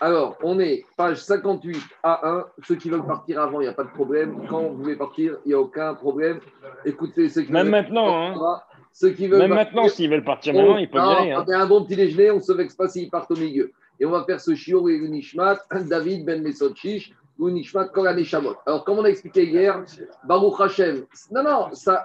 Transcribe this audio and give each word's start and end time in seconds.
Alors, 0.00 0.36
on 0.42 0.58
est 0.60 0.84
page 0.96 1.18
58 1.18 1.76
A1. 2.04 2.44
Ceux 2.66 2.74
qui 2.76 2.90
veulent 2.90 3.06
partir 3.06 3.40
avant, 3.40 3.60
il 3.60 3.64
n'y 3.64 3.68
a 3.70 3.72
pas 3.74 3.84
de 3.84 3.90
problème. 3.90 4.46
Quand 4.48 4.62
vous 4.62 4.76
voulez 4.82 4.96
partir, 4.96 5.36
il 5.44 5.48
n'y 5.48 5.54
a 5.54 5.60
aucun 5.60 5.94
problème. 5.94 6.40
Écoutez, 6.84 7.28
ceux 7.28 7.42
qui 7.42 7.52
Même 7.52 7.64
veulent 7.64 7.70
maintenant, 7.72 8.32
hein. 8.32 8.60
Ceux 8.92 9.10
qui 9.10 9.28
veulent 9.28 9.38
Même 9.40 9.50
partir- 9.50 9.66
maintenant, 9.76 9.88
s'ils 9.88 10.10
veulent 10.10 10.24
partir 10.24 10.54
maintenant, 10.54 10.76
ils 10.76 10.90
peuvent 10.90 11.02
y 11.04 11.14
aller. 11.22 11.30
hein. 11.32 11.44
On 11.46 11.52
a 11.52 11.58
un 11.58 11.66
bon 11.66 11.84
petit 11.84 11.96
déjeuner, 11.96 12.30
on 12.32 12.36
ne 12.36 12.40
se 12.40 12.52
vexe 12.52 12.74
pas 12.74 12.88
s'ils 12.88 13.08
partent 13.10 13.30
au 13.30 13.36
milieu. 13.36 13.70
Et 14.00 14.06
on 14.06 14.10
va 14.10 14.24
faire 14.24 14.40
ce 14.40 14.54
chiot 14.54 14.88
et 14.88 14.98
le 14.98 15.06
Nishmat, 15.06 15.58
David 15.88 16.24
Ben 16.24 16.42
Mesod 16.42 16.74
Shish, 16.76 17.12
ou 17.38 17.48
Nishmat 17.50 17.88
Koran 17.88 18.16
Shamot. 18.24 18.56
Alors, 18.66 18.84
comme 18.84 18.98
on 18.98 19.04
a 19.04 19.08
expliqué 19.08 19.44
hier, 19.44 19.82
Baruch 20.24 20.60
Hashem. 20.60 21.04
Non, 21.30 21.42
non, 21.44 21.68
ça, 21.72 22.04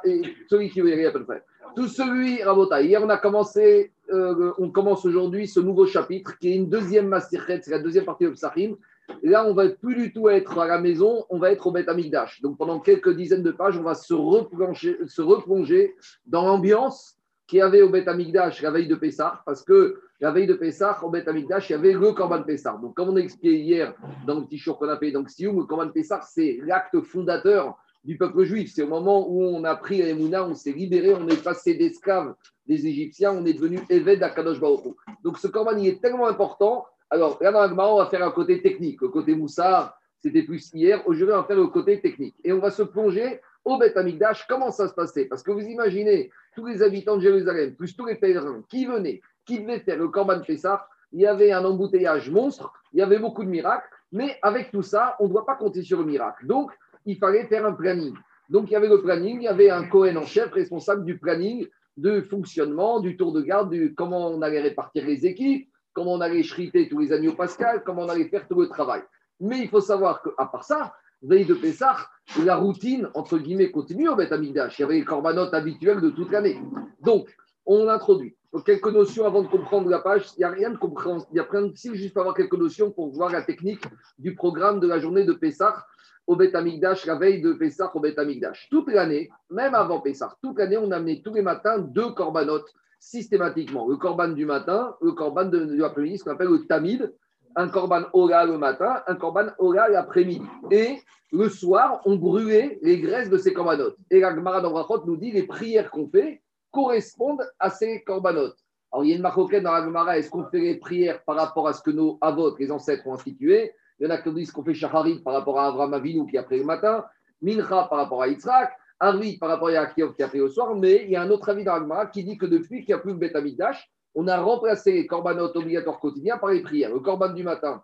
celui 0.49 0.69
qui 0.69 0.81
veut 0.81 0.89
y 0.89 0.93
aller 0.93 1.05
à 1.07 1.11
peu 1.11 1.23
près. 1.25 1.43
Tout 1.75 1.87
celui, 1.87 2.41
Rabota. 2.43 2.81
Hier, 2.81 3.01
on 3.03 3.09
a 3.09 3.17
commencé, 3.17 3.91
euh, 4.11 4.53
on 4.57 4.69
commence 4.69 5.05
aujourd'hui 5.05 5.47
ce 5.47 5.59
nouveau 5.59 5.85
chapitre 5.85 6.37
qui 6.37 6.49
est 6.49 6.55
une 6.55 6.69
deuxième 6.69 7.07
Mastichet, 7.07 7.61
c'est 7.63 7.71
la 7.71 7.79
deuxième 7.79 8.05
partie 8.05 8.25
de 8.25 8.29
Psachim. 8.29 8.75
Là, 9.23 9.45
on 9.47 9.53
va 9.53 9.69
plus 9.69 9.95
du 9.95 10.13
tout 10.13 10.29
être 10.29 10.57
à 10.59 10.67
la 10.67 10.79
maison, 10.79 11.25
on 11.29 11.37
va 11.37 11.51
être 11.51 11.67
au 11.67 11.71
Beth 11.71 11.89
Amikdash. 11.89 12.41
Donc, 12.41 12.57
pendant 12.57 12.79
quelques 12.79 13.15
dizaines 13.15 13.43
de 13.43 13.51
pages, 13.51 13.77
on 13.77 13.83
va 13.83 13.93
se 13.93 14.13
replonger, 14.13 15.95
dans 16.25 16.45
l'ambiance 16.45 17.17
qu'il 17.47 17.59
y 17.59 17.61
avait 17.61 17.83
au 17.83 17.89
Beth 17.89 18.07
Amikdash 18.07 18.61
la 18.63 18.71
veille 18.71 18.87
de 18.87 18.95
Pessah, 18.95 19.43
parce 19.45 19.63
que 19.63 19.99
la 20.19 20.31
veille 20.31 20.47
de 20.47 20.55
Pessah, 20.55 20.99
au 21.03 21.09
Beth 21.09 21.27
Amikdash, 21.27 21.69
il 21.69 21.73
y 21.73 21.75
avait 21.75 21.93
le 21.93 22.11
Korban 22.13 22.43
Pessah. 22.43 22.79
Donc, 22.81 22.95
comme 22.95 23.09
on 23.09 23.15
a 23.15 23.19
expliqué 23.19 23.59
hier 23.59 23.93
dans 24.25 24.39
le 24.39 24.45
petit 24.45 24.57
show 24.57 24.73
qu'on 24.73 24.89
a 24.89 24.97
fait 24.97 25.11
le 25.11 25.23
Sioum, 25.27 25.57
le 25.57 25.65
Korban 25.65 25.89
Pessah, 25.89 26.21
c'est 26.21 26.59
l'acte 26.63 26.99
fondateur 27.01 27.77
du 28.05 28.17
peuple 28.17 28.43
juif. 28.43 28.71
C'est 28.73 28.83
au 28.83 28.87
moment 28.87 29.27
où 29.27 29.41
on 29.43 29.63
a 29.63 29.75
pris 29.75 29.97
les 29.97 30.13
Mouna, 30.13 30.45
on 30.45 30.55
s'est 30.55 30.71
libéré, 30.71 31.13
on 31.13 31.27
est 31.27 31.43
passé 31.43 31.73
d'esclaves 31.73 32.35
des 32.67 32.87
Égyptiens, 32.87 33.31
on 33.31 33.45
est 33.45 33.53
devenu 33.53 33.79
Eved 33.89 34.23
à 34.23 34.29
Kadosh 34.29 34.59
Baruch 34.59 34.85
Hu. 34.85 34.89
Donc, 35.23 35.37
ce 35.37 35.47
Korban, 35.47 35.77
il 35.77 35.87
est 35.87 36.01
tellement 36.01 36.27
important. 36.27 36.85
Alors, 37.09 37.37
là, 37.41 37.51
dans 37.51 37.93
on 37.93 37.97
va 37.97 38.05
faire 38.07 38.25
un 38.25 38.31
côté 38.31 38.61
technique. 38.61 39.01
Le 39.01 39.09
côté 39.09 39.35
Moussard, 39.35 39.97
c'était 40.19 40.43
plus 40.43 40.71
hier. 40.73 41.01
Aujourd'hui, 41.05 41.33
on 41.33 41.41
va 41.41 41.43
faire 41.43 41.57
le 41.57 41.67
côté 41.67 41.99
technique. 41.99 42.35
Et 42.43 42.51
on 42.53 42.59
va 42.59 42.71
se 42.71 42.83
plonger 42.83 43.39
au 43.63 43.77
Beth 43.77 43.97
Amikdash. 43.97 44.45
Comment 44.47 44.71
ça 44.71 44.87
se 44.87 44.93
passait? 44.93 45.25
Parce 45.25 45.43
que 45.43 45.51
vous 45.51 45.61
imaginez, 45.61 46.31
tous 46.55 46.65
les 46.65 46.81
habitants 46.81 47.17
de 47.17 47.21
Jérusalem, 47.21 47.75
plus 47.75 47.95
tous 47.95 48.05
les 48.05 48.15
pèlerins 48.15 48.63
qui 48.69 48.85
venaient, 48.85 49.21
qui 49.45 49.59
devaient 49.59 49.79
faire 49.79 49.97
le 49.97 50.07
Korban 50.09 50.41
Pessah, 50.41 50.87
il 51.11 51.21
y 51.21 51.27
avait 51.27 51.51
un 51.51 51.63
embouteillage 51.63 52.29
monstre, 52.29 52.73
il 52.93 52.99
y 52.99 53.01
avait 53.01 53.19
beaucoup 53.19 53.43
de 53.43 53.49
miracles, 53.49 53.87
mais 54.11 54.37
avec 54.41 54.71
tout 54.71 54.81
ça, 54.81 55.15
on 55.19 55.25
ne 55.25 55.29
doit 55.29 55.45
pas 55.45 55.55
compter 55.55 55.83
sur 55.83 55.99
le 55.99 56.05
miracle. 56.05 56.45
Donc, 56.47 56.71
il 57.05 57.17
fallait 57.17 57.45
faire 57.45 57.65
un 57.65 57.73
planning. 57.73 58.13
Donc, 58.49 58.69
il 58.69 58.73
y 58.73 58.75
avait 58.75 58.87
le 58.87 59.01
planning, 59.01 59.37
il 59.41 59.43
y 59.43 59.47
avait 59.47 59.69
un 59.69 59.83
Cohen 59.83 60.15
en 60.17 60.25
chef 60.25 60.51
responsable 60.51 61.03
du 61.03 61.17
planning, 61.17 61.67
de 61.97 62.21
fonctionnement, 62.21 62.99
du 62.99 63.17
tour 63.17 63.31
de 63.31 63.41
garde, 63.41 63.71
du 63.71 63.95
comment 63.95 64.27
on 64.29 64.41
allait 64.41 64.61
répartir 64.61 65.05
les 65.05 65.25
équipes, 65.25 65.69
comment 65.93 66.13
on 66.13 66.21
allait 66.21 66.41
chriter 66.43 66.87
tous 66.89 66.99
les 66.99 67.13
agneaux 67.13 67.33
pascal, 67.33 67.83
comment 67.85 68.03
on 68.03 68.09
allait 68.09 68.27
faire 68.27 68.47
tout 68.47 68.59
le 68.59 68.67
travail. 68.67 69.01
Mais 69.39 69.59
il 69.59 69.69
faut 69.69 69.81
savoir 69.81 70.21
qu'à 70.21 70.45
part 70.45 70.63
ça, 70.63 70.93
veille 71.21 71.45
de 71.45 71.53
Pessah, 71.53 71.97
la 72.43 72.55
routine, 72.55 73.09
entre 73.13 73.37
guillemets, 73.37 73.71
continue 73.71 74.09
au 74.09 74.15
Beth 74.15 74.31
Amikdash. 74.31 74.77
Il 74.77 74.81
y 74.83 74.85
avait 74.85 74.95
les 74.95 75.05
corbanotes 75.05 75.53
habituels 75.53 76.01
de 76.01 76.09
toute 76.09 76.31
l'année. 76.31 76.59
Donc, 77.01 77.27
on 77.65 77.87
introduit. 77.87 78.35
Quelques 78.65 78.87
notions 78.87 79.25
avant 79.25 79.41
de 79.41 79.47
comprendre 79.47 79.89
la 79.89 79.99
page. 79.99 80.27
Il 80.37 80.39
n'y 80.39 80.45
a 80.45 80.49
rien 80.49 80.69
de 80.69 80.77
compréhensible. 80.77 81.29
Il 81.33 81.37
y 81.37 81.41
a 81.41 81.43
plein 81.43 81.63
de 81.63 81.73
juste 81.75 82.15
avoir 82.15 82.35
quelques 82.35 82.57
notions 82.57 82.89
pour 82.89 83.11
voir 83.11 83.29
la 83.29 83.41
technique 83.41 83.83
du 84.17 84.33
programme 84.33 84.79
de 84.79 84.87
la 84.87 84.99
journée 84.99 85.25
de 85.25 85.33
Pessah 85.33 85.85
au 86.27 86.35
Beth 86.35 86.55
Amikdash, 86.55 87.05
la 87.05 87.15
veille 87.15 87.41
de 87.41 87.53
Pessah 87.53 87.91
au 87.93 87.99
Beth 87.99 88.17
Amikdash. 88.17 88.67
Toute 88.69 88.89
l'année, 88.89 89.29
même 89.49 89.75
avant 89.75 90.01
Pessah, 90.01 90.35
toute 90.41 90.57
l'année, 90.57 90.77
on 90.77 90.91
amenait 90.91 91.21
tous 91.23 91.33
les 91.33 91.41
matins 91.41 91.79
deux 91.79 92.11
corbanotes 92.11 92.73
systématiquement. 92.99 93.87
Le 93.87 93.97
corban 93.97 94.29
du 94.29 94.45
matin, 94.45 94.95
le 95.01 95.11
corban 95.11 95.45
de, 95.45 95.75
l'après-midi, 95.75 96.17
ce 96.17 96.23
qu'on 96.23 96.31
appelle 96.31 96.47
le 96.47 96.65
tamid, 96.65 97.13
un 97.55 97.69
corban 97.69 98.03
oral 98.13 98.49
le 98.49 98.57
matin, 98.57 99.03
un 99.07 99.15
corban 99.15 99.47
oral 99.59 99.93
l'après-midi. 99.93 100.45
Et 100.71 100.99
le 101.31 101.49
soir, 101.49 102.01
on 102.05 102.15
brûlait 102.15 102.79
les 102.81 102.99
graisses 102.99 103.29
de 103.29 103.37
ces 103.37 103.53
corbanotes. 103.53 103.97
Et 104.09 104.19
la 104.19 104.33
Gemara 104.33 104.61
d'Ambrachot 104.61 105.05
nous 105.05 105.17
dit 105.17 105.31
les 105.31 105.43
prières 105.43 105.91
qu'on 105.91 106.07
fait 106.07 106.41
correspondent 106.71 107.45
à 107.59 107.69
ces 107.69 108.03
corbanotes. 108.03 108.57
Alors, 108.91 109.05
il 109.05 109.09
y 109.09 109.13
a 109.13 109.15
une 109.17 109.21
marocaine 109.21 109.63
dans 109.63 109.73
la 109.73 109.83
Gemara, 109.83 110.17
est-ce 110.17 110.29
qu'on 110.29 110.45
fait 110.45 110.59
les 110.59 110.75
prières 110.75 111.23
par 111.23 111.35
rapport 111.35 111.67
à 111.67 111.73
ce 111.73 111.81
que 111.81 111.91
nos 111.91 112.17
avots, 112.21 112.55
les 112.57 112.71
ancêtres, 112.71 113.05
ont 113.07 113.13
institué? 113.13 113.71
Il 113.99 114.05
y 114.05 114.07
en 114.07 114.09
a 114.09 114.17
qui 114.17 114.31
disent 114.33 114.51
qu'on 114.51 114.63
fait 114.63 114.73
Shacharit 114.73 115.19
par 115.19 115.33
rapport 115.33 115.59
à 115.59 115.67
Avraham 115.67 115.93
Avinu 115.93 116.25
qui 116.27 116.37
a 116.37 116.43
pris 116.43 116.57
le 116.57 116.65
matin, 116.65 117.05
Mincha 117.41 117.87
par 117.89 117.99
rapport 117.99 118.21
à 118.21 118.27
Yitzhak, 118.27 118.71
Arvit 118.99 119.37
par 119.37 119.49
rapport 119.49 119.69
à 119.69 119.73
Yaakov 119.73 120.13
qui 120.13 120.23
a 120.23 120.27
pris 120.27 120.39
le 120.39 120.49
soir, 120.49 120.75
mais 120.75 121.03
il 121.03 121.11
y 121.11 121.15
a 121.15 121.21
un 121.21 121.29
autre 121.29 121.49
avis 121.49 121.63
dans 121.63 122.07
qui 122.07 122.23
dit 122.23 122.37
que 122.37 122.45
depuis 122.45 122.79
qu'il 122.79 122.93
n'y 122.93 122.99
a 122.99 123.01
plus 123.01 123.11
le 123.11 123.17
Beth 123.17 123.35
Amikdash, 123.35 123.89
on 124.15 124.27
a 124.27 124.37
remplacé 124.37 124.93
les 124.93 125.07
corbanotes 125.07 125.55
obligatoires 125.55 125.99
quotidiens 125.99 126.37
par 126.37 126.49
les 126.49 126.61
prières. 126.61 126.93
Le 126.93 126.99
corban 126.99 127.29
du 127.29 127.43
matin, 127.43 127.83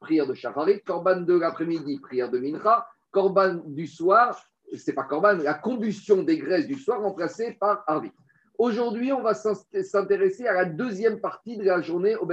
prière 0.00 0.26
de 0.26 0.34
Shacharit, 0.34 0.82
corban 0.82 1.20
de 1.20 1.34
l'après-midi, 1.34 2.00
prière 2.00 2.30
de 2.30 2.38
Mincha, 2.38 2.86
corban 3.10 3.60
du 3.66 3.86
soir, 3.86 4.38
c'est 4.76 4.94
pas 4.94 5.04
corban, 5.04 5.34
la 5.34 5.54
combustion 5.54 6.22
des 6.22 6.38
graisses 6.38 6.66
du 6.66 6.74
soir 6.74 7.00
remplacée 7.00 7.56
par 7.60 7.84
Arvit. 7.86 8.12
Aujourd'hui, 8.58 9.12
on 9.12 9.20
va 9.22 9.34
s'intéresser 9.34 10.46
à 10.46 10.52
la 10.52 10.64
deuxième 10.64 11.20
partie 11.20 11.56
de 11.56 11.64
la 11.64 11.80
journée 11.80 12.14
au. 12.16 12.28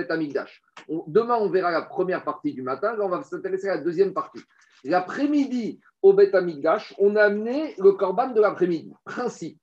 On- 0.88 1.04
Demain, 1.08 1.38
on 1.40 1.50
verra 1.50 1.72
la 1.72 1.82
première 1.82 2.24
partie 2.24 2.54
du 2.54 2.62
matin. 2.62 2.96
Là, 2.96 3.06
on 3.06 3.10
va 3.10 3.24
s'intéresser 3.24 3.70
à 3.70 3.76
la 3.78 3.82
deuxième 3.82 4.14
partie. 4.14 4.42
L'après-midi, 4.84 5.80
au 6.02 6.14
Beth 6.14 6.34
Amikdash, 6.36 6.94
on 7.00 7.16
a 7.16 7.24
amené 7.24 7.74
le 7.80 7.94
korban 7.94 8.30
de 8.30 8.42
l'après-midi. 8.42 8.94
Principe. 9.06 9.58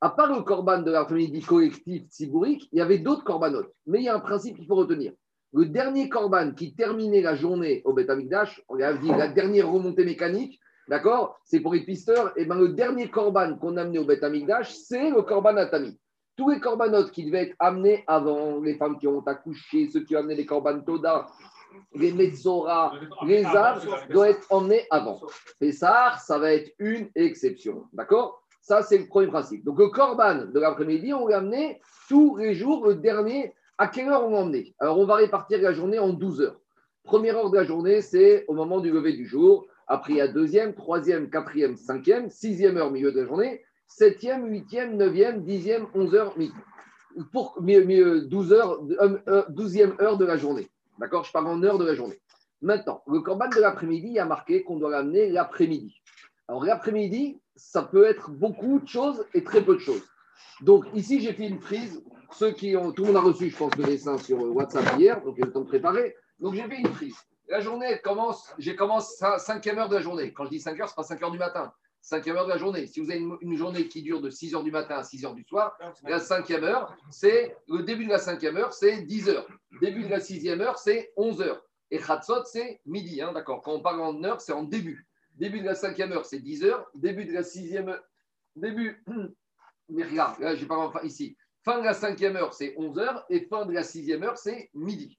À 0.00 0.10
part 0.10 0.32
le 0.34 0.42
korban 0.42 0.82
de 0.82 0.90
l'après-midi 0.90 1.40
collectif 1.40 2.08
tzibourique, 2.08 2.68
il 2.72 2.78
y 2.78 2.82
avait 2.82 2.98
d'autres 2.98 3.24
korbanotes. 3.24 3.72
Mais 3.86 4.00
il 4.00 4.04
y 4.04 4.08
a 4.08 4.14
un 4.14 4.20
principe 4.20 4.56
qu'il 4.56 4.66
faut 4.66 4.74
retenir. 4.74 5.12
Le 5.52 5.66
dernier 5.66 6.08
korban 6.08 6.52
qui 6.52 6.74
terminait 6.74 7.22
la 7.22 7.34
journée 7.36 7.82
au 7.84 7.92
Beth 7.92 8.10
Amikdash, 8.10 8.62
on 8.68 8.78
a 8.80 8.92
dit 8.92 9.08
la 9.08 9.28
dernière 9.28 9.70
remontée 9.70 10.04
mécanique, 10.04 10.60
d'accord 10.88 11.38
C'est 11.44 11.60
pour 11.60 11.74
les 11.74 11.84
pisteurs. 11.84 12.32
Et 12.36 12.44
ben 12.44 12.56
le 12.58 12.70
dernier 12.70 13.08
korban 13.08 13.56
qu'on 13.56 13.76
a 13.76 13.82
amené 13.82 13.98
au 13.98 14.04
Beth 14.04 14.22
Amikdash, 14.22 14.74
c'est 14.74 15.10
le 15.10 15.22
korban 15.22 15.56
atami. 15.56 15.96
Tous 16.36 16.50
les 16.50 16.58
corbanotes 16.58 17.12
qui 17.12 17.24
devaient 17.24 17.48
être 17.48 17.56
amenés 17.58 18.02
avant, 18.06 18.60
les 18.60 18.74
femmes 18.74 18.98
qui 18.98 19.06
ont 19.06 19.20
accouché, 19.20 19.88
ceux 19.88 20.00
qui 20.00 20.16
ont 20.16 20.20
amené 20.20 20.34
les 20.34 20.46
korban 20.46 20.80
toda, 20.80 21.26
les 21.94 22.12
metzora, 22.12 22.92
les 23.24 23.44
arbres, 23.44 23.98
doivent 24.10 24.30
être 24.30 24.46
emmenés 24.50 24.84
avant. 24.90 25.20
Pessah, 25.60 26.16
ça 26.18 26.38
va 26.38 26.52
être 26.52 26.72
une 26.78 27.08
exception. 27.14 27.84
D'accord? 27.92 28.42
Ça, 28.60 28.82
c'est 28.82 28.98
le 28.98 29.06
premier 29.06 29.28
principe. 29.28 29.64
Donc, 29.64 29.78
le 29.78 29.88
korban 29.88 30.46
de 30.46 30.58
l'après-midi, 30.58 31.12
on 31.12 31.26
l'a 31.26 31.38
amené 31.38 31.80
tous 32.08 32.36
les 32.36 32.54
jours. 32.54 32.86
Le 32.86 32.94
dernier, 32.94 33.52
à 33.78 33.88
quelle 33.88 34.08
heure 34.08 34.26
on 34.26 34.30
l'a 34.30 34.38
emmené? 34.38 34.74
Alors, 34.80 34.98
on 34.98 35.06
va 35.06 35.16
répartir 35.16 35.60
la 35.60 35.72
journée 35.72 35.98
en 35.98 36.08
12 36.08 36.40
heures. 36.40 36.60
Première 37.04 37.36
heure 37.36 37.50
de 37.50 37.58
la 37.58 37.64
journée, 37.64 38.00
c'est 38.00 38.44
au 38.48 38.54
moment 38.54 38.80
du 38.80 38.90
lever 38.90 39.12
du 39.12 39.26
jour. 39.26 39.66
Après, 39.86 40.14
il 40.14 40.16
y 40.16 40.20
a 40.20 40.28
deuxième, 40.28 40.74
troisième, 40.74 41.28
quatrième, 41.28 41.76
cinquième, 41.76 42.30
sixième 42.30 42.78
heure, 42.78 42.90
milieu 42.90 43.12
de 43.12 43.20
la 43.20 43.26
journée, 43.26 43.62
septième, 43.86 44.48
huitième, 44.48 44.96
neuvième, 44.96 45.44
dixième, 45.44 45.86
onze 45.94 46.14
heures, 46.14 46.36
midi. 46.38 46.54
Pour 47.32 47.56
mieux, 47.60 47.84
mieux, 47.84 48.22
12 48.22 48.52
heures, 48.52 48.80
euh, 49.00 49.18
euh, 49.28 49.44
douzième 49.48 49.94
heure 50.00 50.18
de 50.18 50.24
la 50.24 50.36
journée. 50.36 50.68
D'accord? 50.98 51.24
Je 51.24 51.32
parle 51.32 51.46
en 51.46 51.62
heure 51.62 51.78
de 51.78 51.84
la 51.84 51.94
journée. 51.94 52.20
Maintenant, 52.60 53.02
le 53.06 53.20
corban 53.20 53.48
de 53.48 53.60
l'après-midi, 53.60 54.18
a 54.18 54.24
marqué 54.24 54.64
qu'on 54.64 54.78
doit 54.78 54.90
l'amener 54.90 55.30
l'après-midi. 55.30 56.00
Alors, 56.48 56.64
l'après-midi, 56.64 57.40
ça 57.56 57.82
peut 57.82 58.04
être 58.04 58.30
beaucoup 58.30 58.80
de 58.80 58.88
choses 58.88 59.24
et 59.34 59.44
très 59.44 59.62
peu 59.62 59.74
de 59.74 59.80
choses. 59.80 60.02
Donc, 60.62 60.86
ici, 60.94 61.20
j'ai 61.20 61.32
fait 61.32 61.46
une 61.46 61.58
prise. 61.58 62.02
Ceux 62.32 62.52
qui 62.52 62.76
ont, 62.76 62.90
tout 62.90 63.02
le 63.02 63.08
monde 63.08 63.16
a 63.16 63.20
reçu, 63.20 63.50
je 63.50 63.56
pense, 63.56 63.76
le 63.76 63.84
dessin 63.84 64.18
sur 64.18 64.40
WhatsApp 64.54 64.98
hier, 64.98 65.22
donc 65.22 65.34
il 65.36 65.40
y 65.40 65.42
a 65.42 65.46
le 65.46 65.52
temps 65.52 65.60
de 65.60 65.68
préparer. 65.68 66.16
Donc, 66.40 66.54
j'ai 66.54 66.62
fait 66.62 66.78
une 66.78 66.90
prise. 66.90 67.16
La 67.48 67.60
journée, 67.60 68.00
commence, 68.02 68.52
j'ai 68.58 68.74
commencé 68.74 69.24
à 69.24 69.36
5e 69.36 69.78
heure 69.78 69.88
de 69.88 69.96
la 69.96 70.00
journée. 70.00 70.32
Quand 70.32 70.44
je 70.44 70.50
dis 70.50 70.60
5 70.60 70.80
heures, 70.80 70.88
ce 70.88 70.94
n'est 70.94 70.96
pas 70.96 71.02
5 71.02 71.22
heures 71.22 71.30
du 71.30 71.38
matin. 71.38 71.72
5e 72.04 72.36
heure 72.36 72.44
de 72.44 72.50
la 72.50 72.58
journée. 72.58 72.86
Si 72.86 73.00
vous 73.00 73.10
avez 73.10 73.20
une, 73.20 73.36
une 73.40 73.56
journée 73.56 73.88
qui 73.88 74.02
dure 74.02 74.20
de 74.20 74.28
6 74.28 74.54
heures 74.54 74.62
du 74.62 74.70
matin 74.70 74.96
à 74.96 75.02
6 75.02 75.24
heures 75.24 75.34
du 75.34 75.44
soir, 75.44 75.76
la 76.04 76.20
cinquième 76.20 76.62
heure, 76.64 76.94
c'est 77.10 77.56
le 77.66 77.82
début 77.82 78.04
de 78.04 78.10
la 78.10 78.18
cinquième 78.18 78.56
heure, 78.56 78.74
c'est 78.74 79.02
10 79.02 79.30
heures. 79.30 79.46
Début 79.80 80.04
de 80.04 80.08
la 80.08 80.20
sixième 80.20 80.60
heure, 80.60 80.78
c'est 80.78 81.12
11 81.16 81.40
heures. 81.40 81.62
Et 81.90 81.98
Khatsot, 81.98 82.44
c'est 82.44 82.80
midi, 82.84 83.22
hein, 83.22 83.32
d'accord 83.32 83.62
Quand 83.62 83.72
on 83.72 83.80
parle 83.80 84.00
en 84.00 84.22
heure, 84.22 84.40
c'est 84.40 84.52
en 84.52 84.64
début. 84.64 85.06
Début 85.34 85.60
de 85.60 85.66
la 85.66 85.74
cinquième 85.74 86.12
heure, 86.12 86.26
c'est 86.26 86.40
10 86.40 86.64
heures. 86.64 86.86
Début 86.94 87.24
de 87.24 87.32
la 87.32 87.42
sixième 87.42 87.88
heure, 87.88 88.02
début, 88.54 89.02
mais 89.88 90.04
regarde, 90.04 90.38
là, 90.40 90.54
je 90.54 90.64
parle 90.66 90.86
enfin 90.86 91.00
ici. 91.04 91.36
Fin 91.64 91.78
de 91.78 91.84
la 91.84 91.94
cinquième 91.94 92.36
heure, 92.36 92.52
c'est 92.52 92.74
11 92.76 92.98
heures. 92.98 93.24
Et 93.30 93.46
fin 93.46 93.64
de 93.64 93.72
la 93.72 93.82
sixième 93.82 94.22
heure, 94.22 94.36
c'est 94.36 94.70
midi. 94.74 95.18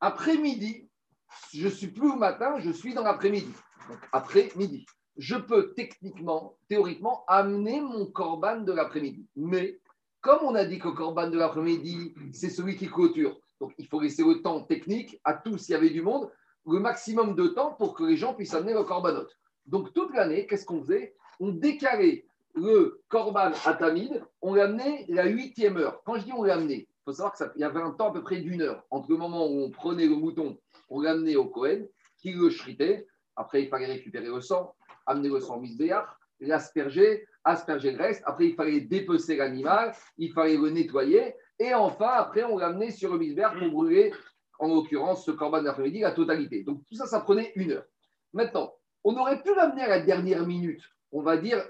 Après 0.00 0.36
midi, 0.36 0.88
je 1.54 1.68
suis 1.68 1.88
plus 1.88 2.10
au 2.10 2.16
matin, 2.16 2.58
je 2.58 2.70
suis 2.70 2.94
dans 2.94 3.04
l'après-midi. 3.04 3.52
Donc 3.88 3.98
après 4.12 4.50
midi. 4.56 4.84
Je 5.16 5.36
peux 5.36 5.72
techniquement, 5.74 6.56
théoriquement, 6.68 7.24
amener 7.26 7.80
mon 7.80 8.06
corban 8.06 8.60
de 8.60 8.72
l'après-midi. 8.72 9.26
Mais 9.36 9.78
comme 10.20 10.40
on 10.42 10.54
a 10.54 10.64
dit 10.64 10.78
que 10.78 10.88
le 10.88 10.94
corban 10.94 11.28
de 11.28 11.38
l'après-midi, 11.38 12.14
c'est 12.32 12.50
celui 12.50 12.76
qui 12.76 12.88
clôture, 12.88 13.38
donc 13.60 13.72
il 13.78 13.86
faut 13.86 14.00
laisser 14.00 14.24
le 14.24 14.42
temps 14.42 14.62
technique 14.62 15.20
à 15.24 15.34
tous, 15.34 15.58
s'il 15.58 15.72
y 15.72 15.76
avait 15.76 15.90
du 15.90 16.02
monde, 16.02 16.30
le 16.66 16.80
maximum 16.80 17.34
de 17.34 17.46
temps 17.48 17.72
pour 17.72 17.94
que 17.94 18.04
les 18.04 18.16
gens 18.16 18.34
puissent 18.34 18.54
amener 18.54 18.74
le 18.74 18.82
corbanot. 18.82 19.26
Donc 19.66 19.92
toute 19.94 20.14
l'année, 20.14 20.46
qu'est-ce 20.46 20.66
qu'on 20.66 20.80
faisait? 20.80 21.14
On 21.40 21.50
décalait 21.50 22.26
le 22.54 23.02
corban 23.08 23.52
à 23.64 23.74
Tamid, 23.74 24.22
on 24.42 24.54
l'amenait 24.54 25.04
la 25.08 25.26
huitième 25.26 25.76
heure. 25.76 26.02
Quand 26.04 26.16
je 26.16 26.24
dis 26.24 26.32
on 26.32 26.42
l'amenait, 26.42 26.88
il 26.88 27.04
faut 27.04 27.12
savoir 27.12 27.34
qu'il 27.34 27.60
y 27.60 27.64
avait 27.64 27.80
un 27.80 27.90
temps 27.90 28.08
à 28.08 28.12
peu 28.12 28.22
près 28.22 28.38
d'une 28.38 28.62
heure 28.62 28.84
entre 28.90 29.10
le 29.10 29.16
moment 29.16 29.46
où 29.46 29.60
on 29.60 29.70
prenait 29.70 30.06
le 30.06 30.16
mouton 30.16 30.58
on 30.88 31.00
l'a 31.00 31.12
amené 31.12 31.36
au 31.36 31.46
Cohen, 31.46 31.86
qui 32.18 32.32
le 32.32 32.50
shritait. 32.50 33.06
Après, 33.34 33.62
il 33.62 33.68
fallait 33.68 33.86
récupérer 33.86 34.26
le 34.26 34.40
sang, 34.40 34.74
amener 35.06 35.28
le 35.28 35.40
sang 35.40 35.56
au 35.56 35.60
misbéach, 35.60 36.06
l'asperger, 36.40 37.26
asperger 37.44 37.92
le 37.92 37.98
reste. 37.98 38.22
Après, 38.26 38.46
il 38.46 38.54
fallait 38.54 38.80
dépecer 38.80 39.36
l'animal, 39.36 39.94
il 40.18 40.32
fallait 40.32 40.56
le 40.56 40.70
nettoyer. 40.70 41.34
Et 41.58 41.72
enfin, 41.74 42.10
après, 42.14 42.44
on 42.44 42.58
l'amenait 42.58 42.90
sur 42.90 43.12
le 43.12 43.18
misbéach 43.18 43.58
pour 43.58 43.70
brûler, 43.70 44.12
en 44.58 44.68
l'occurrence, 44.68 45.24
ce 45.24 45.30
corban 45.30 45.62
d'après-midi, 45.62 46.00
la 46.00 46.12
totalité. 46.12 46.64
Donc, 46.64 46.82
tout 46.88 46.94
ça, 46.94 47.06
ça 47.06 47.20
prenait 47.20 47.52
une 47.56 47.72
heure. 47.72 47.84
Maintenant, 48.32 48.74
on 49.04 49.16
aurait 49.16 49.42
pu 49.42 49.54
l'amener 49.54 49.82
à 49.82 49.88
la 49.88 50.00
dernière 50.00 50.46
minute. 50.46 50.82
On 51.12 51.22
va 51.22 51.36
dire, 51.36 51.64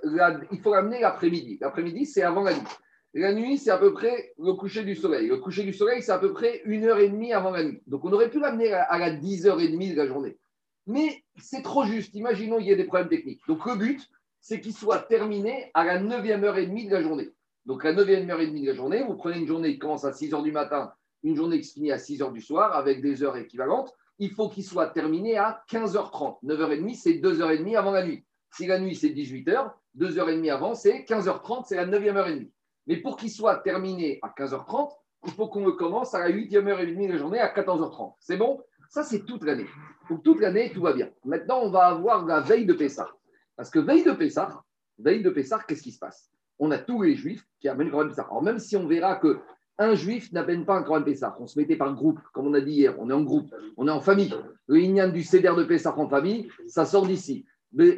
il 0.50 0.60
faut 0.60 0.74
l'amener 0.74 1.00
l'après-midi. 1.00 1.58
L'après-midi, 1.60 2.06
c'est 2.06 2.22
avant 2.22 2.42
la 2.42 2.54
nuit. 2.54 2.66
La 3.14 3.32
nuit, 3.32 3.58
c'est 3.58 3.70
à 3.70 3.78
peu 3.78 3.92
près 3.92 4.32
le 4.38 4.52
coucher 4.54 4.82
du 4.82 4.94
soleil. 4.94 5.28
Le 5.28 5.38
coucher 5.38 5.62
du 5.62 5.72
soleil, 5.72 6.02
c'est 6.02 6.12
à 6.12 6.18
peu 6.18 6.32
près 6.32 6.62
une 6.64 6.84
heure 6.84 6.98
et 6.98 7.08
demie 7.08 7.32
avant 7.32 7.50
la 7.50 7.64
nuit. 7.64 7.82
Donc, 7.86 8.04
on 8.04 8.12
aurait 8.12 8.30
pu 8.30 8.40
l'amener 8.40 8.72
à 8.72 8.98
la 8.98 9.10
10h30 9.10 9.92
de 9.92 9.96
la 9.96 10.06
journée. 10.06 10.38
Mais 10.86 11.24
c'est 11.38 11.62
trop 11.62 11.84
juste. 11.84 12.14
Imaginons 12.14 12.58
qu'il 12.58 12.66
y 12.66 12.70
ait 12.70 12.76
des 12.76 12.84
problèmes 12.84 13.08
techniques. 13.08 13.40
Donc, 13.48 13.64
le 13.66 13.76
but, 13.76 14.08
c'est 14.40 14.60
qu'il 14.60 14.72
soit 14.74 15.00
terminé 15.00 15.70
à 15.74 15.84
la 15.84 16.00
9e 16.00 16.44
heure 16.44 16.58
et 16.58 16.66
demie 16.66 16.86
de 16.86 16.92
la 16.92 17.02
journée. 17.02 17.30
Donc, 17.64 17.82
la 17.82 17.92
9e 17.92 18.30
heure 18.30 18.40
et 18.40 18.46
demie 18.46 18.62
de 18.62 18.68
la 18.68 18.74
journée, 18.74 19.02
vous 19.02 19.16
prenez 19.16 19.38
une 19.38 19.46
journée 19.46 19.72
qui 19.72 19.78
commence 19.78 20.04
à 20.04 20.12
6 20.12 20.30
h 20.30 20.42
du 20.42 20.52
matin, 20.52 20.92
une 21.24 21.34
journée 21.34 21.60
qui 21.60 21.66
se 21.66 21.74
finit 21.74 21.90
à 21.90 21.98
6 21.98 22.20
h 22.20 22.32
du 22.32 22.40
soir, 22.40 22.76
avec 22.76 23.02
des 23.02 23.22
heures 23.22 23.36
équivalentes. 23.36 23.92
Il 24.18 24.30
faut 24.30 24.48
qu'il 24.48 24.64
soit 24.64 24.86
terminé 24.88 25.36
à 25.36 25.64
15h30. 25.70 26.38
9h30, 26.44 26.94
c'est 26.94 27.14
2h30 27.14 27.76
avant 27.76 27.90
la 27.90 28.06
nuit. 28.06 28.24
Si 28.52 28.66
la 28.66 28.78
nuit, 28.78 28.94
c'est 28.94 29.08
18h, 29.08 29.72
2h30 29.98 30.52
avant, 30.52 30.74
c'est 30.74 31.00
15h30, 31.00 31.64
c'est 31.66 31.76
la 31.76 31.86
9e 31.86 32.16
heure 32.16 32.28
et 32.28 32.34
demie. 32.34 32.52
Mais 32.86 32.96
pour 32.98 33.16
qu'il 33.16 33.30
soit 33.30 33.56
terminé 33.56 34.20
à 34.22 34.28
15h30, 34.28 34.92
il 35.26 35.32
faut 35.32 35.48
qu'on 35.48 35.70
commence 35.72 36.14
à 36.14 36.20
la 36.20 36.30
8e 36.30 36.68
heure 36.68 36.80
et 36.80 36.86
demie 36.86 37.08
de 37.08 37.12
la 37.12 37.18
journée 37.18 37.40
à 37.40 37.52
14h30. 37.52 38.14
C'est 38.20 38.36
bon? 38.36 38.60
Ça, 38.88 39.02
c'est 39.02 39.24
toute 39.24 39.44
l'année. 39.44 39.66
Donc, 40.08 40.22
toute 40.22 40.40
l'année, 40.40 40.70
tout 40.72 40.82
va 40.82 40.92
bien. 40.92 41.10
Maintenant, 41.24 41.60
on 41.62 41.70
va 41.70 41.86
avoir 41.86 42.24
la 42.24 42.40
veille 42.40 42.66
de 42.66 42.72
Pessah. 42.72 43.08
Parce 43.56 43.70
que 43.70 43.78
veille 43.78 44.04
de 44.04 44.12
Pessah, 44.12 44.62
veille 44.98 45.22
de 45.22 45.30
Pessah, 45.30 45.60
qu'est-ce 45.66 45.82
qui 45.82 45.92
se 45.92 45.98
passe? 45.98 46.30
On 46.58 46.70
a 46.70 46.78
tous 46.78 47.02
les 47.02 47.14
juifs 47.14 47.44
qui 47.60 47.68
amènent 47.68 47.90
Corban 47.90 48.08
Pessah. 48.08 48.26
Alors, 48.30 48.42
même 48.42 48.58
si 48.58 48.76
on 48.76 48.86
verra 48.86 49.16
que 49.16 49.38
un 49.78 49.94
juif 49.94 50.32
n'amène 50.32 50.64
pas 50.64 50.76
un 50.76 50.82
Corban 50.82 51.04
Pessah, 51.04 51.36
on 51.38 51.46
se 51.46 51.58
mettait 51.58 51.76
par 51.76 51.94
groupe, 51.94 52.18
comme 52.32 52.46
on 52.46 52.54
a 52.54 52.60
dit 52.60 52.72
hier, 52.72 52.94
on 52.98 53.10
est 53.10 53.12
en 53.12 53.22
groupe, 53.22 53.50
on 53.76 53.88
est 53.88 53.90
en 53.90 54.00
famille. 54.00 54.34
Le 54.68 54.78
Inyan 54.78 55.08
du 55.08 55.22
Seder 55.22 55.52
de 55.56 55.64
Pessah 55.64 55.94
en 55.98 56.08
famille, 56.08 56.48
ça 56.66 56.86
sort 56.86 57.06
d'ici. 57.06 57.44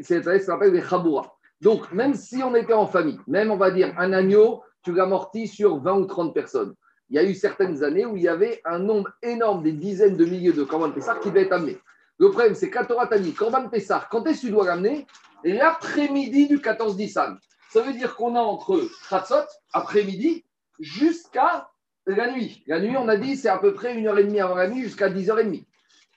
Ça 0.02 0.23
s'appelle 0.40 0.73
les 0.73 0.82
Chaboura. 0.82 1.37
Donc, 1.61 1.93
même 1.93 2.14
si 2.14 2.43
on 2.43 2.55
était 2.55 2.73
en 2.73 2.87
famille, 2.87 3.20
même 3.26 3.50
on 3.50 3.56
va 3.56 3.70
dire 3.70 3.94
un 3.99 4.12
agneau, 4.12 4.62
tu 4.82 4.93
l'amortis 4.93 5.46
sur 5.46 5.79
20 5.79 5.99
ou 5.99 6.06
30 6.06 6.35
personnes. 6.35 6.75
Il 7.11 7.17
y 7.17 7.19
a 7.19 7.25
eu 7.25 7.35
certaines 7.35 7.83
années 7.83 8.05
où 8.05 8.17
il 8.17 8.23
y 8.23 8.29
avait 8.29 8.61
un 8.65 8.79
nombre 8.79 9.11
énorme, 9.23 9.63
des 9.63 9.73
dizaines 9.73 10.17
de 10.17 10.25
milliers 10.25 10.53
de 10.53 10.65
Corban 10.65 10.91
Pessah 10.91 11.17
qui 11.17 11.29
devaient 11.29 11.43
être 11.43 11.53
amenés. 11.53 11.79
Le 12.19 12.31
problème, 12.31 12.55
c'est 12.55 12.69
qu'à 12.71 12.85
Torah 12.85 13.09
Corban 13.37 13.69
Pessah, 13.69 14.07
quand 14.11 14.27
est-ce 14.27 14.43
que 14.43 14.47
tu 14.47 14.53
dois 14.53 14.67
l'amener? 14.67 15.07
L'après-midi 15.45 16.49
du 16.49 16.61
14 16.61 16.97
Nissan. 16.97 17.39
Ça 17.71 17.81
veut 17.83 17.93
dire 17.93 18.17
qu'on 18.17 18.35
a 18.35 18.41
entre 18.41 18.83
Khatsot, 19.09 19.47
après-midi, 19.73 20.45
jusqu'à 20.81 21.69
la 22.07 22.33
nuit. 22.33 22.65
La 22.67 22.81
nuit, 22.81 22.97
on 22.97 23.09
a 23.09 23.17
dit, 23.17 23.37
c'est 23.37 23.49
à 23.49 23.59
peu 23.59 23.73
près 23.73 23.95
une 23.95 24.07
heure 24.07 24.19
et 24.19 24.25
demie 24.25 24.41
avant 24.41 24.57
la 24.57 24.69
nuit 24.69 24.83
jusqu'à 24.83 25.09
10h30. 25.09 25.65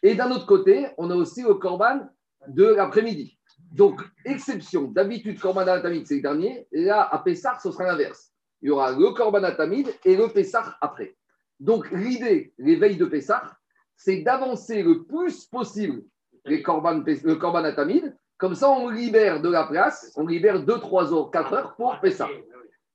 Et 0.03 0.15
d'un 0.15 0.31
autre 0.31 0.45
côté, 0.45 0.87
on 0.97 1.11
a 1.11 1.15
aussi 1.15 1.43
le 1.43 1.53
Corban 1.53 2.09
de 2.47 2.65
l'après-midi. 2.65 3.37
Donc, 3.71 4.01
exception, 4.25 4.83
d'habitude, 4.83 5.39
Corban 5.39 5.61
Atamid, 5.61 6.07
c'est 6.07 6.15
le 6.15 6.21
dernier. 6.21 6.67
Et 6.71 6.85
là, 6.85 7.07
à 7.11 7.19
Pessah, 7.19 7.57
ce 7.61 7.71
sera 7.71 7.85
l'inverse. 7.85 8.30
Il 8.61 8.67
y 8.67 8.69
aura 8.69 8.91
le 8.91 9.11
Corban 9.11 9.43
Atamid 9.43 9.93
et 10.05 10.15
le 10.15 10.27
Pessah 10.27 10.77
après. 10.81 11.15
Donc, 11.59 11.89
l'idée, 11.91 12.53
l'éveil 12.57 12.97
de 12.97 13.05
Pessah, 13.05 13.43
c'est 13.95 14.21
d'avancer 14.21 14.83
le 14.83 15.03
plus 15.03 15.45
possible 15.45 16.03
les 16.45 16.63
corban, 16.63 17.03
le 17.05 17.35
Corban 17.35 17.63
Atamid. 17.63 18.15
Comme 18.37 18.55
ça, 18.55 18.69
on 18.69 18.89
libère 18.89 19.41
de 19.41 19.49
la 19.49 19.65
place, 19.65 20.11
on 20.15 20.25
libère 20.25 20.63
2, 20.63 20.79
3 20.79 21.13
heures, 21.13 21.29
4 21.29 21.53
heures 21.53 21.75
pour 21.75 21.99
Pessah. 21.99 22.29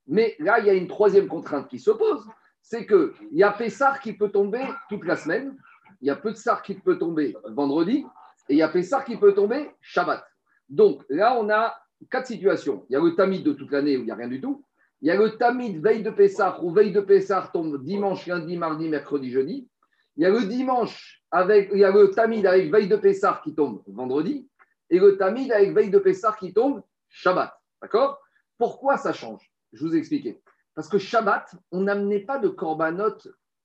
Mais 0.09 0.35
là, 0.41 0.59
il 0.59 0.67
y 0.67 0.71
a 0.71 0.75
une 0.75 0.89
troisième 0.89 1.29
contrainte 1.29 1.69
qui 1.69 1.79
se 1.79 1.91
pose 1.91 2.27
c'est 2.69 2.85
qu'il 2.85 3.13
y 3.31 3.45
a 3.45 3.53
Pessah 3.53 3.97
qui 4.03 4.13
peut 4.13 4.31
tomber 4.31 4.65
toute 4.89 5.05
la 5.05 5.15
semaine, 5.15 5.57
il 6.01 6.09
y 6.09 6.11
a 6.11 6.17
Pessah 6.17 6.61
qui 6.65 6.75
peut 6.75 6.99
tomber 6.99 7.37
vendredi, 7.45 8.05
et 8.49 8.55
il 8.55 8.57
y 8.57 8.63
a 8.63 8.69
Pessah 8.69 9.03
qui 9.03 9.17
peut 9.17 9.35
tomber 9.35 9.71
Shabbat. 9.81 10.25
Donc 10.69 11.05
là, 11.09 11.37
on 11.39 11.49
a 11.49 11.77
quatre 12.11 12.27
situations. 12.27 12.85
Il 12.89 12.95
y 12.95 12.97
a 12.97 13.01
le 13.01 13.15
Tamid 13.15 13.45
de 13.45 13.53
toute 13.53 13.71
l'année 13.71 13.97
où 13.97 14.01
il 14.01 14.07
n'y 14.07 14.11
a 14.11 14.17
rien 14.17 14.27
du 14.27 14.41
tout. 14.41 14.65
Il 15.03 15.09
y 15.09 15.11
a 15.11 15.17
le 15.17 15.37
Tamid 15.37 15.83
veille 15.83 16.03
de 16.03 16.11
Pessah, 16.11 16.59
où 16.63 16.73
veille 16.73 16.93
de 16.93 17.01
Pessah 17.01 17.51
tombe 17.53 17.83
dimanche, 17.83 18.27
lundi, 18.27 18.57
mardi, 18.57 18.89
mercredi, 18.89 19.31
jeudi. 19.31 19.69
Il 20.17 20.23
y 20.23 20.27
a 20.27 20.31
le 20.31 20.47
dimanche 20.47 21.23
avec, 21.31 21.71
il 21.73 21.81
y 21.81 21.85
a 21.85 21.91
le 21.91 22.11
Tamid 22.11 22.47
avec 22.47 22.73
veille 22.73 22.89
de 22.89 22.97
Pessah 22.97 23.41
qui 23.45 23.55
tombe 23.55 23.83
vendredi. 23.87 24.49
Et 24.89 24.99
le 24.99 25.19
Tamid 25.19 25.53
avec 25.53 25.75
veille 25.75 25.91
de 25.91 25.99
Pessah 25.99 26.35
qui 26.39 26.55
tombe 26.55 26.83
Shabbat. 27.09 27.53
D'accord? 27.83 28.21
Pourquoi 28.57 28.97
ça 28.97 29.13
change? 29.13 29.53
Je 29.73 29.85
vous 29.85 29.95
ai 29.95 29.99
expliqué. 29.99 30.41
Parce 30.75 30.89
que 30.89 30.99
Shabbat, 30.99 31.55
on 31.73 31.83
n'amenait 31.83 32.21
pas 32.21 32.39
de 32.39 32.49
korbanot, 32.49 33.19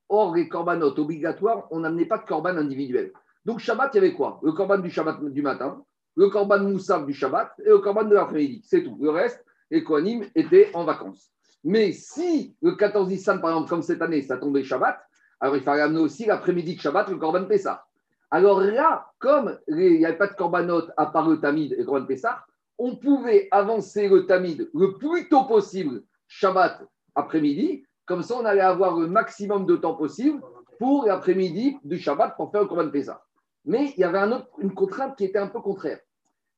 hors 0.10 0.36
les 0.36 0.50
korbanot 0.50 0.98
obligatoires, 1.00 1.68
on 1.72 1.80
n'amenait 1.80 2.06
pas 2.06 2.18
de 2.18 2.26
korban 2.26 2.58
individuel. 2.58 3.14
Donc 3.46 3.60
Shabbat, 3.60 3.94
il 3.94 3.98
y 3.98 4.00
avait 4.00 4.14
quoi? 4.14 4.40
Le 4.44 4.52
korban 4.52 4.80
du 4.80 4.90
Shabbat 4.90 5.24
du 5.24 5.42
matin, 5.42 5.84
le 6.16 6.30
korban 6.30 6.60
moussaf 6.60 7.06
du 7.06 7.14
Shabbat 7.14 7.54
et 7.60 7.70
le 7.70 7.80
korban 7.80 8.04
de 8.04 8.16
l'après-midi. 8.16 8.62
C'est 8.66 8.84
tout. 8.84 8.98
Le 9.00 9.10
reste, 9.10 9.46
les 9.72 9.84
Kohanim 9.84 10.26
étaient 10.36 10.70
en 10.74 10.84
vacances. 10.84 11.32
Mais 11.64 11.92
si 11.92 12.56
le 12.62 12.76
14 12.76 13.08
Nissan, 13.08 13.42
par 13.42 13.52
exemple, 13.52 13.70
comme 13.70 13.82
cette 13.82 14.02
année, 14.02 14.22
ça 14.22 14.38
tombait 14.38 14.64
Shabbat, 14.64 15.00
alors 15.40 15.56
il 15.56 15.64
fallait 15.64 15.82
amener 15.82 16.02
aussi 16.02 16.26
l'après-midi 16.26 16.76
de 16.76 16.82
Shabbat, 16.82 17.10
le 17.10 17.18
korban 17.18 17.46
Pessah. 17.46 17.86
Alors 18.30 18.62
là, 18.62 19.08
comme 19.20 19.58
il 19.68 19.98
n'y 19.98 20.06
avait 20.06 20.18
pas 20.18 20.28
de 20.28 20.34
korbanot 20.34 20.84
à 20.98 21.08
part 21.08 21.28
le 21.28 21.40
Tamid 21.40 21.74
et 21.74 21.78
le 21.78 21.86
korban 21.86 22.06
Pessah, 22.06 22.46
on 22.78 22.96
pouvait 22.96 23.48
avancer 23.52 24.08
le 24.08 24.26
Tamid 24.26 24.70
le 24.74 24.98
plus 24.98 25.30
tôt 25.30 25.46
possible, 25.46 26.04
Shabbat 26.28 26.84
après-midi. 27.16 27.84
Comme 28.06 28.24
ça, 28.24 28.36
on 28.38 28.46
allait 28.46 28.62
avoir 28.62 29.00
le 29.00 29.08
maximum 29.08 29.66
de 29.66 29.76
temps 29.76 29.96
possible 29.96 30.42
pour 30.80 31.06
l'après-midi 31.06 31.78
du 31.84 32.00
Shabbat 32.00 32.36
pour 32.36 32.52
faire 32.52 32.62
le 32.62 32.68
Corban 32.68 32.90
Pessah. 32.90 33.24
Mais 33.66 33.94
il 33.96 34.00
y 34.00 34.04
avait 34.04 34.18
un 34.18 34.32
autre, 34.32 34.48
une 34.58 34.74
contrainte 34.74 35.16
qui 35.16 35.26
était 35.26 35.38
un 35.38 35.48
peu 35.48 35.62
contraire. 35.62 36.00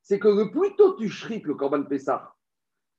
C'est 0.01 0.19
que 0.19 0.29
le 0.29 0.49
plus 0.51 0.75
tôt 0.75 0.93
tu 0.93 1.09
shrites 1.09 1.45
le 1.45 1.55
Corban 1.55 1.83
Pessah, 1.83 2.33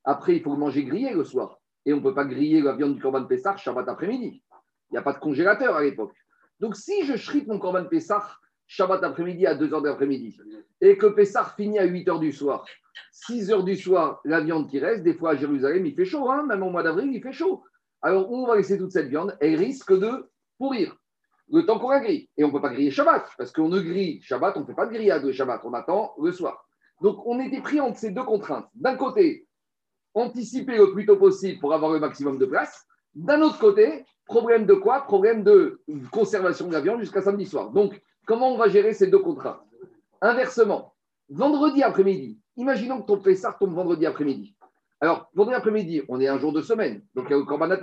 après, 0.04 0.36
il 0.36 0.42
faut 0.42 0.52
le 0.52 0.58
manger 0.58 0.84
grillé 0.84 1.12
le 1.12 1.24
soir. 1.24 1.58
Et 1.86 1.92
on 1.92 1.96
ne 1.96 2.02
peut 2.02 2.14
pas 2.14 2.24
griller 2.24 2.60
la 2.62 2.74
viande 2.74 2.94
du 2.94 3.00
Corban 3.00 3.24
Pessah 3.24 3.56
Shabbat 3.56 3.88
après-midi. 3.88 4.42
Il 4.90 4.92
n'y 4.92 4.98
a 4.98 5.02
pas 5.02 5.12
de 5.12 5.18
congélateur 5.18 5.74
à 5.76 5.82
l'époque. 5.82 6.14
Donc, 6.60 6.76
si 6.76 7.04
je 7.04 7.16
shrite 7.16 7.46
mon 7.46 7.58
Corban 7.58 7.84
Pessah 7.84 8.24
Shabbat 8.66 9.02
après-midi 9.02 9.46
à 9.46 9.54
2h 9.54 9.82
de 9.82 9.88
l'après-midi 9.88 10.38
et 10.80 10.96
que 10.96 11.06
Pessah 11.06 11.52
finit 11.56 11.78
à 11.78 11.86
8h 11.86 12.20
du 12.20 12.32
soir, 12.32 12.64
6 13.12 13.50
heures 13.50 13.64
du 13.64 13.76
soir, 13.76 14.20
la 14.24 14.40
viande 14.40 14.68
qui 14.70 14.78
reste, 14.78 15.02
des 15.02 15.14
fois 15.14 15.32
à 15.32 15.36
Jérusalem, 15.36 15.84
il 15.86 15.94
fait 15.94 16.04
chaud, 16.04 16.30
hein, 16.30 16.44
même 16.46 16.62
au 16.62 16.70
mois 16.70 16.82
d'avril, 16.82 17.10
il 17.12 17.22
fait 17.22 17.32
chaud. 17.32 17.62
Alors, 18.02 18.30
on 18.30 18.46
va 18.46 18.56
laisser 18.56 18.78
toute 18.78 18.92
cette 18.92 19.08
viande, 19.08 19.36
elle 19.40 19.56
risque 19.56 19.92
de 19.98 20.30
pourrir 20.58 20.96
le 21.52 21.66
temps 21.66 21.78
qu'on 21.78 21.90
la 21.90 22.00
grille. 22.00 22.28
Et 22.36 22.44
on 22.44 22.48
ne 22.48 22.52
peut 22.52 22.60
pas 22.60 22.70
griller 22.70 22.90
Shabbat, 22.90 23.26
parce 23.36 23.52
qu'on 23.52 23.68
ne 23.68 23.80
grille 23.80 24.22
Shabbat, 24.22 24.56
on 24.56 24.60
ne 24.60 24.66
fait 24.66 24.74
pas 24.74 24.86
de 24.86 24.92
grillade 24.92 25.24
de 25.24 25.32
Shabbat, 25.32 25.60
on 25.64 25.74
attend 25.74 26.14
le 26.20 26.32
soir. 26.32 26.66
Donc, 27.02 27.26
on 27.26 27.40
était 27.40 27.60
pris 27.60 27.80
entre 27.80 27.98
ces 27.98 28.10
deux 28.10 28.22
contraintes. 28.22 28.68
D'un 28.74 28.96
côté, 28.96 29.46
anticiper 30.14 30.76
le 30.76 30.92
plus 30.92 31.06
tôt 31.06 31.16
possible 31.16 31.60
pour 31.60 31.74
avoir 31.74 31.92
le 31.92 32.00
maximum 32.00 32.38
de 32.38 32.46
place. 32.46 32.86
D'un 33.14 33.42
autre 33.42 33.58
côté, 33.58 34.04
problème 34.26 34.66
de 34.66 34.74
quoi? 34.74 35.02
Problème 35.02 35.44
de 35.44 35.80
conservation 36.10 36.68
de 36.68 36.72
la 36.72 36.80
viande 36.80 37.00
jusqu'à 37.00 37.22
samedi 37.22 37.46
soir. 37.46 37.70
Donc, 37.70 38.00
comment 38.26 38.52
on 38.52 38.56
va 38.56 38.68
gérer 38.68 38.92
ces 38.92 39.08
deux 39.08 39.18
contraintes 39.18 39.60
Inversement, 40.20 40.94
vendredi 41.28 41.82
après-midi, 41.82 42.38
Imaginons 42.56 43.02
que 43.02 43.06
ton 43.06 43.18
Pessah 43.18 43.56
tombe 43.58 43.74
vendredi 43.74 44.06
après-midi. 44.06 44.54
Alors, 45.00 45.28
vendredi 45.34 45.56
après-midi, 45.56 46.02
on 46.08 46.20
est 46.20 46.28
un 46.28 46.38
jour 46.38 46.52
de 46.52 46.62
semaine, 46.62 47.02
donc 47.14 47.26
il 47.28 47.32
y 47.32 47.34
a 47.34 47.38
le 47.38 47.44
Corbanat 47.44 47.80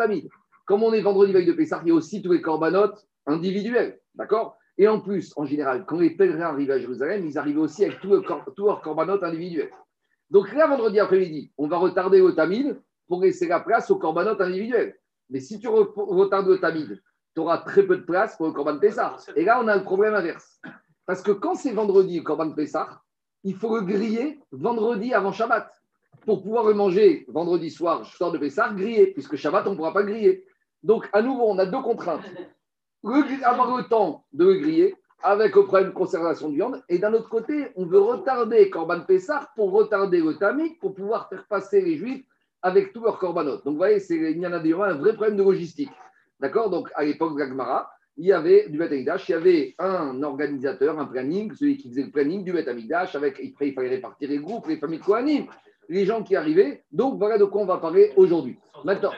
Comme 0.65 0.83
on 0.83 0.93
est 0.93 1.01
vendredi 1.01 1.33
veille 1.33 1.45
de 1.45 1.51
Pessah, 1.51 1.81
il 1.83 1.89
y 1.89 1.91
a 1.91 1.93
aussi 1.93 2.21
tous 2.21 2.31
les 2.31 2.41
Corbanotes 2.41 3.05
individuels. 3.25 3.99
D'accord? 4.15 4.57
Et 4.77 4.87
en 4.87 5.01
plus, 5.01 5.33
en 5.35 5.45
général, 5.45 5.85
quand 5.85 5.99
les 5.99 6.11
pèlerins 6.11 6.53
arrivent 6.53 6.71
à 6.71 6.79
Jérusalem, 6.79 7.25
ils 7.25 7.37
arrivent 7.37 7.59
aussi 7.59 7.83
avec 7.83 7.99
tous 7.99 8.65
leurs 8.65 8.81
Corbanotes 8.81 9.23
individuels. 9.23 9.71
Donc 10.31 10.53
là, 10.53 10.65
vendredi 10.65 10.99
après-midi, 10.99 11.51
on 11.57 11.67
va 11.67 11.77
retarder 11.77 12.19
le 12.21 12.33
Tamid 12.33 12.81
pour 13.07 13.21
laisser 13.21 13.47
la 13.47 13.59
place 13.59 13.91
aux 13.91 13.97
Corbanotes 13.97 14.39
individuels. 14.39 14.97
Mais 15.29 15.41
si 15.41 15.59
tu 15.59 15.67
retardes 15.67 16.47
le 16.47 16.57
Tamid, 16.57 17.01
tu 17.35 17.41
auras 17.41 17.59
très 17.59 17.83
peu 17.83 17.97
de 17.97 18.03
place 18.03 18.37
pour 18.37 18.47
le 18.47 18.53
Corban 18.53 18.79
Pessah. 18.79 19.17
Et 19.35 19.43
là, 19.43 19.61
on 19.61 19.67
a 19.67 19.75
le 19.75 19.83
problème 19.83 20.13
inverse. 20.13 20.61
Parce 21.05 21.21
que 21.21 21.31
quand 21.31 21.55
c'est 21.55 21.73
vendredi 21.73 22.17
le 22.17 22.23
Corban 22.23 22.51
Pessah, 22.51 23.01
il 23.43 23.55
faut 23.55 23.75
le 23.75 23.81
griller 23.85 24.39
vendredi 24.51 25.13
avant 25.13 25.33
Shabbat. 25.33 25.69
Pour 26.25 26.43
pouvoir 26.43 26.65
le 26.65 26.75
manger 26.75 27.25
vendredi 27.27 27.69
soir, 27.69 28.05
soir 28.05 28.31
de 28.31 28.37
Pessah, 28.37 28.69
grillé, 28.73 29.07
puisque 29.07 29.35
Shabbat, 29.35 29.67
on 29.67 29.71
ne 29.71 29.75
pourra 29.75 29.93
pas 29.93 30.03
griller. 30.03 30.45
Donc, 30.83 31.09
à 31.13 31.21
nouveau, 31.21 31.45
on 31.49 31.57
a 31.57 31.65
deux 31.65 31.81
contraintes. 31.81 32.23
avoir 33.03 33.77
le 33.77 33.83
temps 33.83 34.25
de 34.31 34.45
le 34.45 34.53
griller, 34.59 34.95
avec 35.23 35.55
le 35.55 35.65
problème 35.65 35.89
de 35.89 35.93
conservation 35.93 36.49
de 36.49 36.55
viande, 36.55 36.83
et 36.89 36.97
d'un 36.97 37.13
autre 37.13 37.29
côté, 37.29 37.67
on 37.75 37.85
veut 37.85 37.99
retarder 37.99 38.69
Corban 38.69 39.01
Pessah 39.01 39.49
pour 39.55 39.71
retarder 39.71 40.19
le 40.21 40.35
Tamik, 40.35 40.79
pour 40.79 40.93
pouvoir 40.93 41.29
faire 41.29 41.45
passer 41.47 41.81
les 41.81 41.97
Juifs 41.97 42.23
avec 42.61 42.93
tous 42.93 43.01
leurs 43.01 43.19
corbanotes. 43.19 43.63
Donc, 43.65 43.73
vous 43.73 43.77
voyez, 43.77 43.99
c'est, 43.99 44.15
il 44.15 44.39
y 44.39 44.47
en 44.47 44.53
a 44.53 44.57
un 44.57 44.93
vrai 44.93 45.13
problème 45.13 45.37
de 45.37 45.43
logistique. 45.43 45.91
D'accord? 46.39 46.69
Donc, 46.69 46.89
à 46.95 47.03
l'époque 47.03 47.35
de 47.35 47.39
l'Agmara, 47.39 47.91
il 48.17 48.25
y 48.25 48.33
avait 48.33 48.67
du 48.69 48.77
Beth 48.77 48.91
Amikdash, 48.91 49.29
il 49.29 49.31
y 49.31 49.35
avait 49.35 49.75
un 49.79 50.21
organisateur, 50.21 50.99
un 50.99 51.05
planning, 51.05 51.53
celui 51.53 51.77
qui 51.77 51.89
faisait 51.89 52.03
le 52.03 52.11
planning 52.11 52.43
du 52.43 52.51
Beth 52.51 52.67
Amikdash, 52.67 53.15
avec, 53.15 53.39
après 53.39 53.69
il 53.69 53.73
fallait 53.73 53.89
répartir 53.89 54.29
les 54.29 54.37
groupes, 54.37 54.67
les 54.67 54.77
familles 54.77 54.99
Kohanim, 54.99 55.45
les 55.89 56.05
gens 56.05 56.21
qui 56.23 56.35
arrivaient. 56.35 56.83
Donc 56.91 57.17
voilà 57.17 57.37
de 57.37 57.45
quoi 57.45 57.61
on 57.61 57.65
va 57.65 57.77
parler 57.77 58.11
aujourd'hui. 58.15 58.59
Maintenant, 58.83 59.11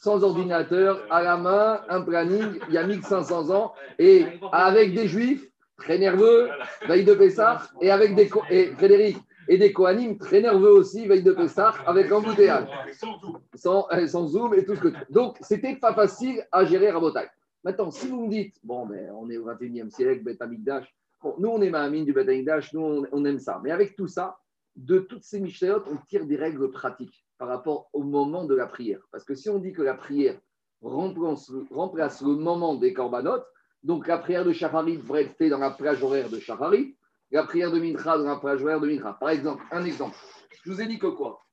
sans 0.00 0.24
ordinateur, 0.24 1.02
à 1.10 1.22
la 1.22 1.36
main, 1.36 1.80
un 1.88 2.00
planning, 2.00 2.58
il 2.68 2.74
y 2.74 2.78
a 2.78 2.86
1500 2.86 3.50
ans, 3.50 3.74
et 3.98 4.24
avec 4.52 4.94
des 4.94 5.06
juifs 5.06 5.49
très 5.80 5.98
nerveux, 5.98 6.48
veille 6.86 7.04
de 7.04 7.14
Pessah, 7.14 7.62
et 7.80 7.90
avec 7.90 8.14
des. 8.14 8.30
Et 8.50 8.66
Frédéric, 8.66 9.16
et 9.48 9.58
des 9.58 9.72
Kohanim 9.72 10.16
très 10.16 10.40
nerveux 10.40 10.70
aussi, 10.70 11.08
veille 11.08 11.24
de 11.24 11.32
Pessah, 11.32 11.74
avec 11.86 12.12
embouteillage. 12.12 12.68
Sans, 13.54 13.88
euh, 13.92 14.06
sans 14.06 14.28
zoom 14.28 14.54
et 14.54 14.64
tout 14.64 14.76
ce 14.76 14.80
que 14.80 14.88
tu 14.88 15.00
Donc, 15.10 15.38
c'était 15.40 15.74
pas 15.74 15.92
facile 15.92 16.46
à 16.52 16.64
gérer 16.64 16.90
Rabotai. 16.90 17.26
Maintenant, 17.64 17.90
si 17.90 18.08
vous 18.08 18.26
me 18.26 18.30
dites, 18.30 18.54
bon, 18.62 18.86
mais 18.86 19.08
on 19.10 19.28
est 19.28 19.36
au 19.36 19.46
21e 19.50 19.90
siècle, 19.90 20.22
Beth 20.22 20.40
Amikdash, 20.40 20.94
bon, 21.22 21.34
nous, 21.38 21.48
on 21.48 21.60
est 21.60 21.70
Mahamine 21.70 22.04
du 22.04 22.12
Beth 22.12 22.28
Amikdash, 22.28 22.72
nous, 22.72 22.80
on, 22.80 23.06
on, 23.10 23.24
aime 23.24 23.40
ça. 23.40 23.60
Mais 23.64 23.72
avec 23.72 23.96
tout 23.96 24.06
ça, 24.06 24.38
de 24.76 25.00
toutes 25.00 25.24
ces 25.24 25.40
Mishnayot, 25.40 25.82
on 25.90 25.96
tire 26.06 26.26
des 26.26 26.36
règles 26.36 26.70
pratiques 26.70 27.26
par 27.36 27.48
rapport 27.48 27.90
au 27.92 28.02
moment 28.02 28.44
de 28.44 28.54
la 28.54 28.66
prière. 28.66 29.00
Parce 29.10 29.24
que 29.24 29.34
si 29.34 29.50
on 29.50 29.58
dit 29.58 29.72
que 29.72 29.82
la 29.82 29.94
prière 29.94 30.36
remplace, 30.82 31.50
remplace 31.70 32.22
le 32.22 32.36
moment 32.36 32.74
des 32.74 32.92
corbanotes, 32.92 33.46
donc 33.82 34.06
la 34.06 34.18
prière 34.18 34.44
de 34.44 34.52
Shahari 34.52 34.98
devrait 34.98 35.34
être 35.38 35.50
dans 35.50 35.58
la 35.58 35.70
plage 35.70 36.02
horaire 36.02 36.28
de 36.28 36.38
Shahari, 36.38 36.96
la 37.30 37.44
prière 37.44 37.70
de 37.70 37.78
Mincha 37.78 38.18
dans 38.18 38.24
la 38.24 38.36
plage 38.36 38.62
horaire 38.62 38.80
de 38.80 38.88
Mincha. 38.88 39.14
Par 39.14 39.30
exemple, 39.30 39.64
un 39.70 39.84
exemple. 39.84 40.16
Je 40.64 40.70
vous 40.70 40.80
ai 40.80 40.86
dit 40.86 40.98
que 40.98 41.06
quoi? 41.06 41.46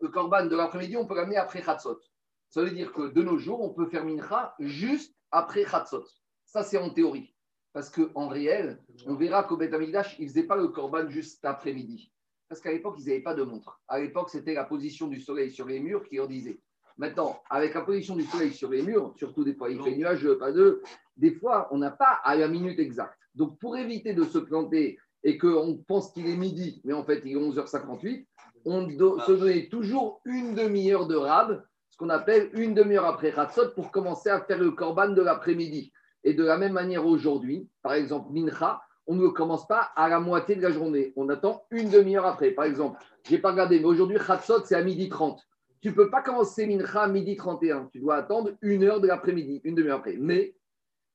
Le 0.00 0.08
korban 0.08 0.46
de 0.46 0.56
l'après-midi, 0.56 0.96
on 0.96 1.06
peut 1.06 1.14
l'amener 1.14 1.36
après 1.36 1.62
Khatsot. 1.62 2.00
Ça 2.48 2.62
veut 2.62 2.70
dire 2.70 2.92
que 2.92 3.12
de 3.12 3.22
nos 3.22 3.38
jours, 3.38 3.62
on 3.62 3.72
peut 3.72 3.86
faire 3.86 4.04
Mincha 4.04 4.54
juste 4.58 5.14
après 5.30 5.64
Khatsot. 5.64 6.04
Ça, 6.44 6.62
c'est 6.62 6.76
en 6.76 6.90
théorie. 6.90 7.34
Parce 7.72 7.88
qu'en 7.88 8.28
réel, 8.28 8.78
on 9.06 9.14
verra 9.14 9.44
qu'au 9.44 9.56
Beth 9.56 9.72
Amikdash, 9.72 10.16
ils 10.18 10.24
ne 10.24 10.28
faisaient 10.28 10.46
pas 10.46 10.56
le 10.56 10.68
korban 10.68 11.08
juste 11.08 11.42
après-midi. 11.44 12.12
Parce 12.48 12.60
qu'à 12.60 12.70
l'époque, 12.70 12.96
ils 12.98 13.06
n'avaient 13.06 13.22
pas 13.22 13.34
de 13.34 13.44
montre. 13.44 13.80
À 13.88 13.98
l'époque, 13.98 14.28
c'était 14.28 14.52
la 14.52 14.64
position 14.64 15.06
du 15.06 15.18
soleil 15.20 15.50
sur 15.50 15.66
les 15.66 15.80
murs 15.80 16.04
qui 16.04 16.20
en 16.20 16.26
disait. 16.26 16.60
Maintenant, 16.98 17.40
avec 17.50 17.74
la 17.74 17.82
position 17.82 18.16
du 18.16 18.24
soleil 18.24 18.52
sur 18.52 18.70
les 18.70 18.82
murs, 18.82 19.12
surtout 19.16 19.44
des 19.44 19.54
fois 19.54 19.70
il 19.70 19.80
fait 19.82 19.96
nuageux, 19.96 20.38
pas 20.38 20.52
de, 20.52 20.82
des 21.16 21.32
fois 21.32 21.68
on 21.70 21.78
n'a 21.78 21.90
pas 21.90 22.20
à 22.24 22.36
la 22.36 22.48
minute 22.48 22.78
exacte. 22.78 23.18
Donc 23.34 23.58
pour 23.58 23.76
éviter 23.76 24.12
de 24.14 24.24
se 24.24 24.38
planter 24.38 24.98
et 25.24 25.38
qu'on 25.38 25.82
pense 25.86 26.12
qu'il 26.12 26.28
est 26.28 26.36
midi, 26.36 26.80
mais 26.84 26.92
en 26.92 27.04
fait 27.04 27.22
il 27.24 27.32
est 27.32 27.40
11h58, 27.40 28.26
on 28.64 28.88
se 28.88 29.32
donnait 29.32 29.68
toujours 29.68 30.20
une 30.24 30.54
demi-heure 30.54 31.06
de 31.06 31.16
rab, 31.16 31.64
ce 31.90 31.96
qu'on 31.96 32.10
appelle 32.10 32.50
une 32.54 32.74
demi-heure 32.74 33.06
après 33.06 33.30
Ratzot, 33.30 33.70
pour 33.74 33.90
commencer 33.90 34.30
à 34.30 34.40
faire 34.40 34.58
le 34.58 34.70
korban 34.70 35.08
de 35.08 35.22
l'après-midi. 35.22 35.92
Et 36.24 36.34
de 36.34 36.44
la 36.44 36.56
même 36.56 36.72
manière 36.72 37.04
aujourd'hui, 37.04 37.68
par 37.82 37.94
exemple 37.94 38.32
Mincha, 38.32 38.80
on 39.06 39.16
ne 39.16 39.28
commence 39.28 39.66
pas 39.66 39.90
à 39.96 40.08
la 40.08 40.20
moitié 40.20 40.54
de 40.54 40.62
la 40.62 40.70
journée. 40.70 41.12
On 41.16 41.28
attend 41.28 41.64
une 41.70 41.90
demi-heure 41.90 42.26
après. 42.26 42.52
Par 42.52 42.64
exemple, 42.64 43.00
je 43.26 43.32
n'ai 43.32 43.38
pas 43.38 43.50
regardé, 43.50 43.80
mais 43.80 43.86
aujourd'hui, 43.86 44.18
Khatsot, 44.24 44.64
c'est 44.64 44.76
à 44.76 44.82
midi 44.82 45.08
30. 45.08 45.40
Tu 45.82 45.88
ne 45.88 45.94
peux 45.94 46.10
pas 46.10 46.22
commencer 46.22 46.66
Mincha 46.66 47.02
à 47.02 47.08
midi 47.08 47.36
31. 47.36 47.88
Tu 47.92 47.98
dois 47.98 48.16
attendre 48.16 48.52
une 48.62 48.84
heure 48.84 49.00
de 49.00 49.08
l'après-midi, 49.08 49.60
une 49.64 49.74
demi-heure 49.74 49.98
après. 49.98 50.16
Mais 50.16 50.54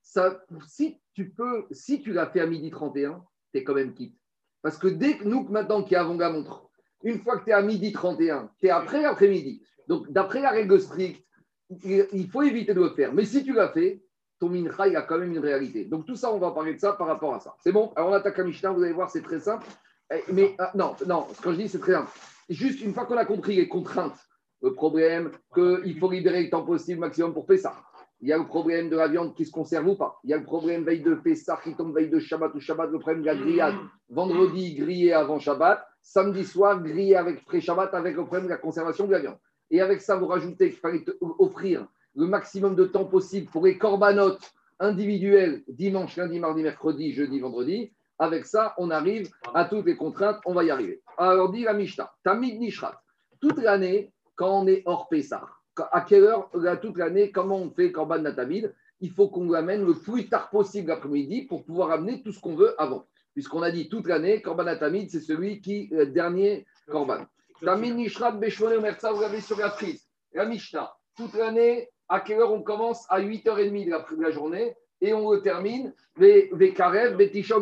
ça, 0.02 0.44
si 0.68 1.00
tu 1.14 1.30
peux, 1.30 1.66
si 1.72 2.02
tu 2.02 2.12
l'as 2.12 2.28
fait 2.28 2.42
à 2.42 2.46
midi 2.46 2.70
31, 2.70 3.24
tu 3.54 3.60
es 3.60 3.64
quand 3.64 3.74
même 3.74 3.94
quitte. 3.94 4.16
Parce 4.62 4.78
que 4.78 4.88
dès 4.88 5.18
que 5.18 5.24
nous, 5.24 5.44
maintenant 5.44 5.84
qui 5.84 5.96
avons 5.96 6.18
la 6.18 6.30
montre, 6.30 6.70
une 7.04 7.20
fois 7.20 7.40
que 7.40 7.46
tu 7.46 7.52
es 7.52 7.54
à 7.54 7.62
midi 7.62 7.94
31, 7.94 8.52
tu 8.60 8.68
es 8.68 8.70
après 8.70 9.02
l'après-midi. 9.02 9.64
Donc, 9.88 10.12
d'après 10.12 10.42
la 10.42 10.52
règle 10.52 10.82
stricte, 10.82 11.26
il 11.70 12.30
faut 12.30 12.42
éviter 12.42 12.74
de 12.74 12.82
le 12.82 12.90
faire. 12.90 13.14
Mais 13.14 13.24
si 13.24 13.46
tu 13.46 13.54
l'as 13.54 13.70
fait, 13.70 14.04
ton 14.40 14.50
mincha, 14.50 14.88
il 14.88 14.98
a 14.98 15.02
quand 15.02 15.18
même 15.18 15.32
une 15.32 15.40
réalité. 15.40 15.86
Donc 15.86 16.06
tout 16.06 16.16
ça, 16.16 16.32
on 16.32 16.40
va 16.40 16.52
parler 16.52 16.74
de 16.74 16.80
ça 16.80 16.94
par 16.94 17.08
rapport 17.08 17.34
à 17.34 17.40
ça. 17.40 17.56
C'est 17.64 17.72
bon? 17.72 17.92
Alors 17.96 18.10
on 18.10 18.14
attaque 18.14 18.38
à 18.40 18.44
Mishnah, 18.44 18.72
vous 18.72 18.84
allez 18.84 18.94
voir, 18.94 19.10
c'est 19.10 19.22
très 19.22 19.40
simple. 19.40 19.66
Eh, 20.14 20.24
mais 20.32 20.56
ah, 20.60 20.72
non, 20.76 20.96
non, 21.06 21.28
ce 21.34 21.42
que 21.42 21.52
je 21.52 21.58
dis, 21.58 21.70
c'est 21.70 21.80
très 21.80 21.94
simple. 21.94 22.12
Juste 22.50 22.82
une 22.82 22.94
fois 22.94 23.06
qu'on 23.06 23.18
a 23.18 23.26
compris 23.26 23.56
les 23.56 23.68
contraintes, 23.68 24.18
le 24.62 24.74
problème 24.74 25.32
qu'il 25.54 25.98
faut 26.00 26.12
libérer 26.12 26.44
le 26.44 26.50
temps 26.50 26.66
possible 26.66 27.00
maximum 27.00 27.34
pour 27.34 27.46
Pessah. 27.46 27.76
Il 28.20 28.28
y 28.28 28.34
a 28.34 28.38
le 28.38 28.48
problème 28.48 28.90
de 28.90 28.98
la 28.98 29.08
viande 29.08 29.36
qui 29.36 29.46
se 29.46 29.52
conserve 29.52 29.88
ou 29.88 29.96
pas. 29.96 30.20
Il 30.24 30.32
y 30.32 30.34
a 30.34 30.38
le 30.38 30.44
problème 30.44 30.84
veille 30.84 31.02
de 31.02 31.14
Pessah 31.14 31.60
qui 31.64 31.76
tombe 31.76 31.94
veille 31.94 32.10
de 32.10 32.18
Shabbat 32.18 32.54
ou 32.56 32.60
Shabbat, 32.60 32.90
le 32.90 32.98
problème 32.98 33.22
de 33.22 33.28
la 33.28 33.36
grillade. 33.36 33.76
Vendredi, 34.10 34.74
grillé 34.74 35.14
avant 35.14 35.40
Shabbat. 35.40 35.86
Samedi 36.02 36.44
soir, 36.44 36.82
grillé 36.82 37.16
avec 37.16 37.46
pré-Shabbat 37.46 37.94
avec 37.94 38.16
le 38.16 38.24
problème 38.24 38.46
de 38.46 38.50
la 38.50 38.58
conservation 38.58 39.06
de 39.06 39.12
la 39.12 39.20
viande. 39.20 39.38
Et 39.70 39.82
avec 39.82 40.02
ça, 40.02 40.16
vous 40.16 40.26
rajoutez 40.26 40.70
qu'il 40.70 40.80
fallait 40.80 41.06
offrir 41.22 41.86
le 42.16 42.26
maximum 42.26 42.76
de 42.76 42.86
temps 42.86 43.06
possible 43.06 43.52
pour 43.52 43.66
les 43.66 43.78
corbanotes 43.78 44.52
individuels 44.80 45.64
dimanche, 45.68 46.16
lundi, 46.18 46.40
mardi, 46.40 46.64
mercredi, 46.64 47.14
jeudi, 47.14 47.40
vendredi. 47.40 47.92
Avec 48.20 48.48
ça, 48.48 48.74
on 48.80 48.90
arrive 48.90 49.30
à 49.54 49.66
toutes 49.66 49.86
les 49.86 49.96
contraintes, 49.96 50.40
on 50.46 50.54
va 50.54 50.64
y 50.64 50.72
arriver. 50.72 51.04
Alors, 51.18 51.52
dit 51.52 51.64
la 51.64 51.74
Mishnah, 51.74 52.12
Tamid 52.24 52.60
Nishrat, 52.60 53.00
toute 53.40 53.60
l'année, 53.60 54.12
quand 54.38 54.62
on 54.64 54.68
est 54.68 54.84
hors 54.86 55.10
Pessah, 55.10 55.46
à 55.92 56.02
quelle 56.02 56.24
heure, 56.24 56.50
toute 56.82 56.98
l'année, 56.98 57.32
comment 57.32 57.58
on 57.58 57.70
fait 57.70 57.92
Korban 57.92 58.20
Natamid 58.20 58.74
Il 59.02 59.12
faut 59.12 59.28
qu'on 59.28 59.52
l'amène 59.52 59.86
le 59.86 59.94
plus 59.94 60.30
tard 60.30 60.50
possible 60.50 60.88
l'après-midi 60.88 61.44
pour 61.44 61.66
pouvoir 61.66 61.92
amener 61.92 62.24
tout 62.24 62.32
ce 62.32 62.40
qu'on 62.40 62.56
veut 62.56 62.80
avant. 62.82 63.06
Puisqu'on 63.34 63.62
a 63.62 63.70
dit 63.70 63.90
toute 63.90 64.08
l'année, 64.08 64.42
Korban 64.42 64.64
Natamid, 64.64 65.12
c'est 65.12 65.20
celui 65.20 65.60
qui, 65.60 65.90
le 65.92 66.08
dernier 66.08 66.66
Korban. 66.90 67.26
Tamid 67.62 67.96
Nishrat, 67.96 68.32
vous 68.32 69.22
l'avez 69.22 69.42
sur 69.42 69.58
la 69.58 69.70
prise. 69.70 70.08
La 70.34 70.46
Mishnah, 70.46 70.96
toute 71.16 71.34
l'année, 71.34 71.90
à 72.08 72.22
quelle 72.22 72.40
heure 72.40 72.54
on 72.54 72.62
commence? 72.62 73.06
À 73.10 73.20
8h30 73.20 73.86
de 73.86 73.92
la, 73.92 74.00
de 74.00 74.22
la 74.22 74.32
journée 74.32 74.76
et 75.02 75.14
on 75.14 75.32
le 75.32 75.42
termine, 75.42 75.94
les, 76.18 76.50
les 76.58 76.74
Karev, 76.74 77.16
Betisha, 77.18 77.58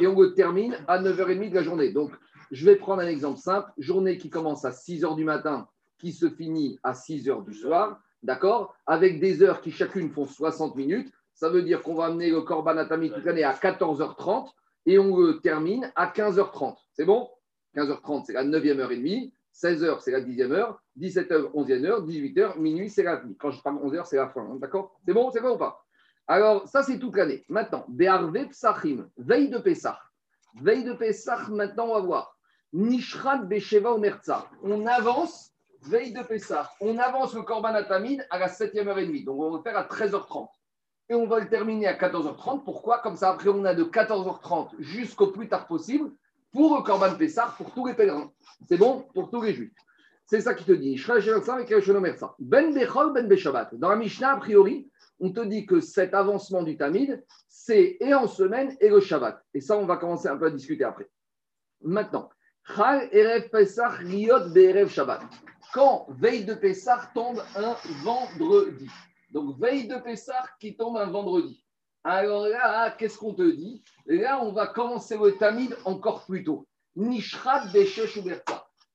et 0.00 0.06
on 0.06 0.18
le 0.18 0.34
termine 0.34 0.76
à 0.86 0.98
9h30 1.02 1.50
de 1.50 1.54
la 1.54 1.62
journée. 1.62 1.92
Donc, 1.92 2.12
je 2.50 2.64
vais 2.64 2.76
prendre 2.76 3.02
un 3.02 3.06
exemple 3.06 3.38
simple. 3.38 3.70
Journée 3.78 4.16
qui 4.16 4.30
commence 4.30 4.64
à 4.64 4.70
6h 4.70 5.14
du 5.16 5.24
matin, 5.24 5.68
qui 5.98 6.12
se 6.12 6.28
finit 6.30 6.78
à 6.82 6.92
6h 6.92 7.44
du 7.44 7.54
soir, 7.54 8.00
d'accord 8.22 8.74
Avec 8.86 9.20
des 9.20 9.42
heures 9.42 9.60
qui 9.60 9.70
chacune 9.70 10.10
font 10.10 10.26
60 10.26 10.76
minutes. 10.76 11.12
Ça 11.34 11.48
veut 11.50 11.62
dire 11.62 11.82
qu'on 11.82 11.94
va 11.94 12.06
amener 12.06 12.30
le 12.30 12.40
Korban 12.42 12.76
Atami 12.76 13.10
toute 13.12 13.24
l'année 13.24 13.44
à 13.44 13.52
14h30 13.52 14.48
et 14.86 14.98
on 14.98 15.16
le 15.16 15.40
termine 15.40 15.92
à 15.94 16.06
15h30. 16.06 16.76
C'est 16.92 17.04
bon? 17.04 17.28
15h30, 17.76 18.24
c'est 18.26 18.32
la 18.32 18.44
9e 18.44 18.78
heure 18.80 18.90
et 18.92 18.96
demie. 18.96 19.32
16h, 19.54 20.00
c'est 20.00 20.10
la 20.12 20.20
10e 20.20 20.52
heure. 20.52 20.82
17h, 20.98 21.52
11e 21.52 21.84
heure. 21.84 22.04
18h, 22.06 22.58
minuit, 22.58 22.90
c'est 22.90 23.02
la 23.02 23.22
nuit. 23.24 23.36
Quand 23.38 23.50
je 23.50 23.60
parle 23.62 23.76
11h, 23.76 24.04
c'est 24.06 24.16
la 24.16 24.28
fin. 24.28 24.40
hein, 24.42 24.56
D'accord? 24.60 24.98
C'est 25.06 25.12
bon 25.12 25.30
C'est 25.30 25.40
bon 25.40 25.54
ou 25.54 25.58
pas? 25.58 25.84
Alors, 26.26 26.68
ça, 26.68 26.82
c'est 26.82 26.98
toute 26.98 27.16
l'année. 27.16 27.44
Maintenant, 27.48 27.84
Be'arve 27.88 28.32
Psachim, 28.50 29.08
veille 29.16 29.48
de 29.48 29.58
Pessah. 29.58 29.98
Veille 30.60 30.84
de 30.84 30.92
Pessah, 30.92 31.48
maintenant, 31.50 31.86
on 31.88 31.94
va 31.94 32.00
voir. 32.00 32.38
Nishrat 32.72 33.38
Besheva 33.44 33.92
Omerza. 33.92 34.46
On 34.62 34.86
avance, 34.86 35.52
veille 35.82 36.12
de 36.12 36.22
Pessah, 36.22 36.70
on 36.80 36.98
avance 36.98 37.34
le 37.34 37.42
Korban 37.42 37.74
Atamid 37.74 38.26
à 38.30 38.38
la 38.38 38.48
7e 38.48 38.86
heure 38.88 38.98
et 38.98 39.06
demie. 39.06 39.24
Donc, 39.24 39.40
on 39.40 39.50
va 39.50 39.56
le 39.58 39.62
faire 39.62 39.76
à 39.76 39.84
13h30. 39.84 40.48
Et 41.10 41.14
on 41.14 41.26
va 41.26 41.40
le 41.40 41.48
terminer 41.48 41.86
à 41.86 41.94
14h30. 41.94 42.64
Pourquoi? 42.64 42.98
Comme 42.98 43.16
ça, 43.16 43.30
après, 43.30 43.48
on 43.48 43.64
a 43.64 43.74
de 43.74 43.84
14h30 43.84 44.70
jusqu'au 44.78 45.28
plus 45.28 45.48
tard 45.48 45.66
possible 45.66 46.10
pour 46.52 46.76
le 46.76 46.82
Korban 46.82 47.14
Pessah, 47.16 47.54
pour 47.56 47.72
tous 47.72 47.86
les 47.86 47.94
pèlerins. 47.94 48.30
C'est 48.68 48.76
bon? 48.76 49.06
Pour 49.14 49.30
tous 49.30 49.42
les 49.42 49.54
juifs. 49.54 49.72
C'est 50.26 50.42
ça 50.42 50.52
qui 50.52 50.64
te 50.64 50.72
dit. 50.72 51.02
Ben 52.38 52.74
Bechol, 52.74 53.12
Ben 53.14 53.26
Beshabat. 53.26 53.70
Dans 53.72 53.88
la 53.88 53.96
Mishnah, 53.96 54.32
a 54.32 54.36
priori, 54.36 54.90
on 55.20 55.32
te 55.32 55.40
dit 55.40 55.64
que 55.64 55.80
cet 55.80 56.12
avancement 56.14 56.62
du 56.62 56.76
Tamid, 56.76 57.24
c'est 57.48 57.96
et 58.00 58.14
en 58.14 58.26
semaine 58.26 58.76
et 58.80 58.88
le 58.88 59.00
Shabbat. 59.00 59.42
Et 59.54 59.60
ça, 59.60 59.76
on 59.76 59.86
va 59.86 59.96
commencer 59.96 60.28
un 60.28 60.36
peu 60.36 60.46
à 60.46 60.50
discuter 60.50 60.84
après. 60.84 61.08
Maintenant, 61.82 62.28
Erev 62.76 63.48
Pesach 63.50 63.98
Riot 64.00 64.50
Be'erev 64.50 64.88
Shabbat. 64.88 65.22
Quand 65.72 66.06
veille 66.10 66.44
de 66.44 66.54
Pessah 66.54 67.10
tombe 67.14 67.42
un 67.56 67.76
vendredi. 68.02 68.88
Donc, 69.32 69.58
veille 69.58 69.88
de 69.88 69.96
Pessah 69.96 70.44
qui 70.60 70.76
tombe 70.76 70.96
un 70.96 71.06
vendredi. 71.06 71.64
Alors 72.04 72.46
là, 72.46 72.90
qu'est-ce 72.92 73.18
qu'on 73.18 73.34
te 73.34 73.50
dit? 73.50 73.82
Là, 74.06 74.42
on 74.42 74.52
va 74.52 74.66
commencer 74.66 75.16
le 75.16 75.32
Tamid 75.32 75.76
encore 75.84 76.24
plus 76.24 76.44
tôt. 76.44 76.66
Nishrat 76.96 77.66
Beshesh. 77.72 78.20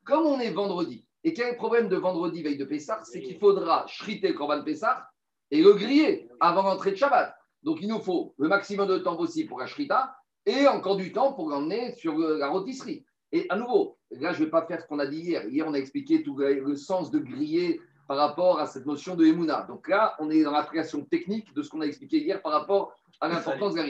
Comme 0.06 0.26
on 0.26 0.40
est 0.40 0.52
vendredi, 0.52 1.06
et 1.24 1.34
quel 1.34 1.48
est 1.48 1.52
le 1.52 1.58
problème 1.58 1.90
de 1.90 1.96
vendredi, 1.96 2.44
veille 2.44 2.58
de 2.58 2.66
Pessah 2.66 3.02
C'est 3.04 3.22
qu'il 3.22 3.40
faudra 3.40 3.86
shriter 3.88 4.30
le 4.30 4.34
Korban 4.34 4.64
Pessah 4.64 5.08
et 5.52 5.62
le 5.62 5.74
griller 5.74 6.30
avant 6.40 6.64
l'entrée 6.64 6.92
de 6.92 6.98
Shabbat. 6.98 7.36
Donc, 7.64 7.80
il 7.82 7.88
nous 7.88 8.00
faut 8.00 8.34
le 8.38 8.50
maximum 8.50 8.88
de 8.88 8.98
temps 8.98 9.16
possible 9.16 9.50
pour 9.50 9.60
la 9.60 9.68
shrita 9.68 10.16
et 10.46 10.68
encore 10.68 10.98
du 10.98 11.12
temps 11.12 11.34
pour 11.34 11.50
l'emmener 11.50 11.94
sur 11.94 12.18
la 12.18 12.50
rôtisserie. 12.50 13.06
Et 13.34 13.48
à 13.50 13.58
nouveau, 13.58 13.98
là, 14.12 14.32
je 14.32 14.40
ne 14.40 14.46
vais 14.46 14.52
pas 14.52 14.66
faire 14.68 14.80
ce 14.80 14.88
qu'on 14.88 15.00
a 15.00 15.08
dit 15.08 15.18
hier. 15.18 15.44
Hier, 15.50 15.68
on 15.68 15.74
a 15.74 15.80
expliqué 15.80 16.22
tout 16.22 16.38
le 16.38 16.76
sens 16.76 17.10
de 17.10 17.18
griller 17.18 17.82
par 18.08 18.18
rapport 18.18 18.60
à 18.60 18.68
cette 18.68 18.86
notion 18.86 19.16
de 19.16 19.26
Emouna. 19.26 19.66
Donc 19.68 19.88
là, 19.88 20.16
on 20.20 20.30
est 20.30 20.44
dans 20.44 20.52
l'application 20.52 21.04
technique 21.04 21.52
de 21.56 21.64
ce 21.64 21.70
qu'on 21.70 21.82
a 21.82 21.86
expliqué 21.86 22.20
hier 22.20 22.44
par 22.44 22.52
rapport 22.52 22.94
à 23.20 23.28
l'importance 23.28 23.74
de 23.74 23.82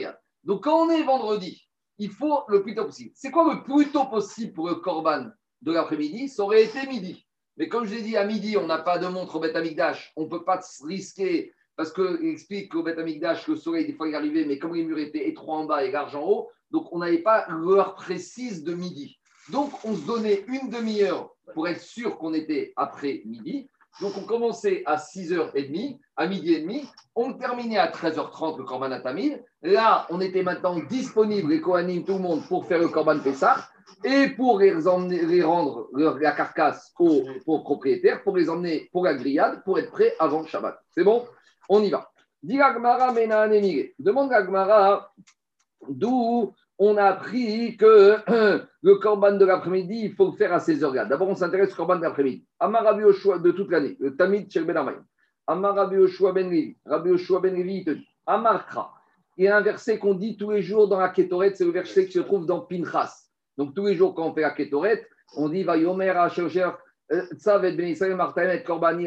Donc 0.44 0.64
quand 0.64 0.86
on 0.86 0.90
est 0.90 1.02
vendredi, 1.02 1.68
il 1.98 2.10
faut 2.10 2.40
le 2.48 2.62
plus 2.62 2.74
tôt 2.74 2.86
possible. 2.86 3.10
C'est 3.14 3.30
quoi 3.30 3.52
le 3.52 3.62
plus 3.62 3.92
tôt 3.92 4.06
possible 4.06 4.54
pour 4.54 4.68
le 4.68 4.76
Corban 4.76 5.26
de 5.60 5.72
l'après-midi? 5.72 6.28
Ça 6.28 6.42
aurait 6.42 6.64
été 6.64 6.86
midi. 6.86 7.26
Mais 7.58 7.68
comme 7.68 7.84
je 7.84 7.94
l'ai 7.94 8.02
dit, 8.02 8.16
à 8.16 8.24
midi, 8.24 8.56
on 8.56 8.66
n'a 8.66 8.78
pas 8.78 8.98
de 8.98 9.06
montre 9.08 9.36
au 9.36 9.40
Beth 9.40 9.54
Amikdash. 9.54 10.12
On 10.16 10.22
ne 10.22 10.28
peut 10.28 10.44
pas 10.44 10.60
risquer 10.84 11.52
parce 11.76 11.92
qu'il 11.92 12.28
explique 12.28 12.72
qu'au 12.72 12.82
Beth 12.82 12.98
Amikdash, 12.98 13.46
le 13.46 13.56
soleil, 13.56 13.86
des 13.86 13.92
fois, 13.92 14.08
il 14.08 14.14
arrivait, 14.14 14.46
mais 14.46 14.58
comme 14.58 14.74
les 14.74 14.84
murs 14.84 14.98
étaient 14.98 15.28
étroits 15.28 15.58
en 15.58 15.64
bas 15.64 15.84
et 15.84 15.90
larges 15.90 16.16
en 16.16 16.22
haut, 16.22 16.50
donc 16.70 16.88
on 16.92 16.98
n'avait 16.98 17.18
pas 17.18 17.46
l'heure 17.48 17.94
précise 17.94 18.64
de 18.64 18.74
midi. 18.74 19.18
Donc, 19.50 19.72
on 19.84 19.94
se 19.94 20.06
donnait 20.06 20.44
une 20.48 20.70
demi-heure 20.70 21.30
pour 21.52 21.68
être 21.68 21.80
sûr 21.80 22.16
qu'on 22.18 22.34
était 22.34 22.72
après 22.76 23.22
midi. 23.24 23.68
Donc, 24.00 24.12
on 24.16 24.22
commençait 24.22 24.82
à 24.86 24.96
6h30, 24.96 25.98
à 26.16 26.26
midi 26.26 26.54
et 26.54 26.60
demi. 26.60 26.88
On 27.14 27.34
terminait 27.34 27.78
à 27.78 27.90
13h30 27.90 28.58
le 28.58 28.64
Corban 28.64 28.90
Atamil. 28.90 29.42
Là, 29.62 30.06
on 30.10 30.20
était 30.20 30.42
maintenant 30.42 30.78
disponible, 30.80 31.52
les 31.52 31.60
Kohanim, 31.60 32.04
tout 32.04 32.14
le 32.14 32.20
monde, 32.20 32.46
pour 32.48 32.66
faire 32.66 32.78
le 32.78 32.88
Corban 32.88 33.20
Pessah 33.20 33.68
et 34.02 34.28
pour 34.28 34.58
les, 34.58 34.72
rendre 35.42 35.88
la 35.92 36.32
carcasse 36.32 36.92
aux, 36.98 37.60
propriétaires, 37.60 38.22
pour 38.22 38.36
les 38.36 38.50
emmener 38.50 38.88
pour 38.92 39.04
la 39.04 39.14
grillade, 39.14 39.62
pour 39.64 39.78
être 39.78 39.90
prêts 39.90 40.14
avant 40.18 40.42
le 40.42 40.46
Shabbat. 40.46 40.78
C'est 40.90 41.04
bon? 41.04 41.24
On 41.68 41.82
y 41.82 41.90
va. 41.90 42.10
Demande 42.42 44.32
Agmara 44.32 45.12
d'où 45.88 46.52
on 46.78 46.96
a 46.96 47.04
appris 47.04 47.76
que 47.76 48.16
le 48.82 48.94
corban 48.96 49.32
de 49.32 49.44
l'après-midi, 49.44 50.00
il 50.04 50.14
faut 50.14 50.26
le 50.30 50.36
faire 50.36 50.52
à 50.52 50.60
ces 50.60 50.82
heures-là. 50.82 51.04
D'abord, 51.04 51.28
on 51.28 51.34
s'intéresse 51.34 51.72
au 51.72 51.76
corban 51.76 51.96
de 51.96 52.02
l'après-midi. 52.02 52.44
Amar 52.58 52.84
Rabbi 52.84 53.02
Yoshua 53.02 53.38
de 53.38 53.50
toute 53.52 53.70
l'année, 53.70 53.96
le 54.00 54.16
Tamid 54.16 54.50
Shel 54.50 54.64
Ben 54.64 54.76
Amayim. 54.76 55.04
Amar 55.46 55.74
Rabbi 55.74 55.96
Yoshua 55.96 56.32
Ben 56.32 56.50
Levi. 56.50 56.76
Rabbi 56.84 57.10
Yoshua 57.10 57.40
Ben 57.40 57.54
Levi, 57.54 57.76
il 57.78 57.84
te 57.84 57.90
dit 57.90 58.08
Amar 58.26 58.66
Kra. 58.66 58.92
Il 59.36 59.44
y 59.44 59.48
a 59.48 59.56
un 59.56 59.62
verset 59.62 59.98
qu'on 59.98 60.14
dit 60.14 60.36
tous 60.36 60.50
les 60.50 60.62
jours 60.62 60.88
dans 60.88 60.98
la 60.98 61.08
Kétoret, 61.08 61.54
c'est 61.54 61.64
le 61.64 61.72
verset 61.72 62.06
qui 62.06 62.12
se 62.12 62.20
trouve 62.20 62.46
dans 62.46 62.60
Pinchas. 62.60 63.28
Donc, 63.56 63.74
tous 63.74 63.86
les 63.86 63.96
jours, 63.96 64.14
quand 64.14 64.26
on 64.26 64.34
fait 64.34 64.42
la 64.42 64.50
Kétoret, 64.50 65.06
on 65.36 65.48
dit 65.48 65.64
Va 65.64 65.76
Yomer 65.76 66.10
Asher 66.10 66.48
Tzav 67.36 67.64
et 67.64 67.72
Ben 67.72 67.88
Israël 67.88 68.64
Korbani 68.64 69.06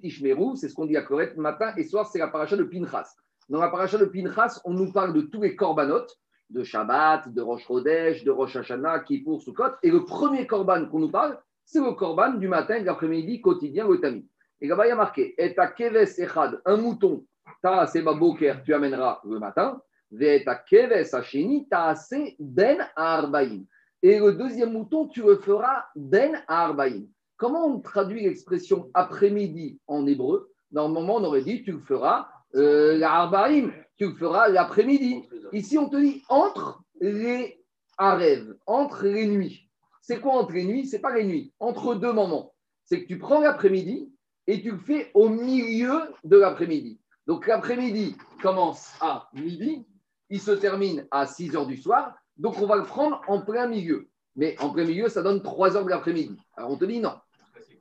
Tishmeru. 0.00 0.56
C'est 0.56 0.68
ce 0.68 0.74
qu'on 0.74 0.86
dit 0.86 0.96
à 0.96 1.02
Koret 1.02 1.34
matin 1.36 1.72
et 1.76 1.84
soir, 1.84 2.06
c'est 2.06 2.18
la 2.18 2.28
paracha 2.28 2.56
de 2.56 2.64
Pinchas. 2.64 3.14
Dans 3.50 3.60
la 3.60 3.68
paracha 3.68 3.98
de 3.98 4.06
Pinchas, 4.06 4.60
on 4.64 4.72
nous 4.72 4.90
parle 4.90 5.12
de 5.12 5.20
tous 5.20 5.42
les 5.42 5.54
korbanot, 5.54 6.06
de 6.48 6.62
Shabbat, 6.62 7.28
de 7.28 7.42
Rosh 7.42 7.66
Chodesh, 7.66 8.24
de 8.24 8.30
Rosh 8.30 8.56
Hashanah, 8.56 9.00
Kippour, 9.00 9.42
Sukkot. 9.42 9.72
Et 9.82 9.90
le 9.90 10.04
premier 10.04 10.46
korban 10.46 10.86
qu'on 10.86 11.00
nous 11.00 11.10
parle, 11.10 11.38
c'est 11.64 11.80
le 11.80 11.92
korban 11.92 12.34
du 12.34 12.48
matin, 12.48 12.80
de 12.80 12.86
l'après-midi, 12.86 13.42
quotidien, 13.42 13.86
le 13.86 14.00
tamid. 14.00 14.26
Et 14.62 14.66
là-bas, 14.66 14.86
il 14.86 14.90
y 14.90 14.92
a 14.92 14.96
marqué 14.96 15.34
Et 15.36 15.58
à 15.58 15.66
Keves 15.66 16.18
Echad, 16.18 16.62
un 16.64 16.76
mouton, 16.78 17.26
ta 17.60 17.86
Boker, 18.14 18.62
tu 18.64 18.72
amèneras 18.72 19.20
le 19.24 19.38
matin. 19.38 19.80
Ve 20.10 20.40
à 20.46 20.54
Keves 20.54 21.14
Hasheni, 21.14 21.68
ta 21.68 21.94
Ben 22.38 22.78
Arbaïm. 22.96 23.66
Et 24.02 24.18
le 24.18 24.32
deuxième 24.32 24.72
mouton, 24.72 25.08
tu 25.08 25.22
le 25.22 25.36
feras 25.36 25.84
Ben 25.96 26.42
Arbaïm. 26.48 27.08
Comment 27.36 27.66
on 27.66 27.80
traduit 27.80 28.22
l'expression 28.22 28.90
après-midi 28.94 29.80
en 29.86 30.06
hébreu? 30.06 30.50
Normalement, 30.72 31.16
on 31.16 31.24
aurait 31.24 31.42
dit 31.42 31.62
tu 31.62 31.72
le 31.72 31.80
feras 31.80 32.28
euh, 32.54 32.96
la 32.98 33.12
Arbaïm, 33.12 33.72
tu 33.96 34.08
le 34.08 34.14
feras 34.14 34.48
l'après-midi. 34.48 35.22
Ici, 35.52 35.78
on 35.78 35.88
te 35.88 35.96
dit 35.96 36.22
entre 36.28 36.82
les 37.00 37.64
arèves, 37.98 38.56
entre 38.66 39.04
les 39.06 39.26
nuits. 39.26 39.68
C'est 40.02 40.20
quoi 40.20 40.34
entre 40.34 40.52
les 40.52 40.64
nuits? 40.64 40.86
C'est 40.86 41.00
pas 41.00 41.14
les 41.14 41.24
nuits, 41.24 41.52
entre 41.60 41.94
deux 41.94 42.12
moments. 42.12 42.54
C'est 42.84 43.02
que 43.02 43.06
tu 43.06 43.18
prends 43.18 43.40
l'après-midi 43.40 44.12
et 44.46 44.60
tu 44.60 44.72
le 44.72 44.78
fais 44.78 45.10
au 45.14 45.28
milieu 45.28 46.00
de 46.24 46.36
l'après-midi. 46.36 47.00
Donc 47.26 47.46
l'après-midi 47.46 48.16
commence 48.42 48.92
à 49.00 49.28
midi, 49.32 49.86
il 50.28 50.40
se 50.40 50.50
termine 50.50 51.06
à 51.10 51.26
6 51.26 51.56
heures 51.56 51.66
du 51.66 51.78
soir, 51.78 52.14
donc 52.36 52.58
on 52.60 52.66
va 52.66 52.76
le 52.76 52.82
prendre 52.82 53.22
en 53.28 53.40
plein 53.40 53.66
milieu. 53.66 54.10
Mais 54.36 54.56
en 54.60 54.70
plein 54.70 54.84
milieu, 54.84 55.08
ça 55.08 55.22
donne 55.22 55.42
3 55.42 55.76
heures 55.76 55.84
de 55.84 55.90
l'après-midi. 55.90 56.36
Alors 56.56 56.72
on 56.72 56.76
te 56.76 56.84
dit 56.84 57.00
non. 57.00 57.14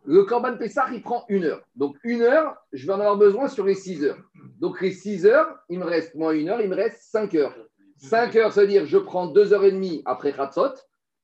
Le 0.06 0.24
Corban 0.24 0.58
Pessah, 0.58 0.88
il 0.92 1.02
prend 1.02 1.24
une 1.30 1.46
heure. 1.46 1.62
Donc 1.76 1.98
une 2.04 2.22
heure, 2.22 2.56
je 2.74 2.86
vais 2.86 2.94
en 2.94 3.00
avoir 3.00 3.18
besoin 3.18 3.48
sur 3.48 3.66
les 3.66 3.76
6 3.76 4.04
heures. 4.04 4.20
Donc 4.60 4.82
les 4.82 4.92
6 4.92 5.26
heures, 5.26 5.48
il 5.70 5.80
me 5.80 5.86
reste 5.86 6.16
moins 6.16 6.34
une 6.34 6.50
heure, 6.50 6.62
il 6.62 6.70
me 6.70 6.76
reste 6.76 7.02
5 7.12 7.36
heures. 7.36 7.56
5 7.98 8.36
heures, 8.36 8.52
c'est-à-dire 8.52 8.86
je 8.86 8.98
prends 8.98 9.28
2 9.28 9.54
heures 9.54 9.64
et 9.64 9.72
demie 9.72 10.02
après 10.06 10.34
Khatsot 10.34 10.74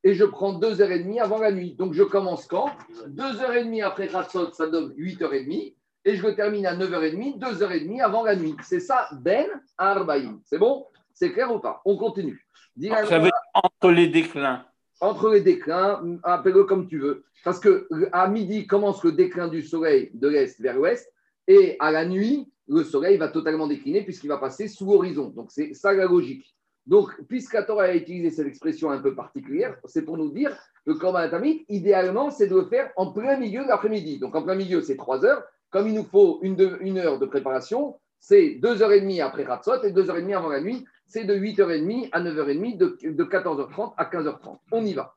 et 0.06 0.14
je 0.14 0.24
prends 0.24 0.54
2 0.54 0.82
heures 0.82 0.92
et 0.92 1.00
demie 1.00 1.20
avant 1.20 1.40
la 1.40 1.52
nuit. 1.52 1.76
Donc 1.76 1.94
je 1.94 2.04
commence 2.04 2.48
quand? 2.48 2.70
2 3.08 3.42
heures 3.42 3.56
et 3.56 3.66
demie 3.66 3.82
après 3.82 4.08
Khatsot, 4.08 4.54
ça 4.54 4.68
donne 4.68 4.94
8 4.96 5.22
heures 5.24 5.34
et 5.34 5.44
demie 5.44 5.76
et 6.06 6.16
je 6.16 6.26
le 6.26 6.34
termine 6.36 6.66
à 6.66 6.76
9 6.76 6.94
heures 6.94 7.04
et 7.04 7.12
demie, 7.12 7.38
2 7.38 7.62
heures 7.64 7.74
et 7.74 7.82
demie 7.82 8.00
avant 8.00 8.24
la 8.24 8.38
nuit. 8.38 8.56
C'est 8.64 8.80
ça, 8.80 9.10
Ben 9.12 9.48
Arbaïm. 9.78 10.40
C'est 10.46 10.58
bon? 10.58 10.86
C'est 11.14 11.34
clair 11.34 11.54
ou 11.54 11.60
pas? 11.60 11.82
On 11.84 11.98
continue. 11.98 12.48
Ça 12.82 13.20
veut 13.20 13.24
dire 13.24 13.32
entre 13.54 13.92
les 13.92 14.08
déclins. 14.08 14.66
Entre 15.00 15.30
les 15.30 15.42
déclins, 15.42 16.20
appelle-le 16.24 16.64
comme 16.66 16.88
tu 16.88 17.00
veux. 17.00 17.24
Parce 17.44 17.60
que 17.60 17.88
à 18.12 18.28
midi 18.28 18.68
commence 18.68 19.04
le 19.04 19.12
déclin 19.14 19.48
du 19.48 19.62
soleil 19.62 20.12
de 20.14 20.28
l'est 20.28 20.60
vers 20.60 20.76
l'ouest, 20.76 21.12
et 21.48 21.78
à 21.80 21.92
la 21.92 22.06
nuit, 22.06 22.52
le 22.68 22.84
soleil 22.84 23.18
va 23.18 23.30
totalement 23.30 23.68
décliner 23.68 24.04
puisqu'il 24.04 24.28
va 24.28 24.38
passer 24.38 24.68
sous 24.68 24.86
l'horizon. 24.86 25.30
Donc 25.30 25.52
c'est 25.52 25.74
ça 25.74 25.94
la 25.94 26.06
logique. 26.06 26.56
Donc, 26.90 27.14
puisque 27.28 27.56
Torah 27.68 27.84
a 27.84 27.94
utilisé 27.94 28.32
cette 28.32 28.48
expression 28.48 28.90
un 28.90 28.98
peu 28.98 29.14
particulière, 29.14 29.78
c'est 29.86 30.02
pour 30.02 30.18
nous 30.18 30.32
dire 30.32 30.50
que 30.84 30.92
le 30.92 30.96
Korban 30.96 31.20
Atamid, 31.20 31.64
idéalement, 31.70 32.32
c'est 32.32 32.48
de 32.48 32.56
le 32.56 32.66
faire 32.66 32.92
en 32.96 33.12
plein 33.12 33.38
milieu 33.38 33.64
de 33.64 33.68
l'après-midi. 33.68 34.18
Donc, 34.18 34.36
en 34.36 34.42
plein 34.42 34.56
milieu, 34.56 34.82
c'est 34.82 34.96
3 34.98 35.24
heures. 35.24 35.44
Comme 35.70 35.88
il 35.88 35.94
nous 35.94 36.04
faut 36.04 36.40
une, 36.42 36.98
heure 36.98 37.20
de 37.20 37.28
préparation, 37.28 38.00
c'est 38.20 38.58
2h30 38.60 39.24
après 39.24 39.44
Ratzot 39.44 39.84
et 39.84 39.92
2h30 39.92 40.36
avant 40.36 40.50
la 40.50 40.62
nuit. 40.62 40.84
C'est 41.10 41.24
de 41.26 41.34
8h30 41.36 42.10
à 42.12 42.22
9h30, 42.22 42.78
de, 42.78 42.98
de 43.02 43.24
14h30 43.24 43.94
à 43.98 44.06
15h30. 44.06 44.60
On 44.72 44.86
y 44.86 44.94
va. 44.94 45.16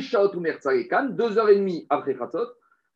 Shaot 0.00 0.34
ou 0.34 0.40
Mertzarekan, 0.40 1.10
2h30 1.10 1.86
après 1.88 2.14
Ratzot, 2.14 2.48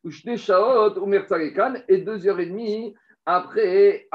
ou 0.03 0.11
Shne 0.11 0.37
Shaot 0.37 0.99
ou 0.99 1.05
Mertzarekan, 1.05 1.75
et 1.87 1.99
2h30 2.03 2.93
après, 3.25 4.07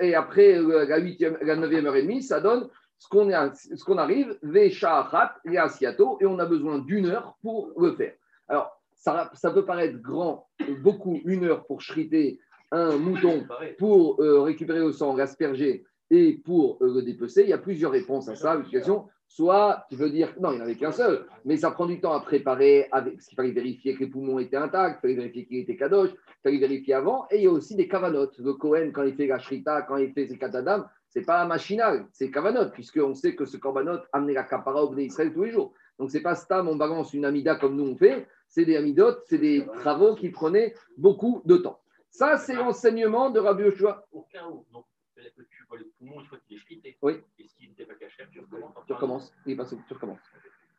et 0.00 0.14
après 0.14 0.58
euh, 0.58 0.86
la, 0.88 0.98
8e, 0.98 1.36
la 1.44 1.56
9e 1.56 1.84
heure 1.86 1.96
et 1.96 2.02
demie, 2.02 2.22
ça 2.22 2.40
donne 2.40 2.68
ce 2.96 3.06
qu'on 3.08 3.30
a- 3.30 3.52
ce 3.54 3.84
qu'on 3.84 3.98
arrive, 3.98 4.38
Veshaachat 4.42 5.36
et 5.44 5.58
Asiato, 5.58 6.16
et 6.22 6.26
on 6.26 6.38
a 6.38 6.46
besoin 6.46 6.78
d'une 6.78 7.06
heure 7.06 7.36
pour 7.42 7.70
le 7.78 7.92
faire. 7.92 8.14
Alors, 8.48 8.72
ça, 8.94 9.30
ça 9.34 9.50
peut 9.50 9.66
paraître 9.66 9.98
grand, 10.00 10.48
beaucoup, 10.80 11.20
une 11.26 11.44
heure 11.44 11.66
pour 11.66 11.82
shriter 11.82 12.40
un 12.72 12.96
mouton 12.96 13.46
pour 13.78 14.20
euh, 14.22 14.40
récupérer 14.40 14.80
le 14.80 14.92
sang, 14.92 15.14
l'asperger 15.14 15.84
et 16.10 16.34
pour 16.44 16.78
le 16.80 17.02
dépecer. 17.02 17.42
Il 17.42 17.48
y 17.48 17.52
a 17.52 17.58
plusieurs 17.58 17.92
réponses 17.92 18.28
à 18.28 18.36
ça. 18.36 18.60
Soit 19.28 19.84
tu 19.90 19.96
veux 19.96 20.08
dire, 20.08 20.32
non, 20.38 20.52
il 20.52 20.56
n'y 20.56 20.60
en 20.60 20.64
avait 20.64 20.76
qu'un 20.76 20.92
seul, 20.92 21.26
mais 21.44 21.56
ça 21.56 21.72
prend 21.72 21.86
du 21.86 22.00
temps 22.00 22.12
à 22.12 22.20
préparer, 22.20 22.86
avec, 22.92 23.14
parce 23.14 23.26
qu'il 23.26 23.34
fallait 23.34 23.50
vérifier 23.50 23.94
que 23.94 24.00
les 24.00 24.06
poumons 24.06 24.38
étaient 24.38 24.56
intacts, 24.56 24.98
il 24.98 25.00
fallait 25.00 25.14
vérifier 25.14 25.46
qu'il 25.46 25.58
était 25.58 25.76
kadosh, 25.76 26.10
il 26.10 26.42
fallait 26.44 26.58
vérifier 26.58 26.94
avant, 26.94 27.26
et 27.32 27.38
il 27.38 27.42
y 27.42 27.46
a 27.48 27.50
aussi 27.50 27.74
des 27.74 27.88
kavanotes. 27.88 28.38
Le 28.38 28.54
Cohen, 28.54 28.92
quand 28.94 29.02
il 29.02 29.16
fait 29.16 29.26
la 29.26 29.40
shrita, 29.40 29.82
quand 29.82 29.96
il 29.96 30.12
fait 30.12 30.28
ses 30.28 30.38
katadam, 30.38 30.88
c'est 31.08 31.22
pas 31.22 31.44
machinal, 31.44 32.06
c'est 32.12 32.30
kavanot, 32.30 32.70
puisqu'on 32.70 33.14
sait 33.14 33.34
que 33.34 33.46
ce 33.46 33.56
korbanot 33.56 33.98
amenait 34.12 34.34
la 34.34 34.44
kapara 34.44 34.84
au 34.84 34.90
Bnei 34.90 35.06
Israël 35.06 35.32
tous 35.32 35.42
les 35.42 35.50
jours. 35.50 35.72
Donc 35.98 36.10
c'est 36.10 36.20
pas 36.20 36.34
stam, 36.34 36.68
on 36.68 36.76
balance 36.76 37.12
une 37.14 37.24
amida 37.24 37.56
comme 37.56 37.74
nous 37.74 37.86
on 37.86 37.96
fait, 37.96 38.28
c'est 38.48 38.64
des 38.64 38.76
amidotes, 38.76 39.22
c'est 39.26 39.38
des 39.38 39.66
travaux 39.80 40.14
qui 40.14 40.28
prenaient 40.28 40.74
beaucoup 40.98 41.42
de 41.46 41.56
temps. 41.56 41.80
Ça, 42.10 42.36
c'est 42.36 42.54
l'enseignement 42.54 43.30
de 43.30 43.40
Rabbi 43.40 43.64
Yoshua. 43.64 44.06
Au 44.12 44.22
cas 44.30 44.46
où, 44.48 44.64
donc, 44.72 44.84
c'est-à-dire 45.14 45.34
que 45.34 45.42
tu 45.66 45.68
vois 45.68 45.78
le 45.78 45.90
poumon 45.98 46.20
une 46.20 46.26
fois 46.26 46.38
qu'il 46.46 46.56
est 46.56 46.60
frité. 46.60 46.96
Oui. 47.02 47.14
Et 47.38 47.48
s'il 47.48 47.70
n'était 47.70 47.84
pas 47.84 47.94
caché, 47.94 48.22
tu 48.30 48.40
recommences. 48.88 49.32
Tu 49.44 49.56
passé, 49.56 49.76
tu 49.88 49.94
recommences. 49.94 50.20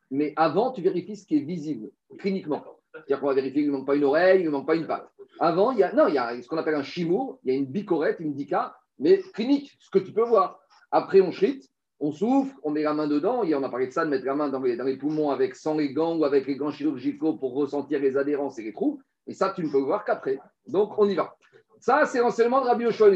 Mais 0.10 0.34
avant, 0.38 0.72
tu 0.72 0.82
vérifies 0.82 1.18
ce 1.18 1.26
qui 1.26 1.38
est 1.38 1.42
visible, 1.42 1.92
cliniquement. 2.18 2.64
C'est-à-dire 2.94 3.20
qu'on 3.20 3.28
va 3.28 3.34
vérifier 3.34 3.64
qu'il 3.64 3.72
ne 3.72 3.78
manque 3.78 3.88
pas 3.88 3.96
une 3.96 4.06
oreille, 4.06 4.42
il 4.42 4.46
ne 4.46 4.52
manque 4.52 4.66
pas 4.66 4.76
une 4.76 4.88
patte. 4.88 5.10
Avant, 5.40 5.72
il 5.72 5.80
y 5.80 5.84
a, 5.84 5.92
non, 5.94 6.08
il 6.08 6.14
y 6.14 6.18
a 6.18 6.42
ce 6.42 6.48
qu'on 6.48 6.58
appelle 6.58 6.76
un 6.76 6.84
chimour, 6.84 7.40
il 7.44 7.52
y 7.52 7.56
a 7.56 7.60
une 7.60 7.66
bicorette, 7.66 8.20
une 8.20 8.34
dica, 8.34 8.76
mais 8.98 9.22
clinique, 9.34 9.78
ce 9.80 9.90
que 9.90 10.00
tu 10.00 10.14
peux 10.14 10.24
voir. 10.24 10.60
Après, 10.92 11.20
on 11.20 11.32
shrite, 11.32 11.70
on 12.00 12.12
souffle, 12.12 12.56
on 12.64 12.72
met 12.72 12.84
la 12.84 12.94
main 12.94 13.08
dedans. 13.08 13.44
Et 13.44 13.54
on 13.54 13.64
a 13.64 13.70
parlé 13.70 13.88
de 13.88 13.92
ça, 13.92 14.06
de 14.06 14.10
mettre 14.10 14.26
la 14.26 14.36
main 14.36 14.50
dans 14.50 14.62
les, 14.62 14.78
dans 14.78 14.86
les 14.86 14.98
poumons 14.98 15.30
avec 15.30 15.56
sans 15.56 15.76
les 15.76 15.94
gants 15.94 16.18
ou 16.18 16.24
avec 16.24 16.48
les 16.48 16.56
gants 16.56 16.72
chirurgicaux 16.72 17.34
pour 17.34 17.54
ressentir 17.54 18.00
les 18.00 18.18
adhérences 18.18 18.58
et 18.60 18.64
les 18.64 18.74
trous. 18.74 19.02
Et 19.28 19.34
ça, 19.34 19.52
tu 19.54 19.64
ne 19.64 19.70
peux 19.70 19.80
le 19.80 19.86
voir 19.86 20.06
qu'après. 20.06 20.40
Donc, 20.68 20.98
on 20.98 21.08
y 21.08 21.16
va. 21.16 21.36
Ça, 21.80 22.06
c'est 22.06 22.20
l'enseignement 22.20 22.62
de 22.62 22.68
Rabbi 22.68 22.84
Yoshua. 22.86 23.10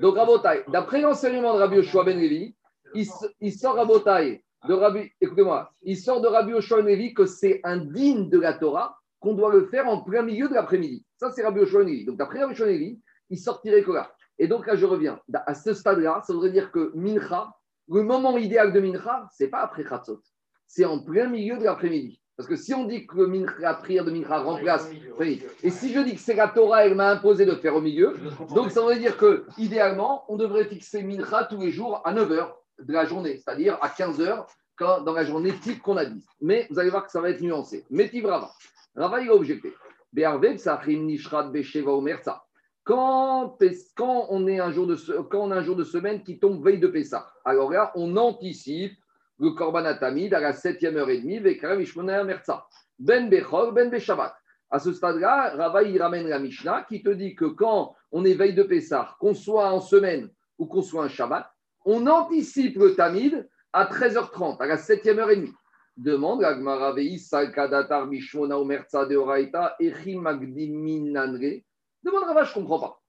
Donc, 0.00 0.16
Rabotai, 0.16 0.64
d'après 0.68 1.00
l'enseignement 1.00 1.54
de 1.54 1.58
Rabbi 1.58 1.76
Yoshua 1.76 2.04
Ben 2.04 2.18
Levi, 2.18 2.54
il, 2.94 3.52
sort 3.52 3.76
Rabotai 3.76 4.42
de 4.66 4.74
Rabbi, 4.74 5.10
écoutez-moi, 5.20 5.70
il 5.82 5.96
sort 5.96 6.20
de 6.20 6.28
Rabbi 6.28 6.52
Yoshua 6.52 6.82
Ben 6.82 6.86
Levi 6.86 7.14
que 7.14 7.26
c'est 7.26 7.60
un 7.64 7.76
digne 7.78 8.28
de 8.28 8.38
la 8.38 8.54
Torah 8.54 8.98
qu'on 9.20 9.34
doit 9.34 9.52
le 9.52 9.66
faire 9.66 9.88
en 9.88 10.02
plein 10.02 10.22
milieu 10.22 10.48
de 10.48 10.54
l'après-midi. 10.54 11.04
Ça, 11.16 11.30
c'est 11.30 11.44
Rabbi 11.44 11.60
Yoshua 11.60 11.84
Ben. 11.84 12.04
Donc, 12.06 12.16
d'après 12.16 12.40
Rabbi 12.40 12.52
Yoshua 12.52 12.66
Ben 12.66 12.96
il 13.30 13.38
sortirait 13.38 13.82
que 13.82 13.92
là. 13.92 14.10
Et 14.38 14.46
donc, 14.46 14.66
là, 14.66 14.76
je 14.76 14.86
reviens. 14.86 15.20
À 15.46 15.54
ce 15.54 15.74
stade-là, 15.74 16.22
ça 16.26 16.32
voudrait 16.32 16.50
dire 16.50 16.70
que 16.70 16.92
Mincha, 16.94 17.52
le 17.88 18.02
moment 18.02 18.36
idéal 18.38 18.72
de 18.72 18.80
Mincha, 18.80 19.28
c'est 19.32 19.48
pas 19.48 19.60
après 19.60 19.84
Khatzot. 19.84 20.20
C'est 20.66 20.84
en 20.84 21.00
plein 21.00 21.28
milieu 21.28 21.58
de 21.58 21.64
l'après-midi. 21.64 22.20
Parce 22.38 22.48
que 22.48 22.54
si 22.54 22.72
on 22.72 22.84
dit 22.84 23.04
que 23.04 23.16
le 23.16 23.26
mincha, 23.26 23.52
la 23.58 23.74
prière 23.74 24.04
de 24.04 24.12
Mincha 24.12 24.38
remplace. 24.38 24.88
Oui. 25.18 25.42
Et 25.64 25.70
si 25.70 25.92
je 25.92 25.98
dis 25.98 26.14
que 26.14 26.20
c'est 26.20 26.36
la 26.36 26.46
Torah, 26.46 26.86
elle 26.86 26.94
m'a 26.94 27.10
imposé 27.10 27.44
de 27.44 27.50
faire 27.56 27.74
au 27.74 27.80
milieu, 27.80 28.16
donc 28.54 28.70
ça 28.70 28.80
veut 28.86 28.94
dire 28.94 29.16
que 29.16 29.44
idéalement, 29.58 30.24
on 30.28 30.36
devrait 30.36 30.66
fixer 30.66 31.02
Mincha 31.02 31.48
tous 31.50 31.60
les 31.60 31.72
jours 31.72 32.00
à 32.04 32.14
9h 32.14 32.46
de 32.78 32.92
la 32.92 33.06
journée, 33.06 33.38
c'est-à-dire 33.38 33.76
à 33.82 33.88
15h 33.88 34.46
quand, 34.76 35.00
dans 35.00 35.14
la 35.14 35.24
journée 35.24 35.52
type 35.52 35.82
qu'on 35.82 35.96
a 35.96 36.04
dit. 36.04 36.24
Mais 36.40 36.68
vous 36.70 36.78
allez 36.78 36.90
voir 36.90 37.04
que 37.04 37.10
ça 37.10 37.20
va 37.20 37.30
être 37.30 37.40
nuancé. 37.40 37.84
Métiv 37.90 38.26
Rava. 38.26 38.52
Rava, 38.94 39.20
il 39.20 39.30
a 39.30 39.34
objecté. 39.34 39.74
Be'arvev 40.12 40.58
sachim 40.58 41.06
nishrat 41.06 41.48
besheva 41.48 41.90
omerza. 41.90 42.44
quand, 42.84 43.58
quand, 43.96 44.26
on 44.30 44.46
est 44.46 44.60
un 44.60 44.70
jour 44.70 44.86
de, 44.86 44.94
quand 45.22 45.40
on 45.40 45.50
a 45.50 45.56
un 45.56 45.62
jour 45.62 45.74
de 45.74 45.82
semaine 45.82 46.22
qui 46.22 46.38
tombe 46.38 46.64
veille 46.64 46.78
de 46.78 46.86
Pessah, 46.86 47.26
alors 47.44 47.72
là, 47.72 47.90
on 47.96 48.16
anticipe 48.16 48.92
le 49.38 49.50
Korban 49.50 49.84
Atamid 49.84 50.34
à 50.34 50.40
la 50.40 50.52
7e 50.52 50.96
heure 50.96 51.10
et 51.10 51.20
demie, 51.20 51.38
Vekram 51.38 51.82
Merza. 52.24 52.66
Ben 52.98 53.28
Bechor, 53.28 53.72
Ben 53.72 53.90
Beshabbat. 53.90 54.34
À 54.70 54.78
ce 54.78 54.92
stade-là, 54.92 55.54
Rava, 55.56 55.82
il 55.82 56.00
ramène 56.00 56.28
la 56.28 56.38
Mishnah 56.38 56.84
qui 56.88 57.02
te 57.02 57.08
dit 57.08 57.34
que 57.34 57.46
quand 57.46 57.94
on 58.12 58.24
est 58.24 58.34
veille 58.34 58.54
de 58.54 58.62
Pessah, 58.62 59.16
qu'on 59.18 59.32
soit 59.32 59.70
en 59.70 59.80
semaine 59.80 60.30
ou 60.58 60.66
qu'on 60.66 60.82
soit 60.82 61.04
un 61.04 61.08
Shabbat, 61.08 61.50
on 61.86 62.06
anticipe 62.06 62.76
le 62.76 62.94
Tamid 62.94 63.48
à 63.72 63.86
13h30, 63.86 64.60
à 64.60 64.66
la 64.66 64.76
7e 64.76 65.18
heure 65.18 65.30
et 65.30 65.36
demie. 65.36 65.54
Demande 65.96 66.42
la 66.42 66.54
Gemara 66.54 66.92
Veis, 66.92 67.18
Salkadatar 67.18 68.06
Mishmona 68.06 68.58
Omerza 68.58 69.06
de 69.06 69.16
Oraita, 69.16 69.74
Echi 69.80 70.16
Magdimin 70.16 71.12
Nanre. 71.12 71.62
Demande 72.02 72.24
Rava, 72.24 72.44
je 72.44 72.50
ne 72.50 72.54
comprends 72.54 72.80
pas. 72.80 73.00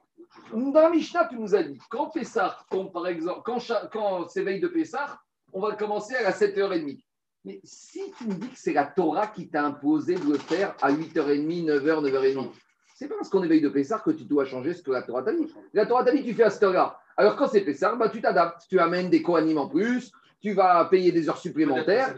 Dans 0.54 0.82
la 0.82 0.90
Mishnah, 0.90 1.26
tu 1.26 1.38
nous 1.38 1.56
as 1.56 1.64
dit, 1.64 1.80
quand 1.90 2.10
Pessah, 2.12 2.58
quand, 2.72 2.86
par 2.86 3.08
exemple, 3.08 3.42
quand, 3.44 3.60
quand 3.92 4.28
c'est 4.30 4.44
veille 4.44 4.62
de 4.62 4.68
Pessah, 4.68 5.20
on 5.54 5.62
va 5.62 5.76
commencer 5.76 6.16
à 6.16 6.24
la 6.24 6.32
7h30. 6.32 7.04
Mais 7.46 7.62
si 7.64 8.02
tu 8.18 8.26
me 8.26 8.34
dis 8.34 8.50
que 8.50 8.58
c'est 8.58 8.74
la 8.74 8.86
Torah 8.86 9.28
qui 9.28 9.50
t'a 9.50 9.66
imposé 9.66 10.16
de 10.16 10.32
le 10.32 10.38
faire 10.38 10.76
à 10.82 10.92
8h30, 10.92 11.66
9h, 11.66 12.10
9h30, 12.10 12.50
c'est 12.96 13.08
pas 13.08 13.16
parce 13.16 13.30
qu'on 13.30 13.44
est 13.44 13.48
veille 13.48 13.62
de 13.62 13.70
Pessah 13.70 14.00
que 14.00 14.12
tu 14.12 14.26
dois 14.26 14.44
changer 14.46 14.74
ce 14.74 14.84
que 14.84 14.92
la 14.92 15.04
Torah 15.04 15.24
t'a 15.24 15.34
dit. 15.34 15.48
La 15.74 15.86
Torah 15.86 16.04
t'a 16.04 16.12
dit 16.12 16.24
tu 16.24 16.34
fais 16.34 16.44
à 16.44 16.50
cette 16.50 16.64
heure-là. 16.64 17.00
Alors 17.16 17.38
quand 17.38 17.48
c'est 17.48 17.62
Pessah, 17.62 17.96
bah, 17.96 18.10
tu 18.10 18.22
t'adaptes. 18.22 18.64
Tu 18.70 18.78
amènes 18.80 19.10
des 19.10 19.22
coanimes 19.22 19.58
en 19.58 19.70
plus, 19.70 20.12
tu 20.42 20.54
vas 20.54 20.84
payer 20.86 21.12
des 21.12 21.30
heures 21.30 21.38
supplémentaires. 21.38 22.14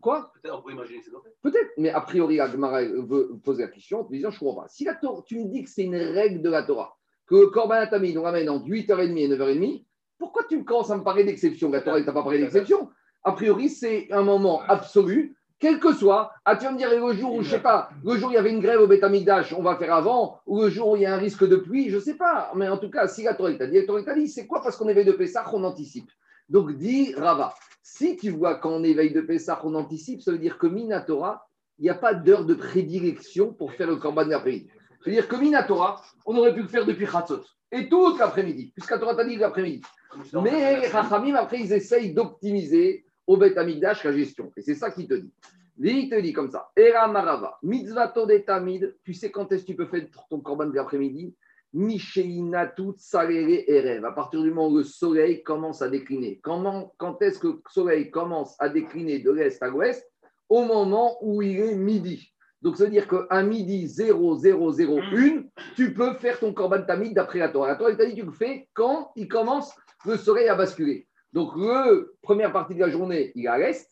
Quoi? 0.00 0.30
Peut-être 0.34 0.54
on 0.54 0.60
pourrait 0.60 0.74
imaginer 0.74 1.00
c'est. 1.02 1.10
Peut-être, 1.40 1.70
mais 1.78 1.90
a 1.90 2.02
priori, 2.02 2.38
Agmara 2.38 2.82
veut 2.82 3.38
poser 3.42 3.62
la 3.62 3.68
question 3.68 4.00
en 4.00 4.04
te 4.04 4.12
disant, 4.12 4.30
je 4.30 4.36
ne 4.36 4.40
comprends 4.40 4.62
pas. 4.62 4.68
Si 4.68 4.84
la 4.84 4.94
Torah, 4.94 5.22
tu 5.24 5.38
me 5.38 5.48
dis 5.48 5.64
que 5.64 5.70
c'est 5.70 5.84
une 5.84 5.96
règle 5.96 6.42
de 6.42 6.50
la 6.50 6.62
Torah, 6.62 6.96
que 7.26 7.46
Corban 7.46 7.76
Atamid, 7.76 8.16
on 8.18 8.22
ramène 8.22 8.50
entre 8.50 8.66
8h30 8.66 9.16
et 9.16 9.28
9h30, 9.28 9.84
pourquoi 10.18 10.44
tu 10.48 10.62
commences 10.64 10.90
à 10.90 10.96
me 10.96 11.02
parler 11.02 11.24
d'exception 11.24 11.70
La 11.70 11.80
Torah, 11.80 12.00
t'a 12.02 12.12
pas 12.12 12.22
parlé 12.22 12.38
d'exception. 12.38 12.90
A 13.24 13.32
priori, 13.32 13.68
c'est 13.68 14.12
un 14.12 14.22
moment 14.22 14.62
absolu, 14.68 15.36
quel 15.58 15.80
que 15.80 15.92
soit. 15.92 16.32
Ah, 16.44 16.56
tu 16.56 16.64
vas 16.64 16.72
me 16.72 16.78
dire, 16.78 16.90
le 16.90 17.12
jour 17.14 17.34
où, 17.34 17.42
je 17.42 17.50
sais 17.50 17.60
pas, 17.60 17.90
le 18.04 18.16
jour 18.16 18.28
où 18.28 18.32
il 18.32 18.34
y 18.34 18.38
avait 18.38 18.52
une 18.52 18.60
grève 18.60 18.80
au 18.80 18.86
Betamigdash, 18.86 19.52
on 19.52 19.62
va 19.62 19.76
faire 19.76 19.94
avant, 19.94 20.40
ou 20.46 20.60
le 20.62 20.70
jour 20.70 20.90
où 20.90 20.96
il 20.96 21.02
y 21.02 21.06
a 21.06 21.14
un 21.14 21.18
risque 21.18 21.46
de 21.46 21.56
pluie, 21.56 21.90
je 21.90 21.96
ne 21.96 22.00
sais 22.00 22.14
pas. 22.14 22.52
Mais 22.54 22.68
en 22.68 22.78
tout 22.78 22.90
cas, 22.90 23.08
si 23.08 23.22
la 23.22 23.34
Torah 23.34 23.52
t'a 23.54 23.66
dit, 23.66 23.76
la 23.76 23.86
Torah 23.86 24.02
t'a 24.02 24.14
dit, 24.14 24.28
c'est 24.28 24.46
quoi 24.46 24.62
Parce 24.62 24.76
qu'on 24.76 24.88
éveille 24.88 25.04
de 25.04 25.12
Pessah, 25.12 25.44
on 25.52 25.64
anticipe. 25.64 26.10
Donc, 26.48 26.76
dit 26.76 27.14
Rava, 27.14 27.54
si 27.82 28.16
tu 28.16 28.30
vois 28.30 28.60
on 28.64 28.84
éveille 28.84 29.12
de 29.12 29.20
Pessah, 29.20 29.60
on 29.64 29.74
anticipe, 29.74 30.22
ça 30.22 30.30
veut 30.30 30.38
dire 30.38 30.58
que 30.58 30.66
Minatora, 30.66 31.48
il 31.78 31.82
n'y 31.82 31.90
a 31.90 31.94
pas 31.94 32.14
d'heure 32.14 32.44
de 32.44 32.54
prédilection 32.54 33.52
pour 33.52 33.72
faire 33.72 33.88
le 33.88 33.96
Korban 33.96 34.24
de 34.24 34.30
l'après-midi. 34.30 34.68
C'est-à-dire 35.02 35.28
que 35.28 35.36
Minatora, 35.36 36.02
on 36.24 36.36
aurait 36.36 36.54
pu 36.54 36.62
le 36.62 36.68
faire 36.68 36.86
depuis 36.86 37.06
Khatzot. 37.06 37.42
Et 37.72 37.88
toute 37.88 38.18
l'après-midi, 38.18 38.72
puisqu'à 38.72 38.98
Torah 38.98 39.14
t'a 39.14 39.24
dit 39.24 39.36
l'après-midi. 39.36 39.82
Mais 40.32 40.80
les 40.80 40.88
Rachamim, 40.88 41.34
après, 41.34 41.60
ils 41.60 41.72
essayent 41.72 42.14
d'optimiser 42.14 43.04
au 43.26 43.36
Bet 43.36 43.58
Amigdash 43.58 44.04
la 44.04 44.12
gestion. 44.12 44.52
Et 44.56 44.62
c'est 44.62 44.74
ça 44.74 44.90
qu'il 44.90 45.08
te 45.08 45.14
dit. 45.14 45.32
Il 45.78 46.08
te 46.08 46.18
dit 46.20 46.32
comme 46.32 46.50
ça. 46.50 46.70
Era 46.76 47.06
Marava, 47.08 47.58
mitzvato 47.62 48.24
de 48.24 48.38
tamid, 48.38 48.96
tu 49.04 49.12
sais 49.12 49.30
quand 49.30 49.52
est-ce 49.52 49.62
que 49.62 49.72
tu 49.72 49.76
peux 49.76 49.86
faire 49.86 50.06
ton 50.30 50.40
korban 50.40 50.66
de 50.66 50.74
l'après-midi? 50.74 51.34
Mishéinatut 51.74 52.94
salere 52.96 53.64
erev. 53.68 54.04
À 54.06 54.12
partir 54.12 54.40
du 54.40 54.48
moment 54.48 54.68
où 54.68 54.78
le 54.78 54.84
soleil 54.84 55.42
commence 55.42 55.82
à 55.82 55.88
décliner. 55.90 56.40
Comment, 56.42 56.94
quand 56.96 57.20
est-ce 57.20 57.38
que 57.38 57.48
le 57.48 57.62
soleil 57.68 58.10
commence 58.10 58.56
à 58.58 58.70
décliner 58.70 59.18
de 59.18 59.30
l'est 59.30 59.62
à 59.62 59.68
l'ouest? 59.68 60.10
Au 60.48 60.64
moment 60.64 61.18
où 61.20 61.42
il 61.42 61.60
est 61.60 61.74
midi. 61.74 62.32
Donc, 62.62 62.76
ça 62.76 62.84
veut 62.84 62.90
dire 62.90 63.06
qu'à 63.06 63.42
midi 63.42 63.86
0001, 63.86 65.44
tu 65.74 65.94
peux 65.94 66.14
faire 66.14 66.38
ton 66.38 66.52
korban 66.52 66.82
tamid 66.82 67.14
d'après 67.14 67.38
la 67.38 67.48
Torah. 67.48 67.68
La 67.68 67.76
Torah, 67.76 67.94
t'a 67.94 68.06
dit, 68.06 68.14
tu 68.14 68.22
le 68.22 68.32
fais 68.32 68.68
quand 68.74 69.12
il 69.16 69.28
commence 69.28 69.74
le 70.04 70.16
soleil 70.16 70.48
à 70.48 70.54
basculer. 70.54 71.06
Donc, 71.32 71.52
la 71.56 71.90
première 72.22 72.52
partie 72.52 72.74
de 72.74 72.80
la 72.80 72.88
journée, 72.88 73.32
il 73.34 73.44
est 73.44 73.48
à 73.48 73.58
l'est. 73.58 73.90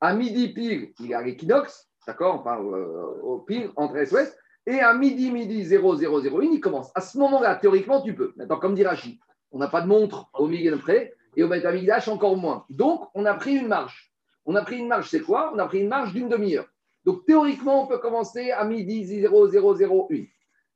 À 0.00 0.14
midi 0.14 0.52
pile, 0.52 0.92
il 1.00 1.10
est 1.10 1.14
à 1.14 1.22
l'équinoxe. 1.22 1.88
D'accord 2.06 2.40
Enfin, 2.40 2.62
euh, 2.62 3.20
au 3.22 3.38
pile, 3.40 3.70
entre 3.76 3.96
est 3.96 4.10
et 4.10 4.14
ouest. 4.14 4.38
Et 4.66 4.80
à 4.80 4.94
midi, 4.94 5.30
midi 5.30 5.64
0001, 5.64 6.42
il 6.42 6.60
commence. 6.60 6.90
À 6.94 7.00
ce 7.00 7.18
moment-là, 7.18 7.56
théoriquement, 7.56 8.00
tu 8.00 8.14
peux. 8.14 8.32
Maintenant, 8.36 8.58
comme 8.58 8.74
dit 8.74 8.84
Rachid, 8.84 9.18
on 9.50 9.58
n'a 9.58 9.68
pas 9.68 9.82
de 9.82 9.86
montre 9.86 10.30
au 10.34 10.46
milieu 10.46 10.70
de 10.72 10.76
près 10.76 11.14
et 11.36 11.42
au 11.42 11.48
Beth 11.48 11.66
encore 12.08 12.36
moins. 12.36 12.64
Donc, 12.70 13.08
on 13.14 13.24
a 13.24 13.34
pris 13.34 13.54
une 13.54 13.68
marge. 13.68 14.12
On 14.46 14.54
a 14.54 14.62
pris 14.62 14.78
une 14.78 14.88
marge, 14.88 15.08
c'est 15.08 15.20
quoi? 15.20 15.52
On 15.54 15.58
a 15.58 15.66
pris 15.66 15.80
une 15.80 15.88
marge 15.88 16.12
d'une 16.12 16.28
demi-heure. 16.28 16.66
Donc, 17.04 17.26
théoriquement, 17.26 17.84
on 17.84 17.86
peut 17.86 17.98
commencer 17.98 18.50
à 18.50 18.64
midi 18.64 19.24
0001. 19.26 20.24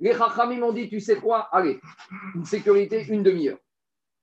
Les 0.00 0.12
Chachamim 0.12 0.60
m'ont 0.60 0.72
dit, 0.72 0.88
tu 0.88 1.00
sais 1.00 1.16
quoi? 1.16 1.48
Allez, 1.52 1.80
une 2.34 2.44
sécurité, 2.44 3.04
une 3.08 3.22
demi-heure. 3.22 3.58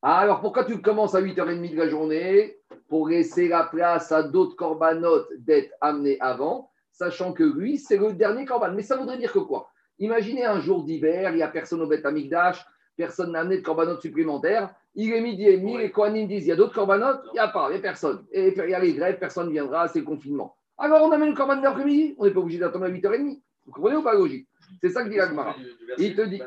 Ah, 0.01 0.19
alors, 0.19 0.39
pourquoi 0.39 0.65
tu 0.65 0.79
commences 0.81 1.15
à 1.15 1.21
8h30 1.21 1.71
de 1.71 1.77
la 1.77 1.89
journée 1.89 2.57
Pour 2.87 3.09
laisser 3.09 3.47
la 3.47 3.63
place 3.63 4.11
à 4.11 4.23
d'autres 4.23 4.55
corbanotes 4.55 5.27
d'être 5.39 5.73
amenés 5.81 6.17
avant, 6.19 6.69
sachant 6.91 7.33
que 7.33 7.43
lui, 7.43 7.77
c'est 7.79 7.97
le 7.97 8.13
dernier 8.13 8.45
corban. 8.45 8.71
Mais 8.71 8.83
ça 8.83 8.97
voudrait 8.97 9.17
dire 9.17 9.33
que 9.33 9.39
quoi? 9.39 9.69
Imaginez 9.97 10.45
un 10.45 10.59
jour 10.59 10.83
d'hiver, 10.83 11.31
il 11.31 11.37
n'y 11.37 11.41
a 11.41 11.47
personne 11.47 11.81
au 11.81 11.87
Beth 11.87 12.05
Amikdash, 12.05 12.63
personne 12.95 13.31
n'a 13.31 13.39
amené 13.39 13.57
de 13.57 13.63
corbanotes 13.63 14.01
supplémentaires. 14.01 14.73
Il 14.93 15.11
est 15.11 15.21
midi 15.21 15.45
et 15.45 15.57
demi, 15.57 15.77
les 15.77 15.91
Kohanim 15.91 16.27
disent 16.27 16.45
il 16.45 16.49
y 16.49 16.51
a 16.51 16.55
d'autres 16.55 16.75
corbanotes, 16.75 17.21
il 17.31 17.33
n'y 17.33 17.39
a 17.39 17.47
pas, 17.47 17.67
il 17.69 17.73
n'y 17.73 17.79
a 17.79 17.81
personne. 17.81 18.25
Et 18.31 18.53
il 18.55 18.69
y 18.69 18.73
a 18.73 18.79
les 18.79 18.93
grèves, 18.93 19.19
personne 19.19 19.47
ne 19.47 19.51
viendra, 19.51 19.87
c'est 19.87 19.99
le 19.99 20.05
confinement. 20.05 20.55
Alors 20.77 21.03
on 21.03 21.11
amène 21.11 21.29
le 21.29 21.35
corban 21.35 21.55
de 21.57 21.63
l'après-midi, 21.63 22.15
on 22.17 22.25
n'est 22.25 22.31
pas 22.31 22.39
obligé 22.39 22.59
d'attendre 22.59 22.85
à 22.85 22.89
8h30. 22.89 23.39
Vous 23.65 23.71
comprenez 23.71 23.95
ou 23.97 24.03
pas 24.03 24.13
la 24.13 24.19
logique 24.19 24.47
C'est 24.81 24.89
ça 24.89 25.03
que 25.03 25.09
dit 25.09 25.19
Agmara. 25.19 25.55
Il 25.97 26.15
te 26.15 26.21
dit, 26.23 26.41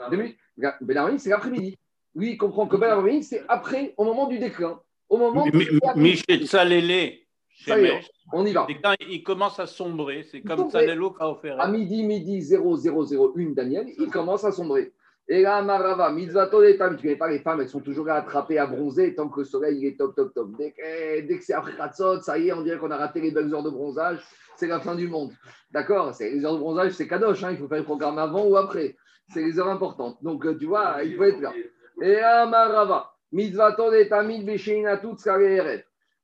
Ben 0.83 0.97
Armin, 0.97 1.19
c'est 1.19 1.31
l'après-midi. 1.31 1.77
Lui, 2.15 2.33
il 2.33 2.37
comprend 2.37 2.67
que 2.67 2.77
Ben 2.77 2.91
Armin, 2.91 3.23
c'est 3.23 3.43
après, 3.49 3.95
au 3.97 4.05
moment 4.05 4.27
du 4.27 4.39
déclin. 4.39 4.81
Au 5.09 5.17
moment 5.17 5.45
Mi- 5.47 5.53
mi- 5.53 5.81
Michel 5.97 6.47
Salélé, 6.47 7.27
chez 7.49 7.71
Ça 7.71 7.79
y 7.81 7.85
est, 7.87 7.95
Mech, 7.95 8.11
on 8.33 8.45
y 8.45 8.53
va. 8.53 8.67
quand 8.83 8.95
il 9.09 9.23
commence 9.23 9.59
à 9.59 9.67
sombrer, 9.67 10.23
c'est 10.31 10.43
comme 10.43 10.59
Sombrer. 10.59 10.87
Salello 10.87 11.11
qui 11.13 11.23
a 11.23 11.31
offert. 11.31 11.59
À 11.61 11.67
midi, 11.69 12.03
midi 12.05 12.43
0001, 12.43 13.53
Daniel, 13.55 13.87
il 13.99 14.09
commence 14.09 14.45
à 14.45 14.53
sombrer. 14.53 14.93
Et 15.31 15.43
là, 15.43 15.61
Marava, 15.63 16.11
Mitzvato 16.11 16.63
et 16.63 16.79
Tam, 16.79 16.97
tu 16.97 17.03
connais 17.03 17.17
pas 17.17 17.29
les 17.29 17.41
femmes, 17.41 17.61
elles 17.61 17.69
sont 17.69 17.81
toujours 17.81 18.07
là 18.07 18.15
attrapées 18.15 18.59
à 18.59 18.67
bronzer 18.67 19.15
tant 19.15 19.29
que 19.29 19.41
le 19.41 19.45
soleil 19.45 19.79
il 19.79 19.87
est 19.87 19.97
top, 19.99 20.17
top, 20.17 20.33
top. 20.33 20.51
Dès 20.57 20.73
que, 20.73 21.27
dès 21.27 21.39
que 21.39 21.45
c'est 21.45 21.53
après 21.53 21.77
Khatzot, 21.77 22.23
ça 22.23 22.39
y 22.39 22.49
est, 22.49 22.53
on 22.55 22.63
dirait 22.63 22.79
qu'on 22.79 22.91
a 22.91 22.97
raté 22.97 23.21
les 23.21 23.31
belles 23.31 23.53
heures 23.53 23.63
de 23.63 23.69
bronzage, 23.71 24.21
c'est 24.57 24.67
la 24.67 24.81
fin 24.81 24.95
du 24.95 25.07
monde. 25.07 25.33
D'accord? 25.71 26.13
Les 26.19 26.45
heures 26.45 26.55
de 26.55 26.59
bronzage, 26.61 26.93
c'est 26.93 27.07
kadosh, 27.07 27.45
hein, 27.45 27.51
il 27.53 27.59
faut 27.59 27.69
faire 27.69 27.79
le 27.79 27.85
programme 27.85 28.19
avant 28.19 28.47
ou 28.47 28.57
après. 28.57 28.97
C'est 29.29 29.43
les 29.43 29.59
heures 29.61 29.69
importantes. 29.69 30.17
Donc, 30.23 30.47
euh, 30.47 30.57
tu 30.57 30.65
vois, 30.65 31.03
il 31.05 31.15
faut 31.15 31.25
être 31.25 31.41
là. 31.41 31.53
Et 32.01 32.15
là, 32.15 32.47
Marava, 32.47 33.13
Mitzvato 33.31 33.93
et 33.93 34.09
Tamid, 34.09 34.47
Besheina, 34.47 34.97
tout 34.97 35.17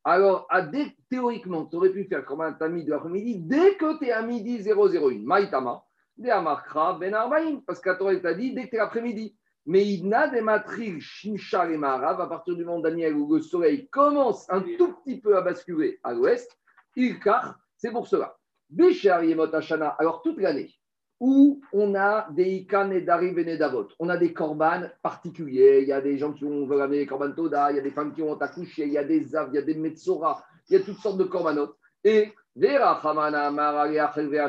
alors, 0.07 0.47
à 0.51 0.61
dès- 0.62 0.95
théoriquement, 1.11 1.64
tu 1.64 1.77
aurais 1.77 1.88
pu 1.88 2.05
faire 2.05 2.25
comme 2.27 2.43
un 2.43 2.53
tamis 2.53 2.85
de 2.85 2.90
l'après-midi 2.90 3.38
dès 3.40 3.75
que 3.77 3.99
tu 3.99 4.07
es 4.07 4.12
à 4.12 4.21
midi 4.21 4.62
001. 4.62 5.23
Maïtama, 5.25 5.83
Ben 6.16 6.44
parce 7.66 7.81
que 7.81 7.88
la 7.88 7.96
Torah 7.96 8.14
dit 8.35 8.55
dès 8.55 8.68
que 8.68 8.77
l'après-midi. 8.77 9.37
Mais 9.66 9.87
il 9.87 10.09
n'a 10.09 10.29
des 10.29 10.42
matrices 10.42 11.03
Shimshar 11.03 11.70
et 11.70 11.79
Maharav, 11.79 12.20
à 12.20 12.27
partir 12.27 12.55
du 12.55 12.64
moment 12.64 12.81
Daniel 12.81 13.14
où 13.14 13.35
le 13.35 13.40
soleil 13.40 13.88
commence 13.88 14.48
un 14.50 14.61
tout 14.61 14.92
petit 15.03 15.20
peu 15.20 15.37
à 15.37 15.40
basculer 15.40 15.98
à 16.03 16.12
l'ouest, 16.12 16.55
il 16.96 17.18
car, 17.18 17.59
c'est 17.77 17.90
pour 17.90 18.07
cela. 18.07 18.37
Bishar 18.68 19.24
Yemot 19.24 19.55
Hashana, 19.55 19.88
alors 19.98 20.20
toute 20.20 20.38
l'année, 20.38 20.70
où 21.18 21.62
on 21.72 21.94
a 21.94 22.29
des 22.31 22.57
Ikan 22.57 22.90
et 22.90 23.00
Dari 23.00 23.29
et 23.29 23.44
Nedavot. 23.44 23.88
On 23.98 24.11
a 24.11 24.16
des 24.18 24.35
korbanes 24.35 24.92
particuliers. 25.03 25.81
Il 25.83 25.88
y 25.88 25.92
a 25.92 26.00
des 26.00 26.18
gens 26.18 26.33
qui 26.33 26.44
ont 26.44 26.66
veulent 26.66 26.83
amener 26.83 26.98
des 26.98 27.07
korban 27.07 27.33
Toda, 27.33 27.70
il 27.70 27.77
y 27.77 27.81
a 27.81 27.83
des 27.83 27.90
femmes 27.90 28.12
qui 28.12 28.22
ont 28.22 28.38
accouché, 28.38 28.85
il 28.85 28.92
y 28.92 28.98
a 28.98 29.05
des 29.05 29.35
Av, 29.35 29.48
il 29.53 29.55
y 29.55 29.59
a 29.59 29.62
des 29.62 29.74
Metzora, 29.74 30.44
il 30.68 30.74
y 30.74 30.77
a 30.77 30.85
toutes 30.85 30.98
sortes 30.98 31.18
de 31.18 31.24
korbanot. 31.24 31.74
Et 32.03 32.33
Vera 32.55 33.00
Chamana 33.00 33.46
Amar 33.46 33.88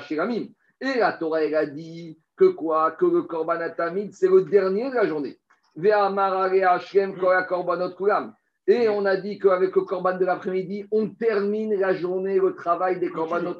Shiramim. 0.01 0.47
Et 0.85 0.99
la 0.99 1.13
Torah, 1.13 1.43
elle 1.43 1.55
a 1.55 1.65
dit 1.65 2.17
que 2.37 2.45
quoi? 2.45 2.91
Que 2.91 3.05
le 3.05 3.23
korban 3.23 3.59
atamid, 3.59 4.13
c'est 4.13 4.29
le 4.29 4.43
dernier 4.43 4.89
de 4.89 4.95
la 4.95 5.07
journée. 5.07 5.39
Kulam. 7.95 8.33
Et 8.67 8.87
on 8.89 9.05
a 9.05 9.17
dit 9.17 9.39
qu'avec 9.39 9.75
le 9.75 9.81
korban 9.81 10.17
de 10.17 10.25
l'après-midi, 10.25 10.85
on 10.91 11.09
termine 11.09 11.73
la 11.75 11.93
journée, 11.93 12.39
le 12.39 12.53
travail 12.55 12.99
des 12.99 13.09
korbanot 13.09 13.55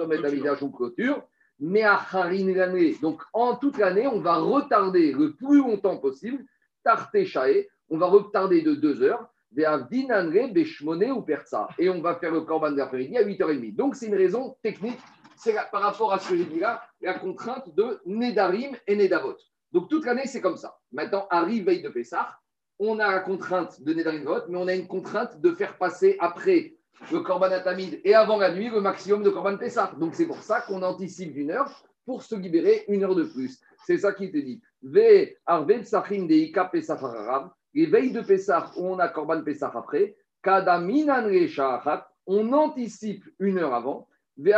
ou 0.62 0.70
clôture 0.72 1.22
mais 1.60 1.84
à 1.84 1.94
Harin 1.94 2.54
l'année. 2.54 2.98
Donc, 3.02 3.22
en 3.34 3.56
toute 3.56 3.78
l'année, 3.78 4.08
on 4.08 4.20
va 4.20 4.36
retarder 4.38 5.14
le 5.14 5.34
plus 5.34 5.60
longtemps 5.60 5.98
possible, 5.98 6.44
Tarte 6.84 7.24
Shae, 7.24 7.68
on 7.90 7.98
va 7.98 8.08
retarder 8.08 8.62
de 8.62 8.76
2 8.76 9.04
heures, 9.04 9.30
ou 9.58 11.22
Persa. 11.22 11.68
Et 11.80 11.90
on 11.90 12.02
va 12.02 12.16
faire 12.16 12.32
le 12.32 12.42
Corban 12.42 12.72
de 12.72 12.78
l'après-midi 12.78 13.18
à 13.18 13.24
8h30. 13.24 13.76
Donc, 13.76 13.96
c'est 13.96 14.08
une 14.08 14.16
raison 14.16 14.58
technique. 14.62 15.00
C'est 15.38 15.56
par 15.71 15.82
rapport 15.82 16.13
à 16.13 16.19
ce 16.19 16.30
que 16.30 16.38
j'ai 16.38 16.45
dit 16.45 16.60
là, 16.60 16.82
la 17.02 17.13
contrainte 17.15 17.74
de 17.76 18.00
Nedarim 18.06 18.76
et 18.88 18.95
Nedavot. 18.95 19.36
Donc, 19.71 19.89
toute 19.89 20.06
l'année, 20.06 20.28
c'est 20.28 20.41
comme 20.41 20.58
ça. 20.58 20.78
Maintenant, 20.91 21.28
arrive 21.30 21.65
veille 21.65 21.82
de 21.82 21.89
Pessah, 21.89 22.38
on 22.80 23.00
a 23.00 23.12
la 23.12 23.19
contrainte 23.19 23.82
de 23.82 23.93
Nedarim 23.93 24.21
Nedavot, 24.21 24.48
mais 24.50 24.58
on 24.58 24.67
a 24.67 24.74
une 24.74 24.88
contrainte 24.88 25.39
de 25.41 25.52
faire 25.52 25.78
passer 25.78 26.17
après 26.19 26.76
le 27.12 27.19
Corban 27.19 27.52
Atamid 27.52 28.02
et 28.04 28.15
avant 28.15 28.38
la 28.38 28.54
nuit 28.54 28.69
le 28.69 28.82
maximum 28.82 29.24
de 29.24 29.30
Corban 29.30 29.58
Pessah. 29.58 29.93
Donc 30.00 30.15
c'est 30.15 30.28
pour 30.28 30.41
ça 30.41 30.62
qu'on 30.62 30.82
anticipe 30.82 31.34
d'une 31.34 31.52
heure 31.52 31.84
pour 32.06 32.24
se 32.24 32.36
libérer 32.36 32.86
une 32.88 33.04
heure 33.04 33.15
de 33.15 33.24
plus. 33.24 33.60
C'est 33.86 33.98
ça 33.98 34.13
qui 34.13 34.32
te 34.32 34.38
dit. 34.38 34.62
Ve 34.82 35.36
Arve 35.45 35.82
Psachim 35.82 36.28
de 36.28 36.34
Ika 36.34 36.65
Pesach 36.65 37.02
Harav, 37.02 37.50
les 37.74 37.88
veilles 37.88 38.12
de 38.12 38.21
Pesach 38.21 38.69
où 38.78 38.88
on 38.88 39.00
a 39.00 39.10
Korban 39.10 39.43
Pesach 39.43 39.71
après, 39.76 40.15
Kada 40.41 40.80
Minan 40.80 41.28
Sha'achat, 41.48 42.08
on 42.28 42.54
anticipe 42.54 43.26
une 43.39 43.58
heure 43.58 43.74
avant, 43.74 44.08
Et 44.38 44.54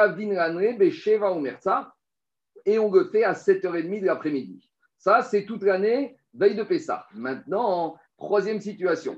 on 2.80 2.92
le 2.92 3.06
fait 3.06 3.24
à 3.24 3.34
7h30 3.34 4.02
de 4.02 4.06
l'après-midi. 4.06 4.70
Ça, 4.98 5.22
c'est 5.22 5.46
toute 5.46 5.64
l'année, 5.64 6.18
veille 6.34 6.56
de 6.56 6.64
Pessah. 6.64 7.06
Maintenant, 7.14 7.98
troisième 8.18 8.60
situation. 8.60 9.18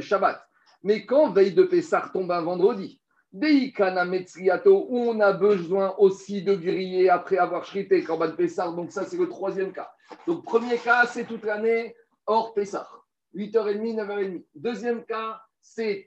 Shabbat. 0.00 0.48
Mais 0.82 1.06
quand 1.06 1.30
veille 1.30 1.52
de 1.52 1.64
Pessah 1.64 2.10
tombe 2.12 2.32
un 2.32 2.42
vendredi, 2.42 3.00
Deikana 3.32 4.04
Metzriato, 4.04 4.86
où 4.90 4.98
on 4.98 5.20
a 5.20 5.32
besoin 5.32 5.94
aussi 5.98 6.42
de 6.42 6.54
griller 6.54 7.08
après 7.08 7.38
avoir 7.38 7.64
shrité 7.64 8.02
Korban 8.02 8.32
Pessah, 8.32 8.70
donc 8.72 8.92
ça 8.92 9.06
c'est 9.06 9.16
le 9.16 9.28
troisième 9.28 9.72
cas. 9.72 9.90
Donc 10.26 10.44
premier 10.44 10.76
cas, 10.76 11.06
c'est 11.06 11.24
toute 11.24 11.44
l'année 11.44 11.96
hors 12.26 12.52
Pessah, 12.52 12.86
8h30, 13.34 13.96
9h30. 13.96 14.44
Deuxième 14.54 15.04
cas, 15.04 15.40
c'est 15.62 16.06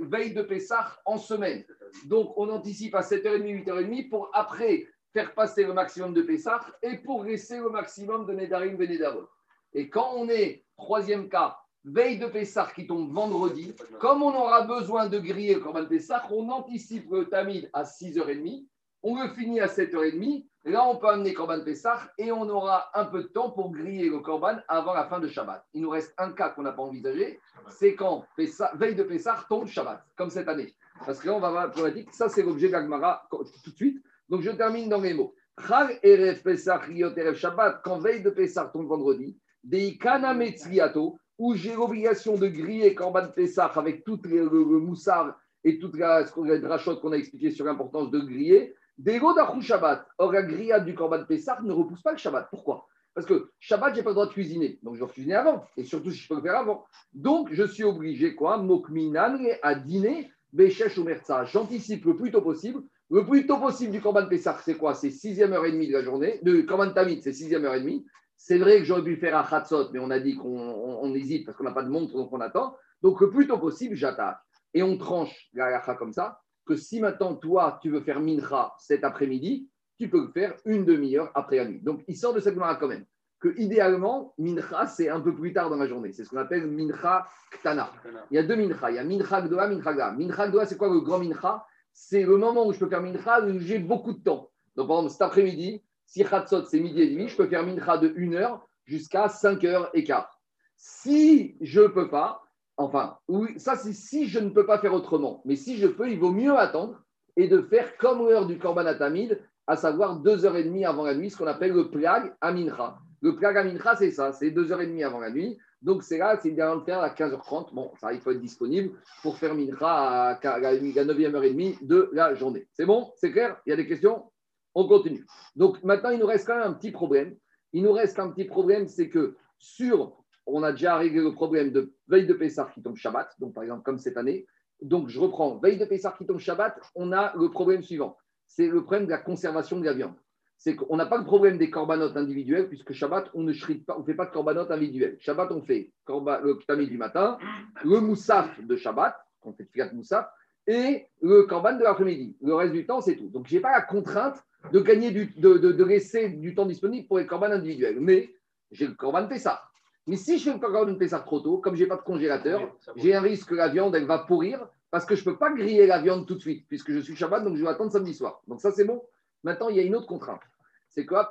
veille 0.00 0.32
de 0.32 0.42
Pessah 0.42 0.98
en 1.04 1.18
semaine. 1.18 1.64
Donc, 2.06 2.32
on 2.36 2.48
anticipe 2.48 2.94
à 2.94 3.02
7h30, 3.02 3.64
8h30 3.64 4.08
pour 4.08 4.30
après 4.32 4.86
faire 5.12 5.34
passer 5.34 5.64
le 5.64 5.74
maximum 5.74 6.14
de 6.14 6.22
Pessah 6.22 6.60
et 6.82 6.96
pour 6.98 7.24
laisser 7.24 7.58
le 7.58 7.68
maximum 7.68 8.26
de 8.26 8.32
Nedarim 8.32 8.80
et 8.80 8.88
Nedarot. 8.88 9.28
Et 9.72 9.88
quand 9.88 10.12
on 10.16 10.28
est, 10.28 10.64
troisième 10.76 11.28
cas, 11.28 11.58
veille 11.84 12.18
de 12.18 12.26
Pessah 12.26 12.70
qui 12.74 12.86
tombe 12.86 13.12
vendredi, 13.12 13.74
comme 13.98 14.22
on 14.22 14.34
aura 14.34 14.62
besoin 14.62 15.08
de 15.08 15.18
griller 15.18 15.54
le 15.54 15.60
Korban 15.60 15.86
Pessah, 15.86 16.26
on 16.30 16.48
anticipe 16.48 17.10
le 17.10 17.28
Tamid 17.28 17.70
à 17.72 17.84
6h30, 17.84 18.66
on 19.02 19.22
le 19.22 19.28
finit 19.30 19.60
à 19.60 19.66
7h30, 19.66 20.22
et 20.22 20.49
là 20.64 20.86
on 20.86 20.96
peut 20.96 21.08
amener 21.08 21.32
Korban 21.32 21.62
Pessah 21.64 22.10
et 22.18 22.32
on 22.32 22.48
aura 22.48 22.90
un 22.94 23.04
peu 23.06 23.22
de 23.22 23.28
temps 23.28 23.50
pour 23.50 23.72
griller 23.72 24.08
le 24.08 24.20
Korban 24.20 24.58
avant 24.68 24.94
la 24.94 25.06
fin 25.06 25.20
de 25.20 25.28
Shabbat. 25.28 25.64
Il 25.74 25.82
nous 25.82 25.90
reste 25.90 26.14
un 26.18 26.32
cas 26.32 26.50
qu'on 26.50 26.62
n'a 26.62 26.72
pas 26.72 26.82
envisagé, 26.82 27.40
c'est 27.68 27.94
quand 27.94 28.24
Pessah- 28.36 28.76
veille 28.76 28.94
de 28.94 29.02
Pessah 29.02 29.44
tombe 29.48 29.66
Shabbat, 29.66 30.04
comme 30.16 30.30
cette 30.30 30.48
année. 30.48 30.74
Parce 31.06 31.18
que 31.18 31.28
là, 31.28 31.34
on 31.34 31.40
va 31.40 31.50
voir 31.50 31.62
la 31.62 31.68
problématique. 31.70 32.12
Ça, 32.12 32.28
c'est 32.28 32.42
l'objet 32.42 32.68
d'Agmara 32.68 33.26
tout 33.30 33.42
de 33.42 33.76
suite. 33.76 34.02
Donc, 34.28 34.42
je 34.42 34.50
termine 34.50 34.88
dans 34.88 35.00
les 35.00 35.14
mots. 35.14 35.34
Chag 35.66 35.98
Erev 36.02 36.42
Pessah 36.42 36.78
Riot 36.78 37.16
Erev 37.16 37.34
Shabbat, 37.34 37.80
quand 37.82 37.98
veille 37.98 38.22
de 38.22 38.30
Pessah 38.30 38.70
tombe 38.72 38.86
vendredi, 38.86 39.36
Deikana 39.64 40.34
Metzriato, 40.34 41.18
où 41.38 41.54
j'ai 41.54 41.74
l'obligation 41.74 42.36
de 42.36 42.48
griller 42.48 42.94
Korban 42.94 43.28
Pessah 43.28 43.66
avec 43.76 44.04
tout 44.04 44.20
le, 44.24 44.44
le, 44.44 44.78
moussard 44.78 45.38
et 45.64 45.78
toute 45.78 45.96
la, 45.96 46.22
la 46.22 46.78
qu'on 46.96 47.12
a 47.12 47.16
expliqué 47.16 47.50
sur 47.50 47.64
l'importance 47.64 48.10
de 48.10 48.20
griller. 48.20 48.74
Dego 49.00 49.32
d'Achou 49.32 49.62
Shabbat. 49.62 50.06
Or, 50.18 50.30
la 50.32 50.42
grillade 50.42 50.84
du 50.84 50.94
Korban 50.94 51.24
Pessah 51.24 51.58
ne 51.62 51.72
repousse 51.72 52.02
pas 52.02 52.12
le 52.12 52.18
Shabbat. 52.18 52.48
Pourquoi? 52.50 52.86
Parce 53.14 53.26
que 53.26 53.50
Shabbat, 53.58 53.94
j'ai 53.94 54.02
pas 54.02 54.10
le 54.10 54.14
droit 54.14 54.26
de 54.26 54.32
cuisiner. 54.32 54.78
Donc, 54.82 54.94
je 54.94 55.00
dois 55.00 55.08
cuisiner 55.08 55.36
avant. 55.36 55.64
Et 55.78 55.84
surtout, 55.84 56.10
si 56.10 56.18
je 56.18 56.28
peux 56.28 56.36
le 56.36 56.42
faire 56.42 56.56
avant. 56.56 56.84
Donc, 57.14 57.48
je 57.50 57.64
suis 57.64 57.82
obligé, 57.82 58.34
quoi, 58.34 58.58
Mokminan, 58.58 59.38
à 59.62 59.74
dîner, 59.74 60.30
Beshesh 60.52 60.98
ou 60.98 61.04
Merza. 61.04 61.44
J'anticipe 61.46 62.04
le 62.04 62.14
plus 62.14 62.30
tôt 62.30 62.42
possible. 62.42 62.82
Le 63.10 63.24
plus 63.24 63.46
tôt 63.46 63.56
possible 63.56 63.90
du 63.90 64.02
Korban 64.02 64.26
Pessah, 64.28 64.58
c'est 64.62 64.76
quoi? 64.76 64.94
C'est 64.94 65.10
6e 65.10 65.52
heure 65.54 65.64
et 65.64 65.72
demie 65.72 65.88
de 65.88 65.94
la 65.94 66.02
journée. 66.02 66.38
De 66.42 66.60
Korban 66.60 66.92
Tamid, 66.92 67.22
c'est 67.22 67.32
6e 67.32 67.64
heure 67.64 67.74
et 67.74 67.80
demie. 67.80 68.04
C'est 68.36 68.58
vrai 68.58 68.78
que 68.78 68.84
j'aurais 68.84 69.02
pu 69.02 69.16
faire 69.16 69.36
à 69.36 69.46
Khatsot, 69.48 69.90
mais 69.92 69.98
on 69.98 70.10
a 70.10 70.20
dit 70.20 70.36
qu'on 70.36 70.58
on- 70.58 71.00
on 71.04 71.14
hésite 71.14 71.46
parce 71.46 71.56
qu'on 71.56 71.64
n'a 71.64 71.72
pas 71.72 71.82
de 71.82 71.90
montre, 71.90 72.12
donc 72.14 72.30
on 72.32 72.40
attend. 72.40 72.76
Donc, 73.02 73.20
le 73.22 73.30
plus 73.30 73.46
tôt 73.46 73.58
possible, 73.58 73.94
j'attaque. 73.96 74.38
Et 74.74 74.82
on 74.82 74.96
tranche 74.98 75.48
la 75.54 75.80
comme 75.96 76.12
ça, 76.12 76.40
que 76.70 76.76
si 76.76 77.00
maintenant, 77.00 77.34
toi, 77.34 77.78
tu 77.82 77.90
veux 77.90 78.00
faire 78.00 78.20
Mincha 78.20 78.72
cet 78.78 79.02
après-midi, 79.02 79.68
tu 79.98 80.08
peux 80.08 80.20
le 80.20 80.28
faire 80.28 80.54
une 80.64 80.84
demi-heure 80.84 81.30
après 81.34 81.56
la 81.56 81.64
nuit. 81.64 81.80
Donc, 81.82 82.04
il 82.06 82.16
sort 82.16 82.32
de 82.32 82.38
cette 82.38 82.54
Gemara 82.54 82.76
quand 82.76 82.86
même 82.86 83.04
que 83.40 83.58
idéalement, 83.58 84.34
Mincha, 84.38 84.86
c'est 84.86 85.08
un 85.08 85.20
peu 85.20 85.34
plus 85.34 85.52
tard 85.52 85.68
dans 85.68 85.76
la 85.76 85.88
journée. 85.88 86.12
C'est 86.12 86.24
ce 86.24 86.30
qu'on 86.30 86.36
appelle 86.36 86.66
Mincha 86.66 87.26
Ktana. 87.50 87.90
Il 88.30 88.36
y 88.36 88.38
a 88.38 88.44
deux 88.44 88.54
Mincha. 88.54 88.90
Il 88.90 88.96
y 88.96 88.98
a 88.98 89.04
Mincha 89.04 89.42
Gdoa, 89.42 89.66
Mincha 89.66 89.92
Gdoa. 89.94 90.12
Mincha 90.12 90.48
Gdoa, 90.48 90.66
c'est 90.66 90.76
quoi 90.76 90.88
le 90.88 91.00
grand 91.00 91.18
Mincha? 91.18 91.66
C'est 91.92 92.22
le 92.22 92.36
moment 92.36 92.66
où 92.66 92.72
je 92.72 92.78
peux 92.78 92.88
faire 92.88 93.02
Mincha, 93.02 93.40
où 93.40 93.58
j'ai 93.58 93.78
beaucoup 93.80 94.12
de 94.12 94.22
temps. 94.22 94.50
Donc, 94.76 94.86
par 94.86 94.98
exemple, 94.98 95.12
cet 95.12 95.22
après-midi, 95.22 95.82
si 96.06 96.22
Khatsot, 96.22 96.66
c'est 96.66 96.78
midi 96.78 97.02
et 97.02 97.10
demi, 97.10 97.28
je 97.28 97.36
peux 97.36 97.48
faire 97.48 97.66
Mincha 97.66 97.98
de 97.98 98.14
1 98.16 98.34
heure 98.34 98.68
jusqu'à 98.84 99.28
5 99.28 99.64
heures 99.64 99.90
et 99.94 100.04
quart. 100.04 100.40
Si 100.76 101.56
je 101.60 101.80
ne 101.80 101.88
peux 101.88 102.08
pas, 102.08 102.42
enfin, 102.76 103.18
oui, 103.28 103.58
ça 103.58 103.76
c'est 103.76 103.92
si 103.92 104.28
je 104.28 104.38
ne 104.38 104.50
peux 104.50 104.66
pas 104.66 104.78
faire 104.78 104.94
autrement, 104.94 105.42
mais 105.44 105.56
si 105.56 105.76
je 105.76 105.86
peux, 105.86 106.10
il 106.10 106.18
vaut 106.18 106.32
mieux 106.32 106.56
attendre 106.56 107.02
et 107.36 107.48
de 107.48 107.62
faire 107.62 107.96
comme 107.96 108.28
l'heure 108.28 108.46
du 108.46 108.58
Korban 108.58 108.86
Atamid, 108.86 109.40
à 109.66 109.76
savoir 109.76 110.20
2h30 110.22 110.86
avant 110.86 111.04
la 111.04 111.14
nuit, 111.14 111.30
ce 111.30 111.36
qu'on 111.36 111.46
appelle 111.46 111.72
le 111.72 111.90
Plag 111.90 112.34
Amincha. 112.40 112.98
Le 113.22 113.36
Plag 113.36 113.56
Amincha, 113.56 113.94
c'est 113.96 114.10
ça, 114.10 114.32
c'est 114.32 114.50
2h30 114.50 115.04
avant 115.04 115.20
la 115.20 115.30
nuit. 115.30 115.58
Donc 115.82 116.02
c'est 116.02 116.18
là, 116.18 116.38
c'est 116.40 116.50
idéal 116.50 116.80
de 116.80 116.84
faire 116.84 117.00
à 117.00 117.08
15h30. 117.08 117.72
Bon, 117.72 117.92
ça, 118.00 118.12
il 118.12 118.20
faut 118.20 118.32
être 118.32 118.40
disponible 118.40 118.98
pour 119.22 119.38
faire 119.38 119.54
Mincha 119.54 119.88
à 119.88 120.58
la 120.58 120.74
9e 120.76 121.34
heure 121.34 121.44
et 121.44 121.50
demie 121.50 121.78
de 121.80 122.10
la 122.12 122.34
journée. 122.34 122.68
C'est 122.72 122.84
bon? 122.84 123.10
C'est 123.16 123.32
clair? 123.32 123.56
Il 123.64 123.70
y 123.70 123.72
a 123.72 123.76
des 123.76 123.86
questions? 123.86 124.30
On 124.74 124.86
continue. 124.86 125.26
Donc 125.56 125.82
maintenant, 125.82 126.10
il 126.10 126.18
nous 126.18 126.26
reste 126.26 126.46
quand 126.46 126.56
même 126.56 126.68
un 126.68 126.74
petit 126.74 126.90
problème. 126.90 127.34
Il 127.72 127.82
nous 127.82 127.92
reste 127.92 128.18
un 128.18 128.30
petit 128.30 128.44
problème, 128.44 128.88
c'est 128.88 129.08
que 129.08 129.36
sur, 129.58 130.19
on 130.52 130.62
a 130.62 130.72
déjà 130.72 130.96
réglé 130.96 131.20
le 131.22 131.32
problème 131.32 131.70
de 131.70 131.92
veille 132.08 132.26
de 132.26 132.34
Pessah 132.34 132.70
qui 132.74 132.82
tombe 132.82 132.96
Shabbat, 132.96 133.34
donc 133.38 133.54
par 133.54 133.62
exemple 133.62 133.82
comme 133.82 133.98
cette 133.98 134.16
année. 134.16 134.46
Donc 134.82 135.08
je 135.08 135.20
reprends, 135.20 135.58
veille 135.58 135.78
de 135.78 135.84
Pessah 135.84 136.14
qui 136.16 136.26
tombe 136.26 136.38
Shabbat, 136.38 136.78
on 136.94 137.12
a 137.12 137.34
le 137.36 137.50
problème 137.50 137.82
suivant. 137.82 138.16
C'est 138.46 138.66
le 138.68 138.82
problème 138.82 139.06
de 139.06 139.10
la 139.10 139.18
conservation 139.18 139.78
de 139.78 139.84
la 139.84 139.92
viande. 139.92 140.14
C'est 140.56 140.76
qu'on 140.76 140.96
n'a 140.96 141.06
pas 141.06 141.16
le 141.16 141.24
problème 141.24 141.56
des 141.56 141.70
corbanotes 141.70 142.16
individuels, 142.16 142.68
puisque 142.68 142.92
Shabbat, 142.92 143.30
on 143.32 143.42
ne 143.42 143.52
fait 143.52 144.14
pas 144.14 144.26
de 144.26 144.30
corbanotes 144.30 144.70
individuels. 144.70 145.16
Shabbat, 145.20 145.50
on 145.52 145.62
fait 145.62 145.90
korba- 146.06 146.40
le 146.42 146.58
tamid 146.66 146.88
du 146.90 146.98
matin, 146.98 147.38
le 147.82 148.00
moussaf 148.00 148.60
de 148.62 148.76
Shabbat, 148.76 149.16
on 149.42 149.52
fait 149.54 149.64
fiat 149.72 149.90
moussaf, 149.94 150.28
et 150.66 151.06
le 151.22 151.44
korban 151.44 151.78
de 151.78 151.82
l'après-midi. 151.82 152.36
Le 152.42 152.54
reste 152.54 152.72
du 152.74 152.84
temps, 152.84 153.00
c'est 153.00 153.16
tout. 153.16 153.28
Donc, 153.28 153.46
je 153.48 153.54
n'ai 153.54 153.60
pas 153.60 153.72
la 153.72 153.80
contrainte 153.80 154.36
de 154.70 154.80
gagner 154.80 155.10
de, 155.12 155.56
de- 155.56 155.72
de 155.72 155.84
laisser 155.84 156.28
du 156.28 156.54
temps 156.54 156.66
disponible 156.66 157.08
pour 157.08 157.18
les 157.18 157.26
corbanes 157.26 157.52
individuels. 157.52 157.98
Mais 157.98 158.34
j'ai 158.70 158.86
le 158.86 158.92
corban 158.92 159.26
Pessah. 159.26 159.62
Mais 160.10 160.16
si 160.16 160.38
je 160.38 160.50
fais 160.50 160.52
le 160.52 160.58
corban 160.58 160.92
Pessah 160.96 161.20
trop 161.20 161.38
tôt, 161.38 161.58
comme 161.58 161.76
je 161.76 161.84
n'ai 161.84 161.88
pas 161.88 161.94
de 161.94 162.02
congélateur, 162.02 162.74
j'ai 162.96 163.14
un 163.14 163.20
risque 163.20 163.50
que 163.50 163.54
la 163.54 163.68
viande, 163.68 163.94
elle 163.94 164.06
va 164.06 164.18
pourrir 164.18 164.66
parce 164.90 165.04
que 165.06 165.14
je 165.14 165.20
ne 165.20 165.26
peux 165.26 165.36
pas 165.36 165.52
griller 165.52 165.86
la 165.86 166.00
viande 166.00 166.26
tout 166.26 166.34
de 166.34 166.40
suite 166.40 166.66
puisque 166.66 166.90
je 166.90 166.98
suis 166.98 167.14
Shabbat, 167.14 167.44
donc 167.44 167.54
je 167.54 167.62
vais 167.62 167.68
attendre 167.68 167.92
samedi 167.92 168.12
soir. 168.12 168.42
Donc 168.48 168.60
ça, 168.60 168.72
c'est 168.72 168.84
bon. 168.84 169.04
Maintenant, 169.44 169.68
il 169.68 169.76
y 169.76 169.78
a 169.78 169.84
une 169.84 169.94
autre 169.94 170.08
contrainte. 170.08 170.40
C'est 170.88 171.06
qu'à 171.06 171.28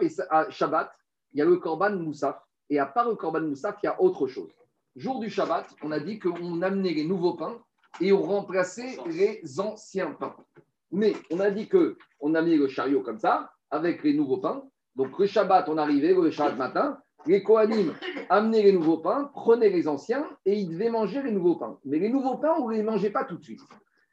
Shabbat, 0.49 0.93
il 1.33 1.39
y 1.39 1.41
a 1.41 1.45
le 1.45 1.57
corban 1.57 1.91
Moussaf. 1.91 2.41
Et 2.69 2.79
à 2.79 2.85
part 2.85 3.09
le 3.09 3.15
corban 3.15 3.41
Moussaf, 3.41 3.75
il 3.83 3.87
y 3.87 3.89
a 3.89 4.01
autre 4.01 4.27
chose. 4.27 4.49
Jour 4.95 5.19
du 5.19 5.29
Shabbat, 5.29 5.65
on 5.83 5.91
a 5.91 5.99
dit 5.99 6.17
qu'on 6.17 6.61
amenait 6.61 6.93
les 6.93 7.03
nouveaux 7.03 7.33
pains 7.33 7.59
et 7.99 8.13
on 8.13 8.21
remplaçait 8.21 8.97
les 9.07 9.59
anciens 9.59 10.11
pains. 10.11 10.37
Mais 10.93 11.17
on 11.31 11.41
a 11.41 11.51
dit 11.51 11.67
que 11.67 11.97
on 12.21 12.33
a 12.33 12.41
mis 12.41 12.55
le 12.55 12.69
chariot 12.69 13.01
comme 13.01 13.19
ça, 13.19 13.51
avec 13.71 14.05
les 14.05 14.13
nouveaux 14.13 14.37
pains. 14.37 14.63
Donc 14.95 15.19
le 15.19 15.25
Shabbat, 15.25 15.67
on 15.67 15.77
arrivait, 15.77 16.13
le 16.13 16.31
Shabbat 16.31 16.57
matin, 16.57 16.97
les 17.25 17.43
Kohanim 17.43 17.93
amenaient 18.29 18.63
les 18.63 18.73
nouveaux 18.73 18.97
pains, 18.97 19.31
prenaient 19.33 19.69
les 19.69 19.87
anciens 19.87 20.25
et 20.45 20.57
ils 20.57 20.69
devaient 20.69 20.89
manger 20.89 21.21
les 21.21 21.31
nouveaux 21.31 21.55
pains. 21.55 21.77
Mais 21.85 21.99
les 21.99 22.09
nouveaux 22.09 22.37
pains, 22.37 22.55
on 22.59 22.69
ne 22.69 22.75
les 22.75 22.83
mangeait 22.83 23.09
pas 23.09 23.25
tout 23.25 23.37
de 23.37 23.43
suite. 23.43 23.61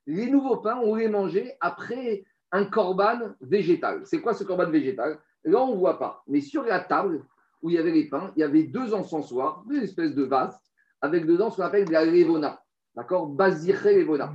Les 0.07 0.31
nouveaux 0.31 0.59
pains, 0.59 0.79
on 0.85 0.95
les 0.95 1.09
mangeait 1.09 1.57
après 1.61 2.25
un 2.53 2.65
corban 2.65 3.19
végétal. 3.41 4.03
C'est 4.05 4.21
quoi 4.21 4.35
ce 4.35 4.45
corban 4.45 4.71
végétal? 4.71 5.19
Là, 5.45 5.63
on 5.63 5.73
ne 5.73 5.79
voit 5.79 5.99
pas. 5.99 6.23
Mais 6.27 6.41
sur 6.41 6.63
la 6.63 6.81
table 6.81 7.25
où 7.63 7.71
il 7.71 7.77
y 7.77 7.79
avait 7.79 7.93
les 7.93 8.09
pains, 8.09 8.33
il 8.37 8.41
y 8.41 8.45
avait 8.45 8.65
deux 8.65 8.95
encensoirs, 8.95 9.65
deux 9.69 9.83
espèces 9.83 10.15
de 10.15 10.25
vases, 10.25 10.59
avec 11.01 11.27
dedans 11.27 11.51
ce 11.51 11.57
qu'on 11.57 11.63
appelle 11.63 11.87
de 11.87 11.93
la 11.93 12.05
levona. 12.05 12.61
D'accord? 12.95 13.27
Basiré 13.27 13.99
levona. 14.01 14.33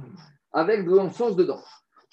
Avec 0.54 0.86
de 0.86 0.92
l'encens 0.92 1.36
dedans. 1.36 1.62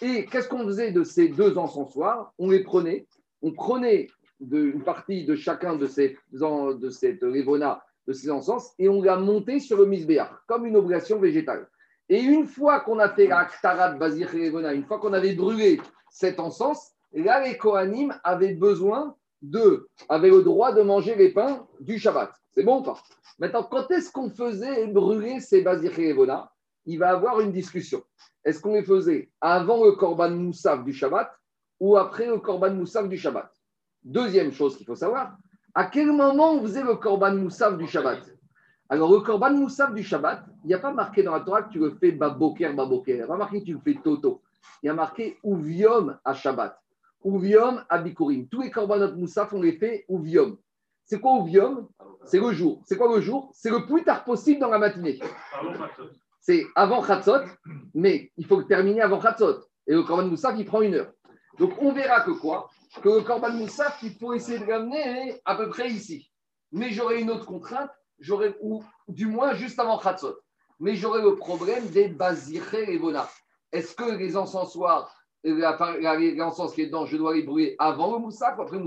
Et 0.01 0.27
qu'est-ce 0.27 0.49
qu'on 0.49 0.65
faisait 0.65 0.93
de 0.93 1.03
ces 1.03 1.29
deux 1.29 1.59
encensoirs? 1.59 2.33
On 2.39 2.51
les 2.51 2.63
prenait, 2.63 3.07
on 3.43 3.53
prenait 3.53 4.09
de- 4.41 4.59
une 4.67 4.83
partie 4.83 5.25
de 5.25 5.35
chacun 5.35 5.77
de, 5.77 5.87
ces, 5.87 6.17
de 6.33 6.91
cette 6.91 7.23
levona, 7.23 7.83
de 8.07 8.13
ces 8.13 8.31
encens, 8.31 8.73
et 8.79 8.89
on 8.89 9.03
l'a 9.03 9.17
monté 9.17 9.61
sur 9.61 9.79
le 9.79 9.87
misbéach, 9.87 10.31
comme 10.47 10.67
une 10.67 10.77
oblation 10.77 11.19
végétale. 11.19 11.69
Et 12.09 12.21
une 12.21 12.47
fois 12.47 12.81
qu'on 12.81 12.99
a 12.99 13.09
fait 13.11 13.27
la 13.27 13.49
et 13.63 14.39
levona, 14.39 14.73
une 14.73 14.85
fois 14.85 14.99
qu'on 14.99 15.13
avait 15.13 15.35
brûlé 15.35 15.81
cet 16.11 16.41
encens, 16.41 16.93
là, 17.13 17.47
les 17.47 17.57
Kohanim 17.59 18.15
avaient 18.25 18.55
besoin 18.55 19.15
de, 19.43 19.89
avaient 20.09 20.31
le 20.31 20.43
droit 20.43 20.73
de 20.73 20.83
manger 20.83 21.15
les 21.15 21.31
pains 21.33 21.67
du 21.81 21.99
Shabbat. 21.99 22.33
C'est 22.55 22.65
bon 22.65 22.81
ou 22.81 22.83
pas? 22.83 22.99
Maintenant, 23.39 23.63
quand 23.63 23.91
est-ce 23.91 24.11
qu'on 24.11 24.31
faisait 24.31 24.87
brûler 24.89 25.41
ces 25.41 25.63
basir 25.63 25.97
et 25.99 26.09
levona 26.09 26.51
Il 26.87 26.99
va 26.99 27.11
avoir 27.11 27.41
une 27.41 27.53
discussion. 27.53 28.03
Est-ce 28.45 28.61
qu'on 28.61 28.75
les 28.75 28.83
faisait 28.83 29.31
avant 29.41 29.85
le 29.85 29.93
korban 29.93 30.31
moussaf 30.31 30.83
du 30.83 30.93
Shabbat 30.93 31.31
ou 31.79 31.97
après 31.97 32.27
le 32.27 32.39
korban 32.39 32.73
moussaf 32.73 33.09
du 33.09 33.19
Shabbat? 33.19 33.53
Deuxième 34.05 34.53
chose 34.53 34.77
qu'il 34.77 34.87
faut 34.87 34.95
savoir, 34.95 35.37
à 35.75 35.85
quel 35.87 36.13
moment 36.13 36.53
on 36.53 36.63
faisait 36.63 36.83
le 36.83 36.97
korban 36.97 37.35
moussaf 37.35 37.77
du 37.77 37.87
Shabbat? 37.87 38.21
Alors, 38.89 39.13
le 39.13 39.21
korban 39.21 39.53
moussaf 39.53 39.93
du 39.93 40.03
Shabbat, 40.03 40.45
il 40.65 40.69
n'y 40.69 40.75
a 40.75 40.79
pas 40.79 40.93
marqué 40.93 41.23
dans 41.23 41.33
la 41.33 41.41
Torah 41.41 41.63
que 41.63 41.73
tu 41.73 41.79
le 41.79 41.91
fais 41.91 42.13
baboker, 42.13 42.73
baboker. 42.73 43.13
Il 43.13 43.17
n'y 43.17 43.23
a 43.23 43.27
pas 43.27 43.37
marqué 43.37 43.61
que 43.61 43.67
tu 43.67 43.75
le 43.75 43.81
fais 43.81 43.99
toto. 44.03 44.43
Il 44.83 44.87
y 44.87 44.89
a 44.89 44.95
marqué 44.95 45.39
ouvium 45.43 46.19
à 46.25 46.35
Shabbat. 46.35 46.81
Uvium 47.25 47.85
abikurim. 47.89 48.49
Tous 48.49 48.63
les 48.63 48.71
korbanot 48.71 49.15
moussaf, 49.17 49.53
on 49.53 49.61
les 49.61 49.73
fait 49.73 50.07
uvium. 50.09 50.57
C'est 51.05 51.21
quoi 51.21 51.39
uvium 51.39 51.89
C'est 52.25 52.41
le 52.41 52.53
jour. 52.53 52.83
C'est 52.87 52.97
quoi 52.97 53.15
le 53.15 53.21
jour? 53.21 53.51
C'est 53.53 53.71
le 53.71 53.87
plus 53.87 54.05
tard 54.05 54.25
possible 54.25 54.61
dans 54.61 54.71
la 54.71 54.79
matinée. 54.79 55.21
C'est 56.41 56.65
avant 56.75 57.03
Khatzot, 57.03 57.45
mais 57.95 58.33
il 58.39 58.47
faut 58.47 58.59
le 58.59 58.67
terminer 58.67 59.03
avant 59.03 59.19
Khatzot. 59.19 59.61
Et 59.87 59.93
le 59.93 60.03
korban 60.03 60.27
moussaf, 60.27 60.55
il 60.59 60.65
prend 60.65 60.81
une 60.81 60.95
heure. 60.95 61.13
Donc 61.59 61.73
on 61.81 61.93
verra 61.93 62.21
que 62.21 62.31
quoi 62.31 62.71
Que 63.03 63.09
le 63.09 63.21
korban 63.23 63.51
moussaf, 63.51 63.99
il 64.03 64.15
faut 64.15 64.33
essayer 64.33 64.59
de 64.59 64.65
l'amener 64.65 65.41
à 65.45 65.57
peu 65.57 65.69
près 65.69 65.89
ici. 65.91 66.31
Mais 66.73 66.91
j'aurai 66.91 67.21
une 67.21 67.31
autre 67.31 67.47
contrainte, 67.47 67.91
j'aurai, 68.19 68.55
ou 68.61 68.83
du 69.09 69.27
moins 69.27 69.55
juste 69.55 69.79
avant 69.79 69.99
Khatzot. 69.99 70.37
Mais 70.81 70.95
j'aurai 70.95 71.23
le 71.23 71.35
problème 71.37 71.87
des 71.89 72.09
baziré 72.09 72.85
et 72.93 72.99
bona. 72.99 73.29
Est-ce 73.73 73.95
que 73.95 74.05
les 74.05 74.37
encensoirs, 74.37 75.13
la- 75.43 75.77
l'encens 76.35 76.73
qui 76.75 76.83
est 76.83 76.87
dedans, 76.87 77.07
je 77.07 77.17
dois 77.17 77.35
les 77.35 77.43
brûler 77.43 77.75
avant 77.79 78.13
le 78.13 78.19
moussaf 78.19 78.57
ou 78.59 78.63
après 78.63 78.79
le 78.79 78.87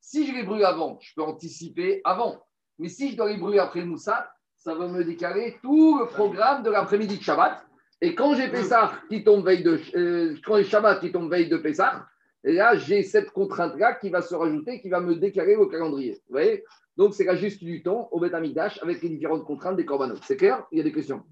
Si 0.00 0.26
je 0.26 0.32
les 0.32 0.42
brûle 0.42 0.64
avant, 0.64 0.98
je 1.00 1.14
peux 1.14 1.22
anticiper 1.22 2.00
avant. 2.04 2.42
Mais 2.78 2.88
si 2.88 3.10
je 3.10 3.16
dois 3.16 3.28
les 3.30 3.38
brûler 3.38 3.58
après 3.58 3.80
le 3.80 3.86
moussaf, 3.86 4.26
ça 4.56 4.74
va 4.74 4.86
me 4.86 5.04
décaler 5.04 5.58
tout 5.62 5.98
le 5.98 6.06
programme 6.06 6.62
de 6.62 6.70
l'après-midi 6.70 7.18
de 7.18 7.22
Shabbat. 7.22 7.64
Et 8.04 8.16
quand 8.16 8.34
j'ai 8.34 8.48
Pessah 8.48 8.94
qui 9.08 9.22
tombe 9.22 9.46
veille 9.46 9.62
de 9.62 9.78
euh, 9.94 10.34
quand 10.44 10.56
j'ai 10.56 10.64
Shabbat 10.64 11.00
qui 11.00 11.12
tombe 11.12 11.30
veille 11.30 11.48
de 11.48 11.56
Pessah, 11.56 12.04
là 12.42 12.74
j'ai 12.74 13.04
cette 13.04 13.30
contrainte-là 13.30 13.94
qui 13.94 14.10
va 14.10 14.22
se 14.22 14.34
rajouter, 14.34 14.80
qui 14.80 14.88
va 14.88 15.00
me 15.00 15.14
décaler 15.14 15.54
le 15.54 15.66
calendrier. 15.66 16.14
Vous 16.28 16.32
voyez? 16.32 16.64
Donc 16.96 17.14
c'est 17.14 17.24
la 17.24 17.36
juste 17.36 17.62
du 17.62 17.80
temps 17.84 18.08
au 18.10 18.18
Beth 18.18 18.34
avec 18.34 19.02
les 19.02 19.08
différentes 19.08 19.44
contraintes 19.44 19.76
des 19.76 19.84
korbanot. 19.84 20.16
C'est 20.24 20.36
clair? 20.36 20.66
Il 20.72 20.78
y 20.78 20.80
a 20.80 20.84
des 20.84 20.90
questions? 20.90 21.22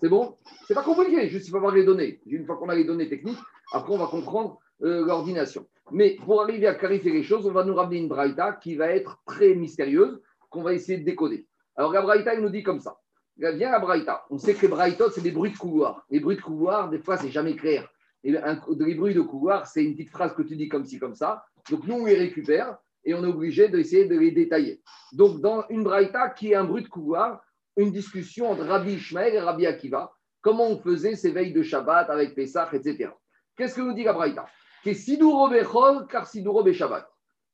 C'est 0.00 0.08
bon? 0.08 0.36
C'est 0.68 0.74
pas 0.74 0.84
compliqué, 0.84 1.28
juste 1.28 1.48
il 1.48 1.50
faut 1.50 1.56
avoir 1.56 1.74
les 1.74 1.84
données. 1.84 2.20
Une 2.26 2.46
fois 2.46 2.58
qu'on 2.58 2.68
a 2.68 2.76
les 2.76 2.84
données 2.84 3.08
techniques, 3.08 3.38
après 3.72 3.92
on 3.92 3.98
va 3.98 4.06
comprendre 4.06 4.60
euh, 4.84 5.04
l'ordination. 5.04 5.66
Mais 5.90 6.16
pour 6.24 6.42
arriver 6.42 6.68
à 6.68 6.74
clarifier 6.74 7.12
les 7.12 7.24
choses, 7.24 7.44
on 7.44 7.52
va 7.52 7.64
nous 7.64 7.74
ramener 7.74 7.98
une 7.98 8.08
braïta 8.08 8.52
qui 8.52 8.76
va 8.76 8.86
être 8.86 9.20
très 9.26 9.56
mystérieuse, 9.56 10.20
qu'on 10.48 10.62
va 10.62 10.74
essayer 10.74 10.98
de 10.98 11.04
décoder. 11.04 11.48
Alors 11.74 11.92
la 11.92 12.02
braïta, 12.02 12.34
il 12.34 12.40
nous 12.40 12.50
dit 12.50 12.62
comme 12.62 12.78
ça. 12.78 13.00
Viens 13.36 13.70
la 13.70 13.80
braïta. 13.80 14.24
On 14.30 14.38
sait 14.38 14.54
que 14.54 14.66
les 14.66 14.96
c'est 15.12 15.20
des 15.20 15.32
bruits 15.32 15.52
de 15.52 15.56
couloir. 15.56 16.04
Les 16.08 16.20
bruits 16.20 16.36
de 16.36 16.40
couloir, 16.40 16.88
des 16.88 16.98
fois, 16.98 17.16
c'est 17.16 17.30
jamais 17.30 17.56
clair. 17.56 17.88
Et 18.22 18.30
les 18.32 18.94
bruits 18.94 19.14
de 19.14 19.20
couloir, 19.20 19.66
c'est 19.66 19.84
une 19.84 19.94
petite 19.94 20.10
phrase 20.10 20.34
que 20.34 20.42
tu 20.42 20.56
dis 20.56 20.68
comme 20.68 20.84
ci, 20.84 20.98
comme 20.98 21.14
ça. 21.14 21.44
Donc 21.70 21.86
nous, 21.86 21.96
on 21.96 22.04
les 22.04 22.16
récupère 22.16 22.78
et 23.04 23.14
on 23.14 23.22
est 23.24 23.28
obligé 23.28 23.68
d'essayer 23.68 24.06
de 24.06 24.18
les 24.18 24.30
détailler. 24.30 24.82
Donc 25.12 25.40
dans 25.40 25.66
une 25.68 25.82
braïta 25.82 26.30
qui 26.30 26.52
est 26.52 26.54
un 26.54 26.64
bruit 26.64 26.82
de 26.82 26.88
couloir, 26.88 27.42
une 27.76 27.90
discussion 27.90 28.50
entre 28.50 28.64
Rabbi 28.64 28.94
Ishmael 28.94 29.34
et 29.34 29.40
Rabbi 29.40 29.66
Akiva, 29.66 30.12
comment 30.40 30.68
on 30.68 30.78
faisait 30.78 31.16
ces 31.16 31.32
veilles 31.32 31.52
de 31.52 31.62
Shabbat 31.62 32.08
avec 32.08 32.34
Pessah, 32.34 32.68
etc. 32.72 33.10
Qu'est-ce 33.56 33.74
que 33.74 33.80
nous 33.80 33.94
dit 33.94 34.04
la 34.04 34.12
braïta? 34.12 34.46
Que 34.84 34.94
Siduro 34.94 35.48
Bechol, 35.48 36.06
car 36.06 36.26
Siduro 36.26 36.70
Shabbat. 36.72 37.08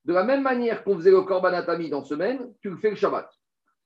De 0.04 0.12
la 0.12 0.24
même 0.24 0.42
manière 0.42 0.84
qu'on 0.84 0.96
faisait 0.96 1.10
le 1.10 1.22
Korban 1.22 1.52
Atami 1.52 1.90
dans 1.90 2.04
semaine, 2.04 2.52
tu 2.60 2.70
le 2.70 2.76
fais 2.76 2.90
le 2.90 2.96
Shabbat. 2.96 3.30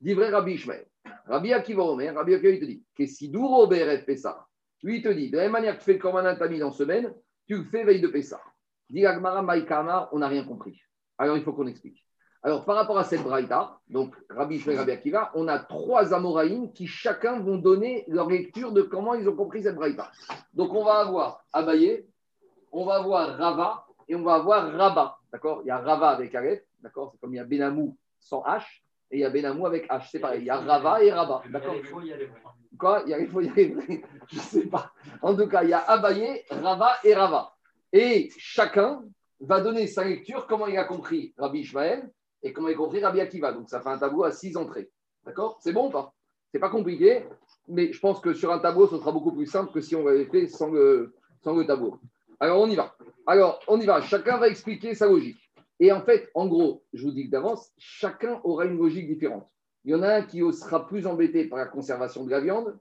Dit 0.01 0.15
vrai 0.15 0.31
Rabbi 0.31 0.53
Ishmael. 0.53 0.87
Rabbi 1.27 1.53
Akiva 1.53 1.83
Omer, 1.83 2.15
Rabbi 2.15 2.35
Akiva, 2.35 2.51
il 2.51 2.61
te 2.61 2.65
dit 2.65 2.85
que 2.95 3.07
Siduro 3.07 3.67
Beret 3.67 4.05
Pessah. 4.05 4.47
Lui, 4.83 4.99
il 4.99 5.03
te 5.03 5.09
dit, 5.09 5.31
de 5.31 5.37
la 5.39 5.45
même 5.45 5.53
manière 5.53 5.75
que 5.75 5.79
tu 5.79 5.87
fais 5.87 5.93
le 5.95 5.99
Korban 5.99 6.25
Atami 6.27 6.59
dans 6.59 6.71
semaine, 6.71 7.15
tu 7.47 7.65
fais 7.65 7.85
veille 7.85 8.01
de 8.01 8.09
Pessah. 8.09 8.41
Dit 8.91 9.07
Agmara 9.07 9.43
Maïkama, 9.43 10.11
on 10.13 10.19
n'a 10.19 10.29
rien 10.29 10.45
compris. 10.45 10.79
Alors 11.17 11.37
il 11.37 11.43
faut 11.43 11.53
qu'on 11.53 11.67
explique. 11.67 12.05
Alors 12.43 12.67
par 12.67 12.77
rapport 12.77 12.99
à 12.99 13.05
cette 13.05 13.23
braïta, 13.23 13.79
donc 13.89 14.15
Rabbi 14.29 14.57
Ishmael, 14.57 14.79
Rabbi 14.79 14.91
Akiva, 14.91 15.31
on 15.35 15.49
a 15.49 15.59
trois 15.59 16.13
Amoraïm 16.13 16.71
qui 16.73 16.87
chacun 16.87 17.41
vont 17.41 17.57
donner 17.57 18.05
leur 18.09 18.29
lecture 18.29 18.73
de 18.73 18.83
comment 18.83 19.15
ils 19.15 19.27
ont 19.27 19.35
compris 19.35 19.63
cette 19.63 19.77
braïta. 19.77 20.13
Donc 20.53 20.75
on 20.75 20.85
va 20.85 20.99
avoir 20.99 21.43
Abaye, 21.55 22.07
on 22.71 22.85
va 22.85 22.97
avoir 22.97 23.39
Rava 23.39 23.87
et 24.07 24.15
on 24.15 24.23
va 24.23 24.35
avoir 24.35 24.71
Rabat. 24.71 25.17
D'accord? 25.33 25.63
Il 25.65 25.69
y 25.69 25.71
a 25.71 25.79
Rava 25.79 26.11
avec 26.11 26.35
Aleph, 26.35 26.63
d'accord? 26.81 27.13
C'est 27.13 27.21
comme 27.21 27.33
il 27.33 27.39
y 27.39 27.41
a 27.41 27.45
Benamou 27.45 27.97
sans 28.21 28.43
H 28.43 28.83
et 29.11 29.19
il 29.19 29.21
y 29.21 29.25
a 29.25 29.31
Benamou 29.31 29.67
avec 29.67 29.89
H. 29.89 30.09
C'est 30.11 30.19
pareil. 30.19 30.41
Il 30.41 30.47
y 30.47 30.51
a 30.51 30.59
Rava 30.59 31.03
et 31.03 31.13
Rabat. 31.13 31.43
D'accord 31.51 31.75
Il 31.77 31.85
faut 31.85 32.01
y 32.01 32.13
aller. 32.13 32.29
Quoi? 32.79 33.03
Il 33.07 33.11
y 33.11 33.15
a, 33.15 33.19
il 33.19 33.29
faut 33.29 33.41
y 33.41 33.49
aller. 33.49 33.77
Je 34.31 34.37
ne 34.37 34.41
sais 34.41 34.67
pas. 34.67 34.93
En 35.23 35.37
tout 35.37 35.47
cas, 35.47 35.63
il 35.63 35.71
y 35.71 35.73
a 35.73 35.79
Abaye, 35.79 36.43
Rava 36.51 36.97
et 37.05 37.15
Rava. 37.15 37.55
Et 37.93 38.31
chacun 38.39 39.05
va 39.41 39.61
donner 39.61 39.87
sa 39.87 40.05
lecture, 40.05 40.47
comment 40.47 40.67
il 40.67 40.77
a 40.77 40.85
compris 40.85 41.35
Rabbi 41.39 41.61
Ishmael 41.61 42.11
et 42.43 42.53
comment 42.53 42.69
il 42.69 42.75
a 42.75 42.77
compris 42.77 43.01
Rabbi 43.01 43.21
Akiva. 43.21 43.53
Donc 43.53 43.69
ça 43.69 43.81
fait 43.81 43.91
un 43.91 43.99
tableau 43.99 44.25
à 44.25 44.33
six 44.33 44.57
entrées. 44.57 44.91
D'accord? 45.25 45.59
C'est 45.61 45.73
bon 45.73 45.89
ou 45.89 45.91
pas? 45.91 46.13
C'est 46.51 46.59
pas 46.59 46.71
compliqué, 46.71 47.25
mais 47.69 47.93
je 47.93 47.99
pense 47.99 48.21
que 48.21 48.33
sur 48.33 48.53
un 48.53 48.59
tableau, 48.59 48.87
ce 48.87 48.99
sera 48.99 49.13
beaucoup 49.13 49.33
plus 49.33 49.47
simple 49.47 49.73
que 49.73 49.81
si 49.81 49.97
on 49.97 50.05
l'avait 50.05 50.27
fait 50.27 50.47
sans 50.47 50.71
le, 50.71 51.15
sans 51.43 51.55
le 51.55 51.67
tableau. 51.67 51.99
Alors 52.41 52.61
on 52.61 52.69
y 52.69 52.75
va. 52.75 52.95
Alors 53.27 53.61
on 53.69 53.81
y 53.81 53.87
va. 53.87 54.01
Chacun 54.03 54.39
va 54.39 54.49
expliquer 54.49 54.95
sa 54.95 55.07
logique. 55.07 55.44
Et 55.81 55.93
en 55.93 56.01
fait, 56.03 56.31
en 56.35 56.47
gros, 56.47 56.85
je 56.93 57.05
vous 57.05 57.13
dis 57.13 57.29
d'avance, 57.29 57.73
chacun 57.79 58.41
aura 58.45 58.65
une 58.65 58.79
logique 58.79 59.09
différente. 59.09 59.49
Il 59.85 59.91
y 59.91 59.95
en 59.95 60.03
a 60.03 60.15
un 60.15 60.23
qui 60.23 60.39
sera 60.53 60.87
plus 60.87 61.07
embêté 61.07 61.45
par 61.47 61.59
la 61.59 61.67
conservation 61.67 62.25
de 62.25 62.31
la 62.31 62.41
viande. 62.41 62.79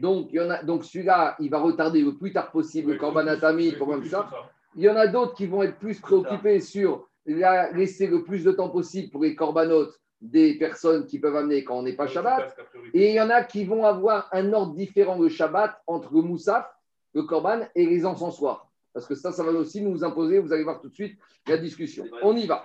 Donc, 0.00 0.28
il 0.32 0.36
y 0.36 0.40
en 0.40 0.50
a, 0.50 0.62
donc 0.62 0.84
celui-là, 0.84 1.36
il 1.40 1.48
va 1.50 1.58
retarder 1.58 2.02
le 2.02 2.14
plus 2.16 2.32
tard 2.32 2.50
possible 2.50 2.92
le 2.92 2.98
korban 2.98 3.26
atami, 3.28 3.72
comme 3.78 4.04
ça. 4.04 4.28
Il 4.76 4.82
y 4.82 4.90
en 4.90 4.96
a 4.96 5.06
d'autres 5.06 5.34
qui 5.34 5.46
vont 5.46 5.62
être 5.62 5.78
plus 5.78 5.98
préoccupés 6.00 6.60
sur 6.60 7.08
la- 7.24 7.70
laisser 7.72 8.06
le 8.06 8.22
plus 8.22 8.44
de 8.44 8.52
temps 8.52 8.68
possible 8.68 9.10
pour 9.10 9.22
les 9.22 9.34
corbanotes 9.34 9.98
des 10.20 10.58
personnes 10.58 11.06
qui 11.06 11.18
peuvent 11.18 11.36
amener 11.36 11.64
quand 11.64 11.78
on 11.78 11.82
n'est 11.82 11.94
pas 11.96 12.06
Shabbat. 12.06 12.54
Et 12.92 13.10
il 13.10 13.14
y 13.14 13.20
en 13.20 13.30
a 13.30 13.42
qui 13.42 13.64
vont 13.64 13.84
avoir 13.84 14.28
un 14.32 14.52
ordre 14.52 14.74
différent 14.74 15.18
de 15.18 15.28
Shabbat 15.28 15.80
entre 15.86 16.12
le 16.12 16.20
moussaf, 16.22 16.66
le 17.14 17.22
korban 17.22 17.60
et 17.74 17.86
les 17.86 18.04
encensoirs. 18.04 18.70
Parce 18.96 19.06
que 19.06 19.14
ça, 19.14 19.30
ça 19.30 19.42
va 19.42 19.50
aussi 19.50 19.82
nous 19.82 20.02
imposer, 20.04 20.38
vous 20.38 20.54
allez 20.54 20.64
voir 20.64 20.80
tout 20.80 20.88
de 20.88 20.94
suite 20.94 21.18
la 21.46 21.58
discussion. 21.58 22.06
On 22.22 22.34
y 22.34 22.46
va. 22.46 22.64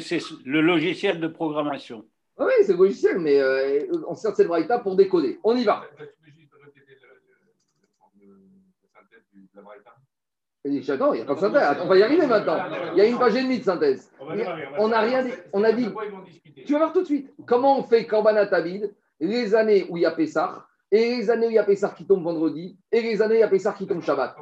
C'est 0.00 0.18
le 0.44 0.60
logiciel 0.60 1.20
de 1.20 1.28
programmation. 1.28 2.04
Ah 2.36 2.46
Oui, 2.46 2.52
c'est 2.64 2.72
le 2.72 2.78
logiciel, 2.78 3.20
mais 3.20 3.38
euh, 3.38 3.86
on 4.08 4.16
sert 4.16 4.32
de 4.32 4.36
cette 4.36 4.48
braïta 4.48 4.80
pour 4.80 4.96
décoder. 4.96 5.38
On 5.44 5.54
y 5.54 5.62
va. 5.62 5.84
Et 10.64 10.90
Attends, 10.90 11.14
il 11.14 11.18
n'y 11.18 11.22
a 11.22 11.24
pas 11.24 11.34
de 11.34 11.38
synthèse. 11.38 11.76
On 11.84 11.86
va 11.86 11.96
y 11.96 12.02
arriver 12.02 12.26
maintenant. 12.26 12.64
Il 12.92 12.98
y 12.98 13.02
a 13.02 13.04
une 13.06 13.18
page 13.20 13.36
et 13.36 13.42
demie 13.44 13.60
de 13.60 13.64
synthèse. 13.64 14.10
On 14.76 14.88
n'a 14.88 15.00
rien 15.02 15.22
dit. 15.22 15.32
On 15.52 15.62
a 15.62 15.70
dit. 15.70 15.86
Tu 16.66 16.72
vas 16.72 16.78
voir 16.80 16.92
tout 16.92 17.02
de 17.02 17.06
suite. 17.06 17.32
Comment 17.46 17.78
on 17.78 17.84
fait 17.84 18.06
Korban 18.06 18.34
Atabid 18.34 18.92
les 19.20 19.54
années 19.54 19.86
où 19.88 19.96
il 19.98 20.00
y 20.00 20.06
a 20.06 20.10
Pessah 20.10 20.66
et 20.92 21.16
les 21.16 21.30
années 21.30 21.46
où 21.46 21.50
il 21.50 21.54
y 21.54 21.58
a 21.58 21.64
Pessah 21.64 21.90
qui 21.90 22.06
tombe 22.06 22.24
vendredi 22.24 22.78
et 22.90 23.00
les 23.00 23.22
années 23.22 23.34
où 23.34 23.38
il 23.38 23.40
y 23.40 23.44
a 23.44 23.48
Pessah 23.48 23.72
qui 23.72 23.86
tombe 23.86 24.02
Shabbat. 24.02 24.36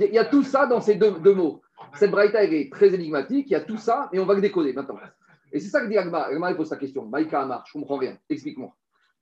Il 0.00 0.12
y 0.12 0.18
a 0.18 0.24
tout 0.24 0.42
ça 0.42 0.66
dans 0.66 0.80
ces 0.80 0.96
deux, 0.96 1.34
mots. 1.34 1.62
Cette 1.94 2.10
braïta 2.10 2.42
est 2.42 2.72
très 2.72 2.94
énigmatique. 2.94 3.46
Il 3.48 3.52
y 3.52 3.56
a 3.56 3.60
tout 3.60 3.76
ça 3.76 4.08
et 4.12 4.18
on 4.18 4.26
va 4.26 4.34
le 4.34 4.40
décoder 4.40 4.72
maintenant. 4.72 4.98
Et 5.52 5.60
c'est 5.60 5.68
ça 5.68 5.80
que 5.80 5.86
dit. 5.86 5.96
Agmara 5.98 6.32
il 6.32 6.56
pose 6.56 6.68
sa 6.68 6.76
question. 6.76 7.06
Maïka 7.06 7.42
Amar, 7.42 7.64
je 7.66 7.72
comprends 7.74 7.98
rien. 7.98 8.18
Explique-moi. 8.28 8.74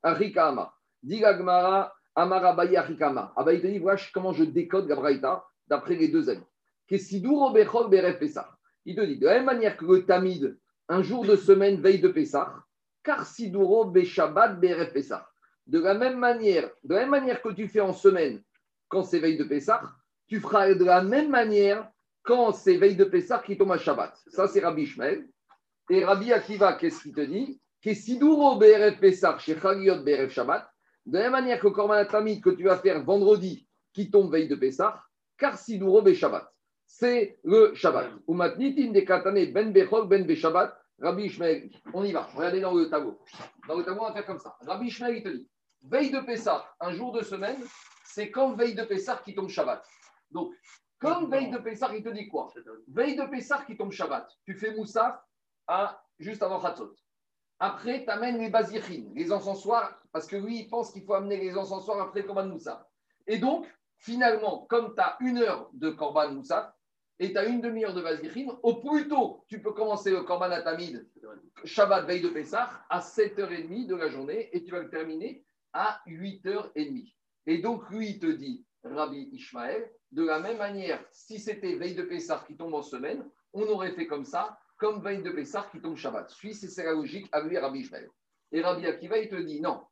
Arika 0.03 0.49
Amar. 0.49 0.79
Dit 1.03 1.25
Agmara, 1.25 1.93
Amar 2.15 2.45
Abaye 2.45 2.77
Arika 2.77 3.09
Amar. 3.09 3.33
Abaye 3.37 3.61
te 3.61 3.67
dit 3.67 3.79
voilà 3.79 4.01
comment 4.15 4.33
je 4.33 4.45
décode 4.45 4.89
la 4.89 4.97
braïta 4.97 5.45
d'après 5.69 5.97
les 5.97 6.09
deux. 6.09 6.25
Kessiduro 6.87 7.51
Bechol 7.53 7.91
Beref 7.91 8.19
Pessah? 8.19 8.49
Il 8.85 8.97
te 8.97 9.03
dit 9.03 9.19
de 9.19 9.27
la 9.27 9.35
même 9.35 9.45
manière 9.45 9.77
que 9.77 9.85
le 9.85 10.05
Tamid, 10.07 10.59
un 10.89 11.03
jour 11.03 11.25
de 11.25 11.37
semaine, 11.37 11.81
veille 11.81 12.01
de 12.01 12.09
Pessah, 12.09 12.55
car 13.05 13.27
Siduro 13.27 13.85
Beshabbat 13.85 14.59
Beref 14.59 14.93
Pessah. 14.93 15.30
De 15.67 15.79
la 15.79 15.95
même 15.95 16.19
manière, 16.19 16.71
de 16.83 16.95
la 16.95 17.01
même 17.01 17.11
manière 17.11 17.43
que 17.43 17.51
tu 17.51 17.69
fais 17.69 17.81
en 17.81 17.93
semaine 17.93 18.43
quand 18.89 19.05
c'est 19.05 19.21
veille 19.21 19.37
de 19.37 19.45
Pessah, 19.45 19.83
tu 20.27 20.41
feras 20.41 20.75
de 20.75 20.85
la 20.85 21.03
même 21.03 21.31
manière 21.31 21.89
quand 22.23 22.53
c'est 22.53 22.77
veille 22.77 22.97
de 22.97 23.05
Pessah 23.05 23.43
qui 23.45 23.57
tombe 23.57 23.73
à 23.73 23.79
Shabbat. 23.79 24.15
Ça, 24.29 24.47
c'est 24.49 24.61
Rabbi 24.61 24.83
Ishmael. 24.83 25.29
Et 25.89 26.05
Rabbi 26.05 26.33
Akiva, 26.33 26.75
qu'est-ce 26.75 27.03
qu'il 27.03 27.13
te 27.13 27.21
dit? 27.21 27.61
Kessiduro 27.81 28.57
Beref 28.57 29.01
Pessah, 29.01 29.39
chez 29.39 29.59
Chagiot 29.59 30.03
Beref 30.03 30.33
Shabbat. 30.33 30.69
De 31.07 31.17
la 31.17 31.25
même 31.25 31.33
manière 31.33 31.61
que 31.61 31.69
Korban 31.69 32.05
que 32.05 32.51
tu 32.51 32.65
vas 32.65 32.77
faire 32.79 33.03
vendredi 33.03 33.67
qui 33.93 34.11
tombe 34.11 34.31
veille 34.31 34.49
de 34.49 34.55
Pessah, 34.55 35.03
car 35.39 35.59
Siduro 35.59 36.07
Shabbat. 36.13 36.53
C'est 36.87 37.39
le 37.45 37.73
Shabbat. 37.75 38.11
Ou 38.27 38.35
matnitin 38.35 38.93
de 38.93 39.01
katane 39.01 39.53
ben 39.53 39.73
bechol 39.73 40.09
ben 40.09 40.29
Shabbat. 40.35 40.80
Rabbi 41.01 41.25
Ishmael, 41.25 41.71
on 41.95 42.05
y 42.05 42.13
va. 42.13 42.23
Regardez 42.35 42.61
dans 42.61 42.75
le 42.75 42.89
tableau. 42.89 43.19
Dans 43.67 43.77
le 43.77 43.85
tableau, 43.85 44.03
on 44.03 44.09
va 44.09 44.13
faire 44.13 44.27
comme 44.27 44.39
ça. 44.39 44.57
Rabbi 44.61 44.89
Ishmael, 44.89 45.17
il 45.17 45.23
te 45.23 45.29
dit 45.29 45.49
veille 45.83 46.11
de 46.11 46.21
Pessah, 46.21 46.65
un 46.81 46.93
jour 46.93 47.13
de 47.13 47.23
semaine, 47.23 47.63
c'est 48.05 48.31
comme 48.31 48.57
veille 48.57 48.75
de 48.75 48.85
Pessah 48.85 49.21
qui 49.25 49.35
tombe 49.35 49.49
Shabbat. 49.49 49.83
Donc, 50.31 50.55
comme 50.99 51.31
veille 51.31 51.51
de 51.51 51.59
Pessah, 51.59 51.95
il 51.95 52.03
te 52.03 52.11
dit 52.11 52.29
quoi? 52.29 52.53
Veille 52.89 53.17
de 53.17 53.25
Pessah 53.25 53.65
qui 53.67 53.77
tombe 53.77 53.93
Shabbat. 53.93 54.29
Tu 54.45 54.55
fais 54.55 54.75
Moussaf 54.75 55.19
à, 55.67 56.03
juste 56.19 56.43
avant 56.43 56.61
Chatzot. 56.61 56.95
Après, 57.59 58.05
tu 58.05 58.11
amènes 58.11 58.39
les 58.39 58.51
basichines, 58.51 59.13
les 59.15 59.33
encensoirs, 59.33 59.99
parce 60.13 60.27
que 60.27 60.37
lui, 60.37 60.61
il 60.61 60.69
pense 60.69 60.93
qu'il 60.93 61.05
faut 61.05 61.15
amener 61.15 61.37
les 61.37 61.57
encensoirs 61.57 62.01
après 62.01 62.25
Korban 62.25 62.47
Moussaf. 62.47 62.83
Et 63.27 63.39
donc, 63.39 63.67
finalement, 63.99 64.67
comme 64.69 64.95
tu 64.95 65.01
as 65.01 65.17
une 65.21 65.39
heure 65.39 65.71
de 65.73 65.91
Korban 65.91 66.33
Moussaf 66.33 66.73
et 67.21 67.33
tu 67.33 67.39
as 67.39 67.45
une 67.45 67.61
demi-heure 67.61 67.93
de 67.93 68.01
basichine, 68.01 68.51
au 68.63 68.81
plus 68.81 69.07
tôt, 69.07 69.45
tu 69.47 69.61
peux 69.61 69.73
commencer 69.73 70.11
le 70.11 70.23
Korban 70.23 70.51
Atamid, 70.51 71.07
Shabbat, 71.65 72.07
veille 72.07 72.23
de 72.23 72.31
Pessah, 72.31 72.71
à 72.89 73.01
7h30 73.01 73.87
de 73.87 73.95
la 73.95 74.09
journée 74.09 74.49
et 74.57 74.65
tu 74.65 74.71
vas 74.71 74.81
le 74.81 74.89
terminer 74.89 75.45
à 75.75 76.01
8h30. 76.07 77.13
Et 77.47 77.59
donc, 77.59 77.89
lui, 77.91 78.13
il 78.13 78.19
te 78.19 78.27
dit 78.27 78.65
Rabbi 78.83 79.29
Ishmael. 79.33 79.91
De 80.11 80.25
la 80.25 80.41
même 80.41 80.57
manière, 80.57 81.05
si 81.13 81.39
c'était 81.39 81.77
veille 81.77 81.95
de 81.95 82.03
Pessah 82.03 82.43
qui 82.47 82.57
tombe 82.57 82.75
en 82.75 82.83
semaine, 82.83 83.25
on 83.53 83.63
aurait 83.69 83.93
fait 83.93 84.07
comme 84.07 84.25
ça, 84.25 84.59
comme 84.79 85.03
veille 85.03 85.23
de 85.23 85.31
Pessah 85.31 85.69
qui 85.71 85.81
tombe 85.81 85.97
Shabbat. 85.97 86.31
Suis, 86.31 86.55
c'est 86.55 86.85
la 86.85 86.93
logique 86.93 87.29
à 87.33 87.43
lui, 87.43 87.59
Rabbi 87.59 87.81
Ishmael. 87.81 88.09
Et 88.51 88.63
Rabbi 88.63 88.87
Akiva, 88.87 89.19
il 89.19 89.29
te 89.29 89.37
dit 89.37 89.61
non, 89.61 89.83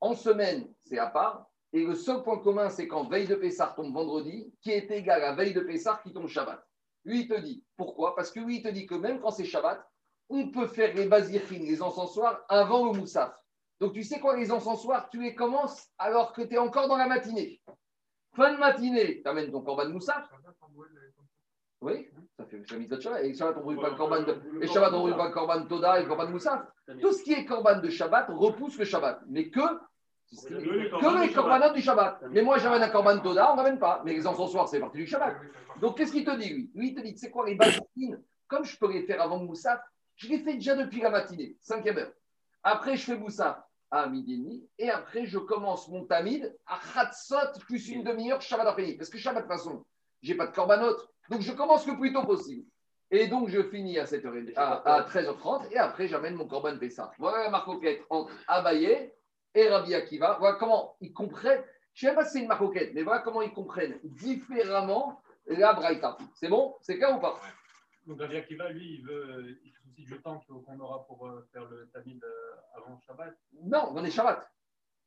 en 0.00 0.14
semaine, 0.14 0.72
c'est 0.84 0.98
à 0.98 1.08
part. 1.08 1.51
Et 1.74 1.84
le 1.84 1.94
seul 1.94 2.22
point 2.22 2.38
commun, 2.38 2.68
c'est 2.68 2.86
quand 2.86 3.08
veille 3.08 3.26
de 3.26 3.34
Pessah 3.34 3.72
tombe 3.74 3.94
vendredi, 3.94 4.52
qui 4.60 4.70
est 4.72 4.90
égal 4.90 5.22
à 5.24 5.34
veille 5.34 5.54
de 5.54 5.60
Pessah 5.60 6.00
qui 6.02 6.12
tombe 6.12 6.28
Shabbat. 6.28 6.62
Lui, 7.04 7.22
il 7.22 7.28
te 7.28 7.40
dit 7.40 7.64
pourquoi? 7.76 8.14
Parce 8.14 8.30
que 8.30 8.40
lui, 8.40 8.56
il 8.56 8.62
te 8.62 8.68
dit 8.68 8.86
que 8.86 8.94
même 8.94 9.20
quand 9.20 9.30
c'est 9.30 9.44
Shabbat, 9.44 9.82
on 10.28 10.50
peut 10.50 10.66
faire 10.66 10.94
les 10.94 11.06
bazirines, 11.06 11.64
les 11.64 11.82
encensoirs, 11.82 12.44
avant 12.48 12.92
le 12.92 12.98
moussaf. 12.98 13.34
Donc, 13.80 13.94
tu 13.94 14.04
sais 14.04 14.20
quoi, 14.20 14.36
les 14.36 14.52
encensoirs, 14.52 15.08
tu 15.08 15.20
les 15.20 15.34
commences 15.34 15.88
alors 15.98 16.32
que 16.32 16.42
tu 16.42 16.54
es 16.54 16.58
encore 16.58 16.88
dans 16.88 16.96
la 16.96 17.08
matinée. 17.08 17.60
Fin 18.36 18.52
de 18.52 18.58
matinée, 18.58 19.22
tu 19.22 19.28
amènes 19.28 19.50
ton 19.50 19.62
corban 19.62 19.88
moussaf. 19.88 20.28
Oui, 21.80 22.08
ça 22.36 22.46
fait 22.46 22.62
la 22.70 22.78
mitzvah 22.78 22.96
de 22.96 23.00
Shabbat. 23.00 23.24
Et 23.24 23.34
Shabbat, 23.34 23.56
on 23.58 23.62
brûle 23.62 23.80
pas 23.80 23.90
le 23.90 23.96
corban 23.96 24.22
de. 24.22 24.62
Et 24.62 24.68
Shabbat, 24.68 24.92
on 24.92 25.00
brûle 25.00 25.16
pas 25.16 25.28
le 25.28 25.32
corban 25.32 25.66
Toda 25.66 25.98
et 25.98 26.02
le 26.02 26.08
corban 26.08 26.28
moussaf. 26.28 26.62
Tout 27.00 27.12
ce 27.12 27.22
qui 27.22 27.32
est 27.32 27.46
corban 27.46 27.80
de 27.80 27.88
Shabbat 27.88 28.28
repousse 28.28 28.78
le 28.78 28.84
Shabbat. 28.84 29.22
Mais 29.26 29.48
que. 29.50 29.60
Que 30.48 31.20
les 31.20 31.32
corbanotes 31.32 31.74
du 31.74 31.82
Shabbat. 31.82 32.22
Mais 32.30 32.42
moi, 32.42 32.58
j'amène 32.58 32.82
un 32.82 32.88
corban 32.88 33.18
Toda, 33.18 33.50
on 33.50 33.54
ne 33.54 33.58
ramène 33.60 33.78
pas. 33.78 34.02
Mais 34.04 34.14
les 34.14 34.26
encensoirs, 34.26 34.68
c'est 34.68 34.80
partie 34.80 34.98
du 34.98 35.06
Shabbat. 35.06 35.36
Donc, 35.80 35.96
qu'est-ce 35.96 36.12
qu'il 36.12 36.24
te 36.24 36.36
dit, 36.36 36.48
lui? 36.48 36.70
Lui, 36.74 36.88
il 36.88 36.94
te 36.94 37.00
dit, 37.00 37.16
c'est 37.16 37.30
quoi 37.30 37.46
les 37.46 37.54
bazirines 37.54 38.22
Comme 38.48 38.64
je 38.64 38.76
peux 38.78 38.90
les 38.90 39.02
faire 39.02 39.20
avant 39.20 39.38
moussaf, 39.38 39.80
je 40.16 40.28
les 40.28 40.38
fais 40.38 40.54
déjà 40.54 40.74
depuis 40.74 41.00
la 41.00 41.10
matinée, 41.10 41.56
cinquième 41.60 41.98
heure. 41.98 42.12
Après, 42.62 42.96
je 42.96 43.04
fais 43.04 43.16
moussaf 43.16 43.58
à 43.90 44.06
midi 44.06 44.34
et 44.34 44.36
demi. 44.38 44.68
Et 44.78 44.90
après, 44.90 45.26
je 45.26 45.38
commence 45.38 45.88
mon 45.88 46.04
tamid 46.06 46.56
à 46.66 46.78
Khatsot 46.94 47.60
plus 47.66 47.88
une 47.88 48.04
demi-heure 48.04 48.40
Shabbat 48.40 48.66
après-midi. 48.66 48.96
Parce 48.96 49.10
que 49.10 49.18
Shabbat, 49.18 49.44
de 49.44 49.48
toute 49.48 49.58
façon, 49.58 49.84
j'ai 50.22 50.34
pas 50.34 50.46
de 50.46 50.54
korbanot. 50.54 50.96
Donc, 51.28 51.42
je 51.42 51.52
commence 51.52 51.86
le 51.86 51.96
plus 51.98 52.12
tôt 52.12 52.24
possible. 52.24 52.64
Et 53.10 53.26
donc, 53.26 53.48
je 53.50 53.62
finis 53.64 53.98
à, 53.98 54.04
7h, 54.04 54.54
à, 54.56 54.94
à 54.94 55.02
13h30 55.02 55.70
et 55.70 55.76
après, 55.76 56.08
j'amène 56.08 56.34
mon 56.34 56.46
korban 56.46 56.78
Pessah. 56.78 57.12
Voilà 57.18 57.44
la 57.44 57.50
marcoquette 57.50 58.02
entre 58.08 58.32
Abaye 58.48 59.12
et 59.54 59.68
Rabbi 59.68 59.94
Akiva. 59.94 60.36
Voilà 60.38 60.56
comment 60.56 60.96
ils 61.00 61.12
comprennent. 61.12 61.62
Je 61.94 62.06
ne 62.06 62.10
sais 62.10 62.16
pas 62.16 62.24
si 62.24 62.32
c'est 62.32 62.40
une 62.40 62.48
marcoquette, 62.48 62.94
mais 62.94 63.02
voilà 63.02 63.20
comment 63.20 63.42
ils 63.42 63.52
comprennent 63.52 63.98
différemment 64.02 65.20
la 65.46 65.74
Braïta. 65.74 66.16
C'est 66.34 66.48
bon? 66.48 66.74
C'est 66.80 66.96
clair 66.96 67.16
ou 67.16 67.20
pas? 67.20 67.38
Donc 68.06 68.20
Rabbi 68.20 68.36
Akiva, 68.36 68.70
lui, 68.70 68.94
il 68.98 69.04
veut, 69.04 69.58
il 69.64 69.72
se 69.72 69.82
soucie 69.82 70.04
du 70.04 70.20
temps 70.22 70.42
qu'on 70.48 70.78
aura 70.80 71.06
pour 71.06 71.26
euh, 71.26 71.46
faire 71.52 71.68
le 71.68 71.88
tamid 71.92 72.22
euh, 72.24 72.54
avant 72.76 72.98
Shabbat. 73.06 73.34
Non, 73.62 73.92
on 73.94 74.04
est 74.04 74.10
Shabbat. 74.10 74.50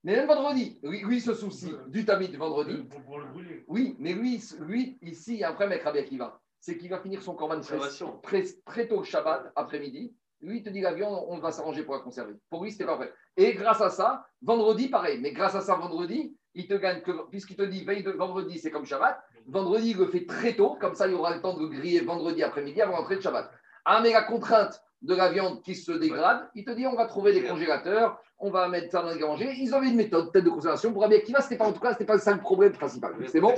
Mais 0.04 0.16
même 0.16 0.28
vendredi, 0.28 0.80
lui, 0.84 1.02
lui 1.04 1.18
il 1.18 1.22
se 1.22 1.34
soucie 1.34 1.74
du 1.88 2.06
tamid 2.06 2.36
vendredi. 2.38 2.84
Pour, 2.84 3.02
pour 3.04 3.20
le 3.20 3.26
brûler. 3.26 3.66
Oui, 3.68 3.96
mais 4.00 4.14
lui, 4.14 4.42
lui 4.60 4.98
ici, 5.02 5.34
il 5.34 5.40
y 5.40 5.44
a 5.44 5.50
un 5.50 5.54
problème 5.54 5.72
avec 5.72 5.84
Rabbi 5.84 6.00
Akiva. 6.00 6.40
C'est 6.60 6.78
qu'il 6.78 6.90
va 6.90 7.00
finir 7.00 7.22
son 7.22 7.36
corban 7.36 7.60
très, 7.60 7.80
très, 8.22 8.44
très 8.66 8.88
tôt 8.88 9.00
le 9.00 9.04
Shabbat, 9.04 9.52
après-midi. 9.56 10.16
Lui, 10.42 10.58
il 10.58 10.64
te 10.64 10.70
dit 10.70 10.82
la 10.82 10.94
viande, 10.94 11.26
on 11.28 11.40
va 11.40 11.52
s'arranger 11.52 11.84
pour 11.84 11.96
la 11.96 12.02
conserver. 12.02 12.34
Pour 12.50 12.64
lui, 12.64 12.72
c'était 12.72 12.86
pas 12.86 12.98
vrai. 12.98 13.12
Et 13.38 13.54
grâce 13.54 13.82
à 13.82 13.90
ça, 13.90 14.26
vendredi, 14.42 14.90
pareil. 14.90 15.20
Mais 15.22 15.32
grâce 15.32 15.56
à 15.56 15.62
ça, 15.62 15.76
vendredi, 15.76 16.36
il 16.54 16.68
te 16.68 16.74
gagne 16.74 17.02
que, 17.02 17.12
puisqu'il 17.30 17.56
te 17.56 17.64
dit 17.64 17.84
veille 17.84 18.04
de 18.04 18.12
vendredi, 18.12 18.60
c'est 18.60 18.72
comme 18.72 18.86
Shabbat. 18.86 19.20
Vendredi, 19.48 19.92
il 19.92 19.98
le 19.98 20.08
fait 20.08 20.26
très 20.26 20.54
tôt. 20.54 20.78
Comme 20.80 20.96
ça, 20.96 21.08
il 21.08 21.14
aura 21.14 21.36
le 21.36 21.42
temps 21.42 21.54
de 21.54 21.62
le 21.62 21.68
griller 21.68 22.02
vendredi 22.02 22.44
après-midi 22.44 22.82
avant 22.82 22.98
l'entrée 22.98 23.18
de 23.18 23.22
Shabbat. 23.22 23.50
Ah, 23.86 24.02
mais 24.02 24.12
la 24.12 24.24
contrainte 24.24 24.82
de 25.02 25.16
la 25.16 25.32
viande 25.32 25.62
qui 25.62 25.76
se 25.76 25.92
dégrade, 25.92 26.50
il 26.56 26.66
te 26.66 26.72
dit 26.72 26.88
on 26.88 26.96
va 26.96 27.06
trouver 27.06 27.34
des 27.34 27.44
congélateurs, 27.44 28.20
on 28.40 28.50
va 28.50 28.68
mettre 28.68 28.92
ça 28.92 29.02
dans 29.02 29.14
les 29.14 29.24
rangées. 29.24 29.54
Ils 29.58 29.74
avaient 29.74 29.90
une 29.90 29.96
méthode 29.96 30.32
peut-être 30.32 30.46
de 30.46 30.50
conservation 30.50 30.92
pour 30.92 31.04
Rabbi 31.04 31.16
Akiva, 31.16 31.42
c'était 31.42 31.58
pas 31.58 31.68
en 31.68 31.74
tout 31.74 31.80
cas, 31.80 31.92
c'était 31.92 32.06
pas 32.06 32.18
ça 32.18 32.34
le 32.34 32.40
problème 32.40 32.74
principal. 32.74 33.14
C'est 33.28 33.40
bon 33.40 33.54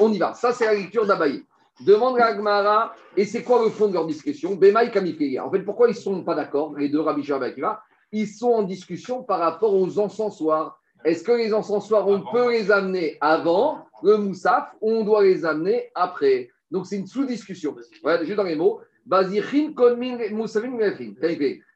On 0.00 0.12
y 0.12 0.18
va. 0.18 0.34
Ça, 0.34 0.52
c'est 0.52 0.64
la 0.64 0.74
lecture 0.74 1.06
d'Abaye. 1.06 1.44
Demande 1.80 2.18
à 2.18 2.26
Agmara, 2.26 2.94
et 3.16 3.24
c'est 3.24 3.44
quoi 3.44 3.62
le 3.62 3.70
fond 3.70 3.88
de 3.88 3.94
leur 3.94 4.06
discussion? 4.06 4.56
Bemaï 4.56 4.90
Kamifeya. 4.90 5.46
En 5.46 5.50
fait, 5.50 5.60
pourquoi 5.60 5.88
ils 5.88 5.94
ne 5.94 5.96
sont 5.96 6.22
pas 6.24 6.34
d'accord, 6.34 6.74
les 6.76 6.88
deux 6.88 7.00
Rabbi 7.00 7.22
Shua 7.22 7.46
et 7.48 7.54
Ils 8.12 8.26
sont 8.26 8.50
en 8.50 8.62
discussion 8.62 9.22
par 9.22 9.38
rapport 9.38 9.74
aux 9.74 9.98
encensoirs. 9.98 10.80
Est-ce 11.04 11.22
que 11.22 11.32
les 11.32 11.54
encensoirs, 11.54 12.08
on 12.08 12.16
Avant. 12.16 12.32
peut 12.32 12.50
les 12.50 12.70
amener 12.72 13.16
avant? 13.20 13.84
Le 14.02 14.16
moussaf 14.16 14.74
ou 14.80 14.90
on 14.90 15.04
doit 15.04 15.22
les 15.22 15.44
amener 15.44 15.90
après 15.94 16.48
Donc, 16.70 16.86
c'est 16.86 16.96
une 16.96 17.06
sous-discussion. 17.06 17.76
Voilà, 18.02 18.24
juste 18.24 18.36
dans 18.36 18.42
les 18.42 18.56
mots. 18.56 18.80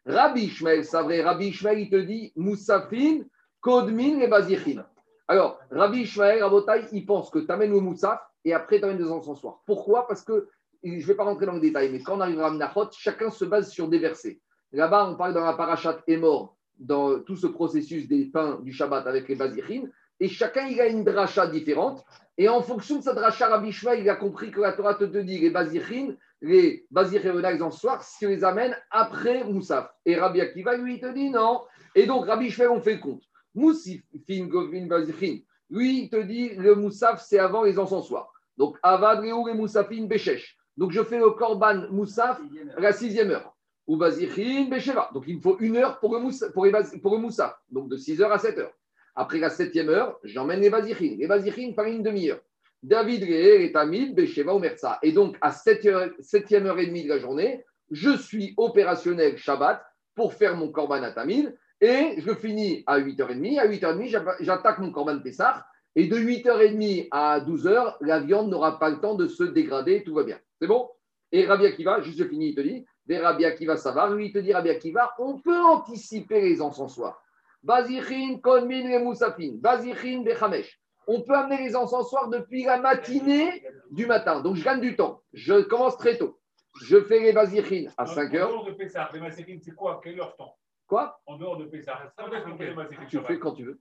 Rabbi 0.05 0.41
Ishmael, 0.43 0.85
c'est 0.85 1.03
vrai, 1.03 1.23
Rabbi 1.23 1.47
Ishmael, 1.47 1.79
il 1.79 1.91
te 1.91 1.97
dit 1.97 2.33
Moussafin, 2.37 3.21
Kodmin 3.61 4.21
et 4.21 4.27
Bazichin. 4.27 4.85
Alors, 5.29 5.59
Rabbi 5.71 6.01
Ishmael, 6.01 6.43
Rabotai, 6.43 6.83
il 6.93 7.07
pense 7.07 7.31
que 7.31 7.39
tu 7.39 7.51
amènes 7.51 7.73
le 7.73 7.81
moussaf 7.81 8.21
et 8.45 8.53
après 8.53 8.79
tu 8.79 8.85
amènes 8.85 8.99
des 8.99 9.11
encensoirs. 9.11 9.63
Pourquoi? 9.67 10.07
Parce 10.07 10.23
que, 10.23 10.49
je 10.83 10.91
ne 10.91 11.03
vais 11.03 11.15
pas 11.15 11.25
rentrer 11.25 11.47
dans 11.47 11.53
le 11.53 11.61
détail, 11.61 11.91
mais 11.91 12.01
quand 12.01 12.17
on 12.17 12.21
arrivera 12.21 12.49
à 12.49 12.51
Menachot, 12.51 12.91
chacun 12.93 13.31
se 13.31 13.45
base 13.45 13.71
sur 13.71 13.89
des 13.89 13.99
versets. 13.99 14.41
Là-bas, 14.73 15.09
on 15.11 15.17
parle 15.17 15.35
dans 15.35 15.45
la 15.45 15.53
parachat 15.53 15.99
mort, 16.19 16.57
dans 16.79 17.21
tout 17.21 17.37
ce 17.37 17.47
processus 17.47 18.09
des 18.09 18.25
pains 18.27 18.59
du 18.63 18.73
Shabbat 18.73 19.07
avec 19.07 19.29
les 19.29 19.37
Bazichim, 19.37 19.89
et 20.19 20.29
chacun 20.29 20.67
il 20.67 20.81
a 20.81 20.87
une 20.87 21.05
dracha 21.05 21.47
différente. 21.47 22.05
Et 22.39 22.49
en 22.49 22.63
fonction 22.63 22.99
de 22.99 23.03
sa 23.03 23.13
dracha, 23.13 23.49
Rabbi 23.49 23.69
Ishmael, 23.69 24.01
il 24.01 24.09
a 24.09 24.17
compris 24.17 24.51
que 24.51 24.61
la 24.61 24.73
Torah 24.73 24.95
te 24.95 25.05
dit 25.05 25.39
les 25.39 25.51
Bazichim, 25.51 26.17
les 26.41 26.87
Bazichim, 26.91 27.41
les 27.41 27.63
encensoirs, 27.63 28.03
si 28.03 28.27
les 28.27 28.43
amènes 28.43 28.77
après 28.91 29.45
Moussaf. 29.45 29.91
Et 30.07 30.17
Rabbi 30.17 30.41
Akiva, 30.41 30.77
lui, 30.77 30.95
il 30.95 31.01
te 31.01 31.13
dit 31.13 31.31
non. 31.31 31.61
Et 31.95 32.07
donc, 32.07 32.27
Rabbi 32.27 32.47
Ishmael, 32.47 32.71
on 32.71 32.81
fait 32.81 32.95
le 32.95 33.01
compte. 33.01 33.23
Moussifin, 33.55 34.47
Govin, 34.47 34.87
Bazichim, 34.87 35.41
lui, 35.73 36.03
il 36.03 36.11
te 36.11 36.17
dit 36.17 36.51
le 36.51 36.75
Moussaf, 36.75 37.25
c'est 37.27 37.39
avant 37.39 37.63
les 37.63 37.79
encensoirs. 37.79 38.31
Donc, 38.59 38.77
Avad, 38.83 39.21
Réou 39.21 39.49
et 39.49 39.55
Moussafin, 39.55 40.05
Béchesh. 40.05 40.57
Donc, 40.77 40.93
je 40.93 41.03
fais 41.03 41.19
le 41.19 41.31
Korban 41.31 41.89
Moussaf 41.91 42.41
à 42.77 42.81
la 42.81 42.93
sixième 42.93 43.31
heure. 43.31 43.57
Ou 43.87 43.97
Bazichin, 43.97 44.69
Besheva. 44.71 45.11
Donc, 45.13 45.25
il 45.27 45.37
me 45.37 45.41
faut 45.41 45.59
une 45.59 45.77
heure 45.77 45.99
pour 45.99 46.15
le, 46.15 46.21
moussa, 46.21 46.51
pour, 46.51 46.67
les 46.67 46.73
pour 47.03 47.15
le 47.17 47.21
Moussaf. 47.23 47.55
Donc, 47.71 47.89
de 47.89 47.97
6 47.97 48.21
heures 48.23 48.33
à 48.33 48.39
7 48.39 48.59
heures. 48.59 48.73
Après 49.15 49.39
la 49.39 49.51
septième 49.51 49.89
heure, 49.89 50.19
j'emmène 50.23 50.61
les 50.61 50.71
Bazichin. 50.71 51.17
Les 51.19 51.27
Bazichin 51.27 51.73
par 51.75 51.87
une 51.87 52.03
demi-heure. 52.03 52.41
David 52.83 53.25
Réer 53.25 53.65
et 53.65 53.73
Tamil, 53.73 54.15
Besheva 54.15 54.55
ou 54.55 54.59
Merza. 54.59 54.99
Et 55.03 55.13
donc, 55.13 55.37
à 55.41 55.53
7 55.53 55.87
heure, 55.87 56.11
septième 56.21 56.67
heure 56.67 56.79
et 56.79 56.87
demie 56.87 57.05
de 57.05 57.09
la 57.09 57.19
journée, 57.19 57.65
je 57.91 58.17
suis 58.17 58.55
opérationnel 58.57 59.37
Shabbat 59.37 59.83
pour 60.15 60.35
faire 60.35 60.57
mon 60.57 60.71
Korban 60.71 61.03
à 61.03 61.11
Tamil. 61.11 61.57
Et 61.83 62.15
je 62.21 62.33
finis 62.35 62.83
à 62.87 62.99
8h30. 63.01 63.59
À 63.59 63.67
8h30, 63.67 64.07
j'atta- 64.09 64.37
j'attaque 64.41 64.79
mon 64.79 64.91
Korban 64.93 65.19
Pessah. 65.19 65.67
Et 65.97 66.07
de 66.07 66.17
8h30 66.17 67.09
à 67.11 67.41
12h, 67.41 67.97
la 68.01 68.21
viande 68.21 68.49
n'aura 68.49 68.79
pas 68.79 68.89
le 68.89 69.01
temps 69.01 69.15
de 69.17 69.27
se 69.27 69.43
dégrader, 69.45 70.03
tout 70.05 70.15
va 70.15 70.23
bien. 70.23 70.39
C'est 70.61 70.67
bon? 70.69 70.89
Et 71.33 71.45
Rabbi 71.45 71.67
Akiva, 71.67 72.01
juste 72.01 72.19
je 72.19 72.25
finis, 72.25 72.51
il 72.51 72.55
te 72.55 72.61
dit, 72.61 72.87
des 73.05 73.19
Rabbi 73.19 73.45
Akiva, 73.45 73.77
ça 73.77 73.91
va. 73.93 74.09
Lui, 74.09 74.27
il 74.27 74.33
te 74.33 74.39
dit, 74.39 74.53
Rabbi 74.55 74.71
Akiva, 74.71 75.13
on 75.19 75.39
peut 75.41 75.61
anticiper 75.61 76.41
les 76.41 76.63
encensoirs. 76.63 77.21
Bazichin, 77.63 78.39
Konmin 78.43 78.89
et 78.91 78.99
Moussafin. 78.99 79.53
Bazichin, 79.57 80.23
Bechamesh. 80.23 80.81
On 81.09 81.21
peut 81.23 81.35
amener 81.35 81.59
les 81.67 81.75
encensoirs 81.77 82.29
depuis 82.29 82.63
la 82.65 82.79
matinée 82.79 83.63
du 83.91 84.07
matin. 84.07 84.41
Donc, 84.41 84.57
je 84.57 84.65
gagne 84.65 84.81
du 84.81 84.95
temps. 84.97 85.21
Je 85.33 85.61
commence 85.63 85.97
très 85.99 86.17
tôt. 86.17 86.39
Je 86.85 87.01
fais 87.03 87.19
les 87.21 87.33
Bazichin 87.33 87.87
à 87.99 88.07
5 88.07 88.31
En 88.33 88.37
heures. 88.37 88.49
dehors 88.51 88.65
de 88.67 88.73
Pessah, 88.73 89.11
les 89.13 89.21
Masérim, 89.21 89.59
c'est 89.61 89.75
quoi? 89.75 90.01
Quelle 90.03 90.19
heure 90.21 90.37
temps 90.37 90.57
Quoi 90.93 91.19
En 91.25 91.39
dehors 91.39 91.57
de 91.57 91.65
Pessah. 91.65 92.13
Tu 93.09 93.19
fais 93.21 93.39
quand 93.39 93.53
tu 93.53 93.65
veux. 93.65 93.81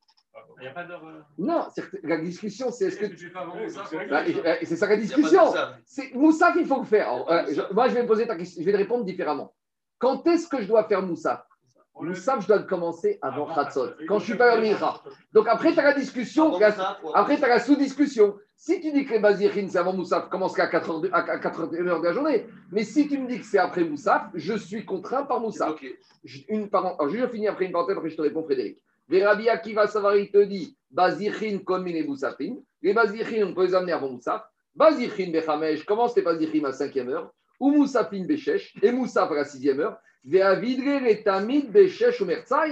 Il 0.59 0.61
n'y 0.61 0.67
a 0.69 0.71
pas 0.71 0.85
d'heure. 0.85 1.03
Non, 1.37 1.67
la 2.03 2.17
discussion, 2.21 2.71
c'est 2.71 2.85
est-ce 2.85 2.95
que. 2.97 3.03
Est-ce 3.03 3.25
que 3.25 4.29
tu 4.29 4.61
et 4.61 4.65
c'est 4.65 4.77
ça 4.77 4.87
la 4.87 4.95
discussion. 4.95 5.41
C'est 5.83 6.13
Moussaf, 6.13 6.55
il 6.57 6.65
faut 6.65 6.79
le 6.79 6.85
faire. 6.85 7.09
Alors, 7.09 7.29
euh, 7.29 7.43
je- 7.49 7.73
moi, 7.73 7.89
je 7.89 7.95
vais 7.95 8.03
me 8.03 8.07
poser 8.07 8.25
ta 8.27 8.37
question, 8.37 8.61
je 8.61 8.65
vais 8.65 8.71
te 8.71 8.77
répondre 8.77 9.03
différemment. 9.03 9.53
Quand 9.99 10.25
est-ce 10.25 10.47
que 10.47 10.61
je 10.61 10.67
dois 10.69 10.85
faire 10.85 11.01
Moussaf 11.01 11.45
Moussaf, 11.99 12.41
je 12.41 12.47
dois 12.47 12.57
le 12.57 12.63
commencer 12.63 13.19
avant 13.21 13.45
Khatsot, 13.53 13.89
quand 14.07 14.19
je 14.19 14.25
suis 14.25 14.37
pas 14.37 14.53
à 14.53 14.55
Mincha. 14.71 15.01
Donc 15.33 15.47
après, 15.47 15.73
tu 15.73 15.79
as 15.79 15.83
la 15.83 15.93
discussion, 15.93 16.51
la- 16.59 16.71
après, 17.13 17.37
tu 17.37 17.43
as 17.43 17.47
la 17.49 17.59
sous-discussion. 17.59 18.35
Si 18.55 18.79
tu 18.81 18.91
dis 18.91 19.05
que 19.05 19.11
les 19.13 19.19
Bazirines, 19.19 19.69
c'est 19.69 19.77
avant 19.77 19.93
Moussaf, 19.93 20.29
commence 20.29 20.55
qu'à 20.55 20.67
4 20.67 20.89
heures 20.89 21.01
de, 21.01 21.09
à 21.11 21.37
4 21.39 21.59
heures 21.61 21.69
de 21.69 22.03
la 22.03 22.13
journée. 22.13 22.45
Mais 22.71 22.83
si 22.83 23.07
tu 23.07 23.17
me 23.19 23.27
dis 23.27 23.39
que 23.39 23.45
c'est 23.45 23.57
après 23.59 23.83
Moussaf, 23.83 24.23
je 24.33 24.53
suis 24.55 24.85
contraint 24.85 25.23
par 25.23 25.39
Moussaf. 25.41 25.75
Une. 26.49 26.69
Alors, 26.73 27.09
je 27.09 27.17
vais 27.17 27.27
finir 27.27 27.51
après 27.51 27.65
une 27.65 27.71
parenthèse, 27.71 27.97
après 27.97 28.09
je 28.09 28.17
te 28.17 28.21
réponds, 28.21 28.43
Frédéric. 28.43 28.77
Vérabi 29.09 29.49
Akiva 29.49 29.87
Savari 29.87 30.31
te 30.31 30.37
dit 30.43 30.75
Bazichin, 30.89 31.59
Komin 31.65 31.95
et 31.95 32.03
Moussafin. 32.03 32.55
Les 32.81 32.93
Bazichin, 32.93 33.45
on 33.47 33.53
peut 33.53 33.65
les 33.65 33.75
amener 33.75 33.91
avant 33.91 34.09
Moussaf. 34.09 34.43
Bazichin, 34.75 35.31
Bechamesh, 35.31 35.83
commence 35.85 36.13
tes 36.13 36.21
Bazichin 36.21 36.63
à 36.65 36.71
5e 36.71 37.09
heure? 37.09 37.31
Ou 37.61 37.69
Moussafin, 37.69 38.25
Bechesh. 38.25 38.75
Et 38.81 38.91
Moussaf 38.91 39.31
à 39.31 39.35
la 39.35 39.43
6e 39.43 39.79
heure. 39.79 39.99
Et 40.23 40.41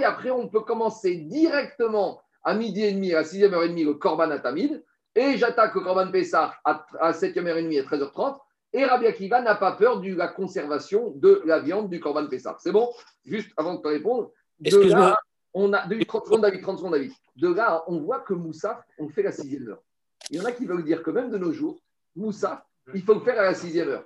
après, 0.04 0.30
on 0.30 0.48
peut 0.48 0.60
commencer 0.60 1.16
directement 1.16 2.20
à 2.42 2.54
midi 2.54 2.82
et 2.82 2.92
demi, 2.92 3.14
à 3.14 3.22
6e 3.22 3.54
heure 3.54 3.62
et 3.62 3.68
demie, 3.68 3.84
le 3.84 3.94
Korban 3.94 4.30
à 4.30 4.40
Tamid. 4.40 4.84
Et 5.14 5.36
j'attaque 5.36 5.76
le 5.76 5.80
Korban 5.82 6.10
Pessah 6.10 6.54
à, 6.64 6.84
à 7.00 7.12
7e 7.12 7.46
heure 7.46 7.56
et 7.58 7.62
demie, 7.62 7.78
à 7.78 7.82
13h30. 7.82 8.38
Et 8.72 8.84
Rabbi 8.84 9.06
Akiva 9.06 9.40
n'a 9.40 9.54
pas 9.54 9.72
peur 9.72 10.00
de 10.00 10.12
la 10.14 10.26
conservation 10.26 11.12
de 11.16 11.40
la 11.44 11.60
viande 11.60 11.88
du 11.88 12.00
Korban 12.00 12.26
Pessah. 12.26 12.56
C'est 12.58 12.72
bon? 12.72 12.90
Juste 13.24 13.52
avant 13.56 13.74
de 13.74 13.82
te 13.82 13.88
répondre, 13.88 14.32
de 14.58 14.76
là, 14.88 15.16
on 15.54 15.72
a, 15.72 15.86
de 15.86 16.02
30 16.02 16.24
secondes, 16.24 16.42
David, 16.42 16.62
30 16.62 16.78
secondes, 16.78 16.92
David. 16.92 17.12
De 17.36 17.54
là, 17.54 17.84
on 17.86 18.00
voit 18.00 18.20
que 18.20 18.34
Moussaf, 18.34 18.78
on 18.98 19.08
fait 19.08 19.22
la 19.22 19.32
sixième 19.32 19.68
heure. 19.68 19.82
Il 20.30 20.36
y 20.36 20.40
en 20.40 20.44
a 20.44 20.52
qui 20.52 20.66
veulent 20.66 20.84
dire 20.84 21.02
que 21.02 21.10
même 21.10 21.30
de 21.30 21.38
nos 21.38 21.52
jours, 21.52 21.80
Moussa, 22.16 22.66
il 22.92 23.02
faut 23.02 23.14
le 23.14 23.20
faire 23.20 23.38
à 23.38 23.44
la 23.44 23.54
sixième 23.54 23.88
heure. 23.88 24.04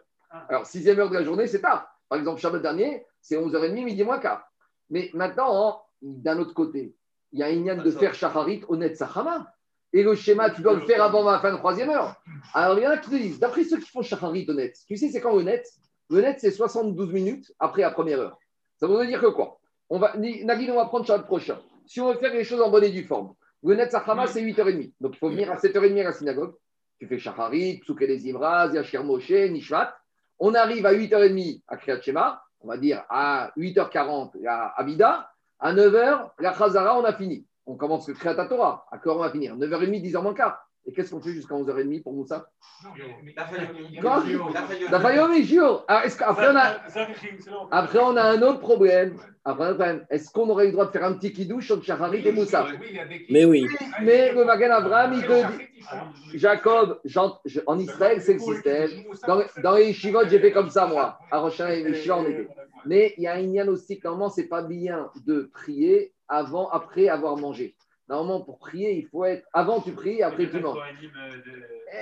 Alors, 0.48 0.66
sixième 0.66 0.98
heure 0.98 1.10
de 1.10 1.14
la 1.14 1.22
journée, 1.22 1.46
c'est 1.46 1.60
tard. 1.60 1.88
Par 2.08 2.18
exemple, 2.18 2.40
Shabbat 2.40 2.62
dernier, 2.62 3.06
c'est 3.20 3.36
11h30, 3.36 3.84
midi 3.84 4.02
moins 4.04 4.18
quart. 4.18 4.44
Mais 4.90 5.10
maintenant, 5.14 5.68
hein, 5.68 5.76
d'un 6.02 6.38
autre 6.38 6.54
côté, 6.54 6.94
il 7.32 7.38
y 7.38 7.42
a 7.42 7.50
une 7.50 7.82
de 7.82 7.90
faire 7.90 8.14
Shacharit 8.14 8.62
honnête 8.68 8.96
Sahama. 8.96 9.52
Et 9.92 10.02
le 10.02 10.14
schéma, 10.14 10.50
tu 10.50 10.60
dois 10.60 10.74
le 10.74 10.80
faire 10.80 11.02
avant 11.02 11.28
la 11.30 11.38
fin 11.38 11.52
de 11.52 11.56
troisième 11.56 11.90
heure. 11.90 12.16
Alors, 12.52 12.78
il 12.78 12.82
y 12.82 12.86
en 12.86 12.90
a 12.90 12.98
qui 12.98 13.10
te 13.10 13.14
disent, 13.14 13.38
d'après 13.38 13.64
ceux 13.64 13.78
qui 13.78 13.88
font 13.88 14.02
Shacharit 14.02 14.44
honnête, 14.48 14.76
tu 14.88 14.96
sais, 14.96 15.08
c'est 15.08 15.20
quand 15.20 15.36
Le 15.36 15.42
net, 15.42 16.36
c'est 16.38 16.50
72 16.50 17.12
minutes 17.12 17.52
après 17.60 17.82
la 17.82 17.92
première 17.92 18.20
heure. 18.20 18.38
Ça 18.78 18.86
veut 18.86 19.06
dire 19.06 19.20
que 19.20 19.26
quoi? 19.26 19.60
On 19.88 19.98
va, 19.98 20.16
Nagui, 20.16 20.70
on 20.70 20.76
va 20.76 20.86
prendre 20.86 21.06
Shabbat 21.06 21.26
prochain. 21.26 21.60
Si 21.86 22.00
on 22.00 22.12
veut 22.12 22.18
faire 22.18 22.32
les 22.32 22.44
choses 22.44 22.60
en 22.60 22.70
bonne 22.70 22.84
et 22.84 22.90
due 22.90 23.04
forme, 23.04 23.34
le 23.62 23.76
net 23.76 23.92
Sahama, 23.92 24.26
c'est 24.26 24.42
8h30. 24.42 24.94
Donc, 25.00 25.14
il 25.14 25.18
faut 25.18 25.30
venir 25.30 25.50
à 25.50 25.56
7h30 25.56 26.00
à 26.00 26.04
la 26.04 26.12
synagogue. 26.12 26.54
Tu 26.98 27.06
fais 27.06 27.18
Shacharit, 27.18 27.78
Psuke 27.80 28.02
Imraz, 28.02 28.72
Yashir 28.74 29.04
Moshe, 29.04 29.30
Nishvat. 29.30 29.96
On 30.46 30.52
arrive 30.52 30.84
à 30.84 30.92
8h30 30.92 31.62
à 31.68 31.78
Kriyat 31.78 32.02
Shema, 32.02 32.42
on 32.60 32.68
va 32.68 32.76
dire 32.76 33.02
à 33.08 33.50
8h40 33.56 34.46
à 34.46 34.78
Abida. 34.78 35.30
À 35.58 35.72
9h, 35.72 36.32
la 36.38 36.52
Khazara, 36.52 36.98
on 36.98 37.04
a 37.04 37.14
fini. 37.14 37.46
On 37.64 37.76
commence 37.76 38.06
le 38.08 38.12
Kriyat 38.12 38.44
Torah. 38.44 38.84
À 38.92 38.98
quoi 38.98 39.16
on 39.16 39.20
va 39.20 39.30
finir 39.30 39.56
9h30, 39.56 40.02
10h 40.02 40.22
moins 40.22 40.34
quart. 40.34 40.63
Et 40.86 40.92
qu'est-ce 40.92 41.10
qu'on 41.10 41.20
fait 41.20 41.32
jusqu'à 41.32 41.54
11h30 41.54 42.02
pour 42.02 42.12
Moussa? 42.12 42.46
Quoi? 44.00 44.22
La 44.90 45.00
Fayomi, 45.00 45.44
jure. 45.44 45.84
Après 45.88 46.48
on, 46.50 46.56
a... 46.56 46.76
Après, 47.70 47.98
on 48.00 48.16
a 48.16 48.22
un 48.22 48.42
autre 48.42 48.60
problème. 48.60 49.16
Après, 49.46 49.74
problème. 49.74 50.04
Est-ce 50.10 50.30
qu'on 50.30 50.48
aurait 50.50 50.66
le 50.66 50.72
droit 50.72 50.86
de 50.86 50.90
faire 50.90 51.04
un 51.04 51.14
petit 51.14 51.32
kidouche 51.32 51.66
sur 51.66 51.82
Shacharit 51.82 52.26
et 52.26 52.32
Moussa? 52.32 52.66
Mais 53.30 53.46
oui. 53.46 53.66
Mais 54.02 54.32
le 54.32 54.44
Magan 54.44 54.72
Abraham, 54.72 55.14
il 55.14 55.22
te 55.22 56.32
dit 56.32 56.38
Jacob, 56.38 57.00
en 57.66 57.78
Israël, 57.78 58.20
c'est 58.20 58.34
le 58.34 58.38
système. 58.40 58.90
Dans, 59.62 59.74
les 59.76 59.92
Shivot, 59.94 60.28
j'ai 60.28 60.38
fait 60.38 60.52
comme 60.52 60.68
ça, 60.68 60.86
moi. 60.86 61.18
À 61.30 61.38
Rochin 61.38 61.68
et 61.68 61.82
les 61.82 61.94
Shivot, 61.94 62.16
on 62.16 62.26
était. 62.26 62.48
Mais 62.86 63.14
il 63.16 63.22
y 63.22 63.26
a 63.26 63.34
un 63.34 63.38
yann 63.38 63.70
aussi, 63.70 63.98
normalement, 64.04 64.28
c'est 64.28 64.48
pas 64.48 64.62
bien 64.62 65.10
de 65.26 65.50
prier 65.54 66.12
avant, 66.28 66.68
après 66.68 67.08
avoir 67.08 67.36
mangé. 67.36 67.74
Normalement, 68.08 68.40
pour 68.42 68.58
prier, 68.58 68.98
il 68.98 69.06
faut 69.06 69.24
être. 69.24 69.46
Avant, 69.52 69.80
tu 69.80 69.92
pries, 69.92 70.22
après, 70.22 70.48
tu 70.50 70.60
manges. 70.60 70.78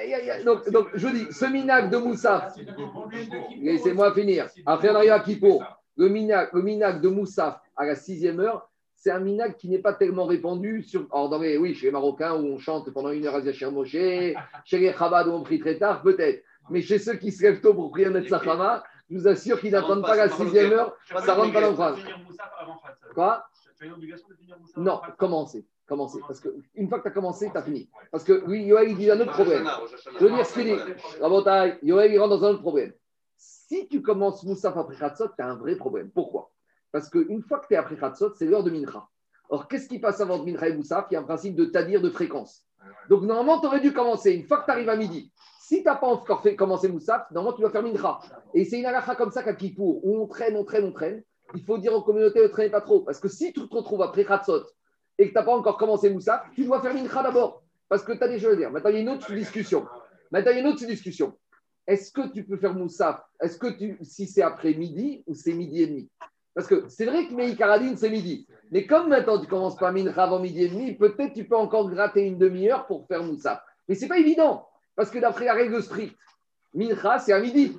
Eh, 0.04 0.44
donc, 0.44 0.68
donc, 0.70 0.88
je 0.94 1.08
dis, 1.08 1.32
ce 1.32 1.44
minac 1.44 1.90
de 1.90 1.96
Moussaf, 1.96 2.56
laissez-moi 3.60 4.12
finir. 4.12 4.48
Après, 4.66 4.90
on 4.90 4.96
arrive 4.96 5.12
à 5.12 5.20
Kippo. 5.20 5.62
Le 5.96 6.08
minac, 6.08 6.52
le 6.52 6.62
minac 6.62 7.00
de 7.00 7.08
Moussaf 7.08 7.60
à 7.76 7.86
la 7.86 7.94
sixième 7.94 8.40
heure, 8.40 8.68
c'est 8.96 9.10
un 9.10 9.20
minac 9.20 9.56
qui 9.56 9.68
n'est 9.68 9.78
pas 9.78 9.92
tellement 9.92 10.24
répandu. 10.24 10.82
Sur, 10.82 11.06
alors, 11.12 11.28
dans 11.28 11.38
les, 11.38 11.56
oui, 11.56 11.74
chez 11.74 11.86
les 11.86 11.92
Marocains 11.92 12.34
où 12.34 12.46
on 12.46 12.58
chante 12.58 12.90
pendant 12.90 13.10
une 13.10 13.26
heure 13.26 13.36
à 13.36 13.42
Zachir 13.42 13.70
Moshe, 13.70 13.92
chez 14.64 14.78
les 14.78 14.92
Chabad 14.92 15.28
où 15.28 15.32
on 15.32 15.42
prie 15.42 15.60
très 15.60 15.78
tard, 15.78 16.02
peut-être. 16.02 16.42
Mais 16.70 16.82
chez 16.82 16.98
ceux 16.98 17.14
qui 17.14 17.30
se 17.30 17.42
lèvent 17.42 17.60
tôt 17.60 17.74
pour 17.74 17.90
prier 17.90 18.06
un 18.06 18.26
Sachama, 18.26 18.82
je 19.08 19.18
vous 19.18 19.28
assure 19.28 19.60
qu'ils 19.60 19.72
n'attendent 19.72 20.02
pas 20.02 20.16
la 20.16 20.28
sixième 20.28 20.72
heure, 20.72 20.96
ça 21.04 21.34
rentre 21.34 21.52
pas 21.52 21.60
dans 21.60 21.70
le 21.70 21.74
phrase. 21.74 21.98
Quoi? 23.14 23.44
Non, 24.76 25.00
commencer. 25.18 25.66
Commencer. 25.86 26.20
Parce 26.26 26.40
qu'une 26.40 26.88
fois 26.88 26.98
que 26.98 27.04
tu 27.04 27.08
as 27.08 27.12
commencé, 27.12 27.50
tu 27.50 27.56
as 27.56 27.62
fini. 27.62 27.88
Parce 28.10 28.24
que 28.24 28.44
oui, 28.46 28.62
Yoel, 28.64 28.90
il 28.90 28.96
dit 28.96 29.10
un 29.10 29.20
autre 29.20 29.32
problème. 29.32 29.68
Je 30.18 30.24
veux 30.24 30.30
dire 30.30 30.46
ce 30.46 30.54
qu'il 30.54 30.64
dit. 30.64 31.86
Yoel, 31.86 32.12
il 32.12 32.18
rentre 32.18 32.38
dans 32.38 32.44
un 32.46 32.50
autre 32.50 32.62
problème. 32.62 32.92
Si 33.36 33.88
tu 33.88 34.02
commences 34.02 34.44
Moussaf 34.44 34.76
après 34.76 34.96
Khatsot, 34.96 35.28
tu 35.28 35.42
as 35.42 35.48
un 35.48 35.56
vrai 35.56 35.76
problème. 35.76 36.10
Pourquoi? 36.10 36.52
Parce 36.92 37.08
qu'une 37.08 37.42
fois 37.42 37.58
que 37.58 37.66
tu 37.66 37.74
es 37.74 37.76
après 37.76 37.96
Khatsot, 37.96 38.34
c'est 38.34 38.46
l'heure 38.46 38.62
de 38.62 38.70
Mincha. 38.70 39.08
Or, 39.48 39.66
qu'est-ce 39.66 39.88
qui 39.88 39.98
passe 39.98 40.20
avant 40.20 40.44
Mincha 40.44 40.68
et 40.68 40.76
Moussaf 40.76 41.06
Il 41.10 41.14
y 41.14 41.16
a 41.16 41.20
un 41.20 41.24
principe 41.24 41.56
de 41.56 41.64
tadir 41.64 42.00
de 42.00 42.10
fréquence. 42.10 42.64
Donc, 43.08 43.22
normalement, 43.22 43.60
tu 43.60 43.66
aurais 43.66 43.80
dû 43.80 43.92
commencer. 43.92 44.32
Une 44.32 44.44
fois 44.44 44.58
que 44.58 44.66
tu 44.66 44.70
arrives 44.70 44.88
à 44.88 44.96
midi, 44.96 45.32
si 45.60 45.78
tu 45.78 45.84
n'as 45.84 45.96
pas 45.96 46.06
encore 46.06 46.42
fait 46.42 46.54
commencer 46.54 46.88
Moussaf, 46.88 47.30
normalement, 47.30 47.56
tu 47.56 47.62
dois 47.62 47.70
faire 47.70 47.82
Mincha. 47.82 48.20
Et 48.54 48.64
c'est 48.64 48.78
une 48.78 48.86
halakha 48.86 49.16
comme 49.16 49.30
ça 49.30 49.42
qu'à 49.42 49.54
Kippour, 49.54 50.04
où 50.04 50.22
on 50.22 50.26
traîne, 50.26 50.56
on 50.56 50.64
traîne, 50.64 50.84
on 50.84 50.92
traîne. 50.92 51.22
Il 51.54 51.64
faut 51.64 51.78
dire 51.78 51.92
aux 51.92 52.02
communautés 52.02 52.42
ne 52.42 52.48
traînez 52.48 52.70
pas 52.70 52.80
trop. 52.80 53.00
Parce 53.00 53.20
que 53.20 53.28
si 53.28 53.52
tu 53.52 53.68
te 53.68 53.74
retrouves 53.74 54.02
après 54.02 54.24
Khatsot 54.24 54.64
et 55.18 55.24
que 55.24 55.28
tu 55.30 55.34
n'as 55.34 55.42
pas 55.42 55.54
encore 55.54 55.76
commencé 55.76 56.10
Moussaf, 56.10 56.42
tu 56.54 56.64
dois 56.64 56.80
faire 56.80 56.94
Mincha 56.94 57.22
d'abord. 57.22 57.62
Parce 57.88 58.02
que 58.02 58.12
tu 58.12 58.22
as 58.22 58.28
des 58.28 58.38
choses 58.38 58.54
à 58.54 58.56
dire. 58.56 58.70
Maintenant, 58.70 58.90
il 58.90 58.96
y 58.96 58.98
a 58.98 59.02
une 59.02 59.08
autre 59.10 59.32
discussion. 59.32 59.86
Maintenant, 60.30 60.50
il 60.52 60.54
y 60.54 60.58
a 60.58 60.60
une 60.60 60.66
autre 60.68 60.86
discussion. 60.86 61.36
Est-ce 61.86 62.12
que 62.12 62.32
tu 62.32 62.44
peux 62.44 62.56
faire 62.56 62.74
Moussaf 62.74 63.20
Est-ce 63.40 63.58
que 63.58 63.66
tu, 63.66 63.98
si 64.02 64.26
c'est 64.26 64.42
après 64.42 64.72
midi 64.74 65.22
ou 65.26 65.34
c'est 65.34 65.52
midi 65.52 65.82
et 65.82 65.86
demi? 65.86 66.10
Parce 66.54 66.66
que 66.66 66.86
c'est 66.88 67.06
vrai 67.06 67.26
que 67.26 67.34
Meïkaradine, 67.34 67.96
c'est 67.96 68.10
midi. 68.10 68.46
Mais 68.70 68.86
comme 68.86 69.08
maintenant 69.08 69.40
tu 69.40 69.46
commences 69.46 69.76
par 69.76 69.92
Mincha 69.92 70.22
avant 70.22 70.38
midi 70.38 70.64
et 70.64 70.68
demi, 70.68 70.94
peut-être 70.94 71.34
tu 71.34 71.44
peux 71.44 71.56
encore 71.56 71.88
gratter 71.90 72.22
une 72.22 72.38
demi-heure 72.38 72.86
pour 72.86 73.06
faire 73.06 73.22
Moussaf. 73.22 73.60
Mais 73.88 73.94
ce 73.94 74.02
n'est 74.02 74.08
pas 74.08 74.18
évident. 74.18 74.68
Parce 74.94 75.10
que 75.10 75.18
d'après 75.18 75.46
la 75.46 75.54
règle 75.54 75.82
stricte, 75.82 76.16
Mincha, 76.74 77.18
c'est 77.18 77.32
à 77.32 77.40
midi. 77.40 77.76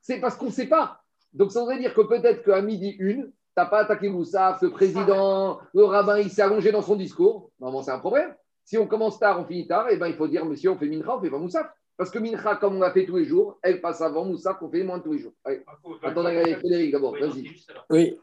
C'est 0.00 0.20
parce 0.20 0.36
qu'on 0.36 0.46
ne 0.46 0.50
sait 0.50 0.66
pas. 0.66 1.02
Donc 1.32 1.52
ça 1.52 1.60
voudrait 1.60 1.78
dire 1.78 1.94
que 1.94 2.02
peut-être 2.02 2.44
qu'à 2.44 2.60
midi 2.60 2.96
une, 2.98 3.32
tu 3.54 3.62
n'as 3.62 3.66
pas 3.66 3.80
attaqué 3.80 4.08
Moussaf, 4.08 4.62
le 4.62 4.70
président, 4.70 5.60
le 5.74 5.84
rabbin, 5.84 6.18
il 6.18 6.30
s'est 6.30 6.40
allongé 6.40 6.72
dans 6.72 6.80
son 6.80 6.96
discours. 6.96 7.50
Normalement, 7.60 7.82
c'est 7.82 7.90
un 7.90 7.98
problème. 7.98 8.34
Si 8.64 8.78
on 8.78 8.86
commence 8.86 9.18
tard, 9.18 9.40
on 9.40 9.44
finit 9.44 9.66
tard, 9.66 9.90
et 9.90 9.94
eh 9.94 9.96
ben, 9.98 10.06
il 10.06 10.14
faut 10.14 10.26
dire, 10.26 10.46
monsieur, 10.46 10.70
on 10.70 10.78
fait 10.78 10.86
Mincha, 10.86 11.14
on 11.14 11.20
fait 11.20 11.30
pas 11.30 11.38
Moussaf. 11.38 11.66
Parce 11.98 12.10
que 12.10 12.18
Mincha, 12.18 12.56
comme 12.56 12.76
on 12.76 12.80
l'a 12.80 12.92
fait 12.92 13.04
tous 13.04 13.18
les 13.18 13.26
jours, 13.26 13.58
elle 13.62 13.82
passe 13.82 14.00
avant 14.00 14.24
Moussaf, 14.24 14.56
on 14.62 14.70
fait 14.70 14.82
moins 14.84 15.00
tous 15.00 15.12
les 15.12 15.18
jours. 15.18 15.34
Allez. 15.44 15.62
Attendez, 16.02 16.56
Frédéric 16.60 16.92
d'abord, 16.92 17.12
vas-y. 17.12 17.50
Oui. 17.90 18.18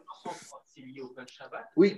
Oui. 1.75 1.97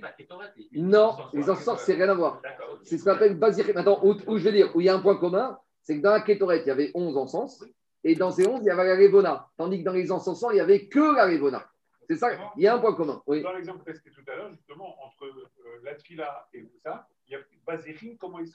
Non, 0.72 1.16
les 1.32 1.48
encens, 1.48 1.80
c'est 1.80 1.94
rien 1.94 2.10
à 2.10 2.14
voir. 2.14 2.42
C'est 2.82 2.98
ce 2.98 3.04
qu'on 3.04 3.12
appelle 3.12 3.38
Bazir. 3.38 3.64
Attends, 3.76 4.04
où, 4.04 4.14
où, 4.26 4.38
je 4.38 4.44
veux 4.44 4.52
dire, 4.52 4.74
où 4.74 4.80
il 4.80 4.86
y 4.86 4.88
a 4.90 4.94
un 4.94 5.00
point 5.00 5.16
commun, 5.16 5.58
c'est 5.82 5.96
que 5.96 6.02
dans 6.02 6.10
la 6.10 6.20
Kétoret, 6.20 6.60
il 6.60 6.66
y 6.66 6.70
avait 6.70 6.90
11 6.94 7.16
encens, 7.16 7.64
et 8.04 8.14
dans 8.14 8.30
ces 8.30 8.46
11, 8.46 8.60
il 8.62 8.66
y 8.66 8.70
avait 8.70 8.84
la 8.84 8.94
Révona. 8.94 9.48
Tandis 9.56 9.80
que 9.80 9.84
dans 9.84 9.92
les 9.92 10.10
encensants, 10.12 10.50
il 10.50 10.54
n'y 10.54 10.60
avait 10.60 10.88
que 10.88 11.14
la 11.14 11.24
Révona. 11.24 11.64
C'est 12.08 12.16
ça, 12.16 12.30
il 12.56 12.62
y 12.62 12.66
a 12.66 12.74
un 12.74 12.78
point 12.78 12.94
commun. 12.94 13.22
Oui. 13.26 13.42
Dans 13.42 13.52
l'exemple 13.52 13.84
que 13.84 14.10
tout 14.10 14.30
à 14.30 14.36
l'heure, 14.36 14.50
justement, 14.50 14.96
entre 15.04 15.24
euh, 15.24 15.80
la 15.84 15.94
Tfila 15.94 16.48
et 16.52 16.68
ça, 16.82 17.06
il 17.26 17.32
y 17.32 17.36
a 17.36 17.40
Bazirin, 17.66 18.16
comment 18.18 18.38
il 18.40 18.50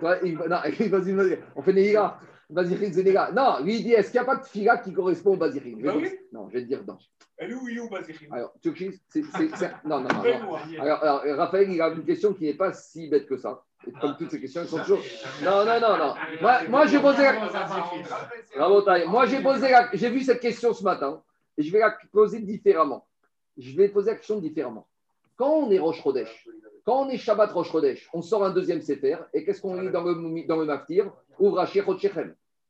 vas-y, 0.00 0.32
vas-y, 1.14 1.38
on 1.56 1.62
fait 1.62 1.72
Néhiga. 1.72 2.18
Bazirin, 2.50 2.92
c'est. 2.92 3.32
Non, 3.34 3.62
lui, 3.62 3.76
il 3.76 3.84
dit 3.84 3.92
est-ce 3.92 4.10
qu'il 4.10 4.20
n'y 4.20 4.26
a 4.26 4.34
pas 4.34 4.36
de 4.36 4.44
fila 4.44 4.78
qui 4.78 4.92
correspond 4.92 5.34
au 5.34 5.36
Bazirin? 5.36 5.78
Bah 5.80 5.94
oui 5.96 6.10
Non, 6.32 6.48
je 6.48 6.54
vais 6.54 6.62
te 6.62 6.68
dire 6.68 6.82
non. 6.86 6.98
Elle 7.36 7.50
est 7.50 7.54
où, 7.54 7.68
il 7.68 7.76
est 7.76 7.80
où, 7.80 7.88
Bazirin? 7.88 8.26
Alors, 8.30 8.52
tu 8.62 9.00
c'est. 9.08 9.22
Non, 9.84 10.00
non, 10.00 10.08
non. 10.08 10.22
non. 10.22 10.56
Alors, 10.80 11.02
alors, 11.02 11.36
Raphaël, 11.36 11.70
il 11.70 11.80
a 11.80 11.88
une 11.88 12.04
question 12.04 12.32
qui 12.32 12.44
n'est 12.44 12.54
pas 12.54 12.72
si 12.72 13.08
bête 13.08 13.26
que 13.26 13.36
ça. 13.36 13.62
Et 13.86 13.92
comme 13.92 14.16
toutes 14.16 14.30
ces 14.30 14.40
questions, 14.40 14.62
elles 14.62 14.68
sont 14.68 14.78
toujours. 14.78 15.00
Non, 15.42 15.64
non, 15.64 15.80
non, 15.80 15.96
non. 15.98 16.14
Moi, 16.40 16.64
moi 16.68 16.86
j'ai 16.86 16.98
posé 17.00 17.22
la. 17.22 17.34
Moi, 19.06 19.26
j'ai 19.26 19.42
posé 19.42 19.70
la. 19.70 19.88
J'ai 19.92 20.10
vu 20.10 20.20
cette 20.20 20.40
question 20.40 20.72
ce 20.72 20.82
matin 20.82 21.22
je 21.62 21.72
vais 21.72 21.80
la 21.80 21.96
poser 22.12 22.40
différemment. 22.40 23.06
Je 23.56 23.76
vais 23.76 23.88
poser 23.88 24.10
la 24.10 24.16
question 24.16 24.38
différemment. 24.38 24.86
Quand 25.36 25.52
on 25.52 25.70
est 25.70 25.78
Roche 25.78 26.00
Rodèche, 26.00 26.48
quand 26.88 27.02
on 27.02 27.08
est 27.10 27.18
Shabbat 27.18 27.52
Rosh 27.52 27.70
Chodesh, 27.70 28.08
on 28.14 28.22
sort 28.22 28.46
un 28.46 28.50
deuxième 28.50 28.80
Sefer. 28.80 29.18
Et 29.34 29.44
qu'est-ce 29.44 29.60
qu'on 29.60 29.78
lit 29.78 29.90
dans 29.90 30.02
le, 30.02 30.46
dans 30.46 30.56
le 30.56 30.64
Maftir? 30.64 31.12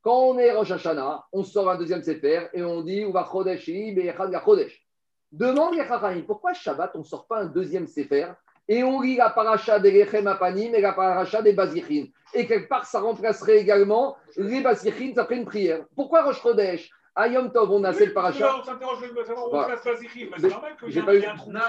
Quand 0.03 0.18
on 0.18 0.39
est 0.39 0.53
Rosh 0.53 0.72
Hashanah, 0.72 1.24
on 1.32 1.45
sort 1.45 1.70
un 1.70 1.78
deuxième 1.78 2.03
Sefer 2.03 2.49
et 2.53 2.64
on 2.64 2.82
dit 2.82 3.03
Uva 3.03 3.28
Chodeshi 3.30 3.93
Be'echad 3.93 4.34
Chodesh. 4.45 4.84
Demande 5.30 5.76
les 5.76 6.22
pourquoi 6.22 6.53
Shabbat, 6.53 6.91
on 6.97 6.99
ne 6.99 7.05
sort 7.05 7.28
pas 7.28 7.43
un 7.43 7.47
deuxième 7.47 7.86
Sefer 7.86 8.32
et 8.66 8.82
on 8.82 9.01
lit 9.01 9.14
la 9.14 9.30
paracha 9.30 9.78
des 9.78 10.03
Rechem 10.03 10.26
Apanim 10.26 10.74
et 10.74 10.80
la 10.80 10.95
paracha 10.95 11.41
des 11.41 11.53
Bazichin. 11.53 12.07
Et 12.34 12.45
quelque 12.45 12.68
part, 12.68 12.86
ça 12.86 12.99
remplacerait 12.99 13.59
également 13.59 14.16
les 14.36 14.61
Bazichin 14.62 15.12
après 15.16 15.36
une 15.36 15.45
prière. 15.45 15.84
Pourquoi 15.95 16.24
Rosh 16.24 16.43
Chodesh? 16.43 16.91
À 17.19 17.27
Yom 17.27 17.51
Tov, 17.51 17.73
on 17.73 17.83
a 17.83 17.93
cette 17.93 18.14
paracha. 18.14 18.59
On 18.61 18.64
s'interroge, 18.64 18.99
on 19.37 19.51
voilà. 19.51 19.77
C'est 19.83 20.49
normal 20.49 20.77
que 20.81 20.89
j'ai 20.89 21.03
pas 21.03 21.16
eu. 21.16 21.21
Non, 21.21 21.35
non, 21.49 21.61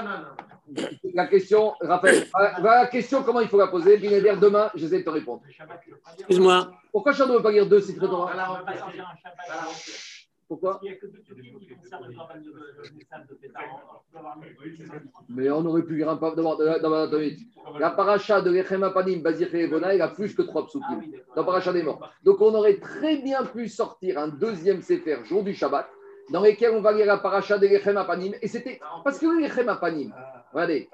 non. 0.76 0.84
La 1.16 1.26
question, 1.26 1.74
Raphaël, 1.82 2.28
euh, 2.40 2.62
la 2.62 2.86
question, 2.86 3.24
comment 3.24 3.40
il 3.40 3.48
faut 3.48 3.58
la 3.58 3.68
poser? 3.68 3.98
Binéder, 3.98 4.36
demain, 4.40 4.70
j'essaie 4.76 5.00
de 5.00 5.04
te 5.04 5.10
répondre. 5.10 5.42
Excuse-moi. 6.20 6.70
Pourquoi 6.92 7.14
je 7.14 7.24
ne 7.24 7.32
veux 7.32 7.42
pas 7.42 7.52
lire 7.52 7.68
deux, 7.68 7.82
c'est 7.82 7.96
très 7.96 8.06
drôle 8.06 8.30
pourquoi 10.50 10.82
Mais 15.30 15.50
on 15.52 15.64
aurait 15.64 15.84
pu 15.84 15.96
lire 15.96 16.10
un 16.10 16.18
peu 16.18 16.36
dans 16.36 16.58
La 17.78 17.92
paracha 17.92 18.42
de 18.42 18.50
Lechem 18.50 18.82
Apanim, 18.82 19.22
Bazir 19.22 19.54
et 19.54 19.68
Bona, 19.68 19.94
il 19.94 20.02
a 20.02 20.08
plus 20.08 20.34
que 20.34 20.42
trois 20.42 20.66
psukim 20.66 21.04
dans 21.36 21.44
paracha 21.46 21.72
des 21.72 21.84
morts. 21.84 22.12
Donc 22.24 22.42
on 22.42 22.54
aurait 22.56 22.78
très 22.78 23.18
bien 23.18 23.46
pu 23.46 23.70
sortir 23.70 24.18
un 24.18 24.28
deuxième 24.28 24.82
Sefer, 24.82 25.20
jour 25.24 25.44
du 25.44 25.54
Shabbat, 25.54 25.88
dans 26.32 26.42
lequel 26.42 26.74
on 26.74 26.82
va 26.82 26.94
lire 26.94 27.06
la 27.06 27.18
paracha 27.20 27.60
de 27.60 27.68
Lechem 27.68 27.98
Apanim. 27.98 28.34
Et 28.42 28.48
c'était. 28.48 28.80
Parce 29.04 29.20
que 29.20 29.28
Lechem 29.28 29.70
Apanim, 29.70 30.12
regardez, 30.52 30.90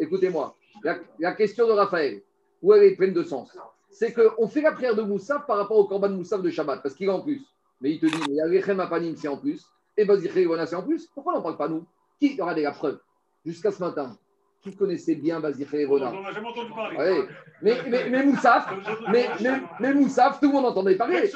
écoutez-moi, 0.00 0.56
la, 0.82 1.32
question 1.32 1.68
de 1.68 1.72
Raphaël, 1.72 2.22
où 2.60 2.74
elle 2.74 2.82
est 2.82 2.96
pleine 2.96 3.14
de 3.14 3.22
sens, 3.22 3.56
c'est 3.88 4.12
qu'on 4.12 4.48
fait 4.48 4.62
la 4.62 4.72
prière 4.72 4.96
de 4.96 5.02
Moussaf 5.02 5.46
par 5.46 5.58
rapport 5.58 5.78
au 5.78 5.84
Korban 5.84 6.10
Moussaf 6.10 6.42
de 6.42 6.50
Shabbat, 6.50 6.82
parce 6.82 6.96
qu'il 6.96 7.06
est 7.06 7.12
en 7.12 7.20
plus. 7.20 7.40
Mais 7.80 7.92
il 7.92 8.00
te 8.00 8.06
dit, 8.06 8.22
il 8.28 8.34
y 8.34 8.40
a 8.40 8.44
Rechem 8.46 8.80
Apanim, 8.80 9.16
c'est 9.16 9.28
en 9.28 9.36
plus, 9.36 9.64
et 9.96 10.04
Bazir 10.04 10.32
c'est 10.66 10.76
en 10.76 10.82
plus. 10.82 11.06
Pourquoi 11.14 11.34
on 11.34 11.36
n'en 11.36 11.42
parle 11.42 11.56
pas 11.56 11.68
nous? 11.68 11.86
Qui 12.20 12.40
aura 12.40 12.54
des 12.54 12.62
la 12.62 12.72
preuve 12.72 12.98
Jusqu'à 13.44 13.70
ce 13.70 13.80
matin, 13.80 14.16
qui 14.62 14.74
connaissait 14.74 15.14
bien 15.14 15.40
Bazir 15.40 15.72
et 15.74 15.84
Revona 15.84 16.12
On 16.12 16.22
n'a 16.22 16.32
jamais 16.32 16.48
entendu 16.48 16.70
parler. 16.70 16.96
Ouais. 16.96 17.28
mais, 17.62 17.76
mais, 17.88 18.10
mais 18.10 18.24
Moussaf, 18.24 18.72
mais, 19.10 19.28
mais, 19.40 19.60
mais 19.80 19.94
Moussaf, 19.94 20.40
tout 20.40 20.48
le 20.48 20.52
monde 20.52 20.66
entendait 20.66 20.96
parler. 20.96 21.30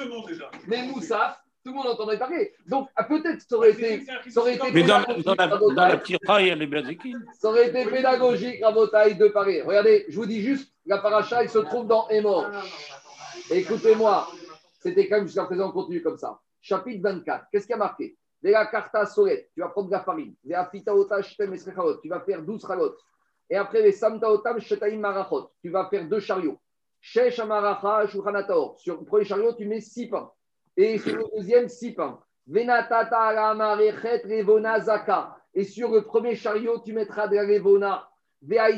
Mais 0.67 0.87
Moussaf, 0.87 1.41
tout 1.65 1.71
le 1.71 1.77
monde 1.77 1.87
entendait 1.87 2.19
parler. 2.19 2.53
Donc, 2.67 2.89
ah, 2.97 3.05
peut-être 3.05 3.41
ça 3.49 3.57
aurait 3.57 3.71
été, 3.71 4.05
ça 4.29 4.41
aurait 4.41 4.55
été 4.57 4.73
Mais 4.73 4.83
dans, 4.83 5.01
pédagogique, 5.01 5.25
dans 5.25 5.35
la, 5.35 5.47
dans 5.47 5.55
Rabotai. 5.55 5.77
la 5.77 5.97
tira, 5.99 6.43
il 6.43 6.49
y 6.49 6.51
a 6.51 6.55
les 6.57 6.67
Bazikim. 6.67 7.25
Ça 7.39 7.49
aurait 7.49 7.69
été 7.69 7.85
pédagogique, 7.87 8.65
Rabotaï, 8.65 9.15
de 9.15 9.29
parler. 9.29 9.63
Regardez, 9.63 10.05
je 10.09 10.17
vous 10.17 10.27
dis 10.27 10.43
juste, 10.43 10.73
la 10.87 10.99
paracha, 10.99 11.45
il 11.45 11.49
se 11.49 11.59
trouve 11.59 11.87
dans 11.87 12.09
Émor. 12.09 12.47
Écoutez-moi, 13.51 14.29
c'était 14.83 15.09
quand 15.09 15.17
même 15.17 15.27
jusqu'à 15.27 15.45
présent, 15.45 15.69
on 15.69 15.73
continue 15.73 16.03
comme 16.03 16.19
ça. 16.19 16.41
Chapitre 16.61 17.03
24, 17.03 17.47
qu'est-ce 17.53 17.67
qui 17.67 17.73
a 17.73 17.77
marqué? 17.77 18.17
Vela 18.43 18.67
karta 18.67 19.07
solet, 19.07 19.49
tu 19.55 19.61
vas 19.61 19.69
prendre 19.69 19.87
de 19.87 19.93
la 19.93 20.01
farine. 20.01 20.35
Tu 20.43 22.09
vas 22.09 22.21
faire 22.21 22.43
12 22.43 22.65
ralot. 22.65 22.97
Et 23.49 23.55
après, 23.55 23.83
les 23.83 23.93
samta 23.93 24.29
otam 24.29 24.59
shetaim 24.59 24.99
marachot, 24.99 25.53
tu 25.63 25.71
vas 25.71 25.87
faire 25.89 26.09
deux 26.09 26.19
chariots. 26.19 26.59
Shesh. 27.01 27.37
Sur 27.37 27.47
le 27.47 29.05
premier 29.05 29.25
chariot, 29.25 29.55
tu 29.55 29.67
mets 29.67 29.81
6 29.81 30.09
pains. 30.09 30.33
Et 30.77 30.99
sur 30.99 31.17
le 31.17 31.25
deuxième, 31.37 31.69
6 31.69 31.93
pains. 31.93 32.19
Venatata 32.47 33.53
revona 33.53 34.81
zaka. 34.81 35.37
Et 35.55 35.63
sur 35.65 35.93
le 35.93 36.03
premier 36.03 36.35
chariot, 36.35 36.81
tu 36.81 36.93
mettras 36.93 37.29
de 37.29 37.37
la 37.37 37.43
revona. 37.43 38.09
La. 38.49 38.71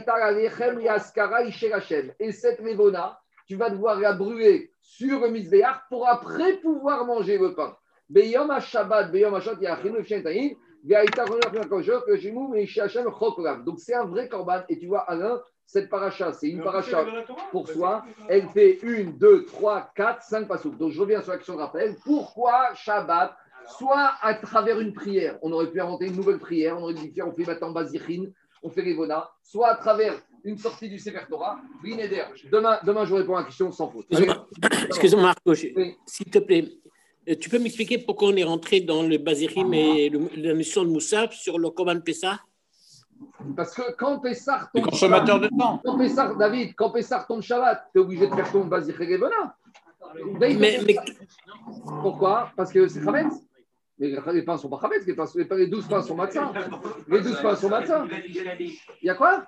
Et 2.18 2.32
cette 2.32 2.60
revona, 2.60 3.18
tu 3.46 3.56
vas 3.56 3.70
devoir 3.70 3.98
la 3.98 4.12
brûler 4.12 4.73
sur 4.84 5.20
le 5.20 5.30
misbéach 5.30 5.88
pour 5.88 6.06
après 6.06 6.58
pouvoir 6.58 7.06
manger 7.06 7.38
le 7.38 7.54
pain. 7.54 7.74
Beyom 8.10 8.50
ha-shabbat, 8.50 9.10
beyom 9.10 9.34
ha-shabbat, 9.34 9.62
yachinu 9.62 10.04
chokolam. 12.84 13.64
Donc 13.64 13.80
c'est 13.80 13.94
un 13.94 14.04
vrai 14.04 14.28
korban. 14.28 14.60
Et 14.68 14.78
tu 14.78 14.86
vois, 14.86 15.00
Alain, 15.00 15.40
cette 15.64 15.88
paracha, 15.88 16.32
c'est 16.34 16.50
une 16.50 16.62
paracha 16.62 17.06
pour 17.50 17.66
soi. 17.66 18.04
Elle 18.28 18.46
fait 18.50 18.78
une, 18.82 19.16
deux, 19.16 19.46
trois, 19.46 19.90
quatre, 19.96 20.22
cinq 20.22 20.46
passouk. 20.46 20.76
Donc 20.76 20.92
je 20.92 21.00
reviens 21.00 21.22
sur 21.22 21.32
l'action 21.32 21.54
de 21.54 21.60
rappel. 21.60 21.96
Pourquoi 22.04 22.74
Shabbat 22.74 23.34
Soit 23.66 24.12
à 24.20 24.34
travers 24.34 24.78
une 24.78 24.92
prière, 24.92 25.38
on 25.40 25.50
aurait 25.50 25.70
pu 25.70 25.80
inventer 25.80 26.08
une 26.08 26.16
nouvelle 26.16 26.38
prière, 26.38 26.76
on 26.78 26.82
aurait 26.82 26.92
dit 26.92 27.14
on 27.22 27.32
fait 27.32 27.46
maintenant 27.46 27.70
Bazichin, 27.70 28.26
on 28.62 28.68
fait 28.68 28.82
Revona, 28.82 29.30
soit 29.42 29.68
à 29.68 29.76
travers 29.76 30.12
une 30.44 30.58
sortie 30.58 30.88
du 30.88 30.98
Sefer 30.98 31.20
Torah. 31.28 31.60
Demain, 32.52 32.78
demain, 32.84 33.04
je 33.04 33.14
réponds 33.14 33.36
à 33.36 33.40
la 33.40 33.44
question 33.46 33.72
sans 33.72 33.88
faute. 33.90 34.06
Excuse-moi, 34.10 34.48
excuse-moi, 34.88 35.22
Marco, 35.22 35.52
Oui. 35.76 35.96
s'il 36.06 36.26
te 36.26 36.38
plaît. 36.38 36.68
euh, 37.28 37.34
Tu 37.40 37.48
peux 37.48 37.58
m'expliquer 37.58 37.98
pourquoi 37.98 38.28
on 38.28 38.36
est 38.36 38.44
rentré 38.44 38.80
dans 38.80 39.02
le 39.02 39.16
Bazirim 39.18 39.72
et 39.72 40.10
le- 40.10 40.28
la 40.36 40.52
mission 40.54 40.84
de 40.84 40.90
Moussaf 40.90 41.32
sur 41.34 41.58
le 41.58 41.70
Korban 41.70 42.00
Pessah? 42.00 42.38
Parce 43.56 43.74
que 43.74 43.92
quand 43.96 44.20
Pessah 44.20 44.68
tombe 44.74 44.84
consommateurs 44.90 45.40
de 45.40 45.48
temps. 45.48 45.80
Quand 45.84 45.96
Pessah, 45.96 46.34
David, 46.34 46.74
quand 46.76 46.90
Pessah 46.90 47.24
tombe 47.26 47.40
Shabbat, 47.40 47.88
tu 47.92 47.98
es 47.98 48.02
obligé 48.02 48.26
de 48.26 48.34
faire 48.34 48.52
ton 48.52 48.64
Bazir 48.66 49.00
et 49.00 49.06
de 49.06 49.18
mais, 50.38 50.54
mais, 50.54 50.84
Pessah. 50.84 51.04
Pourquoi? 52.02 52.52
Parce 52.56 52.70
que 52.70 52.86
c'est 52.88 53.02
Chametz. 53.02 53.32
Mais 53.98 54.08
les 54.32 54.42
pains 54.42 54.54
ne 54.54 54.58
sont 54.58 54.68
pas 54.68 54.80
Chametz, 54.82 55.06
les, 55.06 55.14
les 55.40 55.44
pains- 55.46 55.56
les 55.56 55.66
12 55.68 55.86
pains 55.88 56.02
sont 56.02 56.16
matzah. 56.16 56.52
Les 57.08 57.20
12 57.22 57.40
pains 57.40 57.56
sont 57.56 57.68
matzah. 57.70 58.04
Il 58.28 58.76
y 59.02 59.08
a 59.10 59.14
quoi? 59.14 59.46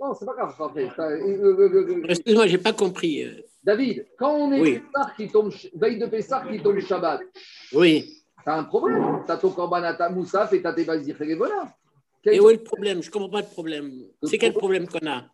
Non, 0.00 0.14
c'est 0.14 0.26
pas 0.26 0.34
grave. 0.34 0.54
T'as- 0.96 1.10
euh, 1.10 1.18
euh, 1.20 2.00
euh, 2.00 2.02
excuse-moi, 2.08 2.46
j'ai 2.46 2.58
pas 2.58 2.72
compris. 2.72 3.26
David, 3.64 4.06
quand 4.18 4.32
on 4.34 4.52
est 4.52 4.60
Oui. 4.60 4.82
Qui 5.16 5.28
tombe, 5.28 5.52
veille 5.74 5.98
de 5.98 6.06
Pessah 6.06 6.44
qui 6.50 6.60
tombe 6.62 6.78
Shabbat, 6.80 7.20
Oui. 7.74 8.22
tu 8.44 8.48
as 8.50 8.56
un 8.58 8.64
problème. 8.64 9.22
Tu 9.26 9.32
as 9.32 9.36
ton 9.36 9.50
Korban 9.50 9.82
à 9.82 9.94
ta 9.94 10.08
Moussaf 10.10 10.52
et 10.52 10.60
tu 10.60 10.66
as 10.66 10.72
tes 10.72 10.84
Bazir 10.84 11.20
et 11.20 11.34
Revona. 11.34 11.74
Et 12.24 12.40
où 12.40 12.50
est 12.50 12.54
le 12.54 12.62
problème? 12.62 13.02
Je 13.02 13.10
comprends 13.10 13.28
pas 13.30 13.40
le 13.40 13.46
problème. 13.46 13.92
C'est 14.24 14.38
quel 14.38 14.52
problème 14.52 14.86
qu'on 14.88 15.06
a? 15.06 15.24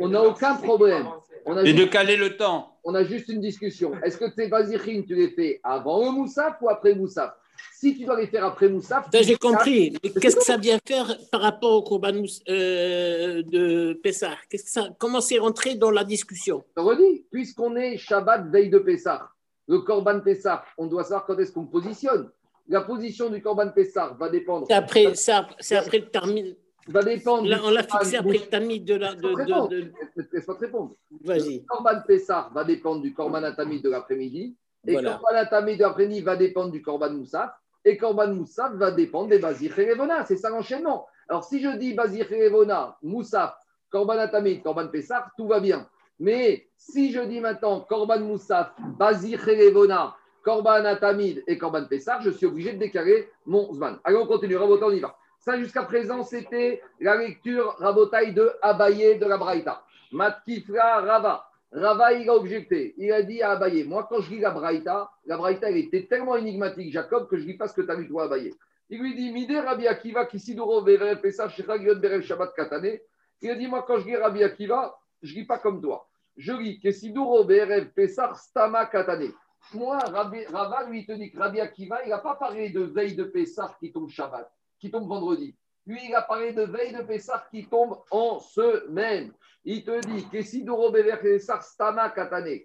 On 0.00 0.08
n'a 0.08 0.22
aucun 0.24 0.54
problème. 0.56 1.06
On 1.46 1.56
a 1.56 1.62
Et 1.62 1.72
de 1.72 1.84
caler 1.84 2.16
le 2.16 2.36
temps. 2.36 2.78
on 2.84 2.94
a 2.94 3.04
juste 3.04 3.28
une 3.28 3.40
discussion. 3.40 3.92
Est-ce 4.02 4.18
que 4.18 4.34
tes 4.34 4.48
Bazirines, 4.48 5.04
tu 5.06 5.14
les 5.14 5.28
fais 5.30 5.60
avant 5.62 6.04
le 6.06 6.10
Moussaf 6.10 6.56
ou 6.60 6.68
après 6.68 6.94
Moussaf? 6.94 7.32
Si 7.74 7.96
tu 7.96 8.04
dois 8.04 8.20
les 8.20 8.26
faire 8.26 8.44
après 8.44 8.68
Moussaf, 8.68 9.04
Ça, 9.12 9.18
tu 9.20 9.24
j'ai 9.24 9.32
ça, 9.34 9.38
compris. 9.38 9.96
Mais 10.02 10.10
qu'est-ce 10.10 10.36
que 10.36 10.42
ça 10.42 10.56
vient 10.56 10.78
faire 10.86 11.16
par 11.30 11.40
rapport 11.42 11.72
au 11.72 11.82
Korban 11.82 12.22
euh, 12.48 13.42
de 13.42 13.92
Pessah? 14.02 14.36
Qu'est-ce 14.48 14.64
que 14.64 14.70
ça, 14.70 14.88
Comment 14.98 15.20
c'est 15.20 15.38
rentré 15.38 15.74
dans 15.76 15.90
la 15.90 16.04
discussion? 16.04 16.64
Je 16.76 16.82
redis, 16.82 17.24
puisqu'on 17.30 17.76
est 17.76 17.96
Shabbat 17.96 18.48
veille 18.50 18.70
de 18.70 18.78
Pessah, 18.78 19.28
le 19.68 19.78
Korban 19.80 20.20
Pessah, 20.20 20.64
on 20.76 20.86
doit 20.86 21.04
savoir 21.04 21.24
quand 21.26 21.38
est-ce 21.38 21.52
qu'on 21.52 21.66
positionne. 21.66 22.30
La 22.68 22.82
position 22.82 23.30
du 23.30 23.40
Korban 23.40 23.70
Pessah 23.70 24.16
va 24.18 24.28
dépendre. 24.28 24.66
C'est 24.68 24.74
après, 24.74 25.06
après, 25.06 25.54
c'est 25.60 25.76
après 25.76 25.98
le 25.98 26.08
termine. 26.10 26.54
Va 26.88 27.02
dépendre. 27.02 27.46
Là, 27.48 27.60
on 27.64 27.70
l'a 27.70 27.82
fixé 27.82 28.16
après 28.16 28.38
le 28.38 28.46
tamis 28.46 28.80
de 28.80 28.94
la. 28.94 29.14
De, 29.14 29.20
de- 29.22 29.68
de- 29.68 29.92
Laisse-moi 30.32 30.56
te 30.56 30.60
répondre. 30.64 30.94
Vas-y. 31.22 31.58
Le 31.60 31.64
Korban 31.66 32.00
Pessah 32.06 32.50
va 32.54 32.64
dépendre 32.64 33.02
du 33.02 33.12
Korban 33.14 33.42
Atami 33.42 33.80
de 33.82 33.90
l'après-midi. 33.90 34.56
Et 34.88 34.92
Voilà. 34.92 35.12
Korban 35.12 35.36
Atami 35.36 35.76
de 35.76 35.82
l'après-midi 35.82 36.22
va 36.22 36.34
dépendre 36.36 36.72
du 36.72 36.82
Korban 36.82 37.10
Moussaf. 37.10 37.50
Et 37.84 37.96
Korban 37.96 38.28
Moussaf 38.28 38.72
va 38.72 38.90
dépendre 38.90 39.28
des 39.28 39.38
Bazir 39.38 39.78
et 39.78 39.92
Revona. 39.92 40.24
C'est 40.24 40.36
ça 40.36 40.48
l'enchaînement. 40.50 41.06
Alors 41.28 41.44
si 41.44 41.62
je 41.62 41.68
dis 41.76 41.92
Bazir 41.94 42.32
et 42.32 42.48
Revona, 42.48 42.96
Moussaf, 43.02 43.54
Korban 43.90 44.18
Atami, 44.18 44.62
Korban 44.62 44.88
Pessah, 44.88 45.26
tout 45.36 45.46
va 45.46 45.60
bien. 45.60 45.86
Mais 46.18 46.66
si 46.76 47.12
je 47.12 47.20
dis 47.20 47.40
maintenant 47.40 47.80
Korban 47.80 48.20
Moussaf, 48.20 48.72
Bazir 48.98 49.38
Revona, 49.40 50.16
Korban 50.42 50.84
Atamid 50.86 51.44
et 51.46 51.58
Korban 51.58 51.84
Pessah, 51.84 52.20
je 52.22 52.30
suis 52.30 52.46
obligé 52.46 52.72
de 52.72 52.78
décaler 52.78 53.28
mon 53.44 53.72
Zman. 53.74 53.98
Allez, 54.04 54.16
on 54.16 54.26
continue. 54.26 54.56
Rabotai, 54.56 54.84
on 54.84 54.90
y 54.90 55.00
va. 55.00 55.14
Ça, 55.38 55.58
jusqu'à 55.58 55.82
présent, 55.82 56.24
c'était 56.24 56.82
la 57.00 57.16
lecture 57.16 57.76
Rabotai 57.78 58.32
de 58.32 58.50
Abaye 58.62 59.18
de 59.18 59.26
la 59.26 59.36
Braïta. 59.36 59.82
Matkifra 60.10 61.02
Rava. 61.02 61.47
Rava, 61.70 62.12
il 62.14 62.28
a 62.28 62.34
objecté. 62.34 62.94
Il 62.96 63.12
a 63.12 63.22
dit 63.22 63.42
à 63.42 63.50
Abaye, 63.50 63.84
moi, 63.84 64.06
quand 64.08 64.20
je 64.20 64.30
lis 64.30 64.40
la 64.40 64.50
Braïta, 64.50 65.10
la 65.26 65.36
Braïta, 65.36 65.70
était 65.70 66.06
tellement 66.06 66.36
énigmatique, 66.36 66.92
Jacob, 66.92 67.28
que 67.28 67.36
je 67.36 67.42
ne 67.42 67.48
lis 67.48 67.56
pas 67.56 67.68
ce 67.68 67.74
que 67.74 67.82
tu 67.82 67.90
as 67.90 67.94
lu, 67.94 68.08
toi, 68.08 68.24
Abaye. 68.24 68.54
Il 68.90 69.00
lui 69.00 69.14
dit, 69.14 69.30
Mide 69.30 69.52
Rabbi 69.52 69.86
Akiva, 69.86 70.24
Kisidoro, 70.24 70.80
Berev, 70.80 71.20
Pesach, 71.20 71.50
Shechagiot, 71.50 71.96
Berev, 71.96 72.22
Shabbat, 72.22 72.54
Katane. 72.54 72.98
Il 73.42 73.50
a 73.50 73.54
dit, 73.54 73.66
moi, 73.66 73.84
quand 73.86 73.98
je 73.98 74.06
lis 74.06 74.16
Rabbi 74.16 74.42
Akiva, 74.42 74.98
je 75.22 75.34
ne 75.34 75.40
lis 75.40 75.46
pas 75.46 75.58
comme 75.58 75.82
toi. 75.82 76.08
Je 76.36 76.52
lis 76.52 76.80
Kesidoro, 76.80 77.44
Berev, 77.44 77.90
Pesach, 77.90 78.36
Stama, 78.36 78.86
Katane. 78.86 79.30
Moi, 79.74 79.98
Rabbi, 79.98 80.46
Rava, 80.46 80.88
lui, 80.88 81.04
te 81.04 81.12
dit 81.12 81.30
que 81.30 81.38
Rabbi 81.38 81.60
Akiva, 81.60 82.02
il 82.04 82.08
n'a 82.08 82.18
pas 82.18 82.36
parlé 82.36 82.70
de 82.70 82.80
veille 82.80 83.14
de 83.14 83.24
Pessah 83.24 83.76
qui 83.78 83.92
tombe 83.92 84.08
Shabbat, 84.08 84.50
qui 84.78 84.90
tombe 84.90 85.06
vendredi. 85.06 85.54
Lui, 85.86 86.00
il 86.08 86.14
a 86.14 86.22
parlé 86.22 86.52
de 86.52 86.62
veille 86.62 86.92
de 86.92 87.02
Pessah 87.02 87.46
qui 87.50 87.66
tombe 87.66 87.98
en 88.10 88.38
semaine. 88.38 89.32
Il 89.64 89.84
te 89.84 90.00
dit 90.06 90.28
Kesidoro 90.30 90.90
Bever 90.90 91.18
Pessah 91.20 91.60
Stama 91.60 92.10
Katane. 92.10 92.62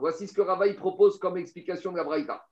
Voici 0.00 0.26
ce 0.26 0.34
que 0.34 0.42
Rava 0.42 0.66
il 0.66 0.76
propose 0.76 1.18
comme 1.18 1.38
explication 1.38 1.92
de 1.92 1.96
la 1.98 2.04
Braïta. 2.04 2.44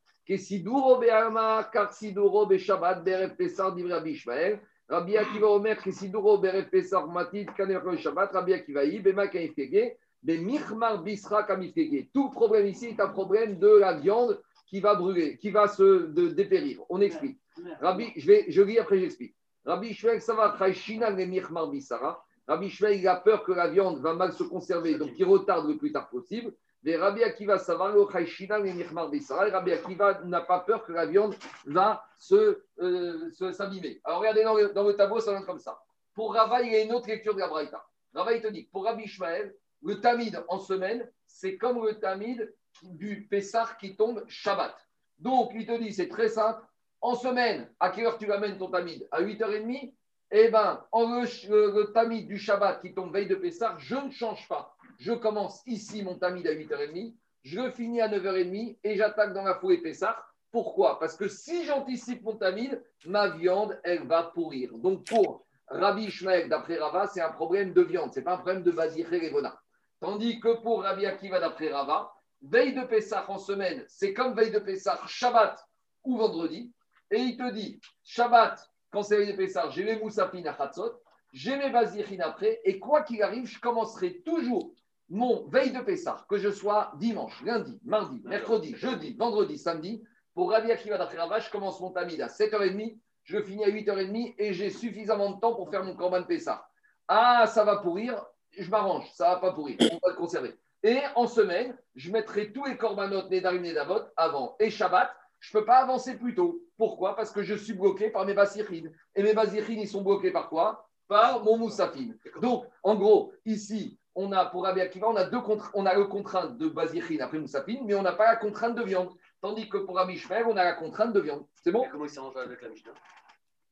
Be'Shabbat, 2.46 3.02
Pessah, 3.36 3.70
Divra 3.72 4.00
Bishmael. 4.00 4.60
Rabbi 4.88 5.16
Akiva 5.16 5.48
Omer, 5.48 5.76
Kesiduro 5.82 6.38
Berev 6.38 6.68
Pessah, 6.68 7.06
Matit, 7.06 7.46
Kaner 7.56 7.80
Shabbat, 7.96 8.32
Rabbi 8.32 8.52
Akiva 8.52 8.84
I, 8.84 9.00
Bema 9.00 9.26
Kaifege, 9.26 9.96
Bemichmar 10.22 11.02
Bisra 11.02 11.44
Kamifege. 11.44 12.10
Tout 12.12 12.30
problème 12.30 12.66
ici 12.66 12.88
est 12.88 13.00
un 13.00 13.08
problème 13.08 13.58
de 13.58 13.68
la 13.68 13.94
viande 13.94 14.40
qui 14.66 14.80
va 14.80 14.94
brûler, 14.94 15.38
qui 15.38 15.50
va 15.50 15.66
se 15.68 16.06
de- 16.06 16.28
dépérir. 16.28 16.82
On 16.90 17.00
explique. 17.00 17.40
Rabbi, 17.80 18.12
je, 18.16 18.26
vais, 18.26 18.44
je 18.48 18.62
lis 18.62 18.78
après 18.78 18.98
j'explique. 18.98 19.34
Rabbi 19.64 19.94
Shmuel, 19.94 20.20
ça 20.20 20.34
va, 20.34 20.54
Chaïchinan 20.58 21.16
le 21.16 21.24
Michmar 21.24 21.68
Bisara. 21.68 22.22
Rabbi 22.48 22.68
Shmuel, 22.70 23.06
a 23.06 23.16
peur 23.16 23.44
que 23.44 23.52
la 23.52 23.68
viande 23.68 24.00
va 24.00 24.14
mal 24.14 24.32
se 24.32 24.42
conserver, 24.42 24.96
donc 24.96 25.10
il 25.16 25.24
retarde 25.24 25.68
le 25.68 25.76
plus 25.76 25.92
tard 25.92 26.08
possible. 26.08 26.52
Mais 26.84 26.96
Rabbi 26.96 27.22
Akiva. 27.22 27.56
Et 27.56 29.50
Rabbi 29.50 29.72
Akiva 29.72 30.20
n'a 30.24 30.40
pas 30.40 30.60
peur 30.60 30.84
que 30.84 30.92
la 30.92 31.06
viande 31.06 31.34
va 31.66 32.04
se, 32.18 32.60
euh, 32.80 33.30
se- 33.30 33.52
s'abîmer. 33.52 34.00
Alors 34.04 34.18
regardez 34.20 34.42
dans 34.42 34.56
le, 34.56 34.68
dans 34.70 34.82
le 34.82 34.94
tableau, 34.96 35.20
ça 35.20 35.32
donne 35.32 35.46
comme 35.46 35.60
ça. 35.60 35.78
Pour 36.14 36.34
Rava, 36.34 36.60
il 36.62 36.72
y 36.72 36.76
a 36.76 36.82
une 36.82 36.92
autre 36.92 37.08
lecture 37.08 37.34
de 37.34 37.40
la 37.40 37.48
Braïta. 37.48 37.84
Rava, 38.12 38.32
il 38.34 38.42
te 38.42 38.48
dit 38.48 38.64
pour 38.72 38.84
Rabbi 38.84 39.06
Shmuel, 39.06 39.54
le 39.84 40.00
tamid 40.00 40.42
en 40.48 40.58
semaine, 40.58 41.08
c'est 41.26 41.56
comme 41.56 41.84
le 41.84 41.98
tamid 42.00 42.52
du 42.82 43.26
Pessah 43.30 43.68
qui 43.80 43.96
tombe 43.96 44.24
Shabbat. 44.28 44.74
Donc, 45.18 45.52
il 45.54 45.64
te 45.66 45.78
dit, 45.78 45.92
c'est 45.92 46.08
très 46.08 46.28
simple. 46.28 46.60
En 47.00 47.14
semaine, 47.14 47.70
à 47.78 47.90
quelle 47.90 48.06
heure 48.06 48.18
tu 48.18 48.30
amènes 48.32 48.58
ton 48.58 48.70
tamid? 48.70 49.06
À 49.12 49.22
8h30 49.22 49.92
Eh 50.34 50.48
bien, 50.48 50.82
en 50.92 51.20
le, 51.20 51.26
le- 51.50 51.72
le 51.80 51.92
tamid 51.92 52.26
du 52.26 52.38
Shabbat 52.38 52.80
qui 52.80 52.94
tombe 52.94 53.12
veille 53.12 53.28
de 53.28 53.34
Pessah, 53.34 53.76
je 53.78 53.96
ne 53.96 54.10
change 54.10 54.48
pas. 54.48 54.74
Je 54.98 55.12
commence 55.12 55.62
ici 55.66 56.02
mon 56.02 56.16
tamid 56.18 56.46
à 56.46 56.54
8h30, 56.54 57.14
je 57.42 57.60
le 57.60 57.70
finis 57.70 58.00
à 58.00 58.08
9h30 58.08 58.78
et 58.82 58.96
j'attaque 58.96 59.34
dans 59.34 59.42
la 59.44 59.56
foulée 59.56 59.78
Pessah. 59.82 60.16
Pourquoi? 60.50 60.98
Parce 60.98 61.16
que 61.16 61.28
si 61.28 61.64
j'anticipe 61.66 62.22
mon 62.22 62.36
tamid, 62.36 62.82
ma 63.04 63.28
viande, 63.28 63.78
elle 63.84 64.06
va 64.06 64.22
pourrir. 64.24 64.72
Donc, 64.78 65.06
pour 65.06 65.44
Rabbi 65.68 66.04
Ishmael, 66.04 66.48
d'après 66.48 66.78
Rava, 66.78 67.06
c'est 67.08 67.20
un 67.22 67.32
problème 67.32 67.72
de 67.74 67.82
viande, 67.82 68.12
ce 68.12 68.20
n'est 68.20 68.24
pas 68.24 68.34
un 68.34 68.38
problème 68.38 68.62
de 68.62 68.70
Bazir 68.70 69.12
et 69.12 69.28
Revona. 69.28 69.58
Tandis 70.00 70.40
que 70.40 70.60
pour 70.62 70.82
Rabbi 70.82 71.06
Akiva, 71.06 71.40
d'après 71.40 71.72
Rava, 71.72 72.12
veille 72.42 72.74
de 72.74 72.82
Pessah 72.84 73.24
en 73.28 73.38
semaine, 73.38 73.84
c'est 73.86 74.14
comme 74.14 74.34
veille 74.34 74.50
de 74.50 74.58
Pessah, 74.58 74.98
Shabbat 75.06 75.58
ou 76.04 76.16
vendredi. 76.16 76.72
Et 77.10 77.18
il 77.18 77.36
te 77.36 77.50
dit, 77.52 77.80
Shabbat, 78.02 78.71
quand 78.92 79.02
c'est 79.02 79.24
les 79.24 79.34
Pessar, 79.34 79.70
j'ai 79.70 79.84
mes 79.84 79.98
Moussafin 79.98 80.44
à 80.44 80.52
Khatzot, 80.52 81.00
j'ai 81.32 81.56
mes 81.56 81.70
Bazirhin 81.70 82.20
après, 82.20 82.60
et 82.64 82.78
quoi 82.78 83.02
qu'il 83.02 83.22
arrive, 83.22 83.46
je 83.46 83.58
commencerai 83.58 84.20
toujours 84.20 84.74
mon 85.08 85.48
veille 85.48 85.72
de 85.72 85.80
Pessar, 85.80 86.26
que 86.26 86.36
je 86.36 86.50
sois 86.50 86.92
dimanche, 86.98 87.42
lundi, 87.42 87.80
mardi, 87.84 88.20
mercredi, 88.24 88.74
jeudi, 88.76 89.14
vendredi, 89.18 89.58
samedi. 89.58 90.04
Pour 90.34 90.50
Rabbi 90.50 90.70
Akiva 90.70 90.96
d'après 90.96 91.18
Rava, 91.18 91.40
je 91.40 91.50
commence 91.50 91.80
mon 91.80 91.90
tamid 91.90 92.20
à 92.20 92.28
7h30, 92.28 92.98
je 93.24 93.42
finis 93.42 93.64
à 93.64 93.68
8h30 93.68 94.34
et 94.38 94.52
j'ai 94.54 94.70
suffisamment 94.70 95.32
de 95.32 95.40
temps 95.40 95.54
pour 95.54 95.70
faire 95.70 95.84
mon 95.84 95.94
Corban 95.94 96.22
Pessar. 96.22 96.66
Ah, 97.08 97.46
ça 97.46 97.64
va 97.64 97.78
pourrir, 97.78 98.24
je 98.50 98.70
m'arrange, 98.70 99.10
ça 99.12 99.30
va 99.30 99.36
pas 99.36 99.52
pourrir, 99.52 99.76
on 99.80 100.06
va 100.06 100.12
le 100.12 100.16
conserver. 100.16 100.54
Et 100.82 100.98
en 101.14 101.26
semaine, 101.26 101.76
je 101.94 102.10
mettrai 102.10 102.52
tous 102.52 102.64
les 102.64 102.76
Korbanot, 102.76 103.28
Nedarim, 103.28 103.62
Nedavot 103.62 104.00
avant. 104.16 104.56
Et 104.58 104.70
Shabbat, 104.70 105.14
je 105.42 105.56
ne 105.56 105.60
peux 105.60 105.66
pas 105.66 105.78
avancer 105.78 106.16
plus 106.16 106.36
tôt. 106.36 106.62
Pourquoi? 106.76 107.16
Parce 107.16 107.32
que 107.32 107.42
je 107.42 107.54
suis 107.54 107.72
bloqué 107.72 108.10
par 108.10 108.24
mes 108.24 108.32
Basirines. 108.32 108.92
Et 109.16 109.24
mes 109.24 109.34
Basirines, 109.34 109.80
ils 109.80 109.88
sont 109.88 110.02
bloqués 110.02 110.30
par 110.30 110.48
quoi? 110.48 110.88
Par 111.08 111.42
mon 111.42 111.58
Moussafine. 111.58 112.16
Donc, 112.40 112.64
en 112.84 112.94
gros, 112.94 113.32
ici, 113.44 113.98
on 114.14 114.30
a 114.30 114.46
pour 114.46 114.62
Rabbi 114.62 114.80
Akiva, 114.80 115.08
on 115.08 115.16
a, 115.16 115.24
deux 115.24 115.40
contra- 115.40 115.70
on 115.74 115.84
a 115.84 115.94
le 115.94 116.04
contrainte 116.04 116.58
de 116.58 116.68
Basirine 116.68 117.20
après 117.22 117.40
Moussafine, 117.40 117.84
mais 117.84 117.94
on 117.96 118.02
n'a 118.02 118.12
pas 118.12 118.26
la 118.26 118.36
contrainte 118.36 118.76
de 118.76 118.82
viande. 118.82 119.10
Tandis 119.40 119.68
que 119.68 119.78
pour 119.78 119.96
Rabbi 119.96 120.16
Shmer, 120.16 120.44
on 120.46 120.56
a 120.56 120.62
la 120.62 120.74
contrainte 120.74 121.12
de 121.12 121.20
viande. 121.20 121.44
C'est 121.56 121.72
bon? 121.72 121.84
Et 121.84 121.88
comment 121.88 122.04
il 122.04 122.10
s'est 122.10 122.20
avec 122.20 122.62
la 122.62 122.68
Mishnah? 122.68 122.92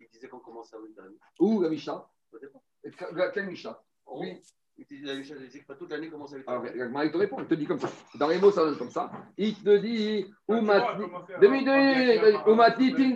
Il 0.00 0.08
disait 0.08 0.28
qu'on 0.28 0.40
commence 0.40 0.74
à 0.74 0.78
8h30. 0.78 1.12
Ou 1.38 1.60
la 1.62 1.68
Mishnah? 1.68 2.04
Quelle 3.32 3.46
Mishnah? 3.46 3.80
Oui. 4.06 4.42
Toute 5.78 5.90
l'année 5.90 6.08
commence 6.08 6.32
à 6.34 6.38
8h30. 6.38 6.44
Alors, 6.46 6.64
Gagmara, 6.64 7.04
il 7.04 7.12
te 7.12 7.16
répond, 7.16 7.36
il 7.40 7.46
te 7.46 7.54
dit 7.54 7.66
comme 7.66 7.78
ça. 7.78 7.88
Dans 8.18 8.28
les 8.28 8.38
mots, 8.38 8.50
ça 8.50 8.64
donne 8.64 8.76
comme 8.76 8.90
ça. 8.90 9.10
Il 9.36 9.54
te 9.54 9.76
dit, 9.78 10.26
Ah, 10.48 10.60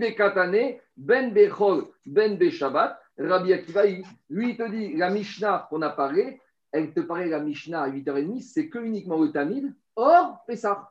de 0.00 0.14
Katane, 0.14 0.78
Ben 0.96 1.32
Bechol, 1.32 1.86
Ben 2.06 2.36
Beshabbat, 2.36 3.00
Rabbi 3.18 3.52
Akiva, 3.52 3.84
lui, 4.30 4.50
il 4.50 4.56
te 4.56 4.68
dit, 4.70 4.96
la 4.96 5.10
Mishnah 5.10 5.66
qu'on 5.70 5.82
a 5.82 5.90
parlé, 5.90 6.40
elle 6.72 6.92
te 6.92 7.00
paraît 7.00 7.28
la 7.28 7.40
Mishnah 7.40 7.82
à 7.82 7.88
8h30, 7.88 8.42
c'est 8.42 8.68
que 8.68 8.78
uniquement 8.78 9.20
le 9.20 9.30
Tamid, 9.30 9.74
hors 9.96 10.44
Pessah. 10.46 10.90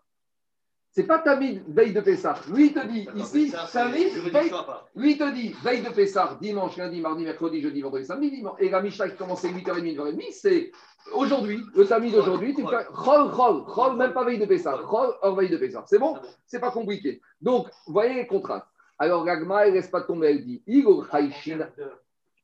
C'est 0.96 1.08
pas 1.08 1.18
Tamid, 1.18 1.64
veille 1.68 1.92
de 1.92 2.02
Pessah. 2.02 2.36
Lui, 2.52 2.68
il 2.68 2.74
te 2.74 2.86
dit, 2.86 3.08
ici, 3.16 3.52
Tamid, 3.72 4.14
veille, 4.32 4.52
à 4.52 4.86
lui, 4.96 5.14
il 5.14 5.18
te 5.18 5.34
dit, 5.34 5.56
veille 5.64 5.82
de 5.82 5.90
Pessah, 5.90 6.38
dimanche, 6.40 6.78
lundi, 6.78 7.02
mardi, 7.02 7.24
mercredi, 7.24 7.62
jeudi, 7.62 7.82
vendredi, 7.82 8.06
samedi, 8.06 8.30
dimanche. 8.30 8.58
Et 8.60 8.70
la 8.70 8.80
Mishnah 8.80 9.10
qui 9.10 9.18
commençait 9.18 9.50
8h30, 9.50 9.96
9h30, 9.96 10.32
c'est 10.32 10.72
aujourd'hui, 11.14 11.64
le 11.74 11.84
samedi 11.86 12.12
d'aujourd'hui, 12.12 12.54
tu 12.54 12.62
fais 12.62 12.86
Chol, 12.94 13.32
Chol, 13.32 13.66
Chol, 13.66 13.98
même 13.98 14.14
pas 14.14 14.24
veille 14.24 14.38
de 14.38 14.46
Pessah, 14.46 14.78
Chol, 14.88 15.16
hors 15.24 15.36
veille 15.36 15.50
de 15.50 15.58
Pessah. 15.58 15.84
C'est 15.88 15.98
bon? 15.98 16.14
C'est 16.14 16.22
bon. 16.22 16.28
C'est 16.46 16.60
pas 16.60 16.70
compliqué. 16.70 17.22
Donc, 17.42 17.70
vous 17.88 17.94
voyez 17.94 18.14
les 18.14 18.28
contraintes. 18.28 18.66
Alors, 19.00 19.26
Ragma, 19.26 19.66
elle 19.66 19.72
ne 19.72 19.78
laisse 19.78 19.90
pas 19.90 20.02
tomber, 20.02 20.28
elle 20.28 20.46
dit 20.46 20.62
Igor 20.68 21.08
Haïshin. 21.12 21.68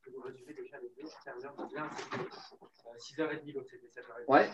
Tu 0.02 0.12
peux 0.12 0.22
résumer 0.26 0.54
déjà 0.54 0.78
les 0.82 0.92
deux 1.00 1.08
termes. 1.24 1.38
L'un, 1.76 1.88
c'était 1.96 3.22
6h30, 3.22 3.54
l'autre, 3.54 3.68
c'était 3.70 4.02
7h30. 4.02 4.26
Ouais. 4.28 4.50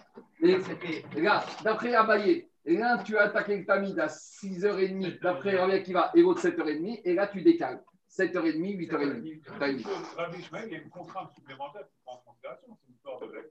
Et 1.16 1.22
là, 1.22 1.46
d'après 1.64 1.96
Abaye, 1.96 2.50
l'un, 2.74 2.98
tu 3.00 3.18
as 3.18 3.24
attaqué 3.24 3.58
le 3.58 3.66
Tamid 3.66 4.00
à 4.00 4.08
6h30, 4.08 5.20
d'après 5.22 5.56
Rabbi 5.58 5.74
Akiva, 5.74 6.12
et 6.16 6.22
l'autre 6.22 6.42
7h30, 6.42 7.02
et 7.04 7.14
là, 7.14 7.28
tu 7.28 7.42
décales. 7.44 7.84
7h30, 8.10 8.78
8h30. 8.78 9.42
T'as 9.60 9.68
une- 9.70 9.82
Rabbi 10.18 10.40
Ishmael, 10.40 10.64
il 10.68 10.72
y 10.74 10.76
a 10.76 10.80
une 10.82 10.90
contrainte 10.90 11.32
supplémentaire 11.36 11.82
qui 11.82 11.96
prend 12.06 12.14
en 12.16 12.24
considération. 12.32 12.78
C'est 13.20 13.28
de 13.28 13.34
la 13.34 13.42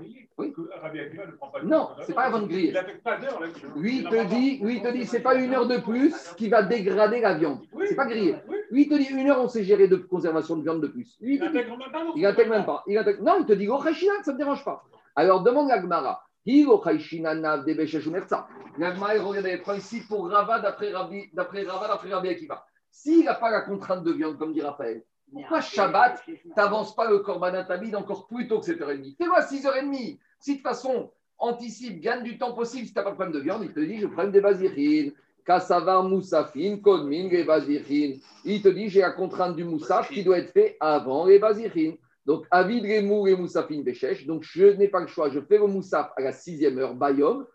grillée. 0.00 0.28
Oui. 0.38 0.52
Que 0.52 0.60
Rabbi 0.80 1.00
Akiva 1.00 1.26
ne 1.26 1.32
prend 1.32 1.48
pas 1.48 1.60
de 1.60 1.66
Non, 1.66 1.86
considération. 1.86 2.04
c'est 2.06 2.14
pas 2.14 2.22
la 2.24 2.28
viande 2.30 2.48
grillée. 2.48 2.68
Il 2.68 2.74
n'affecte 2.74 3.02
pas 3.02 3.16
d'heure. 3.18 3.40
Lui, 3.76 3.96
il 3.98 4.04
te 4.04 4.24
dit, 4.28 4.58
lui, 4.62 4.76
il 4.76 4.82
te 4.82 4.88
dit, 4.92 5.06
c'est 5.06 5.20
pas 5.20 5.34
une 5.34 5.52
heure 5.54 5.66
de 5.66 5.78
plus 5.78 6.14
qui 6.36 6.48
va 6.48 6.62
dégrader 6.62 7.20
la 7.20 7.34
viande. 7.34 7.60
C'est 7.86 7.96
pas 7.96 8.06
grillé. 8.06 8.36
Oui. 8.48 8.56
Lui, 8.70 8.82
il 8.82 8.88
te 8.88 8.94
dit 8.94 9.08
une 9.10 9.28
heure, 9.28 9.40
on 9.40 9.48
sait 9.48 9.64
gérer 9.64 9.88
de 9.88 9.96
conservation 9.96 10.56
de 10.56 10.62
viande 10.62 10.80
de 10.82 10.86
plus. 10.88 11.16
Lui, 11.20 11.34
il 11.36 11.40
n'intègre 11.40 11.76
même 11.76 11.90
pas. 11.90 12.04
non, 12.04 12.12
Il 12.16 12.22
n'intègre 12.22 12.50
même 12.50 12.64
pas. 12.66 12.84
Non, 13.22 13.36
il 13.40 13.46
te 13.46 13.52
dit 13.54 13.66
Gochashina, 13.66 14.12
ça 14.22 14.30
ne 14.30 14.36
me 14.36 14.38
dérange 14.38 14.64
pas. 14.64 14.84
Alors 15.16 15.42
demande 15.42 15.68
la 15.68 15.80
Gemara. 15.80 16.22
Higochashina 16.46 17.34
nav 17.34 17.64
de 17.64 17.74
Besheshumerza. 17.74 18.46
La 18.78 18.94
Gemara, 18.94 19.14
elle 19.14 19.22
regarde, 19.22 19.46
elle 19.46 19.60
prend 19.60 19.74
ici 19.74 20.00
pour 20.08 20.28
Rava 20.30 20.58
d'après 20.60 20.92
Rabbi, 20.92 21.30
d'après 21.32 21.62
Rava, 21.62 21.88
d'après 21.88 22.12
Rabbi 22.12 22.28
Akiva. 22.28 22.64
S'il 22.90 23.24
n'a 23.24 23.34
pas 23.34 23.50
la 23.50 23.62
contrainte 23.62 24.04
de 24.04 24.12
viande, 24.12 24.38
comme 24.38 24.52
dit 24.52 24.62
Raphaël, 24.62 25.02
pourquoi 25.32 25.60
Shabbat, 25.60 26.22
tu 26.26 26.38
n'avances 26.56 26.94
pas 26.94 27.08
le 27.08 27.20
Korban 27.20 27.64
Tamid 27.64 27.96
encore 27.96 28.26
plus 28.26 28.46
tôt 28.48 28.60
que 28.60 28.66
7h30 28.66 29.16
Fais-moi 29.16 29.40
6h30. 29.40 30.18
Si 30.38 30.52
de 30.52 30.56
toute 30.56 30.62
façon, 30.62 31.10
anticipe, 31.38 32.00
gagne 32.00 32.22
du 32.22 32.36
temps 32.38 32.52
possible, 32.52 32.86
si 32.86 32.92
tu 32.92 32.98
n'as 32.98 33.04
pas 33.04 33.10
de 33.10 33.14
problème 33.16 33.34
de 33.34 33.40
viande, 33.42 33.62
il 33.64 33.72
te 33.72 33.80
dit 33.80 33.98
je 33.98 34.06
prends 34.06 34.26
des 34.26 34.40
basirines. 34.40 35.12
Kassavar 35.44 36.04
Moussafin, 36.04 36.76
Kodmin, 36.76 37.28
les 37.28 37.44
basirines. 37.44 38.20
Il 38.44 38.62
te 38.62 38.68
dit 38.68 38.88
j'ai 38.88 39.00
la 39.00 39.10
contrainte 39.10 39.56
du 39.56 39.64
Moussaf 39.64 40.08
qui 40.08 40.22
doit 40.22 40.38
être 40.38 40.52
fait 40.52 40.76
avant 40.78 41.26
les 41.26 41.38
basirines. 41.38 41.96
Donc, 42.24 42.46
Avid 42.50 42.84
Remou 42.84 43.26
et 43.26 43.34
Moussafin 43.34 43.82
Béchèche. 43.82 44.26
Donc, 44.26 44.42
je 44.44 44.64
n'ai 44.64 44.88
pas 44.88 45.00
le 45.00 45.06
choix. 45.06 45.30
Je 45.30 45.40
fais 45.40 45.58
le 45.58 45.66
Moussaf 45.66 46.12
à 46.16 46.22
la 46.22 46.32
sixième 46.32 46.78
heure, 46.78 46.94
Bayom, 46.94 47.46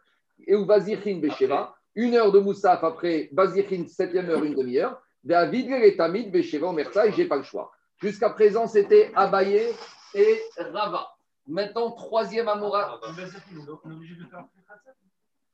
et 0.45 0.55
ou 0.55 0.65
Bazirhin 0.65 1.19
Bécheva. 1.19 1.75
Une 1.95 2.15
heure 2.15 2.31
de 2.31 2.39
Moussaf 2.39 2.83
après 2.83 3.29
Bazirhin, 3.31 3.87
septième 3.87 4.29
heure, 4.29 4.43
une 4.43 4.55
demi-heure. 4.55 5.01
David 5.23 5.71
et 5.71 5.95
Tamid 5.95 6.31
Bécheva, 6.31 6.67
Omerta, 6.67 7.07
et 7.07 7.11
je 7.11 7.17
n'ai 7.17 7.27
pas 7.27 7.37
le 7.37 7.43
choix. 7.43 7.71
Jusqu'à 7.97 8.29
présent, 8.29 8.67
c'était 8.67 9.11
Abaye 9.15 9.69
et 10.13 10.41
Rava. 10.57 11.07
Maintenant, 11.47 11.91
troisième 11.91 12.47
Amora. 12.47 12.99
On 13.03 13.17
est 13.17 13.91
obligé 13.91 14.15
de 14.15 14.25
faire 14.25 14.45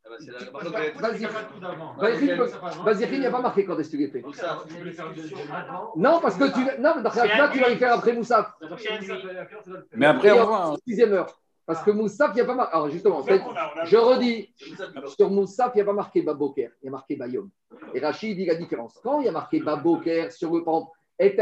Ah 0.06 0.10
bah, 0.10 0.18
y 0.20 1.26
Bazirhin, 2.84 3.14
il 3.14 3.20
n'y 3.22 3.26
a 3.26 3.32
pas 3.32 3.41
marqué 3.41 3.66
quand 3.66 3.80
est-ce 3.80 3.89
que 3.89 3.97
tu 3.97 4.24
avant. 5.54 5.93
Non, 5.95 6.20
parce 6.22 6.36
que 6.36 6.45
tu. 6.54 6.82
Non, 6.82 6.93
mais 6.97 7.04
dans 7.04 7.10
ce 7.12 7.16
cas, 7.16 7.49
tu 7.49 7.60
vas 7.60 7.70
le 7.70 7.76
faire 7.76 7.93
après 7.93 8.14
Moussaf. 8.14 8.54
Y. 8.62 9.88
Mais 9.95 10.06
après, 10.06 10.32
on 10.32 10.45
voit. 10.45 10.66
hein. 10.66 10.76
Sixième 10.86 11.14
heure. 11.14 11.39
Parce 11.66 11.82
que 11.84 11.91
Moussaf, 11.91 12.32
il 12.34 12.36
n'y 12.36 12.41
a 12.41 12.45
pas 12.45 12.56
marqué. 12.56 12.76
Alors, 12.76 12.89
justement, 12.89 13.24
je 13.86 13.97
redis. 13.97 14.54
va. 15.01 15.08
Sur 15.08 15.30
Moussaf, 15.30 15.72
il 15.74 15.78
n'y 15.78 15.82
a 15.84 15.86
pas 15.86 15.93
marqué 15.93 16.22
Baboker, 16.22 16.70
il 16.82 16.86
y 16.86 16.89
a 16.89 16.91
marqué 16.91 17.16
Bayom. 17.16 17.49
Et 17.93 17.99
Rachid 18.01 18.36
dit 18.36 18.45
la 18.45 18.56
différence. 18.56 18.99
Quand 19.01 19.22
il 19.22 19.26
y 19.28 19.30
a 19.30 19.32
marqué 19.32 19.62
Baboker 19.62 20.30
sur 20.32 20.54
le 20.54 20.64
pan, 20.64 20.91
et 21.20 21.38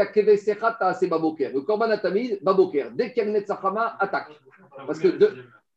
c'est 0.94 1.06
Baboker. 1.08 1.50
Le 1.52 1.62
Korban 1.62 1.90
Atamid, 1.90 2.38
Baboker. 2.42 2.90
Dès 2.92 3.12
qu'il 3.12 3.24
y 3.24 3.26
a 3.26 3.96
attaque. 3.98 4.28
Parce 4.86 5.00
que 5.00 5.08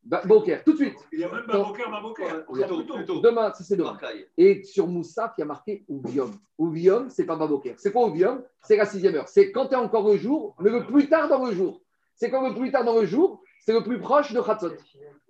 Baboker, 0.06 0.60
tout 0.64 0.74
de 0.74 0.78
suite. 0.78 0.97
Il 1.12 1.20
y 1.20 1.24
a 1.24 1.32
même 1.32 1.45
Baboker, 1.47 1.89
Baboker. 1.89 2.45
Plutôt, 2.47 2.84
plutôt. 2.93 3.20
Demain, 3.22 3.51
ça 3.53 3.64
c'est 3.64 3.76
demain. 3.76 3.97
Et 4.38 4.64
sur 4.64 4.88
Moussaf, 4.88 5.34
il 5.38 5.41
y 5.41 5.43
a 5.43 5.47
marqué 5.47 5.84
Ouvium. 5.88 6.32
Ouvium, 6.60 7.10
c'est 7.10 7.26
pas 7.26 7.36
Baboker. 7.36 7.74
C'est 7.78 7.91
quoi 7.91 8.06
Ouvium? 8.06 8.43
C'est 8.62 8.78
la 8.78 8.86
sixième 8.86 9.16
heure. 9.16 9.28
C'est 9.28 9.51
quand 9.51 9.66
tu 9.68 9.74
es 9.74 9.78
encore 9.78 10.08
le 10.08 10.18
jour, 10.18 10.56
mais 10.60 10.70
le 10.70 10.86
plus 10.86 11.10
tard 11.10 11.28
dans 11.28 11.43
le 11.43 11.53
jour. 11.53 11.82
C'est 12.16 12.30
quand 12.30 12.47
le 12.47 12.53
plus 12.53 12.72
tard 12.72 12.86
dans 12.86 12.99
le 12.99 13.06
jour, 13.06 13.41
c'est 13.60 13.74
le 13.74 13.84
plus 13.84 13.99
proche 13.99 14.32
de 14.32 14.39
Khatzot. 14.41 14.74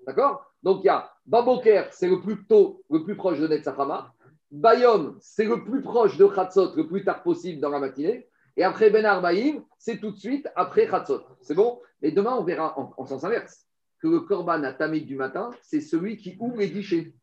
D'accord? 0.06 0.46
Donc 0.62 0.82
il 0.84 0.88
y 0.88 0.90
a 0.90 1.10
Baboker, 1.26 1.86
c'est 1.92 2.10
le 2.10 2.20
plus 2.20 2.46
tôt, 2.46 2.84
le 2.90 3.02
plus 3.04 3.16
proche 3.16 3.40
de 3.40 3.48
Netzachama. 3.48 4.14
Bayom, 4.52 5.18
c'est 5.22 5.46
le 5.46 5.64
plus 5.64 5.82
proche 5.82 6.18
de 6.18 6.26
Khatzot, 6.26 6.76
le 6.76 6.86
plus 6.86 7.06
tard 7.06 7.24
possible 7.24 7.62
dans 7.62 7.70
la 7.70 7.80
matinée. 7.80 8.28
Et 8.58 8.64
après 8.64 8.90
Ben 8.90 9.06
Arbaïm, 9.06 9.64
c'est 9.78 10.00
tout 10.00 10.12
de 10.12 10.18
suite 10.18 10.50
après 10.56 10.86
Khatzot. 10.88 11.22
C'est 11.42 11.56
bon? 11.56 11.80
Et 12.02 12.12
demain, 12.12 12.36
on 12.38 12.44
verra 12.44 12.78
en, 12.78 12.94
en 12.98 13.06
sens 13.06 13.24
inverse 13.24 13.66
que 14.02 14.08
le 14.08 14.22
Korban 14.22 14.64
à 14.64 14.74
Tamid 14.74 15.06
du 15.06 15.16
matin, 15.16 15.52
c'est 15.62 15.82
celui 15.82 16.18
qui 16.18 16.36
ouvre 16.40 16.58
les 16.58 16.70
guichets. 16.70 17.14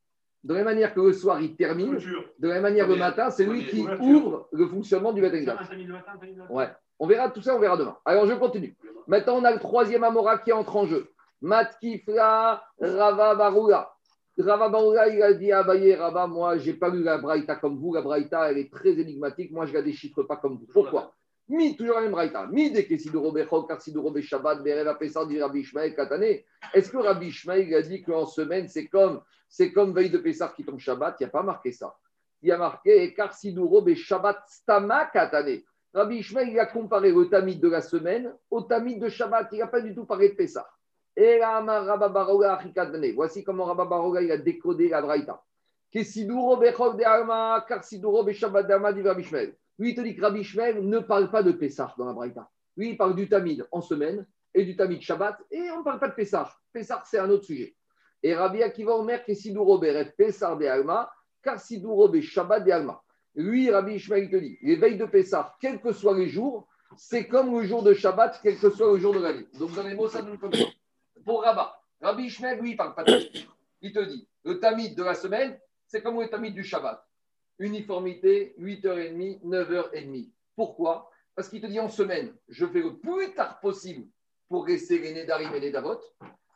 De 0.45 0.55
la 0.55 0.61
même 0.61 0.75
manière 0.75 0.93
que 0.93 1.01
le 1.01 1.13
soir, 1.13 1.41
il 1.41 1.55
termine, 1.55 1.99
de 2.39 2.49
la 2.49 2.55
même 2.55 2.63
manière 2.63 2.89
le 2.89 2.97
matin, 2.97 3.31
c'est 3.31 3.45
lui 3.45 3.65
qui 3.67 3.87
ouvre 4.01 4.49
le 4.53 4.67
fonctionnement 4.67 5.13
du 5.13 5.23
matin. 5.23 5.57
Ouais. 6.51 6.69
On 6.99 7.07
verra 7.07 7.31
tout 7.31 7.43
ça, 7.43 7.55
on 7.55 7.61
verra 7.61 7.77
demain. 7.77 7.97
Alors, 8.05 8.27
je 8.27 8.35
continue. 8.35 8.77
Maintenant, 9.07 9.37
on 9.37 9.45
a 9.45 9.53
le 9.53 9.61
troisième 9.61 10.05
Amora 10.05 10.39
qui 10.39 10.53
entre 10.53 10.77
en 10.77 10.87
jeu. 10.87 11.09
Matkifla 11.41 12.63
Rava 12.81 13.35
Baroula. 13.35 13.93
Rava 14.39 14.69
Baroula, 14.69 15.09
il 15.09 15.23
a 15.23 15.33
dit 15.33 15.53
à 15.53 15.61
Abaye, 15.61 15.95
Rava, 15.95 16.27
moi, 16.27 16.59
j'ai 16.59 16.75
pas 16.75 16.89
lu 16.89 17.03
la 17.03 17.19
Braïta 17.19 17.57
comme 17.57 17.79
vous. 17.79 17.95
La 17.95 18.03
Braïta, 18.03 18.51
elle 18.51 18.59
est 18.59 18.73
très 18.73 18.99
énigmatique. 18.99 19.53
Moi, 19.53 19.67
je 19.67 19.73
la 19.73 19.83
déchiffre 19.83 20.23
pas 20.23 20.37
comme 20.37 20.59
vous. 20.59 20.67
Pourquoi? 20.73 21.13
Mi, 21.53 21.77
toujours 21.77 21.97
la 21.97 22.01
même 22.01 22.13
Braïta. 22.13 22.47
Mi, 22.47 22.71
dès 22.71 22.87
que 22.87 22.97
Sidoro 22.97 23.31
Bechok, 23.31 23.69
car 23.69 23.79
Sidoro 23.79 24.19
Shabbat, 24.19 24.63
Bereva 24.63 24.95
Pessar, 24.95 25.27
dit 25.27 25.39
Rabbi 25.39 25.61
Ishmael, 25.61 25.95
Katane. 25.95 26.41
Est-ce 26.73 26.91
que 26.91 26.97
Rabbi 26.97 27.27
Ishmael 27.27 27.75
a 27.75 27.83
dit 27.83 28.03
qu'en 28.03 28.25
semaine, 28.25 28.69
c'est 28.69 28.87
comme, 28.87 29.21
c'est 29.51 29.71
comme 29.71 29.93
veille 29.93 30.09
de 30.09 30.17
Pessar 30.17 30.55
qui 30.55 30.65
tombe 30.65 30.79
Shabbat? 30.79 31.17
Il 31.21 31.25
n'y 31.25 31.29
a 31.29 31.31
pas 31.31 31.43
marqué 31.43 31.71
ça. 31.71 31.95
Il 32.41 32.49
y 32.49 32.53
a 32.53 32.57
marqué, 32.57 33.13
car 33.13 33.35
Sidoro 33.35 33.85
Shabbat, 33.95 34.45
Stama, 34.47 35.05
Katane. 35.13 35.61
Rabbi 35.93 36.21
Ishmael, 36.21 36.49
il 36.49 36.59
a 36.59 36.65
comparé 36.65 37.13
le 37.13 37.29
tamid 37.29 37.61
de 37.61 37.69
la 37.69 37.83
semaine 37.83 38.35
au 38.51 38.63
tamid 38.63 38.99
de 38.99 39.11
Shabbat. 39.11 39.49
Il 39.53 39.59
n'a 39.59 39.67
pas 39.67 39.83
du 39.83 39.95
tout 39.95 40.07
parlé 40.07 40.31
de 40.31 40.35
Pessah. 40.35 40.67
Et 41.15 41.39
là. 41.39 41.63
Voici 43.15 43.45
comment 43.45 43.67
Rabba 43.67 43.85
Baroga 43.85 44.23
il 44.23 44.33
a 44.33 44.39
décodé 44.39 44.89
la 44.89 45.03
Braïta. 45.03 45.43
Kesiduro 45.91 46.57
Bechov 46.57 46.97
de 46.97 47.05
Alma, 47.05 47.63
Karsiduro 47.69 48.25
Beshabbat 48.25 48.63
de 48.63 48.73
Alma, 48.73 48.95
dit 48.95 49.03
Rabbi 49.03 49.21
Ishmael. 49.21 49.55
Lui, 49.79 49.91
il 49.91 49.95
te 49.95 50.01
dit 50.01 50.15
que 50.15 50.23
Rabbi 50.23 50.41
Ishmael 50.41 50.87
ne 50.87 50.99
parle 50.99 51.31
pas 51.31 51.43
de 51.43 51.53
Pessah 51.53 51.95
dans 51.99 52.07
la 52.07 52.13
Braïta. 52.13 52.49
Lui, 52.77 52.91
il 52.91 52.97
parle 52.97 53.15
du 53.15 53.29
tamid 53.29 53.67
en 53.71 53.81
semaine 53.81 54.27
et 54.55 54.65
du 54.65 54.77
tamid 54.77 55.01
Shabbat. 55.01 55.39
Et 55.51 55.71
on 55.71 55.81
ne 55.81 55.85
parle 55.85 55.99
pas 55.99 56.09
de 56.09 56.15
Pessah. 56.15 56.51
Pessah, 56.73 57.03
c'est 57.07 57.19
un 57.19 57.31
autre 57.31 57.45
sujet. 57.45 57.75
Et 58.23 58.35
Rabbi 58.35 58.63
Akiva 58.63 58.95
Omer, 58.97 59.25
Kesiduro 59.25 59.79
Beret 59.79 60.13
Pessah 60.17 60.55
de 60.57 60.67
Alma, 60.67 61.11
Karsiduro 61.43 62.09
Beshabbat 62.09 62.61
de 62.61 62.71
Alma. 62.71 63.03
Lui, 63.35 63.71
Rabbi 63.71 63.95
Ishmael, 63.95 64.31
te 64.31 64.37
dit, 64.37 64.59
les 64.63 64.77
veilles 64.77 64.99
de 64.99 65.07
Pessah, 65.07 65.57
quels 65.61 65.81
que 65.81 65.93
soient 65.93 66.17
les 66.17 66.29
jours, 66.29 66.69
c'est 66.97 67.27
comme 67.27 67.59
le 67.59 67.65
jour 67.65 67.83
de 67.83 67.95
Shabbat, 67.95 68.41
quel 68.43 68.59
que 68.59 68.71
soit 68.71 68.93
le 68.93 68.99
jour 68.99 69.15
de 69.15 69.21
l'année. 69.21 69.47
Donc 69.59 69.73
dans 69.75 69.83
les 69.83 69.95
mots, 69.95 70.09
ça 70.09 70.23
donne 70.23 70.39
comme 70.39 70.53
ça. 70.53 70.65
Pour 71.25 71.43
Rabat, 71.43 71.75
Rabbi 72.01 72.25
Ishmael, 72.25 72.61
lui, 72.61 72.73
il 72.73 72.77
parle 72.77 72.95
pas 72.95 73.05
de. 73.05 73.13
Il 73.81 73.93
te 73.93 74.01
dit, 74.01 74.29
le 74.45 74.61
Tamid 74.61 74.95
de 74.95 75.03
la 75.03 75.15
semaine, 75.15 75.59
c'est 75.87 76.03
comme 76.03 76.21
le 76.21 76.29
Tamid 76.29 76.55
du 76.55 76.63
Shabbat. 76.63 77.05
Uniformité, 77.59 78.55
8h30, 78.59 79.43
9h30. 79.45 80.31
Pourquoi? 80.57 81.11
Parce 81.35 81.49
qu'il 81.49 81.61
te 81.61 81.67
dit 81.67 81.81
en 81.81 81.89
semaine, 81.89 82.35
je 82.49 82.67
fais 82.67 82.81
le 82.81 82.99
plus 82.99 83.35
tard 83.35 83.61
possible 83.61 84.07
pour 84.49 84.67
rester 84.67 84.99
les 84.99 85.15
Nédarim 85.15 85.55
et 85.55 85.61
les 85.61 85.71
Davot. 85.71 86.01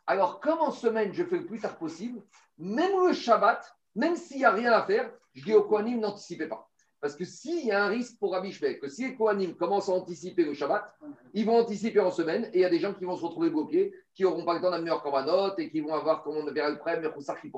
Alors, 0.05 0.39
comme 0.39 0.59
en 0.59 0.71
semaine, 0.71 1.13
je 1.13 1.23
fais 1.23 1.37
le 1.37 1.45
plus 1.45 1.59
tard 1.59 1.77
possible, 1.77 2.21
même 2.57 3.05
le 3.05 3.13
Shabbat, 3.13 3.75
même 3.95 4.15
s'il 4.15 4.37
n'y 4.37 4.45
a 4.45 4.51
rien 4.51 4.71
à 4.71 4.83
faire, 4.83 5.11
je 5.33 5.43
dis 5.43 5.53
au 5.53 5.63
Kohanim, 5.63 5.99
n'anticipez 5.99 6.47
pas. 6.47 6.69
Parce 6.99 7.15
que 7.15 7.25
s'il 7.25 7.65
y 7.65 7.71
a 7.71 7.83
un 7.83 7.89
risque 7.89 8.17
pour 8.19 8.31
Rabbi 8.33 8.51
Shmuel, 8.51 8.79
que 8.79 8.87
si 8.87 9.07
les 9.07 9.15
Kohanim 9.15 9.55
commencent 9.55 9.89
à 9.89 9.93
anticiper 9.93 10.43
le 10.43 10.53
Shabbat, 10.53 10.83
ils 11.33 11.45
vont 11.45 11.57
anticiper 11.59 11.99
en 11.99 12.09
semaine 12.09 12.45
et 12.53 12.59
il 12.59 12.61
y 12.61 12.65
a 12.65 12.69
des 12.69 12.79
gens 12.79 12.93
qui 12.93 13.05
vont 13.05 13.15
se 13.15 13.23
retrouver 13.23 13.49
bloqués, 13.49 13.93
qui 14.15 14.23
n'auront 14.23 14.45
pas 14.45 14.55
le 14.55 14.61
temps 14.61 14.71
d'amener 14.71 14.89
leur 14.89 15.03
korbanot 15.03 15.55
et 15.57 15.69
qui 15.69 15.81
vont 15.81 15.93
avoir, 15.93 16.23
comme 16.23 16.37
on 16.37 16.51
verra 16.51 16.69
le 16.69 17.01
leur 17.01 17.13
Roussar 17.13 17.39
qui. 17.39 17.51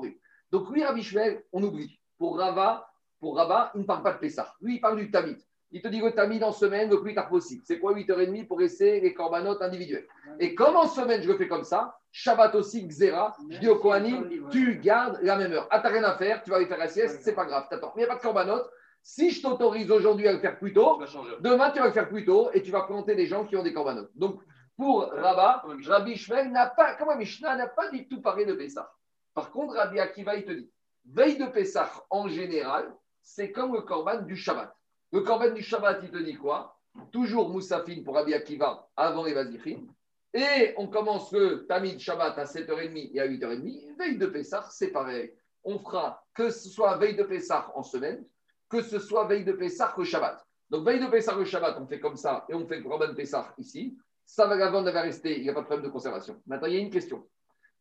Donc, 0.50 0.70
lui, 0.70 0.84
Rabbi 0.84 1.02
Shmuel, 1.02 1.44
on 1.52 1.62
oublie. 1.62 2.00
Pour 2.18 2.36
Rava, 2.38 2.89
pour 3.20 3.36
Rabat, 3.36 3.72
il 3.74 3.82
ne 3.82 3.86
parle 3.86 4.02
pas 4.02 4.12
de 4.14 4.18
Pessah. 4.18 4.54
Lui, 4.60 4.76
il 4.76 4.80
parle 4.80 4.96
du 4.96 5.10
Tamid. 5.10 5.38
Il 5.72 5.82
te 5.82 5.88
dit 5.88 6.00
le 6.00 6.10
Tamid 6.10 6.42
en 6.42 6.52
semaine 6.52 6.90
le 6.90 7.00
plus 7.00 7.14
tard 7.14 7.28
possible. 7.28 7.62
C'est 7.64 7.78
quoi 7.78 7.94
8h30 7.94 8.46
pour 8.48 8.60
essayer 8.60 9.00
les 9.00 9.14
corbanotes 9.14 9.62
individuels 9.62 10.06
Et 10.40 10.54
comme 10.54 10.74
en 10.74 10.88
semaine, 10.88 11.22
je 11.22 11.28
le 11.28 11.36
fais 11.36 11.46
comme 11.46 11.62
ça, 11.62 11.96
Shabbat 12.10 12.54
aussi, 12.56 12.84
Xéra, 12.86 13.36
je 13.48 13.58
dis 13.58 13.68
au 13.68 13.76
Kohanim, 13.76 14.48
tu 14.50 14.78
gardes 14.78 15.20
la 15.22 15.36
même 15.36 15.52
heure. 15.52 15.68
Ah, 15.70 15.78
t'as 15.78 15.90
rien 15.90 16.02
à 16.02 16.16
faire, 16.16 16.42
tu 16.42 16.50
vas 16.50 16.56
aller 16.56 16.66
faire 16.66 16.78
la 16.78 16.88
sieste, 16.88 17.20
c'est 17.22 17.34
pas 17.34 17.44
grave, 17.44 17.66
t'attends. 17.70 17.92
Mais 17.94 18.02
il 18.02 18.06
n'y 18.06 18.10
a 18.10 18.12
pas 18.12 18.18
de 18.18 18.22
corbanote. 18.22 18.68
Si 19.02 19.30
je 19.30 19.42
t'autorise 19.42 19.90
aujourd'hui 19.90 20.26
à 20.26 20.32
le 20.32 20.40
faire 20.40 20.58
plus 20.58 20.72
tôt, 20.72 21.00
demain 21.40 21.70
tu 21.70 21.78
vas 21.78 21.86
le 21.86 21.92
faire 21.92 22.08
plus 22.08 22.24
tôt 22.24 22.50
et 22.52 22.62
tu 22.62 22.70
vas 22.70 22.82
planter 22.82 23.14
des 23.14 23.26
gens 23.26 23.44
qui 23.44 23.56
ont 23.56 23.62
des 23.62 23.72
corbanotes. 23.72 24.10
Donc, 24.14 24.40
pour 24.76 25.02
Rabat, 25.02 25.62
Rabbi 25.86 26.16
Shmuel 26.16 26.50
n'a 26.50 26.66
pas, 26.66 26.94
comment 26.96 27.16
Mishnah 27.16 27.56
n'a 27.56 27.68
pas 27.68 27.90
du 27.90 28.08
tout 28.08 28.20
parlé 28.20 28.44
de 28.44 28.54
Pessah. 28.54 28.90
Par 29.34 29.50
contre, 29.50 29.74
Rabbi 29.74 30.00
Akiva, 30.00 30.34
il 30.36 30.44
te 30.44 30.52
dit, 30.52 30.70
veille 31.06 31.38
de 31.38 31.46
Pessah 31.46 31.90
en 32.10 32.28
général, 32.28 32.92
c'est 33.34 33.52
comme 33.52 33.74
le 33.74 33.82
corban 33.82 34.22
du 34.22 34.36
Shabbat. 34.36 34.74
Le 35.12 35.20
corban 35.20 35.50
du 35.50 35.62
Shabbat, 35.62 36.00
il 36.02 36.10
te 36.10 36.18
dit 36.18 36.34
quoi? 36.34 36.76
Toujours 37.12 37.48
Moussafine 37.48 38.02
pour 38.02 38.14
Rabbi 38.14 38.34
Akiva 38.34 38.88
avant 38.96 39.24
les. 39.24 39.34
Et 40.34 40.74
on 40.76 40.88
commence 40.88 41.32
le 41.32 41.64
Tamid 41.66 42.00
Shabbat 42.00 42.36
à 42.38 42.44
7h30 42.44 43.10
et 43.14 43.20
à 43.20 43.28
8h30. 43.28 43.96
Veille 43.98 44.18
de 44.18 44.26
Pessah, 44.26 44.66
c'est 44.70 44.88
pareil. 44.88 45.32
On 45.62 45.78
fera 45.78 46.24
que 46.34 46.50
ce 46.50 46.68
soit 46.68 46.96
veille 46.96 47.14
de 47.14 47.22
Pessah 47.22 47.70
en 47.76 47.84
semaine, 47.84 48.24
que 48.68 48.82
ce 48.82 48.98
soit 48.98 49.26
veille 49.26 49.44
de 49.44 49.52
Pessah 49.52 49.94
au 49.96 50.04
Shabbat. 50.04 50.44
Donc 50.68 50.84
veille 50.84 51.00
de 51.00 51.06
Pessah 51.06 51.36
au 51.36 51.44
Shabbat, 51.44 51.76
on 51.80 51.86
fait 51.86 52.00
comme 52.00 52.16
ça 52.16 52.44
et 52.48 52.54
on 52.54 52.66
fait 52.66 52.78
le 52.78 52.82
Corban 52.82 53.14
Pessah 53.14 53.54
ici. 53.58 53.96
Ça 54.24 54.46
va 54.46 54.56
la 54.56 54.70
va 54.70 55.00
rester, 55.02 55.36
il 55.38 55.42
n'y 55.42 55.50
a 55.50 55.54
pas 55.54 55.60
de 55.60 55.66
problème 55.66 55.86
de 55.86 55.92
conservation. 55.92 56.40
Maintenant, 56.46 56.68
il 56.68 56.74
y 56.74 56.76
a 56.76 56.80
une 56.80 56.90
question. 56.90 57.26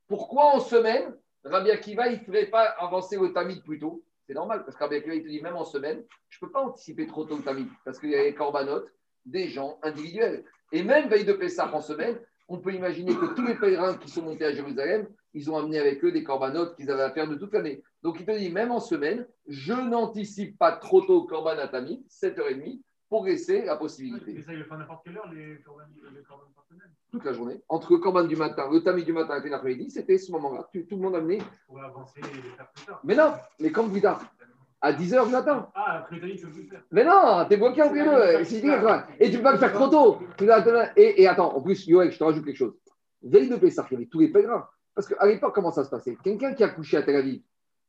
Pourquoi 0.07 0.55
en 0.55 0.59
semaine, 0.59 1.15
Rabbi 1.43 1.71
Akiva, 1.71 2.07
il 2.07 2.19
ne 2.19 2.23
ferait 2.23 2.47
pas 2.47 2.65
avancer 2.79 3.17
le 3.17 3.33
Tamid 3.33 3.63
plus 3.63 3.79
tôt? 3.79 4.03
C'est 4.29 4.35
normal, 4.35 4.63
parce 4.63 4.77
Rabbi 4.77 4.93
Akiva, 4.93 5.15
il 5.15 5.23
te 5.23 5.27
dit 5.27 5.41
même 5.41 5.55
en 5.55 5.65
semaine, 5.65 6.03
je 6.29 6.37
ne 6.39 6.45
peux 6.45 6.51
pas 6.51 6.61
anticiper 6.61 7.07
trop 7.07 7.25
tôt 7.25 7.35
le 7.37 7.41
Tamid, 7.41 7.67
parce 7.83 7.97
qu'il 7.97 8.11
y 8.11 8.15
a 8.15 8.21
les 8.21 8.35
corbanotes 8.35 8.87
des 9.25 9.47
gens 9.47 9.79
individuels. 9.81 10.45
Et 10.71 10.83
même 10.83 11.09
veille 11.09 11.25
de 11.25 11.33
Pessah 11.33 11.73
en 11.73 11.81
semaine, 11.81 12.15
on 12.47 12.59
peut 12.59 12.71
imaginer 12.71 13.15
que 13.15 13.33
tous 13.33 13.41
les 13.47 13.55
pèlerins 13.55 13.97
qui 13.97 14.07
sont 14.07 14.21
montés 14.21 14.45
à 14.45 14.53
Jérusalem, 14.53 15.07
ils 15.33 15.49
ont 15.49 15.57
amené 15.57 15.79
avec 15.79 16.05
eux 16.05 16.11
des 16.11 16.23
corbanotes 16.23 16.75
qu'ils 16.75 16.91
avaient 16.91 17.01
à 17.01 17.09
faire 17.09 17.27
de 17.27 17.33
toute 17.33 17.55
l'année. 17.55 17.81
Donc 18.03 18.19
il 18.19 18.25
te 18.27 18.37
dit, 18.37 18.51
même 18.51 18.71
en 18.71 18.79
semaine, 18.79 19.25
je 19.47 19.73
n'anticipe 19.73 20.59
pas 20.59 20.73
trop 20.73 21.01
tôt 21.01 21.23
Corban 21.23 21.57
Atami, 21.57 22.05
7h30, 22.11 22.83
pour 23.09 23.25
laisser 23.25 23.65
la 23.65 23.75
possibilité. 23.75 24.37
Et 24.37 24.41
ça, 24.41 24.53
il 24.53 24.59
le 24.59 24.65
fait 24.65 24.77
n'importe 24.77 25.03
quelle 25.03 25.17
heure, 25.17 25.29
les 25.33 25.59
corbanes 25.65 25.87
les 26.13 26.21
corbanes 26.21 26.47
Toute 27.11 27.23
la 27.25 27.33
journée. 27.33 27.61
Entre 27.67 27.91
le 27.93 27.99
Corban 27.99 28.23
du 28.23 28.35
matin, 28.35 28.69
le 28.71 28.81
Tami 28.81 29.03
du 29.03 29.13
matin 29.13 29.41
et 29.43 29.49
l'après-midi, 29.49 29.89
c'était 29.89 30.17
ce 30.17 30.31
moment-là. 30.31 30.69
Tout, 30.71 30.81
tout 30.87 30.95
le 30.95 31.01
monde 31.01 31.15
amenait. 31.15 31.39
Pourrait 31.67 31.85
avancer 31.85 32.19
et 32.19 32.35
les 32.35 32.41
faire 32.55 32.69
plus 32.71 32.85
tard. 32.85 33.01
Mais 33.03 33.15
non, 33.15 33.33
mais 33.59 33.71
comme 33.71 33.91
plus 33.91 34.01
tard, 34.01 34.21
à 34.81 34.93
10h 34.93 35.25
du 35.25 35.31
matin. 35.31 35.69
Ah, 35.75 35.99
après, 35.99 36.19
que 36.19 36.25
tu 36.25 36.45
peux 36.45 36.51
plus 36.51 36.63
le 36.63 36.69
faire. 36.69 36.83
Mais 36.91 37.03
non, 37.03 37.45
t'es 37.49 37.57
bloqué 37.57 37.81
entre 37.81 37.95
les. 37.95 38.55
Et 39.19 39.31
tu 39.31 39.37
peux 39.37 39.43
pas 39.43 39.53
le 39.53 39.57
faire 39.57 39.73
trop 39.73 39.87
tôt. 39.87 40.19
Et, 40.95 41.23
et 41.23 41.27
attends, 41.27 41.55
en 41.55 41.61
plus, 41.61 41.85
Yoel, 41.87 42.11
je 42.11 42.17
te 42.17 42.23
rajoute 42.23 42.45
quelque 42.45 42.57
chose. 42.57 42.75
Veille 43.23 43.49
de 43.49 43.57
Pessah, 43.57 43.85
il 43.89 43.93
y 43.93 43.97
avait 43.97 44.05
tous 44.05 44.19
les 44.19 44.29
pèlerins. 44.29 44.67
Parce 44.95 45.07
qu'à 45.07 45.25
l'époque, 45.25 45.53
comment 45.55 45.71
ça 45.71 45.83
se 45.83 45.89
passait? 45.89 46.15
Quelqu'un 46.23 46.53
qui 46.53 46.63
a 46.63 46.69
couché 46.69 46.97
à 46.97 47.03
Tel 47.03 47.15
Aviv, 47.15 47.41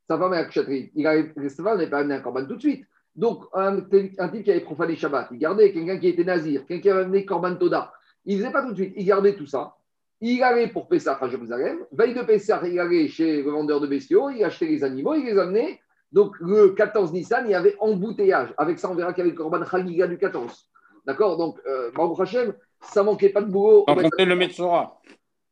sa 0.09 0.19
femme 0.19 0.33
a 0.33 0.45
couché 0.45 0.61
à 0.61 0.65
Tel 0.65 0.73
Aviv, 0.73 0.91
il 0.95 1.07
avait, 1.07 1.49
sa 1.49 1.63
femme 1.63 1.79
n'avait 1.79 1.91
pas 1.91 1.99
amené 1.99 2.15
un 2.15 2.21
corban 2.21 2.47
tout 2.47 2.57
de 2.57 2.61
suite. 2.61 2.87
Donc, 3.17 3.45
un, 3.55 3.79
un 4.19 4.29
type 4.29 4.45
qui 4.45 4.51
avait 4.51 4.61
profané 4.61 4.97
Shabbat, 4.97 5.29
il 5.33 5.39
gardait. 5.39 5.73
Quelqu'un 5.73 5.99
qui 5.99 6.09
était 6.09 6.25
nazir, 6.25 6.65
quelqu'un 6.67 6.83
qui 6.83 6.91
avait 6.91 7.03
amené 7.03 7.25
corban 7.25 7.55
Toda, 7.57 7.93
il 8.25 8.37
ne 8.37 8.43
faisait 8.43 8.53
pas 8.53 8.63
tout 8.63 8.71
de 8.71 8.77
suite. 8.77 8.95
Il 8.97 9.05
gardait 9.05 9.35
tout 9.35 9.47
ça. 9.47 9.75
Il 10.21 10.43
allait 10.43 10.69
pour 10.69 10.87
Pessah 10.89 11.19
à 11.21 11.29
Jérusalem. 11.29 11.79
Veille 11.93 12.15
de 12.15 12.23
Pessah, 12.23 12.61
il 12.67 12.79
allait 12.79 13.09
chez 13.09 13.43
le 13.43 13.51
vendeur 13.51 13.81
de 13.81 13.87
bestiaux, 13.87 14.31
il 14.31 14.45
achetait 14.45 14.67
les 14.67 14.85
animaux, 14.85 15.15
il 15.15 15.25
les 15.25 15.39
amenait. 15.39 15.81
Donc, 16.13 16.37
le 16.41 16.71
14 16.71 17.13
Nissan, 17.13 17.45
il 17.47 17.53
y 17.53 17.55
avait 17.55 17.77
embouteillage. 17.79 18.53
Avec 18.59 18.79
ça, 18.79 18.91
on 18.91 18.95
verra 18.95 19.13
qu'il 19.13 19.23
y 19.25 19.27
avait 19.27 19.31
le 19.31 19.37
Corban 19.37 19.65
Chagiga 19.65 20.07
du 20.07 20.19
14. 20.19 20.69
D'accord? 21.07 21.37
Donc, 21.37 21.59
euh, 21.67 21.91
Baruch 21.93 22.21
Hashem, 22.21 22.55
ça 22.81 23.03
manquait 23.03 23.31
pas 23.31 23.43
de 23.43 23.51
boulot. 23.51 23.85
Compter 23.85 24.25
le 24.25 24.37
Metsora. 24.37 25.01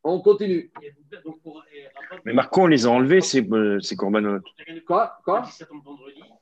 On 0.04 0.20
continue. 0.20 0.70
Mais 2.24 2.32
Marco, 2.32 2.62
on 2.62 2.66
les 2.66 2.86
a 2.86 2.90
enlevés, 2.90 3.20
ces, 3.20 3.42
euh, 3.50 3.80
ces 3.80 3.96
corbanotes. 3.96 4.44
Quoi? 4.86 5.18
Quoi? 5.24 5.44
C'est 5.44 5.66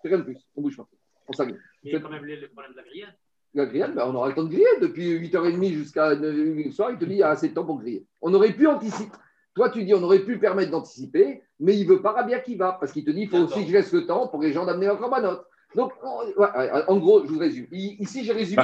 rien 0.04 0.18
de 0.18 0.22
plus. 0.22 0.38
On 0.54 0.62
bouge 0.62 0.76
pas. 0.76 0.86
On 1.28 1.32
s'amuse. 1.32 1.56
mais 1.84 2.00
quand 2.00 2.08
même 2.10 2.24
le 2.24 2.48
problème 2.48 2.72
de 2.72 2.76
la 2.76 2.82
grillade. 2.82 3.14
La 3.54 3.66
grillade, 3.66 3.94
ben, 3.94 4.04
on 4.06 4.14
aura 4.14 4.28
le 4.28 4.34
temps 4.34 4.44
de 4.44 4.48
griller. 4.50 4.66
Depuis 4.80 5.18
8h30 5.18 5.72
jusqu'à 5.72 6.14
9h 6.14 6.62
du 6.64 6.72
soir, 6.72 6.90
il 6.90 6.98
te 6.98 7.04
dit 7.04 7.12
il 7.14 7.18
y 7.18 7.22
a 7.22 7.30
assez 7.30 7.48
de 7.48 7.54
temps 7.54 7.64
pour 7.64 7.78
griller. 7.80 8.04
On 8.20 8.32
aurait 8.34 8.52
pu 8.52 8.66
anticiper. 8.66 9.16
Toi, 9.54 9.70
tu 9.70 9.84
dis 9.84 9.94
on 9.94 10.02
aurait 10.02 10.18
pu 10.18 10.38
permettre 10.38 10.70
d'anticiper, 10.70 11.42
mais 11.58 11.76
il 11.78 11.86
veut 11.86 12.02
pas 12.02 12.12
Rabbi 12.12 12.34
Akiva 12.34 12.76
parce 12.78 12.92
qu'il 12.92 13.04
te 13.04 13.10
dit 13.10 13.22
il 13.22 13.28
faut 13.30 13.38
aussi 13.38 13.62
que 13.62 13.68
je 13.68 13.72
laisse 13.72 13.92
le 13.92 14.04
temps 14.06 14.28
pour 14.28 14.42
les 14.42 14.52
gens 14.52 14.66
d'amener 14.66 14.86
leur 14.86 14.98
corbanot. 14.98 15.38
Donc, 15.74 15.92
en, 16.02 16.24
ouais, 16.26 16.32
ouais, 16.36 16.70
en 16.86 16.96
gros, 16.98 17.24
je 17.24 17.32
vous 17.32 17.38
résume. 17.38 17.66
I- 17.72 17.96
Ici, 18.00 18.24
j'ai 18.24 18.32
résumé. 18.32 18.62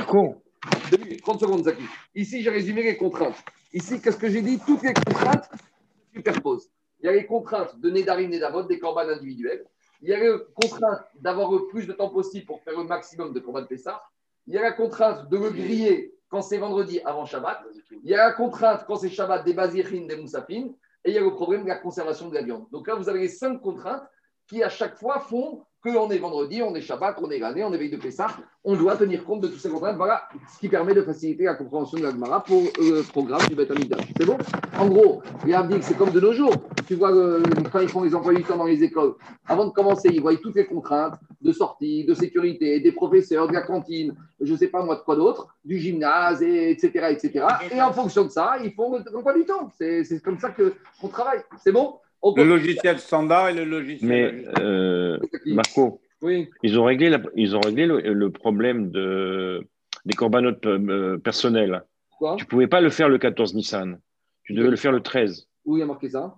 Minutes, 0.99 1.23
30 1.23 1.41
secondes, 1.41 1.65
Zaki. 1.65 1.83
Ici, 2.15 2.43
j'ai 2.43 2.51
résumé 2.51 2.83
les 2.83 2.97
contraintes. 2.97 3.43
Ici, 3.73 4.01
qu'est-ce 4.01 4.19
que 4.19 4.29
j'ai 4.29 4.43
dit? 4.43 4.59
Toutes 4.65 4.83
les 4.83 4.93
contraintes 4.93 5.45
se 5.45 6.17
superposent. 6.17 6.71
Il 7.01 7.07
y 7.07 7.09
a 7.09 7.13
les 7.13 7.25
contraintes 7.27 7.79
de 7.81 7.91
Nédarim, 7.91 8.31
Nédavot, 8.31 8.63
des 8.65 8.79
corbanes 8.79 9.11
individuels. 9.11 9.65
Il 10.03 10.09
y 10.09 10.15
a 10.15 10.19
les 10.19 10.37
contraintes 10.61 11.05
d'avoir 11.21 11.51
le 11.53 11.67
plus 11.69 11.87
de 11.87 11.93
temps 11.93 12.11
possible 12.11 12.45
pour 12.45 12.61
faire 12.63 12.77
le 12.77 12.85
maximum 12.85 13.33
de 13.33 13.41
corbanes 13.41 13.69
Pessah. 13.69 14.03
Il 14.47 14.55
y 14.55 14.59
a 14.59 14.63
la 14.63 14.73
contrainte 14.73 15.29
de 15.31 15.37
le 15.37 15.51
griller 15.51 16.15
quand 16.29 16.43
c'est 16.43 16.59
vendredi 16.59 17.01
avant 17.05 17.25
Shabbat. 17.25 17.63
Il 18.03 18.11
y 18.11 18.15
a 18.15 18.29
la 18.29 18.33
contrainte 18.33 18.85
quand 18.87 18.97
c'est 18.97 19.11
Shabbat 19.11 19.45
des 19.45 19.55
Bazirines, 19.55 20.09
des 20.09 20.17
Moussafines. 20.17 20.75
Et 21.05 21.11
il 21.11 21.15
y 21.15 21.19
a 21.19 21.21
le 21.21 21.31
problème 21.31 21.63
de 21.63 21.69
la 21.69 21.77
conservation 21.77 22.29
de 22.29 22.35
la 22.35 22.43
viande. 22.43 22.67
Donc 22.71 22.89
là, 22.89 22.97
vous 22.97 23.09
avez 23.09 23.21
les 23.21 23.29
cinq 23.29 23.61
contraintes 23.61 24.03
qui, 24.49 24.63
à 24.63 24.69
chaque 24.69 24.97
fois, 24.97 25.21
font 25.21 25.65
qu'on 25.83 26.11
est 26.11 26.19
vendredi, 26.19 26.63
on 26.63 26.75
est 26.77 26.81
Shabbat, 26.81 27.17
on 27.21 27.31
est 27.31 27.39
l'année, 27.39 27.65
on 27.65 27.73
est 27.73 27.79
veille 27.79 27.91
de 27.91 27.97
Pessah. 27.97 28.29
On 28.63 28.77
doit 28.77 28.97
tenir 28.97 29.25
compte 29.25 29.41
de 29.41 29.49
toutes 29.49 29.59
ces 29.59 29.69
contraintes. 29.69 29.97
Voilà 29.97 30.23
ce 30.55 30.61
qui 30.61 30.69
permet 30.69 30.95
de 30.95 31.03
faciliter 31.03 31.45
la 31.45 31.55
compréhension 31.55 31.99
de 31.99 32.05
la 32.05 32.11
Gemara 32.11 32.45
pour 32.45 32.63
le 32.79 33.03
programme 33.03 33.45
du 33.49 33.57
Beth. 33.57 33.73
C'est 34.17 34.25
bon? 34.25 34.39
En 34.79 34.87
gros, 34.87 35.23
les 35.45 35.55
Abdik, 35.55 35.83
c'est 35.83 35.97
comme 35.97 36.11
de 36.11 36.21
nos 36.21 36.33
jours. 36.33 36.55
Tu 36.87 36.95
vois, 36.95 37.13
euh, 37.13 37.43
quand 37.73 37.81
ils 37.81 37.89
font 37.89 38.05
les 38.05 38.15
emplois 38.15 38.33
du 38.33 38.45
temps 38.45 38.57
dans 38.57 38.67
les 38.67 38.85
écoles, 38.85 39.15
avant 39.47 39.65
de 39.67 39.71
commencer, 39.71 40.09
ils 40.13 40.21
voient 40.21 40.37
toutes 40.37 40.55
les 40.55 40.67
contraintes 40.67 41.19
de 41.41 41.53
sortie, 41.53 42.05
de 42.05 42.15
sécurité, 42.15 42.79
des 42.79 42.93
professeurs, 42.93 43.49
de 43.49 43.53
la 43.53 43.63
cantine, 43.63 44.15
je 44.41 44.53
ne 44.53 44.57
sais 44.57 44.69
pas 44.69 44.85
moi 44.85 44.95
de 44.95 45.01
quoi 45.01 45.17
d'autre, 45.17 45.57
du 45.65 45.79
gymnase, 45.79 46.43
et, 46.43 46.71
etc., 46.71 47.09
etc. 47.11 47.47
Et 47.73 47.83
en 47.83 47.93
fonction 47.93 48.25
de 48.25 48.31
ça, 48.31 48.55
ils 48.63 48.73
font 48.73 49.03
l'emploi 49.13 49.35
du 49.35 49.45
temps. 49.45 49.69
C'est 49.77 50.23
comme 50.23 50.39
ça 50.39 50.51
qu'on 50.51 51.09
travaille. 51.09 51.41
C'est 51.59 51.73
bon? 51.73 51.95
On 51.95 52.12
Le 52.37 52.45
logiciel 52.45 52.99
standard 52.99 53.49
et 53.49 53.55
le 53.55 53.65
logiciel. 53.65 54.09
mais 54.09 54.45
euh, 54.61 55.19
Marco, 55.47 56.01
Oui. 56.23 56.49
ils 56.63 56.79
ont 56.79 56.85
réglé, 56.85 57.11
la- 57.11 57.21
ils 57.35 57.57
ont 57.57 57.61
réglé 57.61 57.87
le, 57.87 57.99
le 58.01 58.31
problème 58.31 58.91
de, 58.91 59.67
des 60.05 60.15
corbanotes 60.15 60.65
euh, 60.67 61.19
personnels. 61.19 61.83
Quoi? 62.19 62.37
Tu 62.37 62.45
pouvais 62.45 62.69
pas 62.69 62.81
le 62.81 62.91
faire 62.91 63.09
le 63.09 63.19
14 63.19 63.55
Nissan. 63.55 63.99
Tu 64.45 64.53
devais 64.55 64.71
le 64.71 64.77
faire 64.77 64.93
le 64.93 65.01
13. 65.01 65.49
Où 65.65 65.77
il 65.77 65.81
y 65.81 65.83
a 65.83 65.87
marqué 65.87 66.11
ça? 66.11 66.37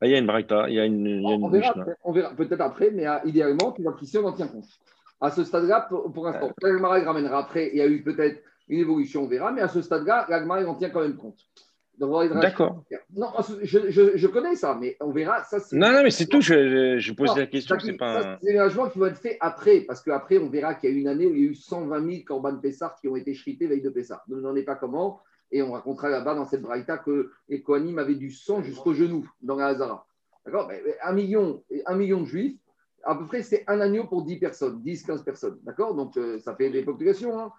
Ah, 0.00 0.06
il 0.06 0.12
y 0.12 0.14
a 0.14 0.18
une 0.18 0.26
braïta, 0.26 0.68
il 0.68 0.74
y 0.74 0.80
a 0.80 0.84
une, 0.84 1.06
il 1.06 1.22
y 1.22 1.26
a 1.26 1.34
une 1.34 1.44
On 1.44 1.48
verra, 1.50 1.74
on 2.04 2.12
verra 2.12 2.30
peut-être 2.34 2.60
après, 2.60 2.90
mais 2.92 3.06
euh, 3.06 3.18
idéalement, 3.24 3.72
tu 3.72 3.82
vois 3.82 3.94
qu'ici, 3.98 4.16
on 4.18 4.24
en 4.26 4.32
tient 4.32 4.46
compte. 4.46 4.66
À 5.20 5.30
ce 5.32 5.42
stade-là, 5.42 5.86
pour, 5.88 6.12
pour 6.12 6.24
l'instant, 6.26 6.52
il 6.62 6.76
ramènera 7.04 7.38
après, 7.38 7.70
il 7.72 7.78
y 7.78 7.80
a 7.80 7.86
eu 7.88 8.02
peut-être 8.04 8.40
une 8.68 8.78
évolution, 8.78 9.24
on 9.24 9.26
verra, 9.28 9.50
mais 9.50 9.60
à 9.60 9.66
ce 9.68 9.82
stade-là, 9.82 10.26
l'Agmara, 10.28 10.60
il 10.60 10.66
en 10.68 10.76
tient 10.76 10.90
quand 10.90 11.00
même 11.00 11.16
compte. 11.16 11.38
Va- 12.34 12.40
D'accord. 12.40 12.84
Non, 13.16 13.28
je, 13.62 13.90
je- 13.90 14.16
je 14.16 14.26
connais 14.28 14.54
ça, 14.54 14.76
mais 14.80 14.96
on 15.00 15.10
verra. 15.10 15.42
Ça, 15.44 15.58
Non, 15.72 15.90
non, 15.92 16.02
mais 16.02 16.10
c'est 16.10 16.26
tout. 16.26 16.40
Je, 16.40 16.98
je, 16.98 17.12
pose 17.12 17.28
Non, 17.30 17.36
la 17.36 17.46
question. 17.46 17.76
C'est 17.80 17.92
pas. 17.94 18.18
un- 18.18 18.38
c'est 18.40 18.48
aménagements 18.50 18.88
qui 18.88 18.98
vont 18.98 19.06
être 19.06 19.18
faits 19.18 19.36
après, 19.40 19.80
parce 19.80 20.00
qu'après, 20.02 20.38
on 20.38 20.48
verra 20.48 20.74
qu'il 20.74 20.90
y 20.90 20.92
a 20.92 20.96
eu 20.96 21.00
une 21.00 21.08
année 21.08 21.26
où 21.26 21.34
il 21.34 21.38
y 21.40 21.46
a 21.46 21.50
eu 21.50 21.54
120 21.54 22.08
000 22.10 22.22
Corban 22.26 22.56
Pessar 22.58 22.94
qui 23.00 23.08
ont 23.08 23.16
été 23.16 23.34
shrités 23.34 23.66
veille 23.66 23.82
de 23.82 23.90
Pessar. 23.90 24.22
Nous 24.28 24.40
n'en 24.40 24.54
est 24.56 24.62
pas 24.62 24.76
comment, 24.76 25.20
et 25.50 25.62
on 25.62 25.72
racontera 25.72 26.08
là-bas 26.08 26.34
dans 26.34 26.44
cette 26.46 26.62
braïta 26.62 26.98
que 26.98 27.30
les 27.48 27.62
Kohanim 27.62 27.98
avaient 27.98 28.14
du 28.14 28.30
sang 28.30 28.62
jusqu'au 28.62 28.94
genou 28.94 29.28
dans 29.42 29.56
la 29.56 29.66
Hazara. 29.68 30.06
D'accord? 30.46 30.68
Mais 30.68 30.82
Un 31.02 31.12
million, 31.12 31.62
un 31.86 31.96
million 31.96 32.20
de 32.20 32.26
juifs 32.26 32.56
à 33.04 33.14
peu 33.14 33.26
près, 33.26 33.42
c'est 33.42 33.64
un 33.68 33.80
agneau 33.80 34.04
pour 34.04 34.22
10 34.24 34.36
personnes, 34.38 34.82
10, 34.82 35.04
15 35.04 35.22
personnes. 35.22 35.58
D'accord? 35.62 35.94
Donc, 35.94 36.16
euh, 36.16 36.38
ça 36.40 36.54
fait 36.56 36.68
des 36.68 36.82
populations. 36.82 37.38
hein. 37.38 37.52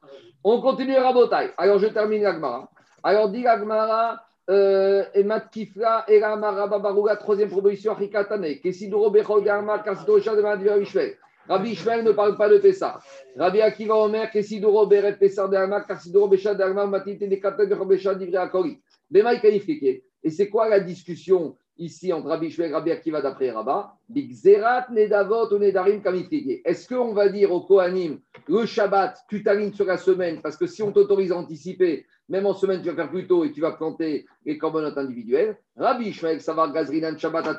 On 0.44 0.62
continue 0.62 0.96
Rabotai. 0.98 1.52
Alors, 1.58 1.80
je 1.80 1.88
termine 1.88 2.22
l'Agmara. 2.22 2.70
Alors, 3.04 3.30
dit 3.30 3.42
l'Agmara, 3.42 4.22
et 4.50 5.24
Matkifla, 5.24 6.06
et 6.08 6.20
la 6.20 7.16
troisième 7.18 7.50
proposition, 7.50 7.94
Rikatane, 7.94 8.60
Kesidoro 8.62 9.12
Bechol 9.12 9.44
Garma, 9.44 9.80
Kasidoro 9.80 10.20
Shad, 10.20 10.40
Rabbi 10.40 10.68
Ishmael. 10.82 11.18
Rabbi 11.48 11.72
Ishmael 11.72 12.04
ne 12.04 12.12
parle 12.12 12.36
pas 12.36 12.50
de 12.50 12.58
Pessah. 12.58 13.00
Rabbi 13.38 13.62
Akiva 13.62 13.96
Omer, 13.96 14.30
Kesidoro 14.32 14.86
Beret 14.88 15.18
de 15.20 15.56
Alma, 15.56 15.82
Kasidoro 15.82 16.28
Bechad 16.28 16.58
de 16.58 16.64
Matite 16.64 17.22
de 17.22 17.66
de 17.66 17.76
Robesha 17.76 18.16
Kaifkeke. 19.40 20.04
Et 20.24 20.30
c'est 20.30 20.50
quoi 20.50 20.68
la 20.68 20.80
discussion 20.80 21.56
ici 21.80 22.14
entre 22.14 22.28
Rabbi 22.28 22.48
Ishmael 22.48 22.72
et 22.72 22.74
Rabbi 22.74 22.92
Akiva 22.92 23.22
d'après 23.22 23.50
Rabat 23.52 23.96
Bigzerat 24.10 24.88
Nedavot 24.92 25.52
ou 25.52 25.58
Nedarim. 25.58 26.02
Est-ce 26.66 26.88
qu'on 26.88 27.14
va 27.14 27.30
dire 27.30 27.52
au 27.52 27.62
Kohanim, 27.62 28.20
le 28.48 28.66
Shabbat, 28.66 29.18
tu 29.30 29.44
t'alignes 29.44 29.74
sur 29.74 29.86
la 29.86 29.98
semaine, 29.98 30.42
parce 30.42 30.58
que 30.58 30.68
si 30.68 30.84
on 30.84 30.92
t'autorise 30.92 31.32
à 31.32 31.38
anticiper, 31.38 32.06
même 32.28 32.46
en 32.46 32.54
semaine, 32.54 32.82
tu 32.82 32.90
vas 32.90 32.96
faire 32.96 33.10
plus 33.10 33.28
tôt 33.28 33.44
et 33.44 33.52
tu 33.52 33.62
vas 33.62 33.72
planter 33.72 34.28
les 34.46 34.58
corbanotes 34.58 34.98
individuels. 34.98 35.58
Rabbi 35.76 36.10
Ishmael, 36.10 36.42
ça 36.42 36.54
va 36.54 36.68
Gazrinan 36.68 37.18
Shabbat 37.18 37.48
à. 37.48 37.58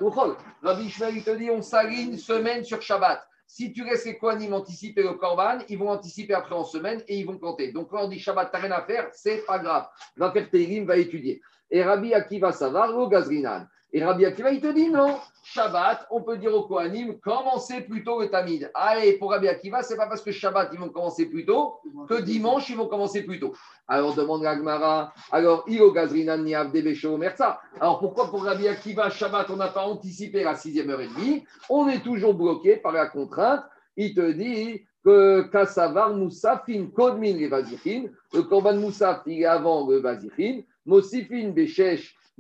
Rabbi 0.62 0.85
Ishmael, 0.85 1.16
il 1.16 1.25
te 1.25 1.37
dit, 1.37 1.51
on 1.51 1.62
s'aligne 1.62 2.16
semaine 2.16 2.62
sur 2.64 2.81
Shabbat. 2.81 3.27
Si 3.47 3.73
tu 3.73 3.85
laisses 3.85 4.05
les 4.05 4.16
Kohanim 4.16 4.53
anticiper 4.53 5.03
le 5.03 5.14
Korban, 5.14 5.59
ils 5.68 5.77
vont 5.77 5.89
anticiper 5.89 6.35
après 6.35 6.55
en 6.55 6.62
semaine 6.62 7.03
et 7.09 7.18
ils 7.18 7.27
vont 7.27 7.37
planter. 7.37 7.73
Donc 7.73 7.89
quand 7.91 8.05
on 8.05 8.09
dit 8.09 8.21
Shabbat, 8.21 8.51
t'as 8.53 8.59
rien 8.59 8.71
à 8.71 8.83
faire, 8.83 9.09
c'est 9.12 9.45
pas 9.45 9.59
grave. 9.59 9.89
Va 10.16 10.31
faire 10.31 10.49
Teilim, 10.49 10.85
va 10.85 10.97
étudier. 10.97 11.41
Et 11.68 11.83
Rabbi 11.83 12.14
Akiva 12.14 12.53
Savar, 12.53 12.97
le 12.97 13.09
Gazrinan. 13.09 13.66
Et 13.93 14.05
Rabbi 14.05 14.24
Akiva, 14.24 14.53
il 14.53 14.61
te 14.61 14.72
dit 14.72 14.88
non. 14.88 15.18
Shabbat, 15.43 16.07
on 16.11 16.22
peut 16.22 16.36
dire 16.36 16.55
au 16.55 16.62
Kohanim, 16.62 17.18
commencez 17.18 17.80
plutôt 17.80 18.20
le 18.20 18.28
Tamid. 18.28 18.70
Allez, 18.74 19.14
pour 19.14 19.30
Rabbi 19.30 19.49
Akiva, 19.49 19.82
c'est 19.82 19.97
pas 19.97 20.07
parce 20.07 20.22
que 20.22 20.30
Shabbat, 20.30 20.70
ils 20.72 20.78
vont 20.78 20.91
commencer 20.91 21.26
plus 21.26 21.45
tôt 21.45 21.80
que 22.09 22.20
dimanche, 22.20 22.68
ils 22.70 22.76
vont 22.76 22.86
commencer 22.86 23.24
plus 23.24 23.41
tôt. 23.41 23.53
Alors 23.88 24.14
demande 24.14 24.45
Ragmara, 24.45 25.12
alors 25.32 25.64
Ilo 25.66 25.91
Gazrinan 25.91 26.38
Niav 26.38 26.70
Debesho 26.70 27.16
Merza. 27.16 27.61
Alors 27.80 27.99
pourquoi 27.99 28.30
pour 28.30 28.45
Rabbi 28.45 28.68
Akiva, 28.68 29.11
Shabbat, 29.11 29.51
on 29.51 29.57
n'a 29.57 29.68
pas 29.68 29.86
anticipé 29.86 30.45
la 30.45 30.55
sixième 30.55 30.91
heure 30.91 31.01
et 31.01 31.09
demie? 31.09 31.45
On 31.68 31.88
est 31.88 32.05
toujours 32.05 32.34
bloqué 32.34 32.76
par 32.76 32.93
la 32.93 33.07
contrainte. 33.07 33.64
Il 33.97 34.14
te 34.14 34.30
dit 34.30 34.84
que 35.05 35.43
Kassavar 35.51 36.14
Moussafin 36.14 36.86
Kodmin 36.95 37.49
Vazichin, 37.49 38.05
le 38.32 38.43
Korban 38.43 38.76
Moussaf, 38.76 39.22
il 39.26 39.43
est 39.43 39.47
avant 39.47 39.88
le 39.88 39.99
Vazichin, 39.99 40.61
Mosifin 40.86 41.53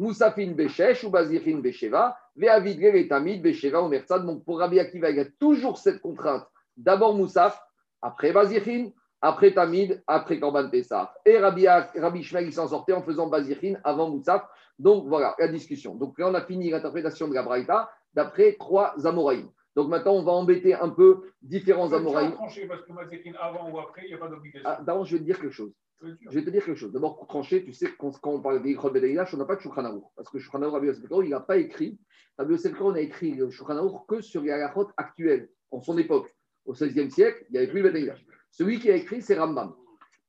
Moussafin 0.00 0.52
Beshesh 0.52 1.04
ou 1.04 1.10
Vazichin 1.10 1.58
Besheva, 1.58 2.16
Veavidre 2.34 3.06
Tamid 3.06 3.42
Besheva 3.42 3.82
ou 3.82 3.88
Merzad. 3.88 4.24
Donc 4.24 4.44
pour 4.46 4.58
Rabbi 4.58 4.80
Akiva, 4.80 5.10
il 5.10 5.16
y 5.16 5.20
a 5.20 5.26
toujours 5.38 5.76
cette 5.76 6.00
contrainte. 6.00 6.46
D'abord 6.74 7.14
Moussaf, 7.14 7.62
après 8.00 8.32
Vazichin, 8.32 8.92
après 9.20 9.52
Tamid, 9.52 10.02
après 10.06 10.40
Korban 10.40 10.70
Pessah. 10.70 11.12
Et 11.26 11.36
Rabbi, 11.36 11.68
Rabbi 11.68 12.20
il 12.20 12.52
s'en 12.52 12.68
sortait 12.68 12.94
en 12.94 13.02
faisant 13.02 13.28
Bazichin 13.28 13.74
avant 13.84 14.08
Moussaf. 14.08 14.42
Donc 14.78 15.06
voilà 15.06 15.34
la 15.38 15.48
discussion. 15.48 15.94
Donc 15.94 16.18
là, 16.18 16.28
on 16.30 16.34
a 16.34 16.40
fini 16.40 16.70
l'interprétation 16.70 17.28
de 17.28 17.34
la 17.34 17.42
Braïta 17.42 17.90
d'après 18.14 18.56
trois 18.58 18.94
Amoraïm. 19.06 19.50
Donc 19.76 19.88
maintenant, 19.88 20.14
on 20.14 20.22
va 20.22 20.32
embêter 20.32 20.74
un 20.74 20.88
peu 20.88 21.30
différents 21.42 21.92
Amoraïm. 21.92 22.32
tranché 22.32 22.66
parce 22.66 22.80
que 22.82 22.92
avant 23.38 23.70
ou 23.70 23.78
après, 23.78 24.02
il 24.04 24.08
n'y 24.08 24.14
a 24.14 24.18
pas 24.18 24.28
d'obligation. 24.28 24.66
Ah, 24.68 24.80
D'abord, 24.82 25.04
je 25.04 25.12
vais 25.12 25.18
te 25.18 25.24
dire 25.24 25.38
quelque 25.38 25.52
chose. 25.52 25.72
Je 26.02 26.30
vais 26.30 26.44
te 26.44 26.50
dire 26.50 26.64
quelque 26.64 26.78
chose. 26.78 26.92
D'abord, 26.92 27.18
pour 27.18 27.42
tu 27.46 27.72
sais, 27.72 27.88
quand, 27.98 28.12
on 28.24 28.40
parle 28.40 28.62
d'Ichot 28.62 28.90
Bedaïlash, 28.90 29.34
on 29.34 29.36
n'a 29.36 29.44
pas 29.44 29.56
de 29.56 29.60
Shulchan. 29.60 30.00
Parce 30.16 30.28
que 30.30 30.38
Shulchan 30.38 30.70
Rabbi 30.70 30.88
Karo, 31.08 31.22
il 31.22 31.30
n'a 31.30 31.40
pas 31.40 31.58
écrit. 31.58 31.98
Rabbi 32.38 32.52
Yosef 32.52 32.72
Karo 32.72 32.92
n'a 32.92 33.00
écrit 33.00 33.34
le 33.34 33.48
que 34.06 34.20
sur 34.22 34.42
les 34.42 34.50
halachot 34.50 34.88
actuels, 34.96 35.50
en 35.70 35.80
son 35.80 35.98
époque. 35.98 36.34
Au 36.64 36.72
XVIe 36.72 37.10
siècle, 37.10 37.44
il 37.48 37.52
n'y 37.52 37.58
avait 37.58 37.68
plus 37.68 37.82
Bedaïlash. 37.82 38.24
Celui 38.50 38.80
qui 38.80 38.90
a 38.90 38.96
écrit, 38.96 39.20
c'est 39.20 39.38
Rambam. 39.38 39.74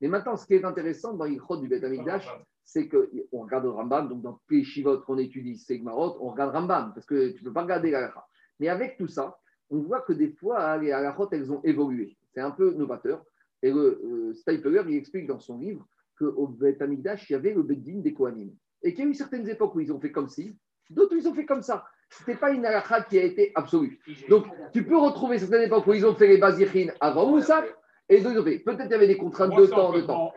Mais 0.01 0.07
maintenant, 0.07 0.35
ce 0.35 0.45
qui 0.45 0.55
est 0.55 0.65
intéressant 0.65 1.13
dans 1.13 1.25
l'Ichot 1.25 1.57
du 1.57 1.67
Bet 1.67 1.83
Amikdash, 1.85 2.27
c'est 2.65 2.89
qu'on 2.89 3.43
regarde 3.43 3.63
le 3.63 3.69
Rambam, 3.69 4.09
donc 4.09 4.21
dans 4.21 4.39
les 4.49 4.63
Shivot 4.63 5.01
qu'on 5.01 5.17
étudie, 5.17 5.57
Segmarot, 5.57 6.17
on 6.19 6.29
regarde 6.29 6.53
Rambam, 6.53 6.93
parce 6.93 7.05
que 7.05 7.29
tu 7.31 7.43
ne 7.43 7.49
peux 7.49 7.53
pas 7.53 7.63
regarder 7.63 7.91
la 7.91 8.13
Mais 8.59 8.67
avec 8.67 8.97
tout 8.97 9.07
ça, 9.07 9.37
on 9.69 9.79
voit 9.79 10.01
que 10.01 10.13
des 10.13 10.31
fois, 10.31 10.77
les 10.77 10.91
halachot, 10.91 11.29
elles 11.31 11.51
ont 11.51 11.61
évolué. 11.63 12.17
C'est 12.33 12.41
un 12.41 12.51
peu 12.51 12.73
novateur. 12.73 13.23
Et 13.63 13.71
le 13.71 14.01
euh, 14.03 14.33
Stapler, 14.33 14.83
il 14.87 14.95
explique 14.95 15.27
dans 15.27 15.39
son 15.39 15.57
livre 15.57 15.87
qu'au 16.17 16.47
Bet 16.47 16.81
Amikdash, 16.81 17.29
il 17.29 17.33
y 17.33 17.35
avait 17.35 17.53
le 17.53 17.63
Beddin 17.63 17.99
des 17.99 18.13
Kohanim. 18.13 18.51
Et 18.83 18.93
qu'il 18.93 19.05
y 19.05 19.07
a 19.07 19.11
eu 19.11 19.13
certaines 19.13 19.47
époques 19.47 19.75
où 19.75 19.79
ils 19.79 19.91
ont 19.93 19.99
fait 19.99 20.11
comme 20.11 20.29
ci, 20.29 20.57
d'autres 20.89 21.15
où 21.15 21.19
ils 21.19 21.27
ont 21.27 21.33
fait 21.33 21.45
comme 21.45 21.61
ça. 21.61 21.85
Ce 22.09 22.23
n'était 22.23 22.39
pas 22.39 22.51
une 22.51 22.65
halakha 22.65 23.03
qui 23.03 23.17
a 23.19 23.23
été 23.23 23.51
absolue. 23.55 23.99
Donc, 24.27 24.45
tu 24.73 24.85
peux 24.85 24.97
retrouver 24.97 25.37
certaines 25.39 25.63
époques 25.63 25.87
où 25.87 25.93
ils 25.93 26.05
ont 26.05 26.15
fait 26.15 26.27
les 26.27 26.37
Bazirines 26.37 26.91
avant 26.99 27.29
Moussa, 27.29 27.63
et 28.11 28.19
d'autres. 28.19 28.43
Peut-être 28.43 28.81
qu'il 28.81 28.91
y 28.91 28.93
avait 28.93 29.07
des 29.07 29.17
contraintes 29.17 29.55
de 29.55 29.65
temps, 29.65 29.93
de 29.93 30.01
temps. 30.01 30.33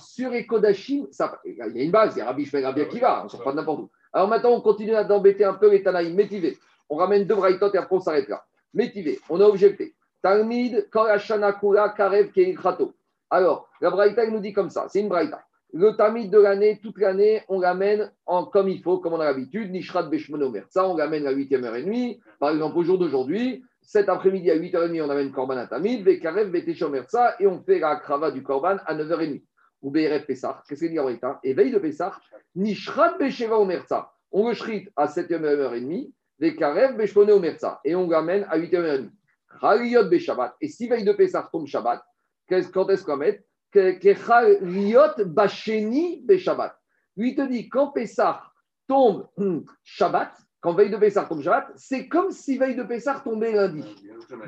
Sur 0.00 0.30
les 0.30 0.46
Kodachim, 0.46 1.06
ça, 1.12 1.40
il 1.44 1.54
y 1.54 1.62
a 1.62 1.84
une 1.84 1.92
base, 1.92 2.16
il 2.16 2.18
y 2.18 2.22
a 2.22 2.26
Rabbi 2.26 2.44
Shmuel, 2.44 2.66
Rabbi 2.66 2.80
Akiva, 2.80 3.20
on 3.20 3.24
ne 3.24 3.28
sort 3.28 3.44
pas 3.44 3.52
de 3.52 3.56
n'importe 3.56 3.82
où. 3.82 3.90
Alors 4.12 4.28
maintenant, 4.28 4.50
on 4.50 4.60
continue 4.60 4.94
à 4.96 5.04
d'embêter 5.04 5.44
un 5.44 5.54
peu 5.54 5.70
les 5.70 5.82
Tanaïm, 5.82 6.14
métivé. 6.14 6.58
On 6.88 6.96
ramène 6.96 7.24
deux 7.24 7.36
braïtot 7.36 7.72
et 7.72 7.78
après 7.78 7.94
on 7.94 8.00
s'arrête 8.00 8.28
là. 8.28 8.44
Métivé, 8.74 9.20
on 9.28 9.40
a 9.40 9.44
objecté. 9.44 9.94
Talmid, 10.22 10.88
Korashana 10.90 11.52
Kura, 11.52 11.90
Karev, 11.90 12.30
Keikrato. 12.32 12.94
Alors, 13.30 13.68
la 13.80 13.90
braïta, 13.90 14.26
nous 14.26 14.40
dit 14.40 14.52
comme 14.52 14.70
ça, 14.70 14.86
c'est 14.88 15.00
une 15.00 15.08
braïta. 15.08 15.42
Le 15.72 15.92
tamid 15.92 16.30
de 16.30 16.38
l'année, 16.38 16.80
toute 16.82 16.98
l'année, 16.98 17.42
on 17.48 17.60
l'amène 17.60 18.10
comme 18.52 18.68
il 18.68 18.82
faut, 18.82 18.98
comme 18.98 19.12
on 19.12 19.20
a 19.20 19.24
l'habitude, 19.24 19.70
Nishrat 19.70 20.02
Beshmonomer. 20.04 20.64
Ça, 20.68 20.88
on 20.88 20.96
l'amène 20.96 21.28
à 21.28 21.32
8e 21.32 21.62
heure 21.62 21.76
et 21.76 21.84
demie. 21.84 22.20
Par 22.40 22.50
exemple, 22.50 22.76
au 22.76 22.82
jour 22.82 22.98
d'aujourd'hui, 22.98 23.62
cet 23.80 24.08
après-midi 24.08 24.50
à 24.50 24.56
8h30, 24.56 25.02
on 25.02 25.10
amène 25.10 25.30
Korban 25.30 25.56
à 25.56 25.66
Tamid, 25.68 26.04
Vekarev, 26.04 26.50
Beteshomer, 26.50 27.02
ça, 27.06 27.36
et 27.38 27.46
on 27.46 27.62
fait 27.62 27.78
la 27.78 27.96
krava 27.96 28.32
du 28.32 28.42
Korban 28.42 28.78
à 28.84 28.94
9h30. 28.96 29.42
Ou 29.82 29.90
BRF 29.90 30.26
Pessah. 30.26 30.60
Qu'est-ce 30.68 30.80
qu'il 30.80 30.90
dit 30.90 30.98
en 30.98 31.04
braïta? 31.04 31.38
Éveil 31.44 31.70
de 31.70 31.78
Pessah, 31.78 32.12
Nishrat 32.56 33.16
Besheva 33.18 33.56
Omerza. 33.56 34.10
On 34.32 34.48
le 34.48 34.54
shrit 34.54 34.88
à 34.96 35.06
7h 35.06 35.74
et 35.74 35.80
demie, 35.80 36.12
Vekarev, 36.40 36.96
Beshmone 36.96 37.30
Omerza. 37.30 37.80
Et 37.84 37.94
on 37.94 38.08
l'amène 38.08 38.44
à 38.50 38.58
8h 38.58 39.08
Chaliot 39.60 40.04
Beshabbat. 40.04 40.56
Et 40.60 40.68
si 40.68 40.88
veille 40.88 41.04
de 41.04 41.12
Pessah 41.12 41.48
tombe 41.50 41.66
Shabbat, 41.66 42.02
quand 42.48 42.88
est-ce 42.88 43.04
qu'on 43.04 43.16
va 43.16 43.26
mettre? 43.26 43.42
Kechaliot 43.72 45.24
Basheni 45.26 46.22
Beshabbat. 46.24 46.76
Lui 47.16 47.30
il 47.30 47.36
te 47.36 47.42
dit, 47.42 47.68
quand 47.68 47.88
Pessah 47.88 48.42
tombe 48.86 49.28
hum, 49.36 49.64
Shabbat, 49.82 50.32
quand 50.60 50.74
veille 50.74 50.90
de 50.90 50.96
Pessah 50.96 51.24
tombe 51.24 51.42
Shabbat, 51.42 51.72
c'est 51.76 52.08
comme 52.08 52.30
si 52.30 52.58
veille 52.58 52.76
de 52.76 52.82
Pessah 52.82 53.20
tombait 53.24 53.52
lundi. 53.52 53.84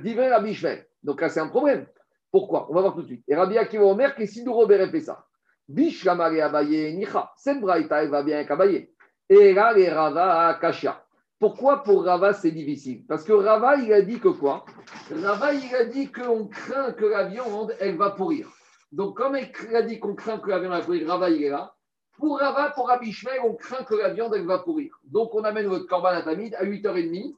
Divin 0.03 0.31
Rabbi 0.31 0.55
Shmuel. 0.55 0.87
Donc 1.03 1.21
là, 1.21 1.29
c'est 1.29 1.41
un 1.41 1.49
problème. 1.49 1.87
Pourquoi? 2.31 2.71
On 2.71 2.75
va 2.75 2.81
voir 2.81 2.95
tout 2.95 3.03
de 3.03 3.07
suite. 3.07 3.25
Et 3.29 3.35
Rabbi 3.35 3.59
Akiva 3.59 3.85
Omer, 3.85 4.15
qui 4.15 4.27
si 4.27 4.45
nous 4.45 4.53
Robert 4.53 4.91
Pessah. 4.91 5.25
Bish 5.69 6.05
Lamari 6.05 6.41
Abaye 6.41 6.97
Nicha. 6.97 7.31
Cette 7.37 7.61
braïta, 7.61 8.03
elle 8.03 8.11
va 8.11 8.23
bien 8.23 8.37
avec 8.37 8.51
Abaye. 8.51 8.91
Et 9.29 9.53
là, 9.53 9.73
les 9.73 9.89
Rava 9.89 10.49
Akashia. 10.49 11.03
Pourquoi 11.43 11.83
pour 11.83 12.05
Rava 12.05 12.35
c'est 12.35 12.53
difficile? 12.53 13.05
Parce 13.09 13.25
que 13.25 13.33
Rava, 13.33 13.75
il 13.75 13.93
a 13.93 14.01
dit 14.01 14.21
que 14.21 14.29
quoi? 14.29 14.65
Rava, 15.11 15.53
il 15.53 15.75
a 15.75 15.87
dit 15.87 16.07
qu'on 16.07 16.47
craint 16.47 16.93
que 16.93 17.05
la 17.05 17.25
viande, 17.25 17.75
elle 17.81 17.97
va 17.97 18.11
pourrir. 18.11 18.49
Donc, 18.93 19.17
comme 19.17 19.37
il 19.37 19.75
a 19.75 19.83
dit 19.83 19.99
qu'on 19.99 20.15
craint 20.15 20.39
que 20.39 20.49
la 20.49 20.61
viande 20.61 20.71
va 20.71 20.83
pourrir, 20.83 21.09
Rava, 21.09 21.31
il 21.31 21.43
est 21.43 21.51
là. 21.51 21.75
Pour 22.17 22.39
Rava, 22.39 22.71
pour 22.71 22.87
Rabbi 22.87 23.11
Shmuel, 23.11 23.41
on 23.43 23.55
craint 23.55 23.83
que 23.83 23.97
la 23.97 24.11
viande, 24.11 24.37
elle 24.37 24.47
va 24.47 24.61
pourrir. 24.61 24.93
Donc, 25.03 25.35
on 25.35 25.43
amène 25.43 25.67
votre 25.67 25.89
korban 25.89 26.11
à 26.11 26.23
Tamid 26.23 26.55
à 26.55 26.65
8h30 26.65 27.35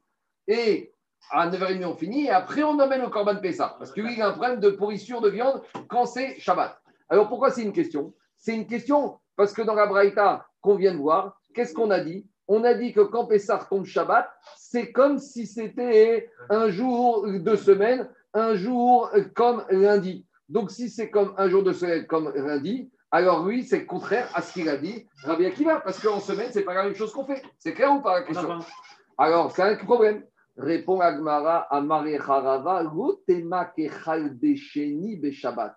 et 0.48 0.92
à 1.30 1.48
9h30, 1.48 1.86
on 1.86 1.94
finit. 1.94 2.26
Et 2.26 2.30
après, 2.30 2.62
on 2.62 2.78
amène 2.80 3.00
le 3.00 3.08
korban 3.08 3.36
Pessah. 3.36 3.74
Parce 3.78 3.90
que 3.90 4.02
lui, 4.02 4.12
il 4.12 4.20
a 4.20 4.28
un 4.28 4.32
problème 4.32 4.60
de 4.60 4.68
pourrissure 4.68 5.22
de 5.22 5.30
viande 5.30 5.62
quand 5.88 6.04
c'est 6.04 6.38
Shabbat. 6.38 6.78
Alors, 7.08 7.30
pourquoi 7.30 7.50
c'est 7.50 7.62
une 7.62 7.72
question? 7.72 8.12
C'est 8.36 8.54
une 8.54 8.66
question 8.66 9.18
parce 9.34 9.54
que 9.54 9.62
dans 9.62 9.74
la 9.74 9.86
Braïta 9.86 10.46
qu'on 10.60 10.74
vient 10.74 10.92
de 10.92 10.98
voir, 10.98 11.40
qu'est-ce 11.54 11.72
qu'on 11.72 11.90
a 11.90 12.00
dit? 12.00 12.26
On 12.48 12.64
a 12.64 12.74
dit 12.74 12.92
que 12.92 13.00
quand 13.00 13.26
Pessah 13.26 13.66
tombe 13.68 13.86
Shabbat, 13.86 14.28
c'est 14.56 14.92
comme 14.92 15.18
si 15.18 15.46
c'était 15.46 16.30
un 16.50 16.68
jour 16.70 17.26
de 17.26 17.56
semaine, 17.56 18.08
un 18.34 18.54
jour 18.54 19.10
comme 19.34 19.64
lundi. 19.70 20.26
Donc, 20.48 20.70
si 20.70 20.90
c'est 20.90 21.10
comme 21.10 21.34
un 21.38 21.48
jour 21.48 21.62
de 21.62 21.72
semaine 21.72 22.06
comme 22.06 22.32
lundi, 22.34 22.90
alors 23.10 23.46
lui, 23.46 23.62
c'est 23.62 23.86
contraire 23.86 24.28
à 24.34 24.42
ce 24.42 24.52
qu'il 24.52 24.68
a 24.68 24.76
dit 24.76 25.06
Rabbi 25.22 25.46
Akiva, 25.46 25.80
parce 25.80 26.00
qu'en 26.00 26.18
semaine, 26.18 26.48
c'est 26.50 26.64
pas 26.64 26.74
la 26.74 26.82
même 26.82 26.96
chose 26.96 27.12
qu'on 27.12 27.24
fait. 27.24 27.42
C'est 27.58 27.72
clair 27.72 27.92
ou 27.92 28.00
pas 28.00 28.18
la 28.18 28.22
question 28.22 28.58
Alors, 29.16 29.52
c'est 29.52 29.62
un 29.62 29.76
problème. 29.76 30.24
Répond 30.56 31.00
Agmara 31.00 31.68
à 31.70 31.78
Harava, 31.78 32.82
Lotema 32.82 33.66
kechal 33.66 34.34
beshabbat. 34.34 35.76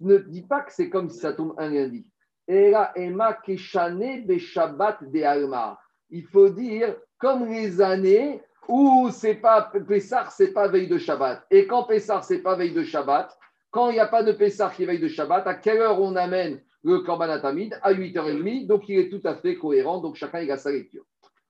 Ne 0.00 0.18
dis 0.18 0.42
pas 0.42 0.60
que 0.60 0.72
c'est 0.72 0.90
comme 0.90 1.08
si 1.08 1.18
ça 1.18 1.32
tombe 1.32 1.54
un 1.58 1.70
lundi. 1.70 2.06
Era 2.46 2.92
ema 2.96 3.32
keshane 3.32 4.26
beshabbat 4.26 4.98
de 5.10 5.22
alma. 5.22 5.78
Il 6.10 6.26
faut 6.26 6.48
dire 6.48 6.96
comme 7.18 7.48
les 7.48 7.80
années 7.80 8.42
où 8.68 9.08
c'est 9.10 9.36
pas 9.36 9.72
Pessah, 9.86 10.28
c'est 10.30 10.52
pas 10.52 10.68
veille 10.68 10.88
de 10.88 10.98
Shabbat. 10.98 11.46
Et 11.50 11.66
quand 11.66 11.84
Pessah, 11.84 12.22
c'est 12.22 12.40
pas 12.42 12.54
veille 12.54 12.72
de 12.72 12.82
Shabbat, 12.82 13.36
quand 13.70 13.90
il 13.90 13.94
n'y 13.94 14.00
a 14.00 14.06
pas 14.06 14.22
de 14.22 14.32
Pessah 14.32 14.70
qui 14.74 14.84
veille 14.84 15.00
de 15.00 15.08
Shabbat, 15.08 15.46
à 15.46 15.54
quelle 15.54 15.78
heure 15.78 16.00
on 16.00 16.16
amène 16.16 16.60
le 16.82 17.00
Korban 17.00 17.28
Atamid 17.30 17.78
À 17.82 17.92
8h30. 17.92 18.66
Donc 18.66 18.88
il 18.88 18.98
est 18.98 19.08
tout 19.08 19.26
à 19.26 19.34
fait 19.36 19.56
cohérent. 19.56 20.00
Donc 20.00 20.16
chacun 20.16 20.40
il 20.40 20.50
a 20.50 20.56
sa 20.56 20.70
lecture. 20.70 21.04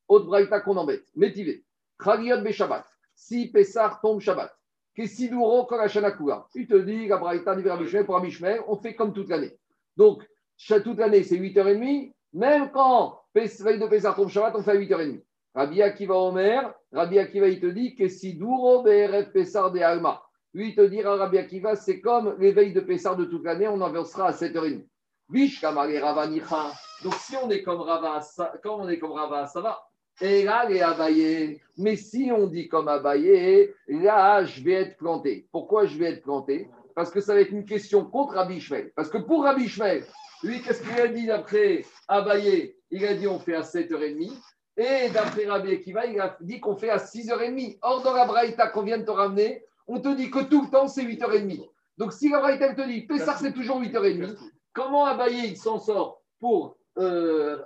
Autre 0.06 0.26
braïta 0.26 0.61
qu'on 0.61 0.76
embête. 0.76 1.04
Métivé. 1.16 1.64
Chaliot 2.02 2.40
Beshabbat. 2.40 2.84
si 3.14 3.50
Pessah 3.50 3.98
tombe 4.02 4.20
Shabbat. 4.20 4.52
Kessiduro 4.98 5.64
Korachanakula. 5.66 6.48
Il 6.56 6.66
te 6.66 6.74
dit, 6.74 7.06
la 7.06 7.18
Braïta 7.18 7.54
Rabbi 7.54 7.86
Shmuel, 7.86 8.04
pour 8.04 8.24
Shmuel, 8.28 8.62
on 8.66 8.76
fait 8.76 8.96
comme 8.96 9.12
toute 9.12 9.28
l'année. 9.28 9.56
Donc, 9.96 10.24
toute 10.66 10.98
l'année, 10.98 11.22
c'est 11.22 11.36
8h30. 11.36 12.12
Même 12.32 12.70
quand 12.72 13.20
veille 13.35 13.79
de 13.79 13.87
Pessah 13.87 14.12
tombe 14.12 14.29
Shabbat, 14.29 14.55
on 14.57 14.62
fait 14.62 14.72
à 14.72 14.76
8h30. 14.76 15.22
Rabbi 15.55 15.83
Akiva 15.83 16.14
Omer, 16.14 16.72
Rabbi 16.93 17.18
Akiva, 17.18 17.49
il 17.49 17.61
te 17.61 17.66
dit 17.66 17.95
que 17.97 18.09
si 18.09 18.35
Douro 18.35 18.83
BRF 18.83 19.33
Pessar 19.33 19.72
de 19.72 19.81
Alma. 19.81 20.22
Lui, 20.55 20.70
il 20.70 20.74
te 20.74 20.83
dira, 20.83 21.16
Rabbi 21.16 21.39
Akiva, 21.39 21.76
c'est 21.76 22.01
comme 22.01 22.37
l'éveil 22.39 22.72
de 22.72 22.81
Pessar 22.81 23.16
de 23.16 23.24
toute 23.24 23.45
l'année, 23.45 23.68
on 23.68 23.81
avancera 23.81 24.29
à 24.29 24.33
7h30. 24.33 24.87
Vish 25.31 25.61
Kamare 25.61 26.01
Rava 26.01 26.26
Nicha. 26.26 26.72
Donc, 27.05 27.14
si 27.14 27.37
on 27.37 27.51
est 27.51 27.62
comme 27.62 27.81
Rava, 27.81 28.20
quand 28.62 28.81
on 28.81 28.89
est 28.89 28.99
comme 28.99 29.12
Rava, 29.12 29.47
ça 29.47 29.61
va. 29.61 29.79
Et 30.20 30.43
là, 30.43 30.66
Abaye. 30.89 31.61
Mais 31.76 31.97
si 31.97 32.31
on 32.35 32.47
dit 32.47 32.68
comme 32.68 32.89
Abaye, 32.89 33.70
là, 33.89 34.45
je 34.45 34.62
vais 34.62 34.72
être 34.72 34.97
planté. 34.97 35.47
Pourquoi 35.53 35.87
je 35.87 35.97
vais 35.97 36.12
être 36.12 36.22
planté? 36.22 36.68
Parce 36.95 37.11
que 37.11 37.20
ça 37.20 37.35
va 37.35 37.41
être 37.41 37.53
une 37.53 37.64
question 37.64 38.05
contre 38.05 38.35
Rabbi 38.35 38.61
Shmuel. 38.61 38.91
Parce 38.97 39.09
que 39.11 39.18
pour 39.18 39.45
Rabbi 39.45 39.68
Shmuel, 39.68 40.05
lui, 40.43 40.61
qu'est-ce 40.62 40.83
qu'il 40.83 41.01
a 41.01 41.09
dit 41.09 41.26
d'après 41.26 41.85
Abaye? 42.09 42.74
Il 42.91 43.05
a 43.05 43.14
dit 43.14 43.26
on 43.26 43.39
fait 43.39 43.55
à 43.55 43.62
7h30. 43.62 44.32
Et 44.78 45.11
d'après 45.11 45.47
Rabbi 45.47 45.72
Akiva, 45.72 46.07
il 46.07 46.20
a 46.20 46.36
dit 46.41 46.61
qu'on 46.61 46.76
fait 46.76 46.91
à 46.91 46.99
6h30. 46.99 47.78
Or, 47.82 48.03
dans 48.03 48.14
la 48.14 48.26
Braïta 48.26 48.68
qu'on 48.68 48.82
vient 48.82 48.99
de 48.99 49.05
te 49.05 49.11
ramener, 49.11 49.64
on 49.89 50.01
te 50.01 50.14
dit 50.14 50.30
que 50.30 50.45
tout 50.45 50.62
le 50.62 50.70
temps, 50.70 50.86
c'est 50.86 51.03
8h30. 51.03 51.68
Donc, 51.97 52.12
si 52.12 52.28
la 52.28 52.39
Braïta 52.39 52.74
te 52.74 52.86
dit, 52.86 53.03
Pessah, 53.03 53.36
c'est 53.36 53.53
toujours 53.53 53.80
8h30, 53.82 54.36
comment 54.72 55.05
Abaye, 55.07 55.49
il 55.49 55.57
s'en 55.57 55.80
sort 55.80 56.22
pour, 56.39 56.76
euh, 56.99 57.59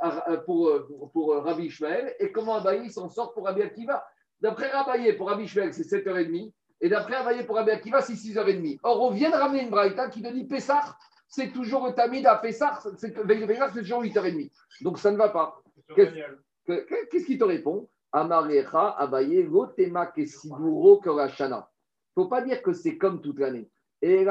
pour, 0.46 0.68
euh, 0.68 0.88
pour, 1.12 1.34
euh, 1.34 1.40
Rabbi 1.40 1.66
Ishmael 1.66 2.14
et 2.18 2.32
comment 2.32 2.54
Abaye, 2.56 2.82
il 2.84 2.90
s'en 2.90 3.10
sort 3.10 3.34
pour 3.34 3.44
Rabbi 3.44 3.60
Akiva? 3.60 4.02
D'après 4.40 4.70
Abaye, 4.70 5.12
pour 5.12 5.28
Rabbi 5.28 5.44
Ishmael, 5.44 5.74
c'est 5.74 5.84
7h30. 5.84 6.50
Et 6.80 6.88
d'après 6.88 7.16
Abaye, 7.16 7.44
pour 7.44 7.56
Rabbi 7.56 7.72
Akiva, 7.72 8.00
c'est 8.00 8.14
6h30. 8.14 8.78
Or, 8.84 9.02
on 9.02 9.10
vient 9.10 9.30
de 9.30 9.36
ramener 9.36 9.62
une 9.62 9.70
Braïta 9.70 10.08
qui 10.08 10.22
te 10.22 10.28
dit, 10.28 10.44
Pessah, 10.44 10.96
c'est 11.34 11.50
toujours 11.50 11.86
le 11.86 11.94
Tamid 11.94 12.26
à 12.26 12.36
Pessah, 12.36 12.78
c'est 12.98 13.14
toujours 13.14 14.02
8h30. 14.02 14.50
Donc, 14.82 14.98
ça 14.98 15.10
ne 15.10 15.16
va 15.16 15.30
pas. 15.30 15.62
Qu'est-ce- 15.96 17.24
qui 17.24 17.38
te 17.38 17.44
répond? 17.44 17.88
Amarecha, 18.12 18.90
Abaye, 18.98 19.42
Lotema, 19.44 20.06
Kesiduro, 20.08 20.98
Korashana. 20.98 21.70
Il 22.14 22.20
ne 22.20 22.24
faut 22.24 22.28
pas 22.28 22.42
dire 22.42 22.62
que 22.62 22.74
c'est 22.74 22.98
comme 22.98 23.22
toute 23.22 23.38
l'année. 23.38 23.70
Et 24.02 24.26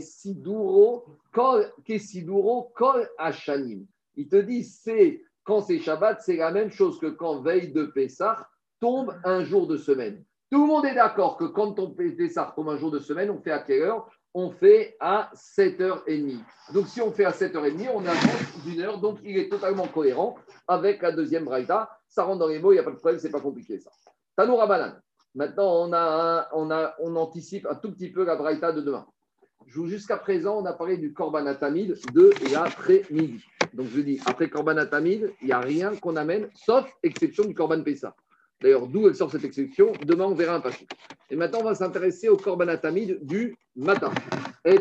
Siduro, 0.00 1.06
Kol, 1.32 1.72
Kesiduro, 1.84 2.72
Kol, 2.76 3.08
Hashanim. 3.16 3.86
Il 4.16 4.28
te 4.28 4.36
dit, 4.36 4.64
c'est 4.64 5.22
quand 5.44 5.62
c'est 5.62 5.78
Shabbat, 5.78 6.20
c'est 6.20 6.36
la 6.36 6.50
même 6.50 6.70
chose 6.70 7.00
que 7.00 7.06
quand 7.06 7.40
veille 7.40 7.72
de 7.72 7.86
Pessah 7.86 8.46
tombe 8.80 9.18
un 9.24 9.44
jour 9.44 9.66
de 9.66 9.78
semaine. 9.78 10.22
Tout 10.50 10.60
le 10.60 10.66
monde 10.66 10.84
est 10.84 10.94
d'accord 10.94 11.38
que 11.38 11.44
quand 11.44 11.78
on 11.78 11.92
Pessah 11.92 12.52
tombe 12.54 12.68
un 12.68 12.76
jour 12.76 12.90
de 12.90 12.98
semaine, 12.98 13.30
on 13.30 13.40
fait 13.40 13.52
à 13.52 13.60
quelle 13.60 13.82
heure? 13.82 14.10
On 14.40 14.52
fait 14.52 14.96
à 15.00 15.32
7h30. 15.34 16.38
Donc 16.72 16.86
si 16.86 17.00
on 17.00 17.10
fait 17.10 17.24
à 17.24 17.32
7h30, 17.32 17.88
on 17.92 18.06
avance 18.06 18.64
d'une 18.64 18.80
heure, 18.82 19.00
donc 19.00 19.18
il 19.24 19.36
est 19.36 19.48
totalement 19.48 19.88
cohérent 19.88 20.36
avec 20.68 21.02
la 21.02 21.10
deuxième 21.10 21.44
braïta. 21.44 21.90
Ça 22.08 22.22
rentre 22.22 22.38
dans 22.38 22.46
les 22.46 22.60
mots, 22.60 22.70
il 22.70 22.76
n'y 22.76 22.80
a 22.80 22.84
pas 22.84 22.92
de 22.92 22.98
problème, 22.98 23.18
c'est 23.18 23.32
pas 23.32 23.40
compliqué 23.40 23.80
ça. 23.80 23.90
Tanoura 24.36 24.68
Banan. 24.68 24.92
Maintenant, 25.34 25.84
on, 25.84 25.92
a 25.92 26.48
on, 26.52 26.70
a, 26.70 26.94
on 27.00 27.16
anticipe 27.16 27.66
un 27.68 27.74
tout 27.74 27.90
petit 27.90 28.12
peu 28.12 28.24
la 28.24 28.36
braïta 28.36 28.70
de 28.70 28.80
demain. 28.80 29.08
Jusqu'à 29.66 30.16
présent, 30.16 30.56
on 30.62 30.66
a 30.66 30.72
parlé 30.72 30.98
du 30.98 31.12
Korban 31.12 31.44
Atamid 31.46 31.98
de 32.14 32.32
l'après-midi. 32.52 33.42
Donc 33.74 33.88
je 33.88 34.00
dis, 34.00 34.20
après 34.24 34.48
Korban 34.48 34.76
Atamid, 34.76 35.32
il 35.40 35.46
n'y 35.48 35.52
a 35.52 35.58
rien 35.58 35.96
qu'on 35.96 36.14
amène, 36.14 36.48
sauf 36.54 36.88
exception 37.02 37.44
du 37.44 37.54
Korban 37.54 37.82
Pessa. 37.82 38.14
D'ailleurs, 38.60 38.86
d'où 38.88 39.06
elle 39.08 39.14
sort 39.14 39.30
cette 39.30 39.44
exception 39.44 39.92
Demain, 40.04 40.24
on 40.24 40.34
verra 40.34 40.56
un 40.56 40.60
passage. 40.60 40.86
Et 41.30 41.36
maintenant, 41.36 41.60
on 41.60 41.64
va 41.64 41.74
s'intéresser 41.74 42.28
au 42.28 42.36
Korban 42.36 42.68
Atamid 42.68 43.24
du 43.24 43.56
matin. 43.76 44.10
Et 44.64 44.78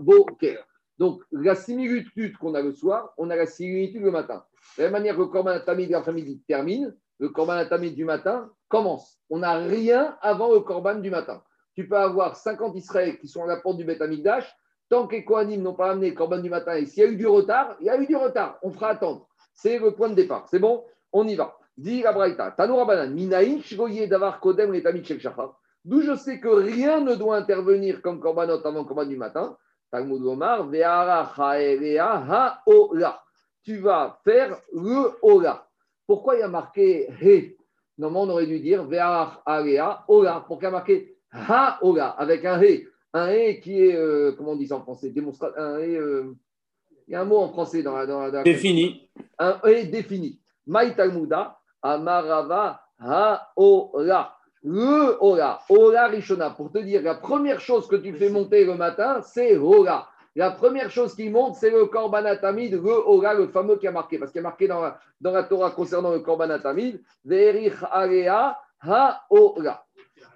Boker. 0.00 0.66
Donc, 0.98 1.22
la 1.32 1.54
similitude 1.54 2.36
qu'on 2.38 2.54
a 2.54 2.62
le 2.62 2.72
soir, 2.72 3.12
on 3.18 3.28
a 3.30 3.36
la 3.36 3.46
similitude 3.46 4.02
le 4.02 4.10
matin. 4.10 4.44
De 4.78 4.82
la 4.82 4.88
même 4.88 4.92
manière 4.92 5.16
que 5.16 5.20
le 5.20 5.26
Korban 5.26 5.60
Tamid 5.60 5.88
de 5.88 5.92
l'après-midi 5.92 6.42
termine, 6.46 6.94
le 7.18 7.28
Korban 7.28 7.66
Tamid 7.68 7.94
du 7.94 8.04
matin 8.04 8.50
commence. 8.68 9.18
On 9.28 9.38
n'a 9.38 9.58
rien 9.58 10.16
avant 10.22 10.52
le 10.52 10.60
Korban 10.60 10.96
du 10.96 11.10
matin. 11.10 11.42
Tu 11.74 11.88
peux 11.88 11.96
avoir 11.96 12.36
50 12.36 12.76
Israéliens 12.76 13.16
qui 13.16 13.28
sont 13.28 13.42
à 13.42 13.46
la 13.46 13.56
porte 13.56 13.76
du 13.76 13.84
Beth 13.84 14.00
Amikdash. 14.00 14.50
Tant 14.88 15.06
que 15.06 15.56
n'ont 15.56 15.74
pas 15.74 15.90
amené 15.90 16.10
le 16.10 16.16
Korban 16.16 16.38
du 16.38 16.50
matin, 16.50 16.74
et 16.74 16.86
s'il 16.86 17.02
y 17.02 17.06
a 17.06 17.10
eu 17.10 17.16
du 17.16 17.26
retard, 17.26 17.76
il 17.80 17.86
y 17.86 17.90
a 17.90 18.00
eu 18.00 18.06
du 18.06 18.14
retard. 18.14 18.58
On 18.62 18.70
fera 18.70 18.90
attendre. 18.90 19.26
C'est 19.54 19.78
le 19.78 19.92
point 19.92 20.08
de 20.08 20.14
départ. 20.14 20.46
C'est 20.48 20.58
bon? 20.58 20.84
On 21.12 21.26
y 21.26 21.34
va. 21.34 21.56
Dit 21.76 22.02
la 22.02 22.12
Braïta. 22.12 22.54
Davar 22.56 24.40
kodem 24.40 24.74
shachar. 25.04 25.56
D'où 25.84 26.00
je 26.00 26.14
sais 26.16 26.40
que 26.40 26.48
rien 26.48 27.00
ne 27.00 27.14
doit 27.14 27.36
intervenir 27.36 28.00
comme 28.00 28.18
Korbanot 28.20 28.64
avant 28.64 28.78
le 28.80 28.84
Korban 28.84 29.04
du 29.06 29.16
matin. 29.16 29.56
Talmud 29.90 30.24
Omar, 30.24 30.66
Ve'ara 30.68 31.30
ha'ola. 31.36 33.20
Tu 33.62 33.76
vas 33.78 34.18
faire 34.24 34.56
le 34.72 35.10
ola. 35.22 35.66
Pourquoi 36.06 36.36
il 36.36 36.40
y 36.40 36.42
a 36.42 36.48
marqué 36.48 37.08
he? 37.20 37.56
Normalement, 37.98 38.32
on 38.32 38.34
aurait 38.34 38.46
dû 38.46 38.60
dire 38.60 38.84
Ve'ara 38.84 39.42
ola. 40.08 40.44
Pourquoi 40.46 40.62
il 40.62 40.64
y 40.64 40.66
a 40.66 40.70
marqué 40.70 41.16
ha'ola 41.32 42.08
avec 42.10 42.44
un 42.44 42.60
he? 42.62 42.86
Un 43.12 43.28
he 43.30 43.60
qui 43.60 43.80
est, 43.80 43.94
euh, 43.94 44.32
comment 44.32 44.52
on 44.52 44.56
dit 44.56 44.66
ça 44.66 44.76
en 44.76 44.80
français? 44.82 45.10
Démonstra- 45.10 45.52
Un 45.56 45.78
he, 45.78 45.96
euh, 45.96 46.34
il 47.06 47.12
y 47.12 47.14
a 47.14 47.20
un 47.20 47.24
mot 47.24 47.38
en 47.38 47.48
français 47.50 47.82
dans 47.82 47.94
la. 47.96 48.06
Dans 48.06 48.20
la- 48.20 48.30
dans 48.30 48.38
la- 48.38 48.44
Défini. 48.44 49.08
un 49.38 49.60
E 49.64 49.84
défini. 49.90 50.40
Maï 50.66 50.96
Talmuda, 50.96 51.58
Amarava, 51.84 52.80
Ha-Ola. 52.98 54.34
Le 54.62 55.18
Ola, 55.20 55.60
Ola 55.68 56.06
Rishona. 56.06 56.50
Pour 56.50 56.72
te 56.72 56.78
dire, 56.78 57.02
la 57.02 57.16
première 57.16 57.60
chose 57.60 57.86
que 57.86 57.96
tu 57.96 58.14
fais 58.14 58.30
monter 58.30 58.64
le 58.64 58.74
matin, 58.74 59.20
c'est 59.20 59.58
Ola. 59.58 60.08
La 60.34 60.50
première 60.50 60.90
chose 60.90 61.14
qui 61.14 61.28
monte, 61.28 61.56
c'est 61.56 61.70
le 61.70 61.84
Korban 61.84 62.24
Atamid, 62.24 62.72
le 62.72 63.08
Ola, 63.08 63.34
le 63.34 63.48
fameux 63.48 63.76
qui 63.76 63.86
a 63.86 63.92
marqué. 63.92 64.18
Parce 64.18 64.32
qu'il 64.32 64.40
y 64.40 64.44
a 64.44 64.48
marqué 64.48 64.66
dans 64.66 64.80
la, 64.80 64.98
dans 65.20 65.32
la 65.32 65.44
Torah 65.44 65.70
concernant 65.70 66.10
le 66.10 66.20
Korban 66.20 66.48
Atamid, 66.48 67.00
Verich 67.24 67.74
Alea, 67.92 68.58
Ha-Ola. 68.80 69.84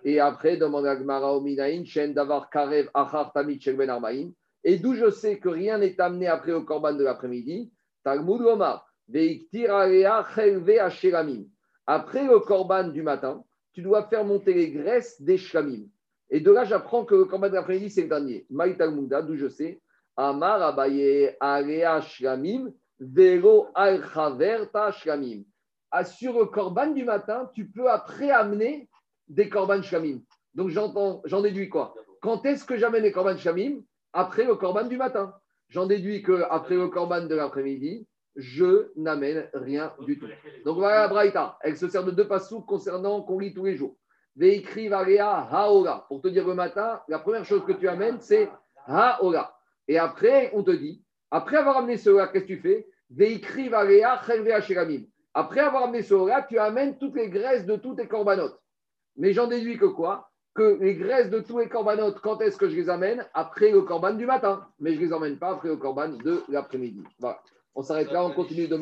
Et 0.04 0.20
après, 0.20 0.58
demande 0.58 0.86
à 0.86 0.94
Gmara 0.94 1.34
Ominaïn, 1.34 1.84
Shen 1.84 2.12
Davar 2.12 2.50
Karev 2.50 2.88
Achar 2.92 3.32
Tamid 3.32 3.60
Shel 3.60 3.76
Ben. 3.76 4.32
Et 4.62 4.76
d'où 4.76 4.94
je 4.94 5.10
sais 5.10 5.38
que 5.38 5.48
rien 5.48 5.78
n'est 5.78 5.98
amené 6.00 6.26
après 6.28 6.52
au 6.52 6.62
Korban 6.62 6.92
de 6.92 7.04
l'après-midi, 7.04 7.72
Talmud 8.04 8.42
Omar. 8.42 8.87
Après 11.86 12.24
le 12.24 12.38
korban 12.40 12.88
du 12.88 13.02
matin, 13.02 13.42
tu 13.72 13.82
dois 13.82 14.06
faire 14.08 14.24
monter 14.24 14.52
les 14.52 14.70
graisses 14.70 15.22
des 15.22 15.38
shlamim. 15.38 15.86
Et 16.30 16.40
de 16.40 16.50
là, 16.50 16.64
j'apprends 16.64 17.04
que 17.04 17.14
le 17.14 17.24
korban 17.24 17.48
de 17.48 17.54
l'après-midi, 17.54 17.90
c'est 17.90 18.02
le 18.02 18.08
dernier. 18.08 18.46
Maï 18.50 18.76
Talmuda, 18.76 19.22
d'où 19.22 19.36
je 19.36 19.48
sais. 19.48 19.80
Amar 20.16 20.60
abaye 20.62 21.34
alea 21.40 22.00
shlamim, 22.02 22.70
velo 22.98 23.68
al 23.74 24.02
shlamim. 24.92 25.44
Ah, 25.90 26.04
Sur 26.04 26.38
le 26.38 26.46
korban 26.46 26.88
du 26.88 27.04
matin, 27.04 27.50
tu 27.54 27.70
peux 27.70 27.88
après 27.88 28.30
amener 28.30 28.90
des 29.26 29.48
korban 29.48 29.80
shlamim. 29.80 30.20
Donc 30.54 30.68
j'en 30.68 31.40
déduis 31.40 31.70
quoi? 31.70 31.94
Quand 32.20 32.44
est-ce 32.44 32.64
que 32.64 32.76
j'amène 32.76 33.04
les 33.04 33.12
korban 33.12 33.38
shlamim? 33.38 33.80
Après 34.12 34.44
le 34.44 34.56
korban 34.56 34.84
du 34.84 34.98
matin. 34.98 35.32
J'en 35.68 35.86
déduis 35.86 36.22
que 36.22 36.42
après 36.50 36.74
le 36.74 36.88
korban 36.88 37.26
de 37.26 37.34
l'après-midi, 37.34 38.06
je 38.36 38.92
n'amène 38.96 39.48
rien 39.54 39.92
du 40.00 40.18
tout. 40.18 40.26
Donc 40.64 40.76
voilà 40.76 41.02
la 41.02 41.08
Braïta. 41.08 41.58
Elle 41.62 41.76
se 41.76 41.88
sert 41.88 42.04
de 42.04 42.10
deux 42.10 42.28
passous 42.28 42.60
concernant 42.60 43.22
qu'on 43.22 43.38
lit 43.38 43.52
tous 43.52 43.64
les 43.64 43.76
jours. 43.76 43.96
Veikri 44.36 44.88
Varia. 44.88 45.48
Pour 46.08 46.20
te 46.20 46.28
dire 46.28 46.46
le 46.46 46.54
matin, 46.54 47.00
la 47.08 47.18
première 47.18 47.44
chose 47.44 47.64
que 47.64 47.72
tu 47.72 47.88
amènes, 47.88 48.20
c'est 48.20 48.48
Haola. 48.86 49.52
Et 49.88 49.98
après, 49.98 50.50
on 50.54 50.62
te 50.62 50.70
dit, 50.70 51.02
après 51.30 51.56
avoir 51.56 51.78
amené 51.78 51.96
cela, 51.96 52.28
qu'est-ce 52.28 52.44
que 52.44 52.52
tu 52.52 52.60
fais? 52.60 52.86
Veikri 53.10 53.68
Varia. 53.68 54.20
Après 55.34 55.60
avoir 55.60 55.84
amené 55.84 56.02
cela, 56.02 56.46
tu 56.48 56.58
amènes 56.58 56.98
toutes 56.98 57.16
les 57.16 57.30
graisses 57.30 57.66
de 57.66 57.76
tous 57.76 57.94
tes 57.96 58.06
corbanotes. 58.06 58.60
Mais 59.16 59.32
j'en 59.32 59.48
déduis 59.48 59.78
que 59.78 59.86
quoi? 59.86 60.30
Que 60.54 60.78
les 60.80 60.94
graisses 60.94 61.30
de 61.30 61.40
tous 61.40 61.58
les 61.58 61.68
corbanotes, 61.68 62.20
quand 62.20 62.40
est-ce 62.40 62.56
que 62.56 62.68
je 62.68 62.76
les 62.76 62.88
amène? 62.88 63.26
Après 63.34 63.72
le 63.72 63.82
corban 63.82 64.14
du 64.14 64.26
matin. 64.26 64.66
Mais 64.78 64.94
je 64.94 65.00
ne 65.00 65.06
les 65.06 65.12
emmène 65.12 65.38
pas 65.38 65.50
après 65.50 65.68
le 65.68 65.76
corban 65.76 66.08
de 66.10 66.42
l'après-midi. 66.48 67.02
Voilà. 67.18 67.40
On 67.78 67.82
s'arrête 67.82 68.10
là, 68.10 68.24
on 68.24 68.32
continue 68.32 68.66
demain. 68.66 68.76